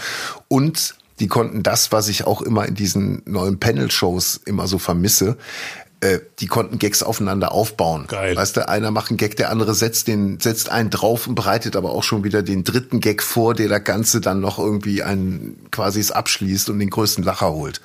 und 0.49 0.97
die 1.18 1.28
konnten 1.28 1.62
das, 1.62 1.93
was 1.93 2.09
ich 2.09 2.24
auch 2.26 2.41
immer 2.41 2.66
in 2.66 2.74
diesen 2.74 3.22
neuen 3.26 3.61
Panel-Shows 3.61 4.41
immer 4.47 4.66
so 4.66 4.78
vermisse, 4.78 5.37
äh, 6.01 6.20
die 6.38 6.46
konnten 6.46 6.78
Gags 6.78 7.03
aufeinander 7.03 7.53
aufbauen. 7.53 8.07
Geil. 8.09 8.36
Weißt 8.36 8.57
du, 8.57 8.68
einer 8.68 8.90
macht 8.90 9.11
einen 9.11 9.18
Gag, 9.18 9.36
der 9.36 9.51
andere 9.51 9.74
setzt 9.74 10.09
den, 10.09 10.40
setzt 10.40 10.70
einen 10.70 10.90
drauf 10.90 11.26
und 11.26 11.34
bereitet 11.34 11.76
aber 11.76 11.90
auch 11.90 12.03
schon 12.03 12.24
wieder 12.24 12.42
den 12.42 12.64
dritten 12.64 13.01
Gag 13.01 13.22
vor, 13.22 13.55
der 13.55 13.68
das 13.68 13.84
Ganze 13.84 14.20
dann 14.20 14.40
noch 14.40 14.59
irgendwie 14.59 15.03
ein, 15.03 15.57
quasi 15.70 16.01
es 16.01 16.11
abschließt 16.11 16.70
und 16.70 16.78
den 16.78 16.90
größten 16.90 17.22
Lacher 17.22 17.53
holt. 17.53 17.80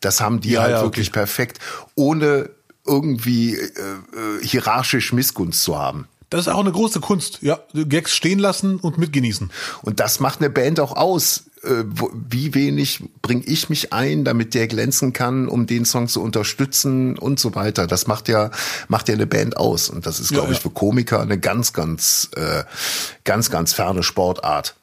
Das 0.00 0.20
haben 0.20 0.40
die 0.40 0.52
ja, 0.52 0.62
halt 0.62 0.72
ja, 0.72 0.82
wirklich 0.82 1.08
okay. 1.08 1.20
perfekt, 1.20 1.58
ohne 1.94 2.50
irgendwie 2.86 3.54
äh, 3.56 3.60
äh, 3.60 4.42
hierarchisch 4.42 5.12
Missgunst 5.12 5.62
zu 5.62 5.78
haben. 5.78 6.08
Das 6.30 6.42
ist 6.42 6.48
auch 6.48 6.60
eine 6.60 6.72
große 6.72 7.00
Kunst, 7.00 7.38
ja. 7.40 7.58
Gags 7.72 8.14
stehen 8.14 8.38
lassen 8.38 8.76
und 8.76 8.98
mitgenießen. 8.98 9.50
Und 9.82 9.98
das 9.98 10.20
macht 10.20 10.40
eine 10.40 10.50
Band 10.50 10.78
auch 10.78 10.94
aus. 10.96 11.44
Äh, 11.62 11.84
wie 12.28 12.54
wenig 12.54 13.02
bringe 13.22 13.44
ich 13.44 13.70
mich 13.70 13.92
ein, 13.92 14.24
damit 14.24 14.52
der 14.54 14.68
glänzen 14.68 15.12
kann, 15.14 15.48
um 15.48 15.66
den 15.66 15.86
Song 15.86 16.06
zu 16.06 16.22
unterstützen 16.22 17.18
und 17.18 17.40
so 17.40 17.54
weiter. 17.54 17.86
Das 17.86 18.06
macht 18.06 18.28
ja, 18.28 18.50
macht 18.88 19.08
ja 19.08 19.14
eine 19.14 19.26
Band 19.26 19.56
aus. 19.56 19.88
Und 19.88 20.04
das 20.04 20.20
ist, 20.20 20.28
glaube 20.28 20.48
ja, 20.48 20.52
ich, 20.52 20.60
für 20.60 20.70
Komiker 20.70 21.20
eine 21.20 21.38
ganz, 21.38 21.72
ganz, 21.72 22.28
äh, 22.36 22.64
ganz, 23.24 23.50
ganz 23.50 23.72
ferne 23.72 24.02
Sportart. 24.02 24.76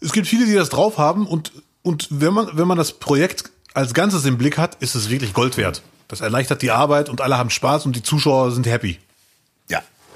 Es 0.00 0.12
gibt 0.12 0.26
viele, 0.26 0.46
die 0.46 0.54
das 0.54 0.68
drauf 0.68 0.98
haben 0.98 1.26
und, 1.26 1.52
und 1.82 2.08
wenn 2.10 2.34
man, 2.34 2.48
wenn 2.54 2.66
man 2.66 2.76
das 2.76 2.92
Projekt 2.92 3.50
als 3.72 3.94
Ganzes 3.94 4.24
im 4.24 4.36
Blick 4.36 4.58
hat, 4.58 4.76
ist 4.80 4.94
es 4.94 5.10
wirklich 5.10 5.32
Gold 5.32 5.56
wert. 5.56 5.82
Das 6.08 6.20
erleichtert 6.20 6.60
die 6.62 6.70
Arbeit 6.70 7.08
und 7.08 7.20
alle 7.20 7.38
haben 7.38 7.50
Spaß 7.50 7.86
und 7.86 7.94
die 7.94 8.02
Zuschauer 8.02 8.50
sind 8.50 8.66
happy 8.66 8.98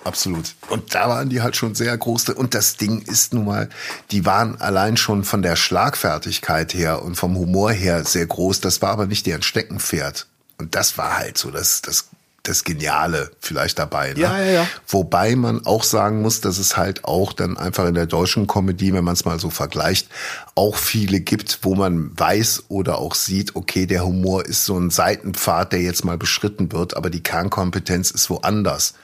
absolut. 0.06 0.54
Und 0.68 0.94
da 0.94 1.08
waren 1.08 1.28
die 1.28 1.42
halt 1.42 1.56
schon 1.56 1.74
sehr 1.74 1.96
groß. 1.96 2.30
Und 2.30 2.54
das 2.54 2.76
Ding 2.76 3.02
ist 3.02 3.34
nun 3.34 3.44
mal, 3.44 3.68
die 4.10 4.24
waren 4.24 4.60
allein 4.60 4.96
schon 4.96 5.24
von 5.24 5.42
der 5.42 5.56
Schlagfertigkeit 5.56 6.72
her 6.72 7.02
und 7.02 7.16
vom 7.16 7.36
Humor 7.36 7.72
her 7.72 8.04
sehr 8.04 8.26
groß. 8.26 8.60
Das 8.60 8.80
war 8.80 8.90
aber 8.90 9.06
nicht 9.06 9.26
deren 9.26 9.42
Steckenpferd. 9.42 10.26
Und 10.58 10.74
das 10.74 10.96
war 10.96 11.18
halt 11.18 11.36
so 11.36 11.50
das, 11.50 11.82
das, 11.82 12.08
das 12.42 12.64
Geniale 12.64 13.30
vielleicht 13.40 13.78
dabei. 13.78 14.14
Ne? 14.14 14.20
Ja, 14.20 14.38
ja, 14.38 14.50
ja. 14.50 14.68
Wobei 14.88 15.36
man 15.36 15.66
auch 15.66 15.82
sagen 15.82 16.22
muss, 16.22 16.40
dass 16.40 16.58
es 16.58 16.76
halt 16.76 17.04
auch 17.04 17.32
dann 17.32 17.56
einfach 17.58 17.86
in 17.86 17.94
der 17.94 18.06
deutschen 18.06 18.46
Comedy, 18.46 18.92
wenn 18.94 19.04
man 19.04 19.14
es 19.14 19.24
mal 19.24 19.38
so 19.38 19.50
vergleicht, 19.50 20.08
auch 20.54 20.76
viele 20.76 21.20
gibt, 21.20 21.58
wo 21.62 21.74
man 21.74 22.18
weiß 22.18 22.64
oder 22.68 22.98
auch 22.98 23.14
sieht, 23.14 23.56
okay, 23.56 23.86
der 23.86 24.04
Humor 24.04 24.46
ist 24.46 24.64
so 24.64 24.78
ein 24.78 24.90
Seitenpfad, 24.90 25.72
der 25.72 25.82
jetzt 25.82 26.04
mal 26.04 26.16
beschritten 26.16 26.72
wird, 26.72 26.96
aber 26.96 27.10
die 27.10 27.22
Kernkompetenz 27.22 28.10
ist 28.10 28.30
woanders. 28.30 28.94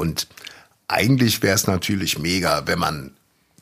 Und 0.00 0.26
eigentlich 0.88 1.42
wäre 1.42 1.54
es 1.54 1.66
natürlich 1.66 2.18
mega, 2.18 2.66
wenn 2.66 2.78
man 2.78 3.12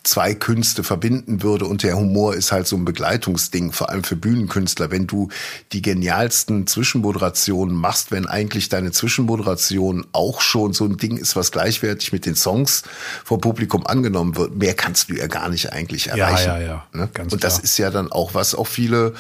zwei 0.05 0.35
Künste 0.35 0.85
verbinden 0.85 1.43
würde 1.43 1.67
und 1.67 1.83
der 1.83 1.97
Humor 1.97 2.35
ist 2.35 2.53
halt 2.53 2.67
so 2.67 2.77
ein 2.77 2.85
Begleitungsding, 2.85 3.73
vor 3.73 3.91
allem 3.91 4.05
für 4.05 4.17
Bühnenkünstler. 4.17 4.91
Wenn 4.91 5.07
du 5.07 5.29
die 5.73 5.83
genialsten 5.83 6.67
Zwischenmoderationen 6.67 7.77
machst, 7.77 8.11
wenn 8.11 8.27
eigentlich 8.27 8.69
deine 8.69 8.91
Zwischenmoderation 8.91 10.07
auch 10.13 10.41
schon 10.41 10.73
so 10.73 10.85
ein 10.85 10.97
Ding 10.97 11.19
ist, 11.19 11.37
was 11.37 11.53
gleichwertig 11.53 12.13
mit 12.13 12.25
den 12.25 12.37
Songs 12.37 12.85
vom 13.25 13.41
Publikum 13.41 13.87
angenommen 13.87 14.37
wird, 14.37 14.57
mehr 14.57 14.75
kannst 14.75 15.11
du 15.11 15.15
ja 15.15 15.27
gar 15.27 15.49
nicht 15.49 15.73
eigentlich 15.73 16.09
erreichen. 16.09 16.49
Ja, 16.49 16.59
ja, 16.59 16.67
ja. 16.67 16.87
Ne? 16.93 17.11
und 17.31 17.45
das 17.45 17.55
klar. 17.55 17.65
ist 17.65 17.79
ja 17.79 17.91
dann 17.91 18.11
auch 18.11 18.35
was 18.35 18.55
auch 18.55 18.67
viele 18.67 19.13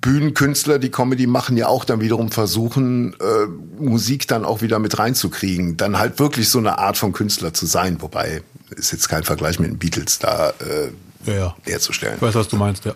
Bühnenkünstler, 0.00 0.78
die 0.78 0.90
Comedy 0.90 1.26
machen, 1.26 1.56
ja 1.56 1.68
auch 1.68 1.84
dann 1.84 2.00
wiederum 2.00 2.30
versuchen, 2.30 3.14
äh, 3.14 3.46
Musik 3.80 4.26
dann 4.28 4.44
auch 4.44 4.62
wieder 4.62 4.78
mit 4.78 4.98
reinzukriegen. 4.98 5.76
Dann 5.76 5.98
halt 5.98 6.18
wirklich 6.18 6.48
so 6.48 6.58
eine 6.58 6.78
Art 6.78 6.96
von 6.96 7.12
Künstler 7.12 7.54
zu 7.54 7.66
sein. 7.66 8.00
Wobei, 8.00 8.42
ist 8.70 8.92
jetzt 8.92 9.08
kein 9.08 9.24
Vergleich 9.24 9.58
mit 9.58 9.70
den 9.70 9.78
Beatles 9.78 10.18
da 10.18 10.50
äh, 10.60 10.90
ja, 11.26 11.34
ja. 11.34 11.56
herzustellen. 11.64 12.16
Ich 12.16 12.22
weiß, 12.22 12.34
was 12.34 12.48
du 12.48 12.56
meinst, 12.56 12.84
ja. 12.84 12.94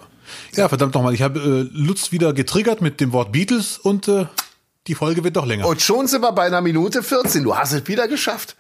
Ja, 0.55 0.69
verdammt 0.69 0.95
nochmal, 0.95 1.15
ich 1.15 1.23
habe 1.23 1.39
äh, 1.39 1.77
Lutz 1.77 2.13
wieder 2.13 2.33
getriggert 2.33 2.81
mit 2.81 3.01
dem 3.01 3.13
Wort 3.13 3.33
Beatles 3.33 3.79
und 3.79 4.09
äh, 4.09 4.27
die 4.87 4.95
Folge 4.95 5.25
wird 5.25 5.37
doch 5.37 5.47
länger. 5.47 5.67
Und 5.67 5.83
schon 5.83 6.07
sind 6.07 6.23
wir 6.23 6.33
bei 6.33 6.45
einer 6.45 6.61
Minute 6.61 7.03
14. 7.03 7.43
Du 7.45 7.57
hast 7.57 7.73
es 7.73 7.87
wieder 7.87 8.09
geschafft. 8.09 8.57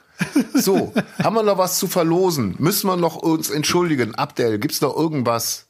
So, 0.55 0.93
haben 1.23 1.35
wir 1.35 1.43
noch 1.43 1.59
was 1.59 1.79
zu 1.79 1.89
verlosen? 1.89 2.55
Müssen 2.59 2.87
wir 2.87 2.97
noch 2.97 3.17
uns 3.17 3.51
entschuldigen? 3.51 4.15
Abdel, 4.15 4.59
gibt's 4.59 4.81
noch 4.81 4.97
irgendwas? 4.97 5.67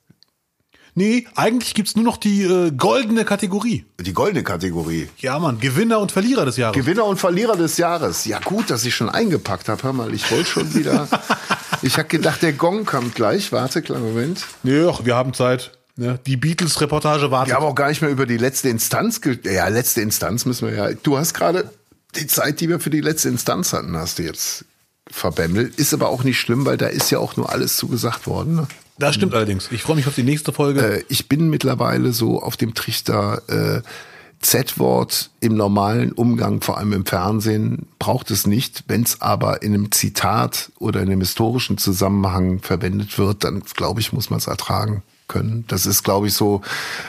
Nee, 0.96 1.26
eigentlich 1.34 1.74
gibt's 1.74 1.96
nur 1.96 2.04
noch 2.04 2.16
die 2.16 2.42
äh, 2.42 2.70
goldene 2.70 3.24
Kategorie. 3.24 3.84
Die 3.98 4.12
goldene 4.12 4.44
Kategorie. 4.44 5.08
Ja, 5.18 5.38
Mann, 5.40 5.58
Gewinner 5.58 5.98
und 5.98 6.12
Verlierer 6.12 6.44
des 6.44 6.56
Jahres. 6.56 6.76
Gewinner 6.76 7.04
und 7.04 7.18
Verlierer 7.18 7.56
des 7.56 7.78
Jahres. 7.78 8.24
Ja, 8.26 8.38
gut, 8.38 8.70
dass 8.70 8.84
ich 8.84 8.94
schon 8.94 9.08
eingepackt 9.08 9.68
habe. 9.68 9.82
Hör 9.82 9.92
mal, 9.92 10.14
ich 10.14 10.30
wollte 10.30 10.48
schon 10.48 10.72
wieder. 10.74 11.08
ich 11.82 11.98
habe 11.98 12.06
gedacht, 12.06 12.42
der 12.42 12.52
Gong 12.52 12.84
kommt 12.84 13.16
gleich. 13.16 13.50
Warte, 13.50 13.82
kleinen 13.82 14.04
Moment. 14.04 14.46
Nee, 14.62 14.84
ach, 14.88 15.04
wir 15.04 15.16
haben 15.16 15.34
Zeit. 15.34 15.72
Ja, 15.96 16.16
die 16.16 16.36
Beatles-Reportage 16.36 17.30
wartet. 17.30 17.50
Wir 17.50 17.56
haben 17.56 17.66
auch 17.66 17.74
gar 17.74 17.88
nicht 17.88 18.00
mehr 18.00 18.10
über 18.10 18.26
die 18.26 18.36
letzte 18.36 18.68
Instanz. 18.68 19.20
Ja, 19.44 19.68
letzte 19.68 20.00
Instanz 20.00 20.44
müssen 20.44 20.68
wir 20.68 20.74
ja. 20.74 20.92
Du 20.92 21.18
hast 21.18 21.34
gerade 21.34 21.70
die 22.14 22.26
Zeit, 22.28 22.60
die 22.60 22.68
wir 22.68 22.78
für 22.78 22.90
die 22.90 23.00
letzte 23.00 23.28
Instanz 23.28 23.72
hatten, 23.72 23.96
hast 23.96 24.18
du 24.18 24.22
jetzt 24.22 24.64
verbämmelt. 25.10 25.76
Ist 25.76 25.92
aber 25.92 26.08
auch 26.08 26.24
nicht 26.24 26.38
schlimm, 26.38 26.66
weil 26.66 26.76
da 26.76 26.86
ist 26.86 27.10
ja 27.10 27.18
auch 27.18 27.36
nur 27.36 27.50
alles 27.50 27.76
zugesagt 27.76 28.26
worden. 28.26 28.56
Ne? 28.56 28.68
Das 28.98 29.14
stimmt 29.16 29.34
allerdings. 29.34 29.70
Ich 29.72 29.82
freue 29.82 29.96
mich 29.96 30.06
auf 30.06 30.14
die 30.14 30.22
nächste 30.22 30.52
Folge. 30.52 30.98
Äh, 30.98 31.04
ich 31.08 31.28
bin 31.28 31.48
mittlerweile 31.48 32.12
so 32.12 32.40
auf 32.40 32.56
dem 32.56 32.74
Trichter 32.74 33.42
äh, 33.48 33.82
Z-Wort 34.40 35.30
im 35.40 35.56
normalen 35.56 36.12
Umgang, 36.12 36.60
vor 36.60 36.78
allem 36.78 36.92
im 36.92 37.06
Fernsehen, 37.06 37.88
braucht 37.98 38.30
es 38.30 38.46
nicht. 38.46 38.84
Wenn 38.86 39.02
es 39.02 39.20
aber 39.20 39.62
in 39.62 39.74
einem 39.74 39.90
Zitat 39.90 40.70
oder 40.78 41.00
in 41.00 41.08
einem 41.08 41.20
historischen 41.20 41.78
Zusammenhang 41.78 42.60
verwendet 42.60 43.18
wird, 43.18 43.42
dann 43.42 43.62
glaube 43.74 44.00
ich, 44.00 44.12
muss 44.12 44.30
man 44.30 44.38
es 44.38 44.46
ertragen 44.46 45.02
können. 45.28 45.64
Das 45.68 45.86
ist, 45.86 46.04
glaube 46.04 46.28
ich, 46.28 46.34
so 46.34 46.60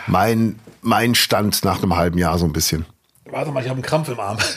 mein, 0.08 0.58
mein 0.82 1.14
Stand 1.14 1.64
nach 1.64 1.84
einem 1.84 1.96
halben 1.96 2.18
Jahr 2.18 2.40
so 2.40 2.46
ein 2.46 2.54
bisschen. 2.54 2.86
Warte 3.26 3.52
mal, 3.52 3.62
ich 3.62 3.70
habe 3.70 3.78
einen 3.78 3.86
Krampf 3.86 4.10
im 4.10 4.20
Arm. 4.20 4.38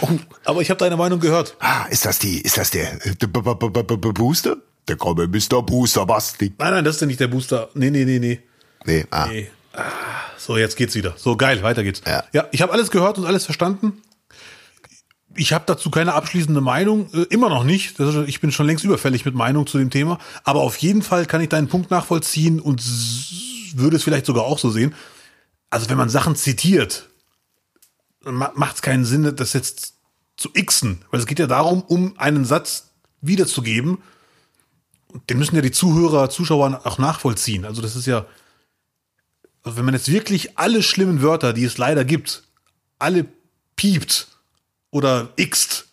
Oh. 0.00 0.08
Aber 0.44 0.60
ich 0.60 0.70
habe 0.70 0.78
deine 0.78 0.96
Meinung 0.96 1.20
gehört. 1.20 1.56
Ah, 1.60 1.84
ist 1.88 2.04
das 2.04 2.18
die, 2.18 2.40
ist 2.40 2.58
das 2.58 2.72
der, 2.72 2.98
der 2.98 3.26
Booster? 3.28 4.56
Der 4.88 4.96
komme 4.96 5.26
Mr. 5.26 5.62
Booster 5.62 6.04
Basti. 6.06 6.52
Nein, 6.58 6.72
nein, 6.72 6.84
das 6.84 6.96
ist 6.96 7.00
ja 7.00 7.06
nicht 7.06 7.20
der 7.20 7.28
Booster. 7.28 7.70
Nee, 7.74 7.90
nee, 7.90 8.04
nee, 8.04 8.18
nee. 8.18 8.40
Nee, 8.84 9.06
ah. 9.10 9.26
Nee. 9.26 9.50
Ah, 9.72 9.82
so, 10.38 10.56
jetzt 10.56 10.76
geht's 10.76 10.94
wieder. 10.94 11.14
So, 11.16 11.36
geil, 11.36 11.62
weiter 11.62 11.82
geht's. 11.82 12.02
Ja, 12.06 12.24
ja 12.32 12.46
ich 12.52 12.62
habe 12.62 12.72
alles 12.72 12.90
gehört 12.90 13.18
und 13.18 13.24
alles 13.24 13.44
verstanden. 13.44 14.02
Ich 15.36 15.52
habe 15.52 15.64
dazu 15.66 15.90
keine 15.90 16.14
abschließende 16.14 16.60
Meinung, 16.60 17.12
äh, 17.12 17.22
immer 17.30 17.48
noch 17.48 17.64
nicht. 17.64 17.98
Ist, 17.98 18.28
ich 18.28 18.40
bin 18.40 18.52
schon 18.52 18.66
längst 18.66 18.84
überfällig 18.84 19.24
mit 19.24 19.34
Meinung 19.34 19.66
zu 19.66 19.78
dem 19.78 19.90
Thema. 19.90 20.18
Aber 20.44 20.60
auf 20.60 20.76
jeden 20.76 21.02
Fall 21.02 21.26
kann 21.26 21.40
ich 21.40 21.48
deinen 21.48 21.68
Punkt 21.68 21.90
nachvollziehen 21.90 22.60
und 22.60 22.84
würde 23.74 23.96
es 23.96 24.04
vielleicht 24.04 24.26
sogar 24.26 24.44
auch 24.44 24.58
so 24.58 24.70
sehen. 24.70 24.94
Also 25.70 25.88
wenn 25.90 25.96
man 25.96 26.08
Sachen 26.08 26.36
zitiert, 26.36 27.08
macht 28.20 28.76
es 28.76 28.82
keinen 28.82 29.04
Sinn, 29.04 29.34
das 29.34 29.54
jetzt 29.54 29.94
zu 30.36 30.50
xen. 30.50 31.04
Weil 31.10 31.20
es 31.20 31.26
geht 31.26 31.38
ja 31.38 31.46
darum, 31.46 31.82
um 31.82 32.16
einen 32.18 32.44
Satz 32.44 32.90
wiederzugeben 33.20 33.98
den 35.28 35.38
müssen 35.38 35.56
ja 35.56 35.62
die 35.62 35.70
Zuhörer, 35.70 36.30
Zuschauer 36.30 36.80
auch 36.84 36.98
nachvollziehen. 36.98 37.64
Also 37.64 37.82
das 37.82 37.96
ist 37.96 38.06
ja, 38.06 38.26
also 39.62 39.76
wenn 39.78 39.84
man 39.84 39.94
jetzt 39.94 40.10
wirklich 40.10 40.58
alle 40.58 40.82
schlimmen 40.82 41.22
Wörter, 41.22 41.52
die 41.52 41.64
es 41.64 41.78
leider 41.78 42.04
gibt, 42.04 42.44
alle 42.98 43.26
piept 43.76 44.28
oderxt, 44.90 45.88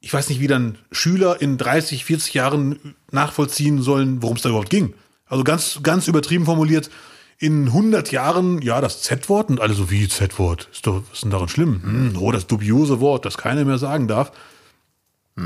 ich 0.00 0.12
weiß 0.12 0.28
nicht, 0.28 0.40
wie 0.40 0.46
dann 0.46 0.78
Schüler 0.90 1.40
in 1.40 1.58
30, 1.58 2.04
40 2.04 2.34
Jahren 2.34 2.94
nachvollziehen 3.10 3.82
sollen, 3.82 4.22
worum 4.22 4.36
es 4.36 4.42
da 4.42 4.48
überhaupt 4.48 4.70
ging. 4.70 4.94
Also 5.26 5.44
ganz, 5.44 5.80
ganz 5.82 6.08
übertrieben 6.08 6.46
formuliert, 6.46 6.90
in 7.38 7.66
100 7.66 8.12
Jahren, 8.12 8.60
ja, 8.60 8.80
das 8.80 9.02
Z-Wort 9.02 9.48
und 9.48 9.60
alle 9.60 9.72
so 9.72 9.90
wie 9.90 10.08
Z-Wort, 10.08 10.68
ist 10.72 10.86
doch, 10.86 11.02
was 11.08 11.18
ist 11.18 11.22
denn 11.24 11.30
daran 11.30 11.48
schlimm? 11.48 11.82
Hm, 11.82 12.16
oh, 12.18 12.32
das 12.32 12.46
dubiose 12.46 13.00
Wort, 13.00 13.24
das 13.24 13.38
keiner 13.38 13.64
mehr 13.64 13.78
sagen 13.78 14.08
darf. 14.08 14.32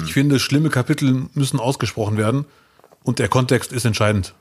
Ich 0.05 0.13
finde, 0.13 0.39
schlimme 0.39 0.71
Kapitel 0.71 1.27
müssen 1.35 1.61
ausgesprochen 1.61 2.17
werden 2.17 2.47
und 3.03 3.19
der 3.19 3.29
Kontext 3.29 3.73
ist 3.73 3.85
entscheidend. 3.85 4.35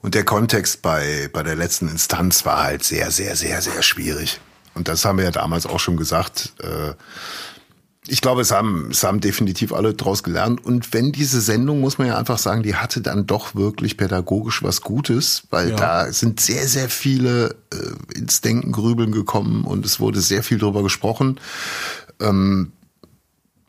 Und 0.00 0.14
der 0.14 0.24
Kontext 0.24 0.82
bei, 0.82 1.28
bei 1.32 1.42
der 1.42 1.56
letzten 1.56 1.88
Instanz 1.88 2.44
war 2.44 2.62
halt 2.62 2.84
sehr, 2.84 3.10
sehr, 3.10 3.36
sehr, 3.36 3.62
sehr 3.62 3.82
schwierig. 3.82 4.40
Und 4.74 4.88
das 4.88 5.04
haben 5.04 5.18
wir 5.18 5.24
ja 5.24 5.30
damals 5.30 5.66
auch 5.66 5.80
schon 5.80 5.96
gesagt. 5.96 6.52
Äh, 6.60 6.94
ich 8.06 8.20
glaube, 8.20 8.42
es 8.42 8.50
haben, 8.50 8.90
es 8.90 9.02
haben 9.02 9.20
definitiv 9.20 9.72
alle 9.72 9.94
daraus 9.94 10.22
gelernt. 10.22 10.64
Und 10.64 10.92
wenn 10.92 11.10
diese 11.10 11.40
Sendung, 11.40 11.80
muss 11.80 11.96
man 11.96 12.06
ja 12.08 12.18
einfach 12.18 12.38
sagen, 12.38 12.62
die 12.62 12.74
hatte 12.74 13.00
dann 13.00 13.26
doch 13.26 13.54
wirklich 13.54 13.96
pädagogisch 13.96 14.62
was 14.62 14.82
Gutes, 14.82 15.44
weil 15.50 15.70
ja. 15.70 15.76
da 15.76 16.12
sind 16.12 16.40
sehr, 16.40 16.68
sehr 16.68 16.90
viele 16.90 17.56
äh, 17.72 18.18
ins 18.18 18.42
Denken, 18.42 18.72
Grübeln 18.72 19.10
gekommen 19.10 19.64
und 19.64 19.86
es 19.86 20.00
wurde 20.00 20.20
sehr 20.20 20.42
viel 20.42 20.58
darüber 20.58 20.82
gesprochen. 20.82 21.40
Ähm, 22.20 22.72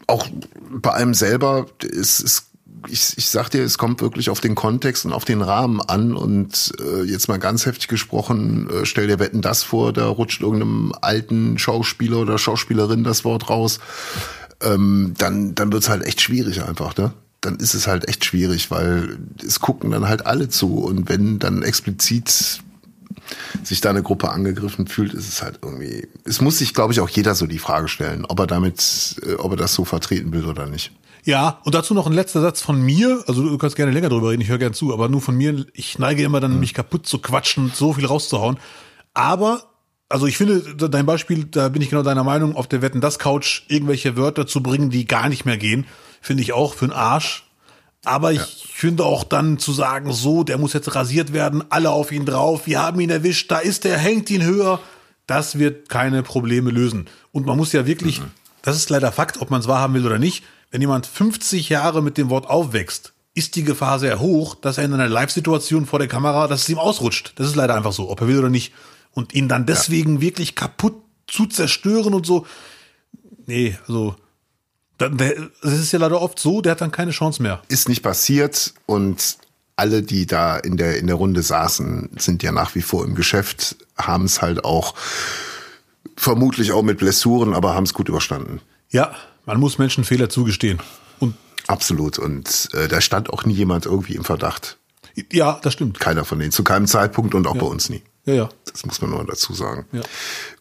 auch 0.08 0.28
bei 0.70 0.94
einem 0.94 1.14
selber, 1.14 1.66
es, 1.82 2.20
es 2.20 2.48
ich, 2.90 3.18
ich 3.18 3.30
sag 3.30 3.50
dir, 3.50 3.64
es 3.64 3.78
kommt 3.78 4.02
wirklich 4.02 4.30
auf 4.30 4.40
den 4.40 4.56
Kontext 4.56 5.06
und 5.06 5.14
auf 5.14 5.26
den 5.26 5.42
Rahmen 5.42 5.82
an. 5.82 6.16
Und 6.16 6.74
äh, 6.80 7.04
jetzt 7.04 7.28
mal 7.28 7.40
ganz 7.40 7.66
heftig 7.66 7.88
gesprochen, 7.88 8.70
äh, 8.70 8.86
stell 8.86 9.08
dir 9.08 9.20
Wetten 9.20 9.42
das 9.42 9.64
vor, 9.64 9.94
da 9.94 10.08
rutscht 10.08 10.42
irgendeinem 10.42 10.94
alten 11.02 11.58
Schauspieler 11.58 12.18
oder 12.18 12.38
Schauspielerin 12.38 13.04
das 13.04 13.24
Wort 13.26 13.50
raus. 13.50 13.80
Ähm, 14.62 15.14
dann, 15.18 15.56
dann 15.56 15.72
wird's 15.72 15.90
halt 15.90 16.04
echt 16.04 16.22
schwierig 16.22 16.64
einfach, 16.64 16.96
ne? 16.98 17.14
Dann 17.42 17.58
ist 17.58 17.76
es 17.76 17.86
halt 17.86 18.08
echt 18.08 18.26
schwierig, 18.26 18.72
weil 18.72 19.18
es 19.46 19.60
gucken 19.60 19.92
dann 19.92 20.08
halt 20.08 20.26
alle 20.26 20.50
zu. 20.50 20.80
Und 20.80 21.10
wenn 21.10 21.38
dann 21.38 21.62
explizit 21.62 22.60
sich 23.64 23.82
da 23.82 23.90
eine 23.90 24.04
Gruppe 24.04 24.30
angegriffen 24.30 24.88
fühlt, 24.88 25.14
ist 25.14 25.28
es 25.28 25.42
halt 25.42 25.60
irgendwie. 25.62 26.08
Es 26.24 26.42
muss 26.42 26.58
sich, 26.58 26.74
glaube 26.74 26.94
ich, 26.94 27.00
auch 27.00 27.10
jeder 27.10 27.36
so 27.36 27.48
die 27.48 27.60
Frage 27.60 27.88
stellen, 27.88 28.26
ob 28.26 28.40
er 28.40 28.48
damit, 28.48 29.16
äh, 29.26 29.34
ob 29.36 29.52
er 29.52 29.58
das 29.58 29.74
so 29.74 29.86
vertreten 29.86 30.32
will 30.34 30.46
oder 30.46 30.68
nicht. 30.68 30.92
Ja, 31.26 31.60
und 31.64 31.74
dazu 31.74 31.96
noch 31.96 32.06
ein 32.06 32.14
letzter 32.14 32.42
Satz 32.42 32.62
von 32.62 32.80
mir. 32.80 33.24
Also 33.28 33.42
du 33.42 33.58
kannst 33.58 33.76
gerne 33.76 33.92
länger 33.92 34.10
drüber 34.10 34.30
reden, 34.30 34.42
ich 34.42 34.50
höre 34.50 34.60
gerne 34.60 34.76
zu, 34.76 34.94
aber 34.94 35.10
nur 35.10 35.22
von 35.22 35.36
mir. 35.36 35.66
Ich 35.74 35.98
neige 35.98 36.24
immer 36.24 36.40
dann, 36.40 36.54
mhm. 36.54 36.60
mich 36.60 36.76
kaputt 36.76 37.08
zu 37.08 37.18
quatschen 37.18 37.66
und 37.66 37.76
so 37.76 37.94
viel 37.94 38.06
rauszuhauen. 38.06 38.58
Aber, 39.16 39.64
also 40.08 40.28
ich 40.28 40.38
finde, 40.38 40.62
dein 40.88 41.08
Beispiel, 41.08 41.46
da 41.46 41.70
bin 41.70 41.82
ich 41.82 41.90
genau 41.90 42.04
deiner 42.04 42.24
Meinung, 42.24 42.56
auf 42.56 42.68
der 42.68 42.84
Wetten 42.84 43.02
das 43.02 43.18
Couch 43.18 43.64
irgendwelche 43.70 44.18
Wörter 44.18 44.46
zu 44.46 44.62
bringen, 44.62 44.92
die 44.92 45.06
gar 45.06 45.30
nicht 45.30 45.46
mehr 45.46 45.58
gehen, 45.58 45.88
finde 46.22 46.44
ich 46.44 46.54
auch 46.54 46.76
für 46.76 46.86
den 46.86 46.94
Arsch. 46.94 47.50
Aber 48.06 48.32
ich 48.32 48.40
ja. 48.40 48.48
finde 48.74 49.04
auch 49.04 49.24
dann 49.24 49.58
zu 49.58 49.74
sagen, 49.74 50.14
so, 50.14 50.44
der 50.44 50.58
muss 50.58 50.74
jetzt 50.74 50.94
rasiert 50.96 51.34
werden, 51.34 51.64
alle 51.70 51.90
auf 51.90 52.12
ihn 52.12 52.26
drauf, 52.26 52.68
wir 52.68 52.82
haben 52.82 53.00
ihn 53.00 53.10
erwischt, 53.10 53.52
da 53.52 53.60
ist 53.60 53.86
er, 53.86 53.98
hängt 53.98 54.30
ihn 54.30 54.44
höher. 54.44 54.80
Das 55.28 55.58
wird 55.58 55.90
keine 55.90 56.22
Probleme 56.22 56.70
lösen. 56.70 57.08
Und 57.32 57.48
man 57.48 57.58
muss 57.58 57.72
ja 57.72 57.88
wirklich, 57.88 58.22
mhm. 58.22 58.32
das 58.62 58.78
ist 58.78 58.90
leider 58.90 59.12
Fakt, 59.12 59.42
ob 59.42 59.50
man 59.50 59.60
es 59.60 59.68
wahrhaben 59.68 59.96
will 59.96 60.06
oder 60.06 60.20
nicht, 60.20 60.44
wenn 60.72 60.82
jemand 60.82 61.08
50 61.08 61.70
Jahre 61.70 62.04
mit 62.04 62.18
dem 62.18 62.30
Wort 62.30 62.48
aufwächst, 62.48 63.14
ist 63.34 63.56
die 63.56 63.64
Gefahr 63.64 64.00
sehr 64.00 64.20
hoch, 64.20 64.56
dass 64.56 64.78
er 64.78 64.86
in 64.86 64.94
einer 64.94 65.10
Live-Situation 65.10 65.86
vor 65.86 66.00
der 66.00 66.08
Kamera, 66.08 66.48
dass 66.48 66.64
es 66.64 66.70
ihm 66.70 66.80
ausrutscht. 66.80 67.34
Das 67.36 67.48
ist 67.48 67.56
leider 67.56 67.76
einfach 67.76 67.92
so, 67.92 68.10
ob 68.10 68.22
er 68.22 68.28
will 68.28 68.40
oder 68.40 68.50
nicht. 68.50 68.74
Und 69.12 69.34
ihn 69.34 69.48
dann 69.48 69.66
deswegen 69.66 70.16
ja. 70.16 70.22
wirklich 70.22 70.56
kaputt 70.56 70.96
zu 71.28 71.46
zerstören 71.46 72.14
und 72.14 72.26
so. 72.26 72.46
Nee, 73.46 73.78
also 73.88 74.16
es 74.98 75.74
ist 75.74 75.92
ja 75.92 76.00
leider 76.00 76.22
oft 76.22 76.40
so, 76.40 76.62
der 76.62 76.72
hat 76.72 76.82
dann 76.82 76.92
keine 76.92 77.12
Chance 77.12 77.42
mehr. 77.42 77.62
Ist 77.68 77.90
nicht 77.90 78.02
passiert 78.02 78.74
und 78.86 79.38
alle, 79.76 80.04
die 80.04 80.26
da 80.26 80.58
in 80.58 80.78
der, 80.78 80.98
in 80.98 81.08
der 81.08 81.18
Runde 81.18 81.42
saßen, 81.42 82.12
sind 82.18 82.44
ja 82.44 82.52
nach 82.52 82.76
wie 82.76 82.82
vor 82.82 83.04
im 83.04 83.16
Geschäft, 83.16 83.76
haben 83.98 84.26
es 84.26 84.42
halt 84.42 84.64
auch 84.64 84.96
vermutlich 86.16 86.72
auch 86.72 86.82
mit 86.82 87.00
Blessuren, 87.00 87.54
aber 87.54 87.76
haben 87.76 87.84
es 87.84 87.94
gut 87.94 88.08
überstanden. 88.08 88.62
Ja, 88.90 89.14
man 89.46 89.60
muss 89.60 89.78
Menschen 89.78 90.06
Fehler 90.06 90.30
zugestehen. 90.30 90.80
Und 91.20 91.36
Absolut. 91.68 92.18
Und 92.20 92.70
äh, 92.74 92.88
da 92.88 93.02
stand 93.02 93.30
auch 93.32 93.46
nie 93.46 93.54
jemand 93.54 93.86
irgendwie 93.86 94.16
im 94.16 94.24
Verdacht. 94.24 94.78
Ja, 95.32 95.60
das 95.62 95.74
stimmt. 95.74 96.00
Keiner 96.00 96.26
von 96.26 96.40
denen. 96.40 96.52
Zu 96.52 96.64
keinem 96.64 96.88
Zeitpunkt 96.88 97.36
und 97.36 97.48
auch 97.48 97.56
ja. 97.56 97.62
bei 97.62 97.68
uns 97.68 97.90
nie. 97.90 98.04
Ja, 98.26 98.34
ja. 98.34 98.50
Das 98.72 98.86
muss 98.86 99.02
man 99.02 99.12
nur 99.12 99.26
dazu 99.26 99.54
sagen. 99.54 99.86
Ja. 99.92 100.02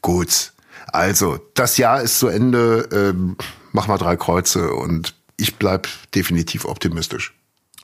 Gut. 0.01 0.53
Also, 0.93 1.39
das 1.55 1.77
Jahr 1.77 2.03
ist 2.03 2.19
zu 2.19 2.29
Ende. 2.29 2.89
Ähm, 2.93 3.37
mach 3.75 3.89
mal 3.89 3.99
drei 3.99 4.17
Kreuze 4.17 4.73
und 4.73 5.09
ich 5.09 5.25
ich 5.37 5.57
bleib 5.57 5.89
definitiv 6.15 6.65
optimistisch. 6.65 7.35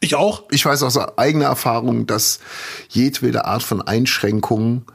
Ich 0.01 0.15
auch. 0.15 0.45
Ich 0.51 0.65
weiß 0.65 0.83
aus 0.83 0.97
eigener 0.97 1.47
Erfahrung, 1.47 2.07
dass 2.07 2.41
jedwede 2.89 3.45
Art 3.45 3.63
von 3.63 3.83
Einschränkungen 3.83 4.87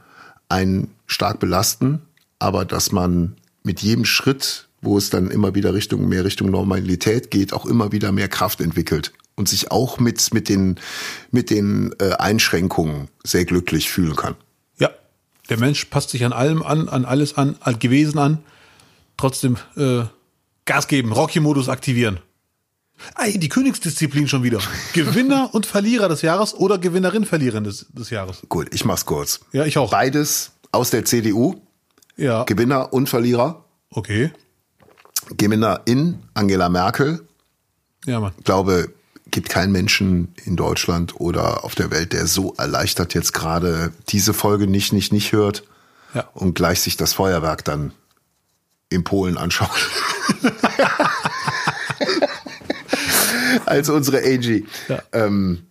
einen 0.50 0.90
stark 1.06 1.40
belasten, 1.40 2.02
aber 2.40 2.66
dass 2.66 2.92
man 2.92 3.36
mit 3.62 3.82
jedem 3.82 4.06
Schritt, 4.06 4.68
wo 4.82 4.98
es 4.98 5.10
dann 5.10 5.30
immer 5.30 5.54
wieder 5.54 5.74
Richtung 5.74 6.08
mehr 6.08 6.26
Richtung 6.26 6.50
Normalität 6.50 7.30
geht, 7.30 7.54
auch 7.54 7.66
immer 7.66 7.92
wieder 7.92 8.12
mehr 8.12 8.30
Kraft 8.30 8.62
entwickelt 8.62 9.12
und 9.36 9.50
sich 9.50 9.70
auch 9.70 10.00
mit 10.00 10.34
mit 10.34 10.50
den 10.50 10.80
mit 11.30 11.50
den 11.50 11.94
äh, 12.00 12.14
Einschränkungen 12.14 13.10
sehr 13.24 13.46
glücklich 13.46 13.92
fühlen 13.92 14.16
kann. 14.16 14.36
Ja, 14.80 14.90
der 15.50 15.60
Mensch 15.60 15.86
passt 15.86 16.12
sich 16.12 16.26
an 16.26 16.34
allem 16.34 16.64
an, 16.64 16.90
an 16.90 17.06
alles 17.06 17.38
an, 17.38 17.58
an 17.60 17.78
gewesen 17.80 18.18
an. 18.18 18.40
Trotzdem 19.18 19.58
äh, 19.78 20.06
Gas 20.66 20.88
geben, 20.88 21.12
Rocky-Modus 21.12 21.70
aktivieren. 21.70 22.20
Ey, 23.20 23.38
die 23.38 23.50
Königsdisziplin 23.50 24.28
schon 24.28 24.44
wieder. 24.44 24.60
Gewinner 24.94 25.50
und 25.54 25.66
Verlierer 25.66 26.08
des 26.10 26.22
Jahres 26.22 26.54
oder 26.54 26.78
Gewinnerin, 26.78 27.26
Verliererin 27.26 27.64
des, 27.66 27.86
des 27.90 28.10
Jahres. 28.10 28.42
Gut, 28.50 28.74
ich 28.74 28.86
mach's 28.86 29.06
kurz. 29.06 29.42
Ja, 29.52 29.66
ich 29.66 29.78
auch. 29.78 29.92
Beides 29.92 30.52
aus 30.72 30.90
der 30.92 31.06
CDU, 31.06 31.56
Ja, 32.18 32.44
Gewinner 32.44 32.94
und 32.94 33.08
Verlierer. 33.10 33.66
okay. 33.92 34.32
Gewinnerin 35.38 36.20
Angela 36.34 36.70
Merkel. 36.70 37.28
Ja, 38.06 38.20
Mann. 38.20 38.34
Ich 38.38 38.44
glaube, 38.44 38.94
gibt 39.32 39.50
keinen 39.50 39.72
Menschen 39.72 40.34
in 40.46 40.56
Deutschland 40.56 41.20
oder 41.20 41.64
auf 41.64 41.74
der 41.76 41.90
Welt, 41.92 42.14
der 42.14 42.28
so 42.28 42.54
erleichtert 42.58 43.14
jetzt 43.16 43.34
gerade 43.34 43.92
diese 44.10 44.34
Folge 44.34 44.68
nicht, 44.68 44.94
nicht, 44.94 45.12
nicht 45.12 45.32
hört 45.32 45.64
Ja. 46.14 46.30
und 46.34 46.54
gleich 46.54 46.80
sich 46.82 46.96
das 46.96 47.14
Feuerwerk 47.14 47.66
dann 47.66 47.92
in 48.90 49.04
Polen 49.04 49.38
anschaut. 49.38 49.90
Als 53.66 53.90
unsere 53.90 54.24
Angie. 54.24 54.66
Ja. 54.88 55.04
Ähm, 55.12 55.64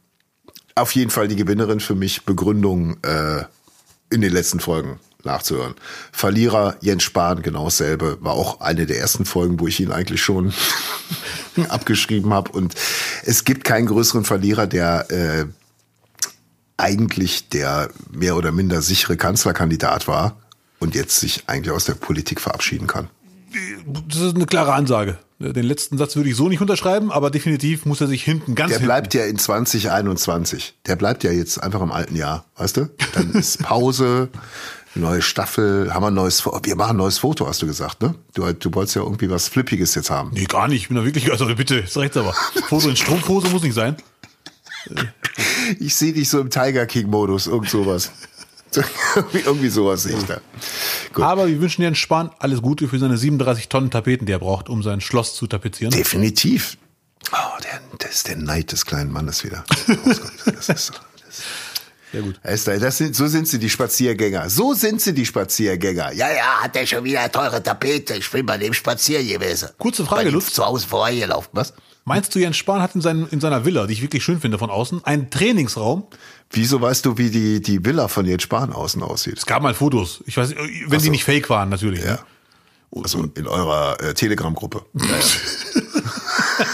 auf 0.75 0.95
jeden 0.95 1.11
Fall 1.11 1.29
die 1.29 1.37
Gewinnerin 1.37 1.81
für 1.81 1.95
mich, 1.95 2.25
Begründung 2.25 2.97
äh, 3.03 3.45
in 4.11 4.21
den 4.21 4.33
letzten 4.33 4.61
Folgen 4.61 4.99
nachzuhören. 5.25 5.75
Verlierer 6.13 6.77
Jens 6.81 7.03
Spahn, 7.03 7.43
genau 7.43 7.65
dasselbe, 7.65 8.19
war 8.21 8.35
auch 8.35 8.61
eine 8.61 8.87
der 8.87 8.99
ersten 8.99 9.25
Folgen, 9.25 9.61
wo 9.61 9.67
ich 9.67 9.81
ihn 9.81 9.93
eigentlich 9.93 10.23
schon 10.23 10.53
abgeschrieben 11.69 12.33
habe. 12.33 12.53
Und 12.53 12.75
es 13.25 13.45
gibt 13.45 13.65
keinen 13.65 13.87
größeren 13.87 14.25
Verlierer, 14.25 14.67
der 14.67 15.11
äh, 15.11 15.47
eigentlich 16.77 17.49
der 17.49 17.91
mehr 18.11 18.37
oder 18.37 18.53
minder 18.53 18.83
sichere 18.83 19.17
Kanzlerkandidat 19.17 20.09
war 20.09 20.37
und 20.81 20.95
jetzt 20.95 21.21
sich 21.21 21.45
eigentlich 21.47 21.73
aus 21.73 21.85
der 21.85 21.95
Politik 21.95 22.41
verabschieden 22.41 22.87
kann. 22.87 23.09
Das 24.09 24.21
ist 24.21 24.35
eine 24.35 24.47
klare 24.47 24.73
Ansage. 24.75 25.19
Den 25.39 25.65
letzten 25.65 25.99
Satz 25.99 26.17
würde 26.17 26.31
ich 26.31 26.37
so 26.37 26.49
nicht 26.49 26.61
unterschreiben, 26.61 27.11
aber 27.13 27.31
definitiv 27.31 27.85
muss 27.87 28.01
er 28.01 28.07
sich 28.07 28.23
hinten 28.23 28.55
ganz 28.55 28.71
Der 28.71 28.79
hinten. 28.79 28.87
bleibt 28.89 29.15
ja 29.15 29.25
in 29.25 29.37
2021. 29.39 30.75
Der 30.87 30.97
bleibt 30.97 31.25
ja 31.25 31.33
jetzt 31.33 31.63
einfach 31.63 31.81
im 31.83 31.93
alten 31.93 32.17
Jahr, 32.17 32.45
weißt 32.57 32.77
du? 32.79 32.91
Dann 33.15 33.33
ist 33.33 33.59
Pause, 33.63 34.29
neue 34.95 35.23
Staffel, 35.23 35.93
haben 35.93 36.03
wir 36.03 36.09
ein 36.09 36.15
neues 36.15 36.41
Foto. 36.41 36.61
Wir 36.65 36.77
machen 36.77 36.93
ein 36.93 36.99
neues 36.99 37.19
Foto, 37.19 37.47
hast 37.47 37.61
du 37.63 37.67
gesagt, 37.67 38.01
ne? 38.03 38.15
Du, 38.35 38.51
du 38.53 38.75
wolltest 38.75 38.97
ja 38.97 39.03
irgendwie 39.03 39.29
was 39.29 39.49
Flippiges 39.49 39.95
jetzt 39.97 40.09
haben. 40.11 40.31
Nee, 40.33 40.45
gar 40.45 40.69
nicht. 40.69 40.83
Ich 40.83 40.89
bin 40.89 40.97
da 40.97 41.05
wirklich, 41.05 41.31
also 41.31 41.47
bitte, 41.55 41.77
ist 41.81 41.97
rechts 41.99 42.17
aber. 42.17 42.33
Foto 42.69 42.89
in 42.89 42.97
Strumpfhose 42.97 43.49
muss 43.49 43.63
nicht 43.63 43.75
sein. 43.75 43.97
Ich 45.81 45.95
sehe 45.97 46.13
dich 46.13 46.29
so 46.29 46.41
im 46.41 46.51
Tiger 46.51 46.87
King-Modus, 46.87 47.47
irgend 47.47 47.71
sowas. 47.71 48.13
irgendwie 49.33 49.69
sowas 49.69 50.03
sehe 50.05 50.17
ich 50.17 50.25
da. 50.25 50.41
Gut. 51.13 51.25
Aber 51.25 51.47
wir 51.47 51.61
wünschen 51.61 51.83
Jens 51.83 51.99
Spahn 51.99 52.31
alles 52.39 52.63
Gute 52.63 52.89
für 52.89 52.99
seine 52.99 53.17
37 53.17 53.69
Tonnen 53.69 53.91
Tapeten, 53.91 54.27
die 54.27 54.33
er 54.33 54.39
braucht, 54.39 54.69
um 54.69 54.83
sein 54.83 55.01
Schloss 55.01 55.35
zu 55.35 55.47
tapezieren. 55.47 55.93
Definitiv. 55.93 56.77
Oh, 57.33 57.37
der, 57.63 57.81
das 57.99 58.17
ist 58.17 58.29
der 58.29 58.37
Neid 58.37 58.73
des 58.73 58.85
kleinen 58.85 59.11
Mannes 59.13 59.45
wieder. 59.45 59.65
Das 60.47 60.69
ist, 60.69 60.87
so- 60.87 60.93
Sehr 62.13 62.23
gut. 62.23 62.39
Das 62.43 62.99
sind, 62.99 63.17
so 63.17 63.27
sind 63.27 63.49
sie 63.49 63.59
die 63.59 63.71
Spaziergänger. 63.71 64.51
So 64.51 64.75
sind 64.75 65.01
sie 65.01 65.15
die 65.15 65.25
Spaziergänger. 65.25 66.13
Ja, 66.13 66.31
ja, 66.31 66.61
hat 66.63 66.77
er 66.77 66.87
schon 66.87 67.03
wieder 67.05 67.31
teure 67.33 67.63
Tapete. 67.63 68.15
Ich 68.15 68.31
bin 68.31 68.45
bei 68.45 68.59
dem 68.59 68.75
spazieren 68.75 69.27
gewesen. 69.27 69.71
Kurze 69.79 70.05
Frage, 70.05 70.31
Lutz. 70.31 70.53
Zu 70.53 70.65
Hause 70.67 70.87
vorbeigelaufen. 70.87 71.51
Was? 71.53 71.73
Meinst 72.07 72.35
du, 72.35 72.39
Jens 72.39 72.59
Spahn 72.59 72.83
hat 72.83 72.95
in, 72.95 73.01
seinen, 73.01 73.27
in 73.31 73.41
seiner 73.41 73.65
Villa, 73.65 73.87
die 73.87 73.95
ich 73.95 74.03
wirklich 74.03 74.23
schön 74.23 74.39
finde 74.39 74.59
von 74.59 74.69
außen, 74.69 75.03
einen 75.07 75.31
Trainingsraum? 75.31 76.07
Wieso 76.51 76.81
weißt 76.81 77.05
du, 77.05 77.19
wie 77.19 77.31
die, 77.31 77.61
die 77.61 77.85
Villa 77.85 78.09
von 78.09 78.27
Jens 78.27 78.45
Spahn 78.45 78.73
außen 78.73 79.03
aussieht? 79.03 79.39
Es 79.39 79.47
gab 79.47 79.63
mal 79.63 79.75
Fotos. 79.75 80.23
Ich 80.27 80.37
weiß, 80.37 80.55
wenn 80.87 80.99
die 80.99 81.05
so. 81.07 81.11
nicht 81.11 81.25
fake 81.25 81.51
waren, 81.51 81.69
natürlich. 81.69 82.05
Ja. 82.05 82.21
Also 82.95 83.25
in 83.35 83.47
eurer 83.49 84.01
äh, 84.01 84.15
Telegram-Gruppe. 84.15 84.85
Ja, 84.95 85.05
ja. 85.07 86.67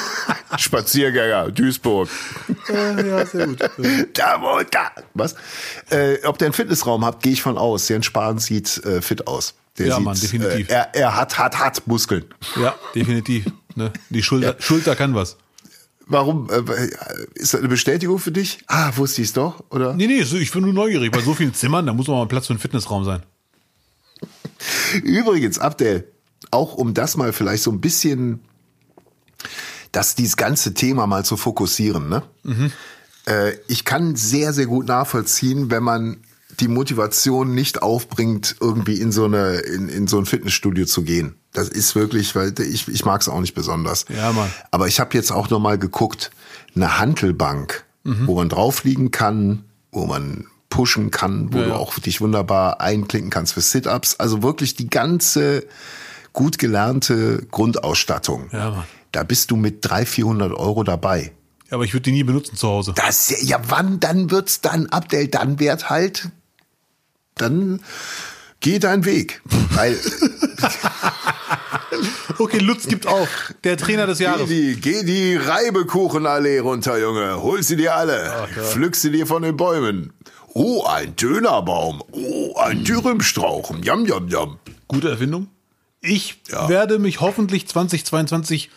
Spaziergänger, 0.58 1.50
Duisburg. 1.50 2.10
ja, 2.68 3.24
sehr 3.24 3.46
gut. 3.46 3.58
Da 4.12 4.40
wohnt 4.42 4.74
da. 4.74 4.90
Was? 5.14 5.34
Äh, 5.88 6.18
ob 6.24 6.36
der 6.38 6.46
einen 6.46 6.52
Fitnessraum 6.52 7.04
habt, 7.04 7.22
gehe 7.22 7.32
ich 7.32 7.40
von 7.40 7.56
aus. 7.56 7.88
Jens 7.88 8.04
Spahn 8.04 8.38
sieht 8.38 8.84
äh, 8.84 9.00
fit 9.00 9.26
aus. 9.26 9.54
Der 9.78 9.86
Ja, 9.86 9.96
sieht, 9.96 10.04
Mann, 10.04 10.20
definitiv. 10.20 10.68
Äh, 10.68 10.72
er, 10.72 10.94
er 10.94 11.16
hat, 11.16 11.38
hat, 11.38 11.58
hat 11.58 11.86
Muskeln. 11.86 12.26
Ja, 12.60 12.74
definitiv. 12.94 13.46
Ne? 13.74 13.90
Die 14.10 14.22
Schulter, 14.22 14.56
Schulter 14.58 14.96
kann 14.96 15.14
was. 15.14 15.38
Warum? 16.10 16.50
Äh, 16.50 16.90
ist 17.34 17.54
das 17.54 17.60
eine 17.60 17.68
Bestätigung 17.68 18.18
für 18.18 18.32
dich? 18.32 18.58
Ah, 18.66 18.90
wusste 18.96 19.22
ich 19.22 19.28
es 19.28 19.32
doch, 19.32 19.62
oder? 19.70 19.94
Nee, 19.94 20.08
nee, 20.08 20.20
ich 20.20 20.50
bin 20.50 20.64
nur 20.64 20.72
neugierig. 20.72 21.12
Bei 21.12 21.20
so 21.20 21.34
vielen 21.34 21.54
Zimmern, 21.54 21.86
da 21.86 21.92
muss 21.92 22.08
auch 22.08 22.18
mal 22.18 22.26
Platz 22.26 22.48
für 22.48 22.52
einen 22.52 22.60
Fitnessraum 22.60 23.04
sein. 23.04 23.22
Übrigens, 25.04 25.60
Abdel, 25.60 26.12
auch 26.50 26.74
um 26.74 26.94
das 26.94 27.16
mal 27.16 27.32
vielleicht 27.32 27.62
so 27.62 27.70
ein 27.70 27.80
bisschen, 27.80 28.40
das 29.92 30.16
dieses 30.16 30.36
ganze 30.36 30.74
Thema 30.74 31.06
mal 31.06 31.24
zu 31.24 31.36
fokussieren, 31.36 32.08
ne? 32.08 32.22
Äh, 33.26 33.52
ich 33.68 33.84
kann 33.84 34.16
sehr, 34.16 34.52
sehr 34.52 34.66
gut 34.66 34.88
nachvollziehen, 34.88 35.70
wenn 35.70 35.84
man 35.84 36.24
die 36.58 36.68
Motivation 36.68 37.54
nicht 37.54 37.82
aufbringt, 37.82 38.56
irgendwie 38.60 39.00
in 39.00 39.12
so 39.12 39.24
eine, 39.24 39.56
in, 39.58 39.88
in 39.88 40.06
so 40.08 40.18
ein 40.18 40.26
Fitnessstudio 40.26 40.84
zu 40.86 41.02
gehen. 41.02 41.34
Das 41.52 41.68
ist 41.68 41.94
wirklich, 41.94 42.34
weil 42.34 42.52
ich, 42.60 42.88
ich 42.88 43.04
mag 43.04 43.20
es 43.20 43.28
auch 43.28 43.40
nicht 43.40 43.54
besonders. 43.54 44.04
Ja, 44.08 44.32
Mann. 44.32 44.50
Aber 44.70 44.88
ich 44.88 45.00
habe 45.00 45.14
jetzt 45.14 45.30
auch 45.32 45.50
noch 45.50 45.58
mal 45.60 45.78
geguckt, 45.78 46.30
eine 46.74 46.98
Hantelbank, 46.98 47.84
wo 48.04 48.34
man 48.36 48.48
drauf 48.48 48.84
liegen 48.84 49.10
kann, 49.10 49.64
wo 49.92 50.06
man 50.06 50.46
pushen 50.70 51.10
kann, 51.10 51.52
wo 51.52 51.58
Ja, 51.58 51.64
du 51.64 51.70
ja. 51.70 51.76
auch 51.76 51.98
dich 51.98 52.20
wunderbar 52.20 52.80
einklicken 52.80 53.28
kannst 53.30 53.52
für 53.54 53.60
Sit-ups. 53.60 54.16
Also 54.16 54.42
wirklich 54.42 54.74
die 54.74 54.88
ganze 54.88 55.66
gut 56.32 56.58
gelernte 56.58 57.44
Grundausstattung. 57.50 58.48
Ja, 58.52 58.70
Mann. 58.70 58.84
Da 59.12 59.24
bist 59.24 59.50
du 59.50 59.56
mit 59.56 59.84
300, 59.84 60.08
400 60.08 60.52
Euro 60.52 60.84
dabei. 60.84 61.32
Ja, 61.68 61.74
aber 61.76 61.84
ich 61.84 61.92
würde 61.92 62.04
die 62.04 62.12
nie 62.12 62.22
benutzen 62.24 62.56
zu 62.56 62.68
Hause. 62.68 62.92
Das, 62.94 63.34
ja, 63.42 63.60
wann, 63.68 63.98
dann 64.00 64.30
wird's 64.30 64.60
dann, 64.60 64.86
Abdel, 64.86 65.28
dann 65.28 65.58
wird 65.58 65.90
halt, 65.90 66.30
dann 67.40 67.80
geh 68.60 68.78
deinen 68.78 69.04
Weg. 69.04 69.40
Weil, 69.70 69.98
Okay, 72.38 72.58
Lutz 72.58 72.86
gibt 72.86 73.06
auf. 73.06 73.28
Der 73.64 73.76
Trainer 73.76 74.06
des 74.06 74.18
geh 74.18 74.24
Jahres. 74.24 74.48
die, 74.48 74.76
geh 74.80 75.02
die 75.04 75.36
Reibekuchenallee 75.36 76.60
runter, 76.60 76.98
Junge. 76.98 77.42
Hol 77.42 77.62
sie 77.62 77.76
dir 77.76 77.94
alle. 77.94 78.48
Pflück 78.70 78.96
sie 78.96 79.10
dir 79.10 79.26
von 79.26 79.42
den 79.42 79.56
Bäumen. 79.56 80.12
Oh, 80.54 80.84
ein 80.84 81.14
Dönerbaum. 81.16 82.02
Oh, 82.12 82.54
ein 82.56 82.82
Dürümstrauch. 82.84 83.72
Jam, 83.82 84.06
jam, 84.06 84.28
jam. 84.28 84.58
Gute 84.88 85.10
Erfindung. 85.10 85.48
Ich 86.00 86.40
Ja. 86.50 86.68
werde 86.68 86.98
mich 86.98 87.20
hoffentlich 87.20 87.68
2022 87.68 88.70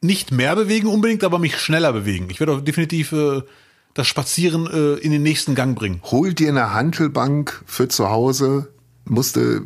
nicht 0.00 0.32
mehr 0.32 0.56
bewegen 0.56 0.88
unbedingt, 0.88 1.22
aber 1.24 1.38
mich 1.38 1.58
schneller 1.58 1.92
bewegen. 1.92 2.28
Ich 2.30 2.40
werde 2.40 2.52
auch 2.52 2.60
definitiv 2.60 3.12
äh, 3.12 3.42
das 3.96 4.06
Spazieren 4.06 4.66
äh, 4.66 4.94
in 4.94 5.10
den 5.10 5.22
nächsten 5.22 5.54
Gang 5.54 5.76
bringen. 5.76 6.00
Hol 6.04 6.34
dir 6.34 6.50
eine 6.50 6.74
Hantelbank 6.74 7.62
für 7.66 7.88
zu 7.88 8.10
Hause. 8.10 8.68
Musste 9.04 9.62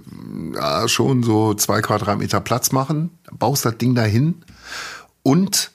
ja, 0.55 0.87
schon 0.87 1.23
so 1.23 1.55
zwei 1.55 1.81
Quadratmeter 1.81 2.41
Platz 2.41 2.73
machen. 2.73 3.11
Baust 3.33 3.65
das 3.65 3.77
Ding 3.79 3.95
dahin. 3.95 4.43
Und 5.23 5.73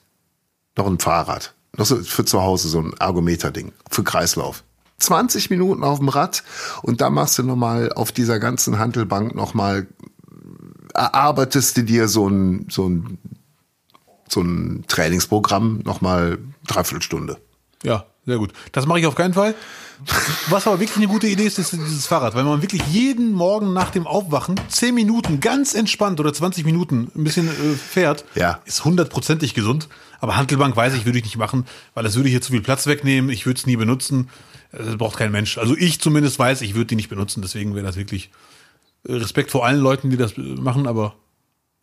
noch 0.78 0.88
ein 0.88 1.00
Fahrrad. 1.00 1.54
Noch 1.78 1.86
so 1.86 1.98
für 1.98 2.24
zu 2.24 2.42
Hause 2.42 2.70
so 2.70 2.80
ein 2.80 2.94
Ergometer-Ding. 2.94 3.74
Für 3.90 4.04
Kreislauf. 4.04 4.64
20 5.00 5.50
Minuten 5.50 5.84
auf 5.84 6.00
dem 6.00 6.08
Rad 6.08 6.44
und 6.82 7.02
dann 7.02 7.14
machst 7.14 7.38
du 7.38 7.44
nochmal 7.44 7.92
auf 7.92 8.14
dieser 8.14 8.40
ganzen 8.40 8.80
Hantelbank 8.80 9.36
nochmal, 9.36 9.88
erarbeitest 10.94 11.76
du 11.76 11.84
dir 11.84 12.08
so 12.08 12.30
ein, 12.30 12.68
so 12.70 12.88
ein, 12.88 13.18
so 14.30 14.40
ein 14.40 14.86
Trainingsprogramm 14.88 15.82
nochmal 15.84 16.38
dreiviertel 16.66 17.02
Stunde. 17.02 17.42
Ja, 17.86 18.06
sehr 18.26 18.38
gut. 18.38 18.52
Das 18.72 18.86
mache 18.86 19.00
ich 19.00 19.06
auf 19.06 19.16
keinen 19.16 19.34
Fall. 19.34 19.56
Was 20.50 20.68
aber 20.68 20.80
wirklich 20.82 20.98
eine 20.98 21.08
gute 21.08 21.28
Idee 21.28 21.46
ist, 21.46 21.58
ist 21.58 21.72
dieses 21.72 22.06
Fahrrad, 22.08 22.36
weil 22.36 22.44
man 22.44 22.62
wirklich 22.62 22.82
jeden 22.88 23.32
Morgen 23.32 23.72
nach 23.72 23.92
dem 23.92 24.06
Aufwachen 24.08 24.60
10 24.68 24.94
Minuten 24.94 25.40
ganz 25.40 25.74
entspannt 25.74 26.20
oder 26.20 26.34
20 26.34 26.66
Minuten 26.66 27.10
ein 27.16 27.24
bisschen 27.24 27.48
äh, 27.48 27.76
fährt, 27.76 28.26
Ja. 28.36 28.60
ist 28.66 28.84
hundertprozentig 28.84 29.54
gesund. 29.54 29.88
Aber 30.20 30.36
Handelbank 30.36 30.76
weiß 30.76 30.96
ich, 30.96 31.06
würde 31.06 31.20
ich 31.20 31.24
nicht 31.24 31.38
machen, 31.38 31.66
weil 31.94 32.04
das 32.04 32.16
würde 32.16 32.28
hier 32.28 32.42
zu 32.42 32.52
viel 32.52 32.62
Platz 32.62 32.88
wegnehmen. 32.88 33.30
Ich 33.30 33.46
würde 33.46 33.58
es 33.60 33.66
nie 33.68 33.78
benutzen. 33.78 34.30
Das 34.72 34.98
braucht 34.98 35.18
kein 35.18 35.32
Mensch. 35.32 35.58
Also 35.58 35.78
ich 35.78 36.02
zumindest 36.02 36.38
weiß, 36.40 36.62
ich 36.62 36.74
würde 36.76 36.88
die 36.88 36.96
nicht 36.98 37.10
benutzen. 37.10 37.42
Deswegen 37.42 37.74
wäre 37.76 37.86
das 37.86 37.96
wirklich 37.96 38.32
äh, 39.08 39.14
Respekt 39.14 39.52
vor 39.52 39.66
allen 39.66 39.80
Leuten, 39.80 40.10
die 40.10 40.18
das 40.18 40.38
äh, 40.38 40.42
machen, 40.42 40.88
aber 40.88 41.16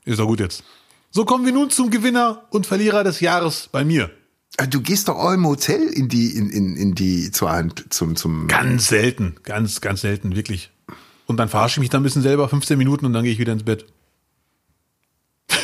ist 0.05 0.21
auch 0.21 0.27
gut 0.27 0.41
jetzt. 0.41 0.65
So 1.11 1.25
kommen 1.25 1.47
wir 1.47 1.53
nun 1.53 1.71
zum 1.71 1.91
Gewinner 1.91 2.43
und 2.51 2.67
Verlierer 2.67 3.05
des 3.05 3.21
Jahres 3.21 3.69
bei 3.73 3.85
mir. 3.85 4.11
Äh, 4.59 4.69
Du 4.69 4.81
gehst 4.81 5.09
doch 5.09 5.17
auch 5.17 5.33
im 5.33 5.47
Hotel 5.47 5.83
in 5.83 6.09
die, 6.09 6.37
in, 6.37 6.51
in, 6.51 6.77
in 6.77 6.95
die, 6.95 7.31
zur 7.31 7.51
Hand, 7.51 7.87
zum, 7.91 8.17
zum, 8.17 8.49
Ganz 8.49 8.89
selten, 8.89 9.37
ganz, 9.43 9.81
ganz 9.81 10.03
selten, 10.03 10.37
wirklich. 10.37 10.71
Und 11.27 11.37
dann 11.39 11.49
verarsche 11.49 11.75
ich 11.75 11.81
mich 11.81 11.91
dann 11.91 12.01
ein 12.01 12.05
bisschen 12.05 12.23
selber, 12.23 12.49
15 12.49 12.77
Minuten 12.77 13.07
und 13.07 13.13
dann 13.13 13.25
gehe 13.25 13.33
ich 13.33 13.39
wieder 13.39 13.53
ins 13.53 13.65
Bett. 13.65 13.87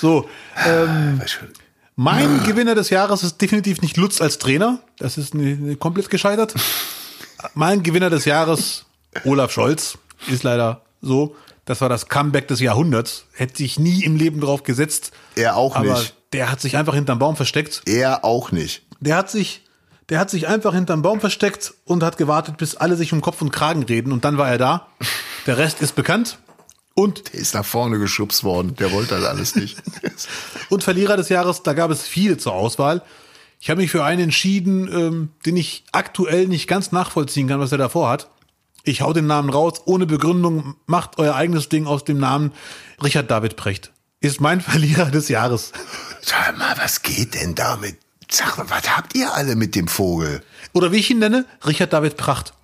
so, 0.00 0.28
ähm, 0.66 1.20
mein 1.96 2.42
Gewinner 2.44 2.74
des 2.74 2.90
Jahres 2.90 3.22
ist 3.22 3.40
definitiv 3.40 3.80
nicht 3.82 3.96
Lutz 3.96 4.20
als 4.20 4.38
Trainer. 4.38 4.80
Das 4.98 5.16
ist 5.18 5.34
ne, 5.34 5.56
ne, 5.56 5.76
komplett 5.76 6.10
gescheitert. 6.10 6.54
mein 7.54 7.82
Gewinner 7.82 8.10
des 8.10 8.24
Jahres, 8.24 8.84
Olaf 9.24 9.52
Scholz, 9.52 9.98
ist 10.28 10.42
leider 10.42 10.82
so. 11.00 11.36
Das 11.64 11.80
war 11.80 11.88
das 11.88 12.08
Comeback 12.08 12.48
des 12.48 12.60
Jahrhunderts. 12.60 13.26
Hätte 13.32 13.62
ich 13.62 13.78
nie 13.78 14.04
im 14.04 14.16
Leben 14.16 14.40
drauf 14.40 14.64
gesetzt. 14.64 15.12
Er 15.34 15.56
auch 15.56 15.76
aber 15.76 15.98
nicht. 15.98 16.14
Der 16.34 16.50
hat 16.50 16.60
sich 16.60 16.76
einfach 16.76 16.94
hinterm 16.94 17.20
Baum 17.20 17.36
versteckt. 17.36 17.82
er 17.86 18.24
auch 18.24 18.50
nicht. 18.50 18.82
Der 18.98 19.16
hat 19.16 19.30
sich, 19.30 19.62
der 20.08 20.18
hat 20.18 20.30
sich 20.30 20.48
einfach 20.48 20.74
hinterm 20.74 21.00
Baum 21.00 21.20
versteckt 21.20 21.74
und 21.84 22.02
hat 22.02 22.16
gewartet, 22.16 22.56
bis 22.56 22.74
alle 22.74 22.96
sich 22.96 23.12
um 23.12 23.20
Kopf 23.20 23.40
und 23.40 23.52
Kragen 23.52 23.84
reden 23.84 24.10
und 24.10 24.24
dann 24.24 24.36
war 24.36 24.50
er 24.50 24.58
da. 24.58 24.88
Der 25.46 25.58
Rest 25.58 25.80
ist 25.80 25.94
bekannt. 25.94 26.38
Und, 26.96 27.32
Der 27.32 27.40
ist 27.40 27.54
nach 27.54 27.64
vorne 27.64 27.98
geschubst 27.98 28.44
worden. 28.44 28.74
Der 28.76 28.92
wollte 28.92 29.14
das 29.14 29.24
alles 29.24 29.54
nicht. 29.56 29.80
und 30.70 30.84
Verlierer 30.84 31.16
des 31.16 31.28
Jahres, 31.28 31.62
da 31.62 31.72
gab 31.72 31.90
es 31.90 32.02
viele 32.02 32.36
zur 32.36 32.52
Auswahl. 32.52 33.02
Ich 33.60 33.70
habe 33.70 33.80
mich 33.80 33.90
für 33.90 34.04
einen 34.04 34.24
entschieden, 34.24 34.88
ähm, 34.92 35.28
den 35.46 35.56
ich 35.56 35.84
aktuell 35.92 36.46
nicht 36.48 36.66
ganz 36.68 36.92
nachvollziehen 36.92 37.48
kann, 37.48 37.60
was 37.60 37.72
er 37.72 37.78
davor 37.78 38.10
hat. 38.10 38.28
Ich 38.82 39.00
hau 39.00 39.12
den 39.12 39.26
Namen 39.26 39.50
raus, 39.50 39.82
ohne 39.86 40.06
Begründung, 40.06 40.74
macht 40.86 41.18
euer 41.18 41.34
eigenes 41.34 41.68
Ding 41.68 41.86
aus 41.86 42.04
dem 42.04 42.18
Namen. 42.18 42.52
Richard 43.02 43.30
David 43.30 43.56
Precht 43.56 43.93
ist 44.24 44.40
mein 44.40 44.60
Verlierer 44.62 45.10
des 45.10 45.28
Jahres. 45.28 45.72
Sag 46.22 46.58
mal, 46.58 46.76
was 46.78 47.02
geht 47.02 47.34
denn 47.34 47.54
damit? 47.54 47.98
Sag 48.30 48.58
mal, 48.58 48.68
was 48.70 48.96
habt 48.96 49.14
ihr 49.14 49.32
alle 49.34 49.54
mit 49.54 49.74
dem 49.74 49.88
Vogel? 49.88 50.42
Oder 50.72 50.92
wie 50.92 50.96
ich 50.98 51.10
ihn 51.10 51.18
nenne, 51.18 51.46
Richard 51.66 51.92
David 51.92 52.16
Pracht. 52.16 52.54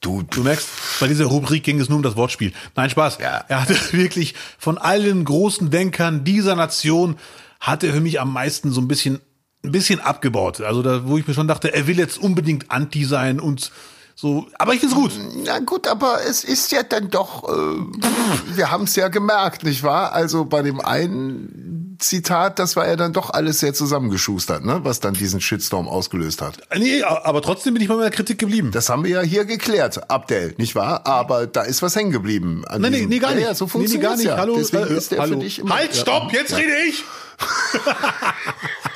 Du, 0.00 0.22
Du 0.22 0.42
merkst, 0.42 0.68
bei 1.00 1.08
dieser 1.08 1.24
Rubrik 1.24 1.64
ging 1.64 1.80
es 1.80 1.88
nur 1.88 1.96
um 1.96 2.02
das 2.02 2.14
Wortspiel. 2.16 2.52
Nein, 2.76 2.90
Spaß. 2.90 3.18
Ja. 3.20 3.44
Er 3.48 3.62
hatte 3.62 3.76
wirklich 3.92 4.34
von 4.58 4.76
allen 4.76 5.24
großen 5.24 5.70
Denkern 5.70 6.24
dieser 6.24 6.54
Nation 6.54 7.16
hat 7.58 7.82
er 7.82 7.94
für 7.94 8.02
mich 8.02 8.20
am 8.20 8.32
meisten 8.32 8.70
so 8.70 8.82
ein 8.82 8.88
bisschen, 8.88 9.20
ein 9.64 9.72
bisschen 9.72 10.00
abgebaut. 10.00 10.60
Also 10.60 10.82
da, 10.82 11.08
wo 11.08 11.16
ich 11.16 11.26
mir 11.26 11.32
schon 11.32 11.48
dachte, 11.48 11.72
er 11.72 11.86
will 11.86 11.98
jetzt 11.98 12.18
unbedingt 12.18 12.70
Anti 12.70 13.06
sein 13.06 13.40
und 13.40 13.72
so. 14.14 14.46
Aber 14.58 14.74
ich 14.74 14.80
find's 14.80 14.94
gut. 14.94 15.12
Na 15.44 15.58
gut, 15.58 15.88
aber 15.88 16.20
es 16.28 16.44
ist 16.44 16.70
ja 16.72 16.82
dann 16.82 17.10
doch, 17.10 17.44
äh, 17.48 18.56
wir 18.56 18.70
haben 18.70 18.84
es 18.84 18.94
ja 18.96 19.08
gemerkt, 19.08 19.64
nicht 19.64 19.82
wahr? 19.82 20.12
Also 20.12 20.44
bei 20.44 20.62
dem 20.62 20.80
einen 20.80 21.96
Zitat, 21.98 22.58
das 22.58 22.76
war 22.76 22.86
ja 22.86 22.96
dann 22.96 23.12
doch 23.12 23.30
alles 23.30 23.60
sehr 23.60 23.74
zusammengeschustert, 23.74 24.64
ne? 24.64 24.80
was 24.82 25.00
dann 25.00 25.14
diesen 25.14 25.40
Shitstorm 25.40 25.88
ausgelöst 25.88 26.42
hat. 26.42 26.58
Nee, 26.76 27.02
aber 27.02 27.42
trotzdem 27.42 27.74
bin 27.74 27.82
ich 27.82 27.88
bei 27.88 27.96
meiner 27.96 28.10
Kritik 28.10 28.38
geblieben. 28.38 28.70
Das 28.72 28.88
haben 28.88 29.04
wir 29.04 29.10
ja 29.10 29.20
hier 29.22 29.44
geklärt, 29.44 30.10
Abdel, 30.10 30.54
nicht 30.58 30.74
wahr? 30.74 31.06
Aber 31.06 31.46
da 31.46 31.62
ist 31.62 31.82
was 31.82 31.96
hängen 31.96 32.10
geblieben. 32.12 32.64
an 32.66 32.82
Nee, 32.82 32.90
nee, 32.90 33.06
nee, 33.06 33.18
gar 33.18 33.30
Ja, 33.30 33.36
nicht. 33.36 33.46
Ja, 33.46 33.54
so 33.54 33.64
nee, 33.64 33.68
nee, 33.68 33.72
funktioniert 33.72 34.02
gar 34.10 34.16
nicht. 34.16 34.26
Ja. 34.26 34.36
Hallo, 34.36 34.56
Deswegen 34.56 34.86
äh, 34.86 34.96
ist 34.96 35.12
der 35.12 35.20
hallo. 35.20 35.34
für 35.34 35.40
dich 35.44 35.58
immer, 35.58 35.74
Halt, 35.76 35.94
ja. 35.94 36.00
stopp, 36.00 36.32
jetzt 36.32 36.56
rede 36.56 36.72
ich. 36.88 37.04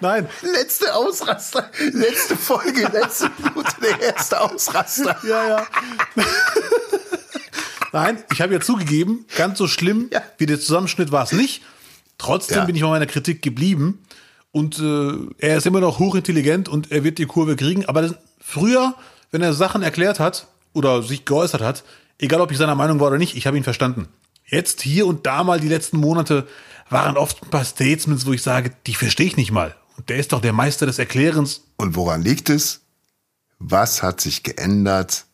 Nein, 0.00 0.28
Letzte 0.42 0.94
Ausraster, 0.94 1.70
letzte 1.92 2.36
Folge, 2.36 2.82
letzte 2.92 3.30
Minute, 3.38 3.72
der 3.82 4.00
erste 4.14 4.40
Ausraster. 4.40 5.16
ja, 5.26 5.48
ja. 5.48 5.66
Nein, 7.92 8.18
ich 8.32 8.40
habe 8.40 8.52
ja 8.52 8.60
zugegeben, 8.60 9.24
ganz 9.36 9.58
so 9.58 9.66
schlimm 9.66 10.08
Ja. 10.12 10.22
wie 10.36 10.46
der 10.46 10.60
Zusammenschnitt 10.60 11.10
war 11.10 11.24
es 11.24 11.32
nicht. 11.32 11.62
Trotzdem 12.18 12.58
Ja. 12.58 12.64
bin 12.64 12.76
ich 12.76 12.82
bei 12.82 12.88
meiner 12.88 13.06
Kritik 13.06 13.40
geblieben. 13.42 14.04
Und 14.50 14.78
äh, 14.78 15.12
er 15.38 15.58
ist 15.58 15.66
immer 15.66 15.80
noch 15.80 15.98
hochintelligent 15.98 16.68
und 16.68 16.90
er 16.90 17.04
wird 17.04 17.18
die 17.18 17.26
Kurve 17.26 17.54
kriegen. 17.56 17.86
Aber 17.86 18.02
das, 18.02 18.14
früher, 18.40 18.94
wenn 19.30 19.42
er 19.42 19.52
Sachen 19.52 19.82
erklärt 19.82 20.20
hat 20.20 20.46
oder 20.72 21.02
sich 21.02 21.24
geäußert 21.24 21.60
hat, 21.62 21.84
egal 22.18 22.40
ob 22.40 22.50
ich 22.50 22.58
seiner 22.58 22.74
Meinung 22.74 22.98
war 23.00 23.08
oder 23.08 23.18
nicht, 23.18 23.36
ich 23.36 23.46
habe 23.46 23.56
ihn 23.56 23.64
verstanden. 23.64 24.08
Jetzt 24.46 24.80
hier 24.82 25.06
und 25.06 25.26
da 25.26 25.44
mal 25.44 25.60
die 25.60 25.68
letzten 25.68 25.98
Monate 25.98 26.46
waren 26.90 27.16
oft 27.16 27.42
ein 27.42 27.50
paar 27.50 27.64
Statements, 27.64 28.26
wo 28.26 28.32
ich 28.32 28.42
sage, 28.42 28.72
die 28.86 28.94
verstehe 28.94 29.26
ich 29.26 29.36
nicht 29.36 29.50
mal. 29.50 29.74
Und 29.96 30.08
der 30.08 30.18
ist 30.18 30.32
doch 30.32 30.40
der 30.40 30.52
Meister 30.52 30.86
des 30.86 30.98
Erklärens. 30.98 31.64
Und 31.76 31.96
woran 31.96 32.22
liegt 32.22 32.50
es? 32.50 32.82
Was 33.58 34.02
hat 34.02 34.20
sich 34.20 34.42
geändert? 34.42 35.26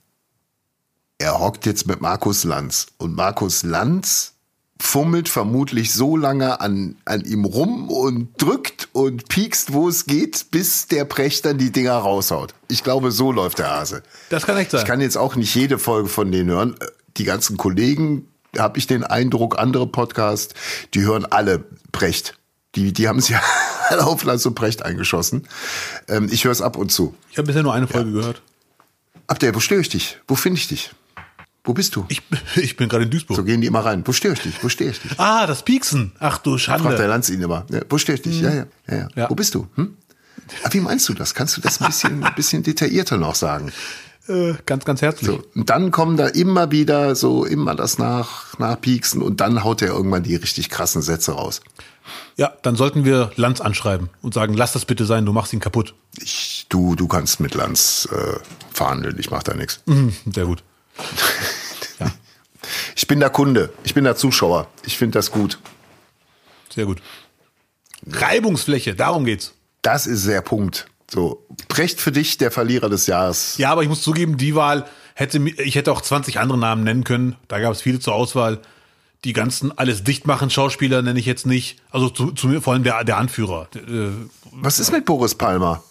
Er 1.19 1.39
hockt 1.39 1.67
jetzt 1.67 1.87
mit 1.87 2.01
Markus 2.01 2.45
Lanz. 2.45 2.87
Und 2.97 3.15
Markus 3.15 3.63
Lanz 3.63 4.35
fummelt 4.81 5.29
vermutlich 5.29 5.93
so 5.93 6.17
lange 6.17 6.61
an, 6.61 6.97
an 7.05 7.23
ihm 7.23 7.45
rum 7.45 7.89
und 7.89 8.31
drückt 8.43 8.89
und 8.93 9.29
piekst, 9.29 9.73
wo 9.73 9.89
es 9.89 10.07
geht, 10.07 10.51
bis 10.51 10.89
der 10.89 11.05
Precht 11.05 11.45
dann 11.45 11.59
die 11.59 11.71
Dinger 11.71 11.95
raushaut. 11.95 12.55
Ich 12.69 12.83
glaube, 12.83 13.13
so 13.13 13.31
läuft 13.31 13.59
der 13.59 13.71
Hase. 13.71 14.03
Das 14.31 14.47
kann 14.47 14.57
echt 14.57 14.73
sein. 14.73 14.81
Ich 14.81 14.87
kann 14.87 15.01
jetzt 15.01 15.17
auch 15.17 15.37
nicht 15.37 15.55
jede 15.55 15.79
Folge 15.79 16.09
von 16.09 16.33
denen 16.33 16.51
hören. 16.51 16.75
Die 17.17 17.25
ganzen 17.25 17.57
Kollegen, 17.57 18.29
habe 18.59 18.79
ich 18.79 18.87
den 18.87 19.05
Eindruck, 19.05 19.59
andere 19.59 19.87
Podcasts, 19.87 20.55
die 20.95 21.03
hören 21.03 21.27
alle 21.27 21.65
Precht. 21.93 22.39
Die, 22.75 22.93
die 22.93 23.09
haben 23.09 23.21
sich 23.21 23.31
ja 23.31 23.43
alle 23.89 24.05
auf 24.05 24.25
Lanz 24.25 24.45
und 24.47 24.55
Precht 24.55 24.85
eingeschossen. 24.85 25.47
Ähm, 26.09 26.29
ich 26.31 26.45
höre 26.45 26.53
es 26.53 26.61
ab 26.63 26.77
und 26.77 26.91
zu. 26.91 27.15
ich 27.31 27.39
habe 27.39 27.47
bisher 27.47 27.63
nur 27.63 27.75
eine 27.75 27.87
Folge 27.87 28.13
gehört. 28.13 28.43
Abdel, 29.27 29.55
wo 29.55 29.61
störe 29.61 29.81
ich 29.81 29.89
dich? 29.89 30.19
Wo 30.27 30.35
finde 30.35 30.59
ich 30.59 30.69
dich? 30.69 30.91
Wo 31.67 31.73
bist 31.73 31.97
du? 31.97 32.05
Ich, 32.09 32.23
ich 32.57 32.77
bin 32.77 32.89
gerade 32.89 33.05
in 33.05 33.11
Duisburg. 33.11 33.37
so 33.37 33.45
gehen 33.45 33.61
die 33.61 33.67
immer 33.67 33.85
rein. 33.85 34.03
Wo 34.07 34.13
störe 34.13 34.35
ich 34.35 34.41
dich? 34.41 34.63
Wo 34.63 34.69
stehe 34.69 34.91
ich 34.91 35.01
dich? 35.01 35.19
Ah, 35.19 35.47
das 35.47 35.63
Pieksen. 35.65 36.13
Ach 36.19 36.39
du 36.39 36.59
Fragt 36.59 36.85
der 36.85 36.89
Schande. 36.91 37.07
Lanz 37.07 37.31
ihn 37.31 37.41
immer. 37.41 37.65
Ja, 37.71 37.81
wo 37.89 37.97
störe 37.97 38.17
ich 38.17 38.23
dich? 38.23 38.41
Ja, 38.41 38.53
ja, 38.53 38.67
ja, 38.89 38.97
ja. 38.97 39.09
Ja. 39.15 39.31
Wo 39.31 39.35
bist 39.35 39.55
du? 39.55 39.67
Hm? 39.77 39.97
Ah, 40.63 40.69
wie 40.73 40.81
meinst 40.81 41.09
du 41.09 41.15
das? 41.15 41.33
Kannst 41.35 41.57
du 41.57 41.63
das 41.63 41.81
ein 41.81 41.87
bisschen, 41.87 42.23
ein 42.25 42.35
bisschen 42.37 42.63
detaillierter 42.63 43.17
noch 43.17 43.35
sagen? 43.35 43.73
Äh, 44.27 44.55
ganz, 44.65 44.85
ganz 44.85 45.03
herzlich. 45.03 45.27
So, 45.27 45.43
und 45.55 45.71
dann 45.71 45.91
kommen 45.91 46.17
da 46.17 46.29
immer 46.29 46.71
wieder 46.71 47.15
so, 47.15 47.45
immer 47.45 47.75
das 47.75 47.99
nach, 47.99 48.59
nachpieksen 48.59 49.21
und 49.21 49.41
dann 49.41 49.65
haut 49.65 49.83
er 49.83 49.89
irgendwann 49.89 50.23
die 50.23 50.37
richtig 50.37 50.71
krassen 50.71 51.03
Sätze 51.03 51.33
raus. 51.33 51.61
Ja, 52.37 52.53
dann 52.63 52.77
sollten 52.77 53.05
wir 53.05 53.31
Lanz 53.37 53.61
anschreiben 53.61 54.11
und 54.23 54.35
sagen, 54.35 54.55
lass 54.55 54.73
das 54.73 54.85
bitte 54.85 55.05
sein, 55.05 55.27
du 55.27 55.33
machst 55.33 55.53
ihn 55.53 55.61
kaputt. 55.61 55.95
Ich, 56.21 56.67
du, 56.69 56.95
du 56.95 57.07
kannst 57.07 57.41
mit 57.41 57.55
Lanz 57.55 58.09
äh, 58.13 58.39
verhandeln, 58.73 59.17
ich 59.19 59.31
mach 59.31 59.43
da 59.43 59.55
nichts. 59.55 59.81
Mhm, 59.87 60.15
sehr 60.33 60.47
gut. 60.47 60.63
Ich 62.97 63.07
bin 63.07 63.21
der 63.21 63.31
Kunde, 63.31 63.73
ich 63.85 63.95
bin 63.95 64.05
der 64.05 64.17
Zuschauer. 64.17 64.69
Ich 64.85 64.97
finde 64.97 65.19
das 65.19 65.31
gut. 65.31 65.59
Sehr 66.71 66.87
gut. 66.87 67.03
Reibungsfläche, 68.07 68.95
darum 68.95 69.25
geht's. 69.25 69.53
Das 69.83 70.07
ist 70.07 70.27
der 70.27 70.41
Punkt. 70.41 70.87
So, 71.15 71.47
Precht 71.69 72.01
für 72.01 72.11
dich 72.11 72.39
der 72.39 72.51
Verlierer 72.51 72.89
des 72.91 73.07
Jahres. 73.07 73.57
Ja, 73.57 73.70
aber 73.70 73.85
ich 73.85 73.89
muss 73.89 74.03
zugeben, 74.03 74.36
die 74.36 74.57
Wahl 74.57 74.85
hätte 75.15 75.39
ich 75.39 75.77
hätte 75.77 75.93
auch 75.93 76.01
20 76.01 76.41
andere 76.41 76.59
Namen 76.59 76.82
nennen 76.82 77.05
können. 77.05 77.36
Da 77.47 77.61
gab 77.61 77.73
es 77.73 77.82
viele 77.82 78.01
zur 78.01 78.15
Auswahl. 78.15 78.61
Die 79.23 79.32
ganzen 79.32 79.77
alles 79.78 80.03
dicht 80.03 80.27
machen 80.27 80.51
Schauspieler 80.51 81.03
nenne 81.03 81.20
ich 81.20 81.24
jetzt 81.24 81.47
nicht. 81.47 81.81
Also 81.91 82.11
zu, 82.11 82.32
zu 82.32 82.49
mir 82.49 82.61
vor 82.61 82.73
allem 82.73 82.82
der, 82.82 83.05
der 83.05 83.16
Anführer. 83.16 83.69
Äh, 83.77 84.09
Was 84.53 84.81
ist 84.81 84.91
mit 84.91 85.05
Boris 85.05 85.36
Palmer? 85.36 85.85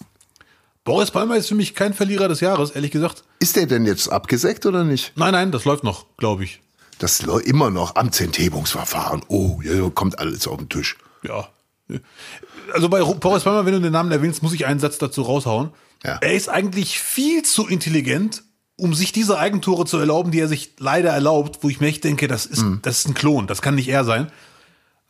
Boris 0.83 1.09
Palmer 1.09 1.37
ist 1.37 1.47
für 1.47 1.55
mich 1.55 1.73
kein 1.73 1.93
Verlierer 1.93 2.27
des 2.27 2.41
Jahres, 2.41 2.71
ehrlich 2.71 2.91
gesagt. 2.91 3.23
Ist 3.39 3.55
der 3.55 3.65
denn 3.65 3.85
jetzt 3.85 4.09
abgesägt 4.09 4.65
oder 4.65 4.83
nicht? 4.83 5.13
Nein, 5.15 5.31
nein, 5.31 5.51
das 5.53 5.63
läuft 5.63 5.85
noch, 5.85 6.05
glaube 6.17 6.43
ich. 6.43 6.59
Das 6.99 7.21
läuft 7.21 7.45
immer 7.45 7.69
noch 7.69 7.95
Amtsenthebungsverfahren. 7.95 9.23
Oh, 9.29 9.61
ja, 9.63 9.89
kommt 9.89 10.19
alles 10.19 10.47
auf 10.47 10.57
den 10.57 10.67
Tisch. 10.67 10.97
Ja. 11.23 11.47
Also 12.73 12.89
bei 12.89 13.01
Boris 13.01 13.43
Palmer, 13.43 13.65
wenn 13.65 13.73
du 13.73 13.81
den 13.81 13.91
Namen 13.91 14.11
erwähnst, 14.11 14.43
muss 14.43 14.53
ich 14.53 14.65
einen 14.65 14.79
Satz 14.79 14.97
dazu 14.97 15.23
raushauen. 15.23 15.71
Ja. 16.03 16.17
Er 16.21 16.33
ist 16.33 16.49
eigentlich 16.49 16.99
viel 16.99 17.43
zu 17.43 17.67
intelligent, 17.67 18.43
um 18.75 18.93
sich 18.93 19.11
diese 19.11 19.37
Eigentore 19.37 19.85
zu 19.85 19.97
erlauben, 19.97 20.31
die 20.31 20.39
er 20.39 20.47
sich 20.47 20.73
leider 20.79 21.11
erlaubt, 21.11 21.59
wo 21.61 21.69
ich 21.69 21.79
mir 21.79 21.87
echt 21.87 22.03
denke, 22.03 22.27
das 22.27 22.45
ist, 22.45 22.65
das 22.81 22.99
ist 22.99 23.07
ein 23.07 23.13
Klon, 23.13 23.47
das 23.47 23.61
kann 23.61 23.75
nicht 23.75 23.89
er 23.89 24.03
sein. 24.03 24.31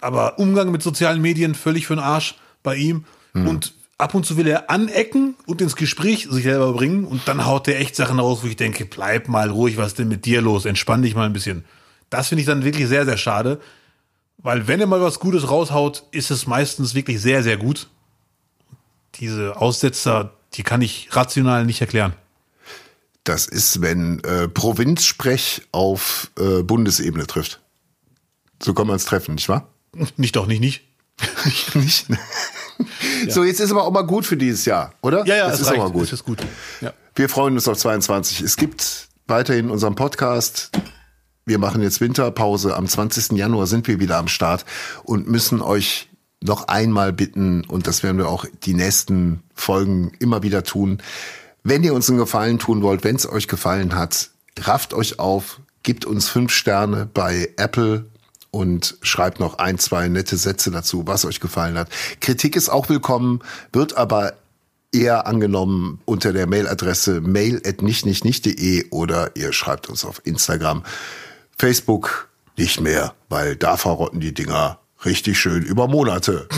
Aber 0.02 0.38
Umgang 0.38 0.72
mit 0.72 0.84
sozialen 0.84 1.22
Medien 1.22 1.56
völlig 1.56 1.88
für 1.88 1.96
den 1.96 2.04
Arsch 2.04 2.36
bei 2.62 2.76
ihm. 2.76 3.06
Und 3.34 3.74
ab 3.98 4.14
und 4.14 4.26
zu 4.26 4.38
will 4.38 4.48
er 4.48 4.70
anecken 4.70 5.36
und 5.46 5.62
ins 5.62 5.76
Gespräch 5.76 6.28
sich 6.30 6.44
selber 6.44 6.74
bringen 6.74 7.06
und 7.06 7.28
dann 7.28 7.46
haut 7.46 7.68
er 7.68 7.80
echt 7.80 7.96
Sachen 7.96 8.20
raus, 8.20 8.40
wo 8.44 8.48
ich 8.48 8.56
denke, 8.56 8.86
bleib 8.86 9.28
mal 9.28 9.50
ruhig, 9.50 9.78
was 9.78 9.88
ist 9.88 10.00
denn 10.00 10.10
mit 10.10 10.26
dir 10.26 10.42
los? 10.42 10.66
Entspann 10.66 11.02
dich 11.02 11.16
mal 11.16 11.26
ein 11.26 11.34
bisschen. 11.34 11.66
Das 12.10 12.28
finde 12.28 12.42
ich 12.42 12.48
dann 12.48 12.64
wirklich 12.64 12.88
sehr, 12.88 13.06
sehr 13.06 13.18
schade. 13.18 13.60
Weil 14.38 14.68
wenn 14.68 14.80
er 14.80 14.88
mal 14.88 15.02
was 15.02 15.20
Gutes 15.20 15.50
raushaut, 15.50 16.04
ist 16.12 16.32
es 16.32 16.48
meistens 16.48 16.94
wirklich 16.96 17.22
sehr, 17.22 17.44
sehr 17.44 17.58
gut. 17.58 17.90
Diese 19.16 19.58
Aussetzer, 19.58 20.34
die 20.54 20.64
kann 20.64 20.82
ich 20.82 21.10
rational 21.12 21.66
nicht 21.66 21.82
erklären. 21.82 22.14
Das 23.24 23.46
ist, 23.48 23.82
wenn 23.82 24.22
äh, 24.24 24.50
Provinzsprech 24.50 25.62
auf 25.72 26.32
äh, 26.38 26.62
Bundesebene 26.64 27.26
trifft. 27.26 27.62
So 28.62 28.74
kann 28.74 28.88
man 28.88 28.98
es 28.98 29.06
treffen, 29.06 29.36
nicht 29.36 29.50
wahr? 29.50 29.70
Nicht 30.18 30.36
doch, 30.36 30.48
nicht, 30.48 30.60
nicht. 30.60 30.84
nicht? 31.76 32.08
So, 33.30 33.44
jetzt 33.44 33.60
ist 33.60 33.72
aber 33.72 33.84
auch 33.84 33.92
mal 33.92 34.02
gut 34.02 34.26
für 34.26 34.36
dieses 34.36 34.66
Jahr, 34.66 34.94
oder? 35.02 35.26
Ja, 35.26 35.36
ja, 35.36 35.48
es 35.48 35.54
es 35.56 35.60
ist 35.62 35.68
reicht. 35.68 35.80
auch 35.80 35.86
mal 35.86 35.92
gut. 35.92 36.04
Es 36.04 36.14
ist 36.14 36.26
gut. 36.26 36.40
Ja. 36.82 36.92
Wir 37.16 37.30
freuen 37.30 37.54
uns 37.54 37.68
auf 37.68 37.78
22. 37.78 38.42
Es 38.42 38.58
gibt 38.58 39.08
weiterhin 39.28 39.70
unseren 39.70 39.96
Podcast. 39.96 40.72
Wir 41.46 41.60
machen 41.60 41.82
jetzt 41.82 42.02
Winterpause. 42.02 42.76
Am 42.76 42.88
20. 42.88 43.38
Januar 43.38 43.68
sind 43.68 43.88
wir 43.88 44.00
wieder 44.00 44.18
am 44.18 44.28
Start 44.28 44.66
und 45.04 45.28
müssen 45.28 45.62
euch 45.62 46.10
noch 46.42 46.68
einmal 46.68 47.14
bitten, 47.14 47.64
und 47.66 47.88
das 47.88 48.04
werden 48.04 48.18
wir 48.18 48.28
auch 48.28 48.46
die 48.64 48.74
nächsten 48.74 49.44
Folgen 49.54 50.12
immer 50.20 50.44
wieder 50.44 50.64
tun, 50.64 51.02
wenn 51.64 51.84
ihr 51.84 51.94
uns 51.94 52.10
einen 52.10 52.20
Gefallen 52.20 52.60
tun 52.60 52.82
wollt, 52.82 53.06
wenn 53.06 53.16
es 53.16 53.30
euch 53.30 53.48
gefallen 53.48 53.96
hat, 53.96 54.32
rafft 54.60 54.94
euch 54.94 55.20
auf, 55.20 55.62
gebt 55.82 56.04
uns 56.04 56.28
fünf 56.28 56.52
Sterne 56.52 57.10
bei 57.14 57.50
Apple 57.56 58.06
und 58.52 58.98
schreibt 59.02 59.40
noch 59.40 59.58
ein, 59.58 59.80
zwei 59.80 60.10
nette 60.10 60.36
Sätze 60.36 60.72
dazu, 60.72 61.08
was 61.08 61.24
euch 61.24 61.40
gefallen 61.40 61.78
hat. 61.78 61.90
Kritik 62.20 62.58
ist 62.58 62.68
auch 62.68 62.90
willkommen, 62.90 63.40
wird 63.72 63.96
aber 63.96 64.34
eher 64.92 65.26
angenommen 65.26 66.02
unter 66.06 66.34
der 66.34 66.48
Mailadresse 66.48 67.22
mail@nichtnichtnicht.de 67.22 68.90
oder 68.92 69.36
ihr 69.36 69.54
schreibt 69.54 69.90
uns 69.90 70.06
auf 70.06 70.22
Instagram, 70.26 70.84
Facebook 71.58 72.30
nicht 72.58 72.82
mehr, 72.82 73.14
weil 73.30 73.56
da 73.56 73.78
verrotten 73.78 74.20
die 74.20 74.34
Dinger 74.34 74.80
richtig 75.06 75.40
schön 75.40 75.64
über 75.64 75.88
Monate. 75.88 76.48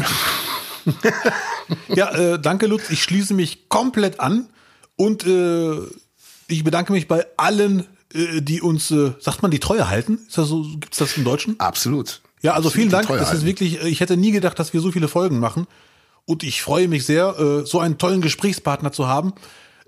Ja, 1.90 2.12
äh, 2.12 2.40
danke 2.40 2.68
Lutz. 2.68 2.90
Ich 2.90 3.04
schließe 3.04 3.34
mich 3.34 3.70
komplett 3.70 4.20
an 4.20 4.50
und 4.96 5.26
äh, 5.26 5.80
ich 6.48 6.64
bedanke 6.64 6.94
mich 6.94 7.08
bei 7.08 7.26
allen, 7.38 7.88
äh, 8.14 8.42
die 8.42 8.62
uns, 8.62 8.92
äh, 8.92 9.14
sagt 9.20 9.42
man, 9.42 9.52
die 9.52 9.60
Treue 9.60 9.90
halten. 9.90 10.20
Ist 10.28 10.38
das 10.38 10.48
so? 10.48 10.64
Gibt's 10.80 10.98
das 10.98 11.18
im 11.18 11.24
Deutschen? 11.24 11.60
Absolut. 11.60 12.22
Ja, 12.42 12.54
also 12.54 12.70
vielen 12.70 12.90
Dank. 12.90 13.10
Es 13.10 13.34
ist 13.34 13.46
wirklich, 13.46 13.82
äh, 13.82 13.88
ich 13.88 14.00
hätte 14.00 14.18
nie 14.18 14.32
gedacht, 14.32 14.60
dass 14.60 14.74
wir 14.74 14.82
so 14.82 14.92
viele 14.92 15.08
Folgen 15.08 15.40
machen. 15.40 15.68
Und 16.26 16.44
ich 16.44 16.62
freue 16.62 16.88
mich 16.88 17.06
sehr, 17.06 17.38
äh, 17.40 17.66
so 17.66 17.80
einen 17.80 17.98
tollen 17.98 18.22
Gesprächspartner 18.22 18.92
zu 18.92 19.08
haben. 19.08 19.34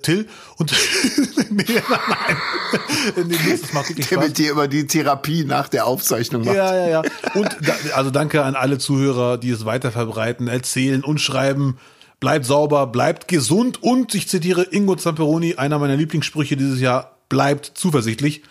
Till 0.03 0.27
und 0.57 0.71
nee, 1.49 1.65
nein, 1.67 3.27
nee, 3.27 3.37
das 3.49 3.73
macht 3.73 3.89
wirklich 3.89 4.07
Der 4.07 4.17
Spaß. 4.17 4.27
mit 4.27 4.37
dir 4.37 4.51
immer 4.51 4.67
die 4.67 4.85
Therapie 4.85 5.43
nach 5.43 5.69
der 5.69 5.85
Aufzeichnung 5.87 6.45
macht. 6.45 6.55
Ja, 6.55 6.75
ja, 6.75 6.87
ja. 6.87 7.01
Und 7.33 7.55
da, 7.61 7.73
also 7.95 8.11
danke 8.11 8.43
an 8.43 8.55
alle 8.55 8.77
Zuhörer, 8.77 9.37
die 9.37 9.49
es 9.49 9.65
weiter 9.65 9.91
verbreiten, 9.91 10.47
erzählen 10.47 11.03
und 11.03 11.19
schreiben. 11.19 11.77
Bleibt 12.19 12.45
sauber, 12.45 12.87
bleibt 12.87 13.27
gesund 13.27 13.81
und 13.81 14.13
ich 14.15 14.27
zitiere 14.29 14.63
Ingo 14.63 14.95
Zamperoni, 14.95 15.55
einer 15.55 15.77
meiner 15.79 15.95
Lieblingssprüche 15.95 16.57
dieses 16.57 16.79
Jahr, 16.79 17.17
bleibt 17.29 17.71
zuversichtlich 17.75 18.43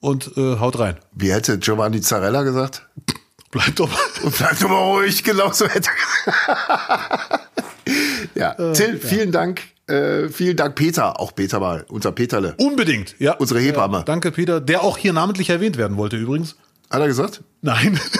und 0.00 0.32
äh, 0.36 0.58
haut 0.58 0.78
rein. 0.78 0.96
Wie 1.12 1.32
hätte 1.32 1.58
Giovanni 1.58 2.00
Zarella 2.00 2.42
gesagt? 2.42 2.86
Bleibt 3.50 3.80
doch. 3.80 3.90
Und 4.22 4.36
bleib 4.36 4.58
doch 4.58 4.68
mal 4.68 4.82
ruhig, 4.96 5.22
genau 5.24 5.52
so 5.52 5.66
hätte 5.68 5.88
er 6.36 7.40
Ja, 8.34 8.52
Äh, 8.52 8.72
Till, 8.72 8.98
vielen 8.98 9.30
Dank. 9.30 9.62
Äh, 9.86 10.28
vielen 10.30 10.56
Dank, 10.56 10.76
Peter. 10.76 11.20
Auch 11.20 11.34
Peter 11.34 11.60
mal, 11.60 11.84
unser 11.88 12.12
Peterle. 12.12 12.54
Unbedingt, 12.56 13.16
ja. 13.18 13.34
Unsere 13.34 13.60
Hebamme. 13.60 13.98
Ja, 13.98 14.02
danke, 14.04 14.32
Peter, 14.32 14.60
der 14.60 14.82
auch 14.82 14.96
hier 14.96 15.12
namentlich 15.12 15.50
erwähnt 15.50 15.76
werden 15.76 15.96
wollte 15.96 16.16
übrigens. 16.16 16.56
Hat 16.90 17.00
er 17.00 17.06
gesagt? 17.06 17.42
Nein. 17.60 18.00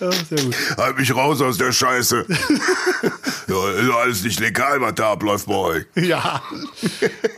ja, 0.00 0.12
sehr 0.12 0.44
gut. 0.44 0.54
Halt 0.76 0.98
mich 0.98 1.14
raus 1.14 1.40
aus 1.40 1.58
der 1.58 1.72
Scheiße. 1.72 2.26
ja, 3.48 3.70
ist 3.70 3.90
alles 3.90 4.24
nicht 4.24 4.40
legal, 4.40 4.80
was 4.80 4.94
da 4.94 5.12
abläuft 5.12 5.46
bei 5.46 5.54
euch. 5.54 5.86
Ja. 5.96 6.42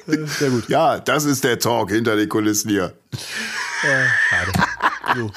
Äh, 0.07 0.27
Sehr 0.27 0.51
gut. 0.51 0.69
Ja, 0.69 0.99
das 0.99 1.25
ist 1.25 1.45
der 1.45 1.59
Talk 1.59 1.91
hinter 1.91 2.17
den 2.17 2.29
Kulissen 2.29 2.71
hier. 2.71 2.93
So. 5.17 5.31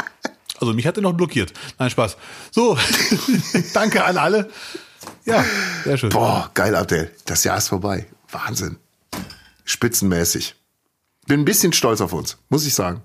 Also 0.61 0.73
mich 0.73 0.85
hat 0.87 0.95
er 0.97 1.01
noch 1.03 1.13
blockiert. 1.13 1.51
Nein, 1.79 1.89
Spaß. 1.89 2.15
So, 2.51 2.77
danke 3.73 4.05
an 4.05 4.17
alle. 4.17 4.49
Ja, 5.25 5.43
sehr 5.83 5.97
schön. 5.97 6.09
Boah, 6.09 6.49
geil, 6.53 6.75
Abdel. 6.75 7.11
Das 7.25 7.43
Jahr 7.43 7.57
ist 7.57 7.67
vorbei. 7.69 8.05
Wahnsinn. 8.31 8.77
Spitzenmäßig. 9.65 10.55
Bin 11.27 11.41
ein 11.41 11.45
bisschen 11.45 11.73
stolz 11.73 12.01
auf 12.01 12.13
uns, 12.13 12.37
muss 12.49 12.65
ich 12.65 12.73
sagen. 12.73 13.01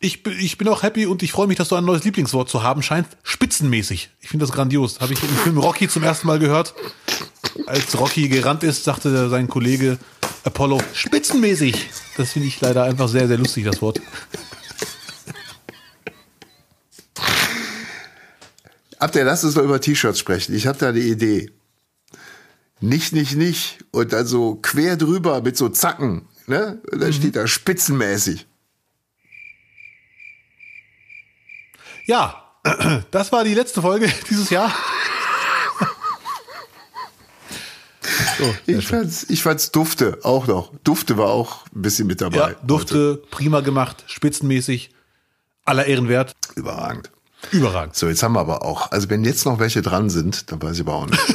Ich, 0.00 0.22
bin- 0.22 0.38
ich 0.38 0.58
bin 0.58 0.68
auch 0.68 0.82
happy 0.82 1.06
und 1.06 1.22
ich 1.22 1.32
freue 1.32 1.46
mich, 1.46 1.56
dass 1.56 1.68
du 1.68 1.76
ein 1.76 1.84
neues 1.84 2.04
Lieblingswort 2.04 2.48
zu 2.48 2.62
haben 2.62 2.82
scheinst. 2.82 3.16
Spitzenmäßig. 3.22 4.10
Ich 4.20 4.28
finde 4.28 4.44
das 4.44 4.54
grandios. 4.54 5.00
Habe 5.00 5.12
ich 5.14 5.22
im 5.22 5.28
Film 5.28 5.58
Rocky 5.58 5.88
zum 5.88 6.02
ersten 6.02 6.26
Mal 6.26 6.38
gehört. 6.38 6.74
Als 7.66 7.98
Rocky 7.98 8.28
gerannt 8.28 8.62
ist, 8.62 8.84
sagte 8.84 9.28
sein 9.30 9.48
Kollege 9.48 9.98
Apollo, 10.44 10.80
spitzenmäßig. 10.92 11.88
Das 12.16 12.32
finde 12.32 12.48
ich 12.48 12.60
leider 12.60 12.84
einfach 12.84 13.08
sehr, 13.08 13.26
sehr 13.28 13.38
lustig, 13.38 13.64
das 13.64 13.80
Wort. 13.82 14.00
Abdel, 19.06 19.24
lass 19.24 19.44
uns 19.44 19.54
doch 19.54 19.62
über 19.62 19.80
T-Shirts 19.80 20.18
sprechen. 20.18 20.52
Ich 20.52 20.66
habe 20.66 20.78
da 20.78 20.88
eine 20.88 20.98
Idee. 20.98 21.52
Nicht, 22.80 23.12
nicht, 23.12 23.36
nicht. 23.36 23.78
Und 23.92 24.12
dann 24.12 24.26
so 24.26 24.56
quer 24.56 24.96
drüber 24.96 25.42
mit 25.42 25.56
so 25.56 25.68
Zacken. 25.68 26.26
Ne? 26.48 26.82
Und 26.90 27.00
dann 27.00 27.12
steht 27.12 27.36
da 27.36 27.46
spitzenmäßig. 27.46 28.46
Ja, 32.06 32.42
das 33.12 33.30
war 33.30 33.44
die 33.44 33.54
letzte 33.54 33.80
Folge 33.80 34.12
dieses 34.30 34.50
Jahr. 34.50 34.74
So, 38.38 38.54
Ich 38.66 38.86
fand's, 38.86 39.24
ich 39.30 39.42
fand's 39.42 39.72
Dufte 39.72 40.18
auch 40.22 40.46
noch. 40.46 40.72
Dufte 40.84 41.16
war 41.16 41.28
auch 41.28 41.64
ein 41.74 41.82
bisschen 41.82 42.06
mit 42.06 42.20
dabei. 42.20 42.36
ja, 42.36 42.54
Dufte, 42.62 43.22
prima 43.30 43.60
gemacht, 43.60 44.04
spitzenmäßig, 44.08 44.90
aller 45.64 45.86
Ehren 45.86 46.08
wert, 46.08 46.34
Heute. 46.50 46.60
Überragend. 46.60 47.10
Überragend. 47.52 47.96
So, 47.96 48.08
jetzt 48.08 48.22
haben 48.22 48.32
wir 48.34 48.40
aber 48.40 48.62
auch. 48.64 48.90
Also 48.92 49.10
wenn 49.10 49.24
jetzt 49.24 49.44
noch 49.46 49.58
welche 49.58 49.82
dran 49.82 50.10
sind, 50.10 50.50
dann 50.52 50.62
weiß 50.62 50.74
ich 50.76 50.80
aber 50.82 50.94
auch 50.94 51.06
nicht. 51.06 51.20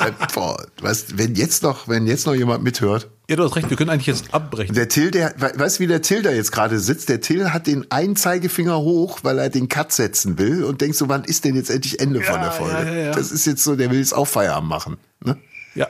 Äh, 0.00 0.12
Boah, 0.32 0.64
weißt, 0.80 1.18
wenn 1.18 1.34
jetzt 1.34 1.64
noch, 1.64 1.88
wenn 1.88 2.06
jetzt 2.06 2.24
noch 2.24 2.34
jemand 2.36 2.62
mithört, 2.62 3.08
Ja, 3.28 3.34
du 3.34 3.42
hast 3.42 3.56
recht, 3.56 3.68
wir 3.68 3.76
können 3.76 3.90
eigentlich 3.90 4.06
jetzt 4.06 4.32
abbrechen. 4.32 4.72
der 4.76 4.88
Till, 4.88 5.10
der, 5.10 5.34
we- 5.38 5.52
weißt 5.56 5.78
du, 5.78 5.82
wie 5.82 5.86
der 5.88 6.02
Till 6.02 6.22
da 6.22 6.30
jetzt 6.30 6.52
gerade 6.52 6.78
sitzt? 6.78 7.08
Der 7.08 7.20
Till 7.20 7.52
hat 7.52 7.66
den 7.66 7.90
einen 7.90 8.14
Zeigefinger 8.14 8.78
hoch, 8.78 9.18
weil 9.24 9.40
er 9.40 9.48
den 9.50 9.68
Cut 9.68 9.90
setzen 9.90 10.38
will 10.38 10.62
und 10.62 10.80
denkt 10.82 10.94
so, 10.96 11.08
wann 11.08 11.24
ist 11.24 11.44
denn 11.44 11.56
jetzt 11.56 11.68
endlich 11.68 11.98
Ende 11.98 12.20
von 12.22 12.40
der 12.40 12.52
Folge? 12.52 12.76
ja, 12.76 12.84
ja, 12.84 13.04
ja. 13.06 13.10
Das 13.10 13.32
ist 13.32 13.44
jetzt 13.44 13.64
so, 13.64 13.74
der 13.74 13.90
will 13.90 13.98
jetzt 13.98 14.14
auch 14.14 14.26
Feierabend 14.28 14.70
machen. 14.70 14.98
Ne? 15.24 15.36
Ja. 15.74 15.88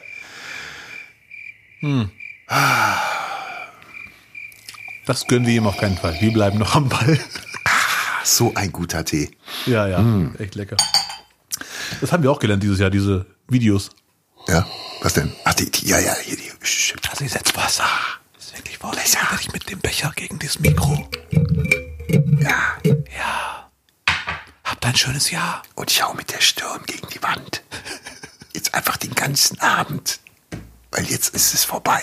Das 5.05 5.27
gönnen 5.27 5.47
wir 5.47 5.55
ihm 5.55 5.67
auf 5.67 5.77
keinen 5.77 5.99
Fall. 5.99 6.17
Wir 6.19 6.33
bleiben 6.33 6.59
noch 6.59 6.75
am 6.75 6.89
Ball. 6.89 7.19
So 8.29 8.53
ein 8.55 8.71
guter 8.73 9.05
Tee. 9.05 9.31
Ja, 9.67 9.87
ja, 9.89 10.31
echt 10.39 10.55
lecker. 10.55 10.77
Das 12.01 12.13
haben 12.13 12.23
wir 12.23 12.31
auch 12.31 12.39
gelernt 12.39 12.63
dieses 12.63 12.79
Jahr, 12.79 12.91
diese 12.91 13.25
Videos. 13.49 13.91
Ja, 14.47 14.67
was 15.01 15.15
denn? 15.15 15.33
Ach, 15.45 15.55
die, 15.55 15.71
die 15.71 15.89
ja, 15.89 15.99
ja, 15.99 16.15
hier, 16.23 16.37
die. 16.37 16.51
Also 17.11 17.25
ich 17.25 17.33
setz 17.33 17.55
Wasser. 17.57 17.85
Das 18.35 18.47
ist 18.47 18.57
wirklich 18.57 18.79
vorsichtig, 18.79 19.19
wenn 19.31 19.39
ich 19.41 19.53
mit 19.53 19.71
dem 19.71 19.79
Becher 19.81 20.13
gegen 20.15 20.39
das 20.39 20.61
Mikro. 20.61 21.09
Ja, 22.41 22.77
Ja. 23.17 23.71
Habt 24.65 24.85
ein 24.85 24.97
schönes 24.97 25.31
Jahr. 25.31 25.63
und 25.75 25.91
ich 25.91 26.03
hau 26.03 26.13
mit 26.15 26.31
der 26.31 26.41
Stirn 26.43 26.83
gegen 26.87 27.09
die 27.09 27.23
Wand. 27.23 27.63
Jetzt 28.55 28.75
einfach 28.75 28.99
den 28.99 29.15
ganzen 29.15 29.59
Abend. 29.61 30.21
Weil 30.91 31.05
jetzt 31.07 31.35
ist 31.35 31.55
es 31.55 31.65
vorbei. 31.65 32.03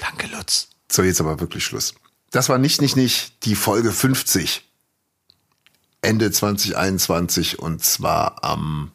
Danke, 0.00 0.26
Lutz. 0.34 0.68
So, 0.90 1.02
jetzt 1.02 1.20
aber 1.20 1.38
wirklich 1.40 1.64
Schluss. 1.64 1.94
Das 2.30 2.48
war 2.48 2.58
nicht, 2.58 2.80
nicht, 2.80 2.96
nicht 2.96 3.44
die 3.44 3.54
Folge 3.54 3.92
50. 3.92 4.64
Ende 6.00 6.30
2021 6.30 7.58
und 7.58 7.82
zwar 7.82 8.44
am 8.44 8.92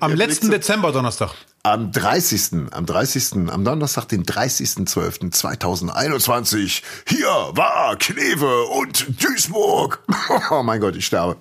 Am 0.00 0.14
letzten 0.14 0.50
Dezember 0.50 0.90
Donnerstag. 0.92 1.32
Am 1.62 1.92
30. 1.92 2.70
Am 2.70 2.86
30. 2.86 3.50
Am 3.50 3.62
Donnerstag, 3.64 4.06
den 4.06 4.24
30.12.2021. 4.24 6.82
Hier 7.06 7.28
war 7.28 7.96
Kleve 7.96 8.64
und 8.64 9.22
Duisburg. 9.22 10.02
Oh 10.50 10.62
mein 10.62 10.80
Gott, 10.80 10.96
ich 10.96 11.04
sterbe. 11.06 11.36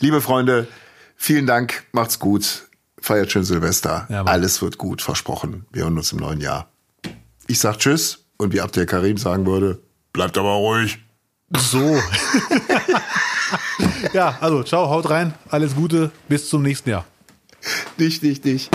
Liebe 0.00 0.20
Freunde, 0.20 0.68
vielen 1.16 1.46
Dank. 1.46 1.82
Macht's 1.92 2.20
gut. 2.20 2.67
Feiert 3.00 3.30
schön 3.32 3.44
Silvester. 3.44 4.06
Ja. 4.08 4.24
Alles 4.24 4.60
wird 4.62 4.78
gut, 4.78 5.02
versprochen. 5.02 5.66
Wir 5.72 5.84
hören 5.84 5.96
uns 5.96 6.12
im 6.12 6.18
neuen 6.18 6.40
Jahr. 6.40 6.68
Ich 7.46 7.60
sag 7.60 7.78
Tschüss 7.78 8.26
und 8.36 8.52
wie 8.52 8.60
Abdel 8.60 8.86
Karim 8.86 9.16
sagen 9.16 9.46
würde, 9.46 9.80
bleibt 10.12 10.36
aber 10.36 10.52
ruhig. 10.52 10.98
So. 11.56 11.98
ja, 14.12 14.36
also 14.40 14.62
ciao, 14.62 14.88
haut 14.90 15.08
rein. 15.08 15.34
Alles 15.48 15.74
Gute. 15.74 16.10
Bis 16.28 16.48
zum 16.48 16.62
nächsten 16.62 16.90
Jahr. 16.90 17.06
Nicht, 17.96 18.22
nicht, 18.22 18.44
nicht. 18.44 18.70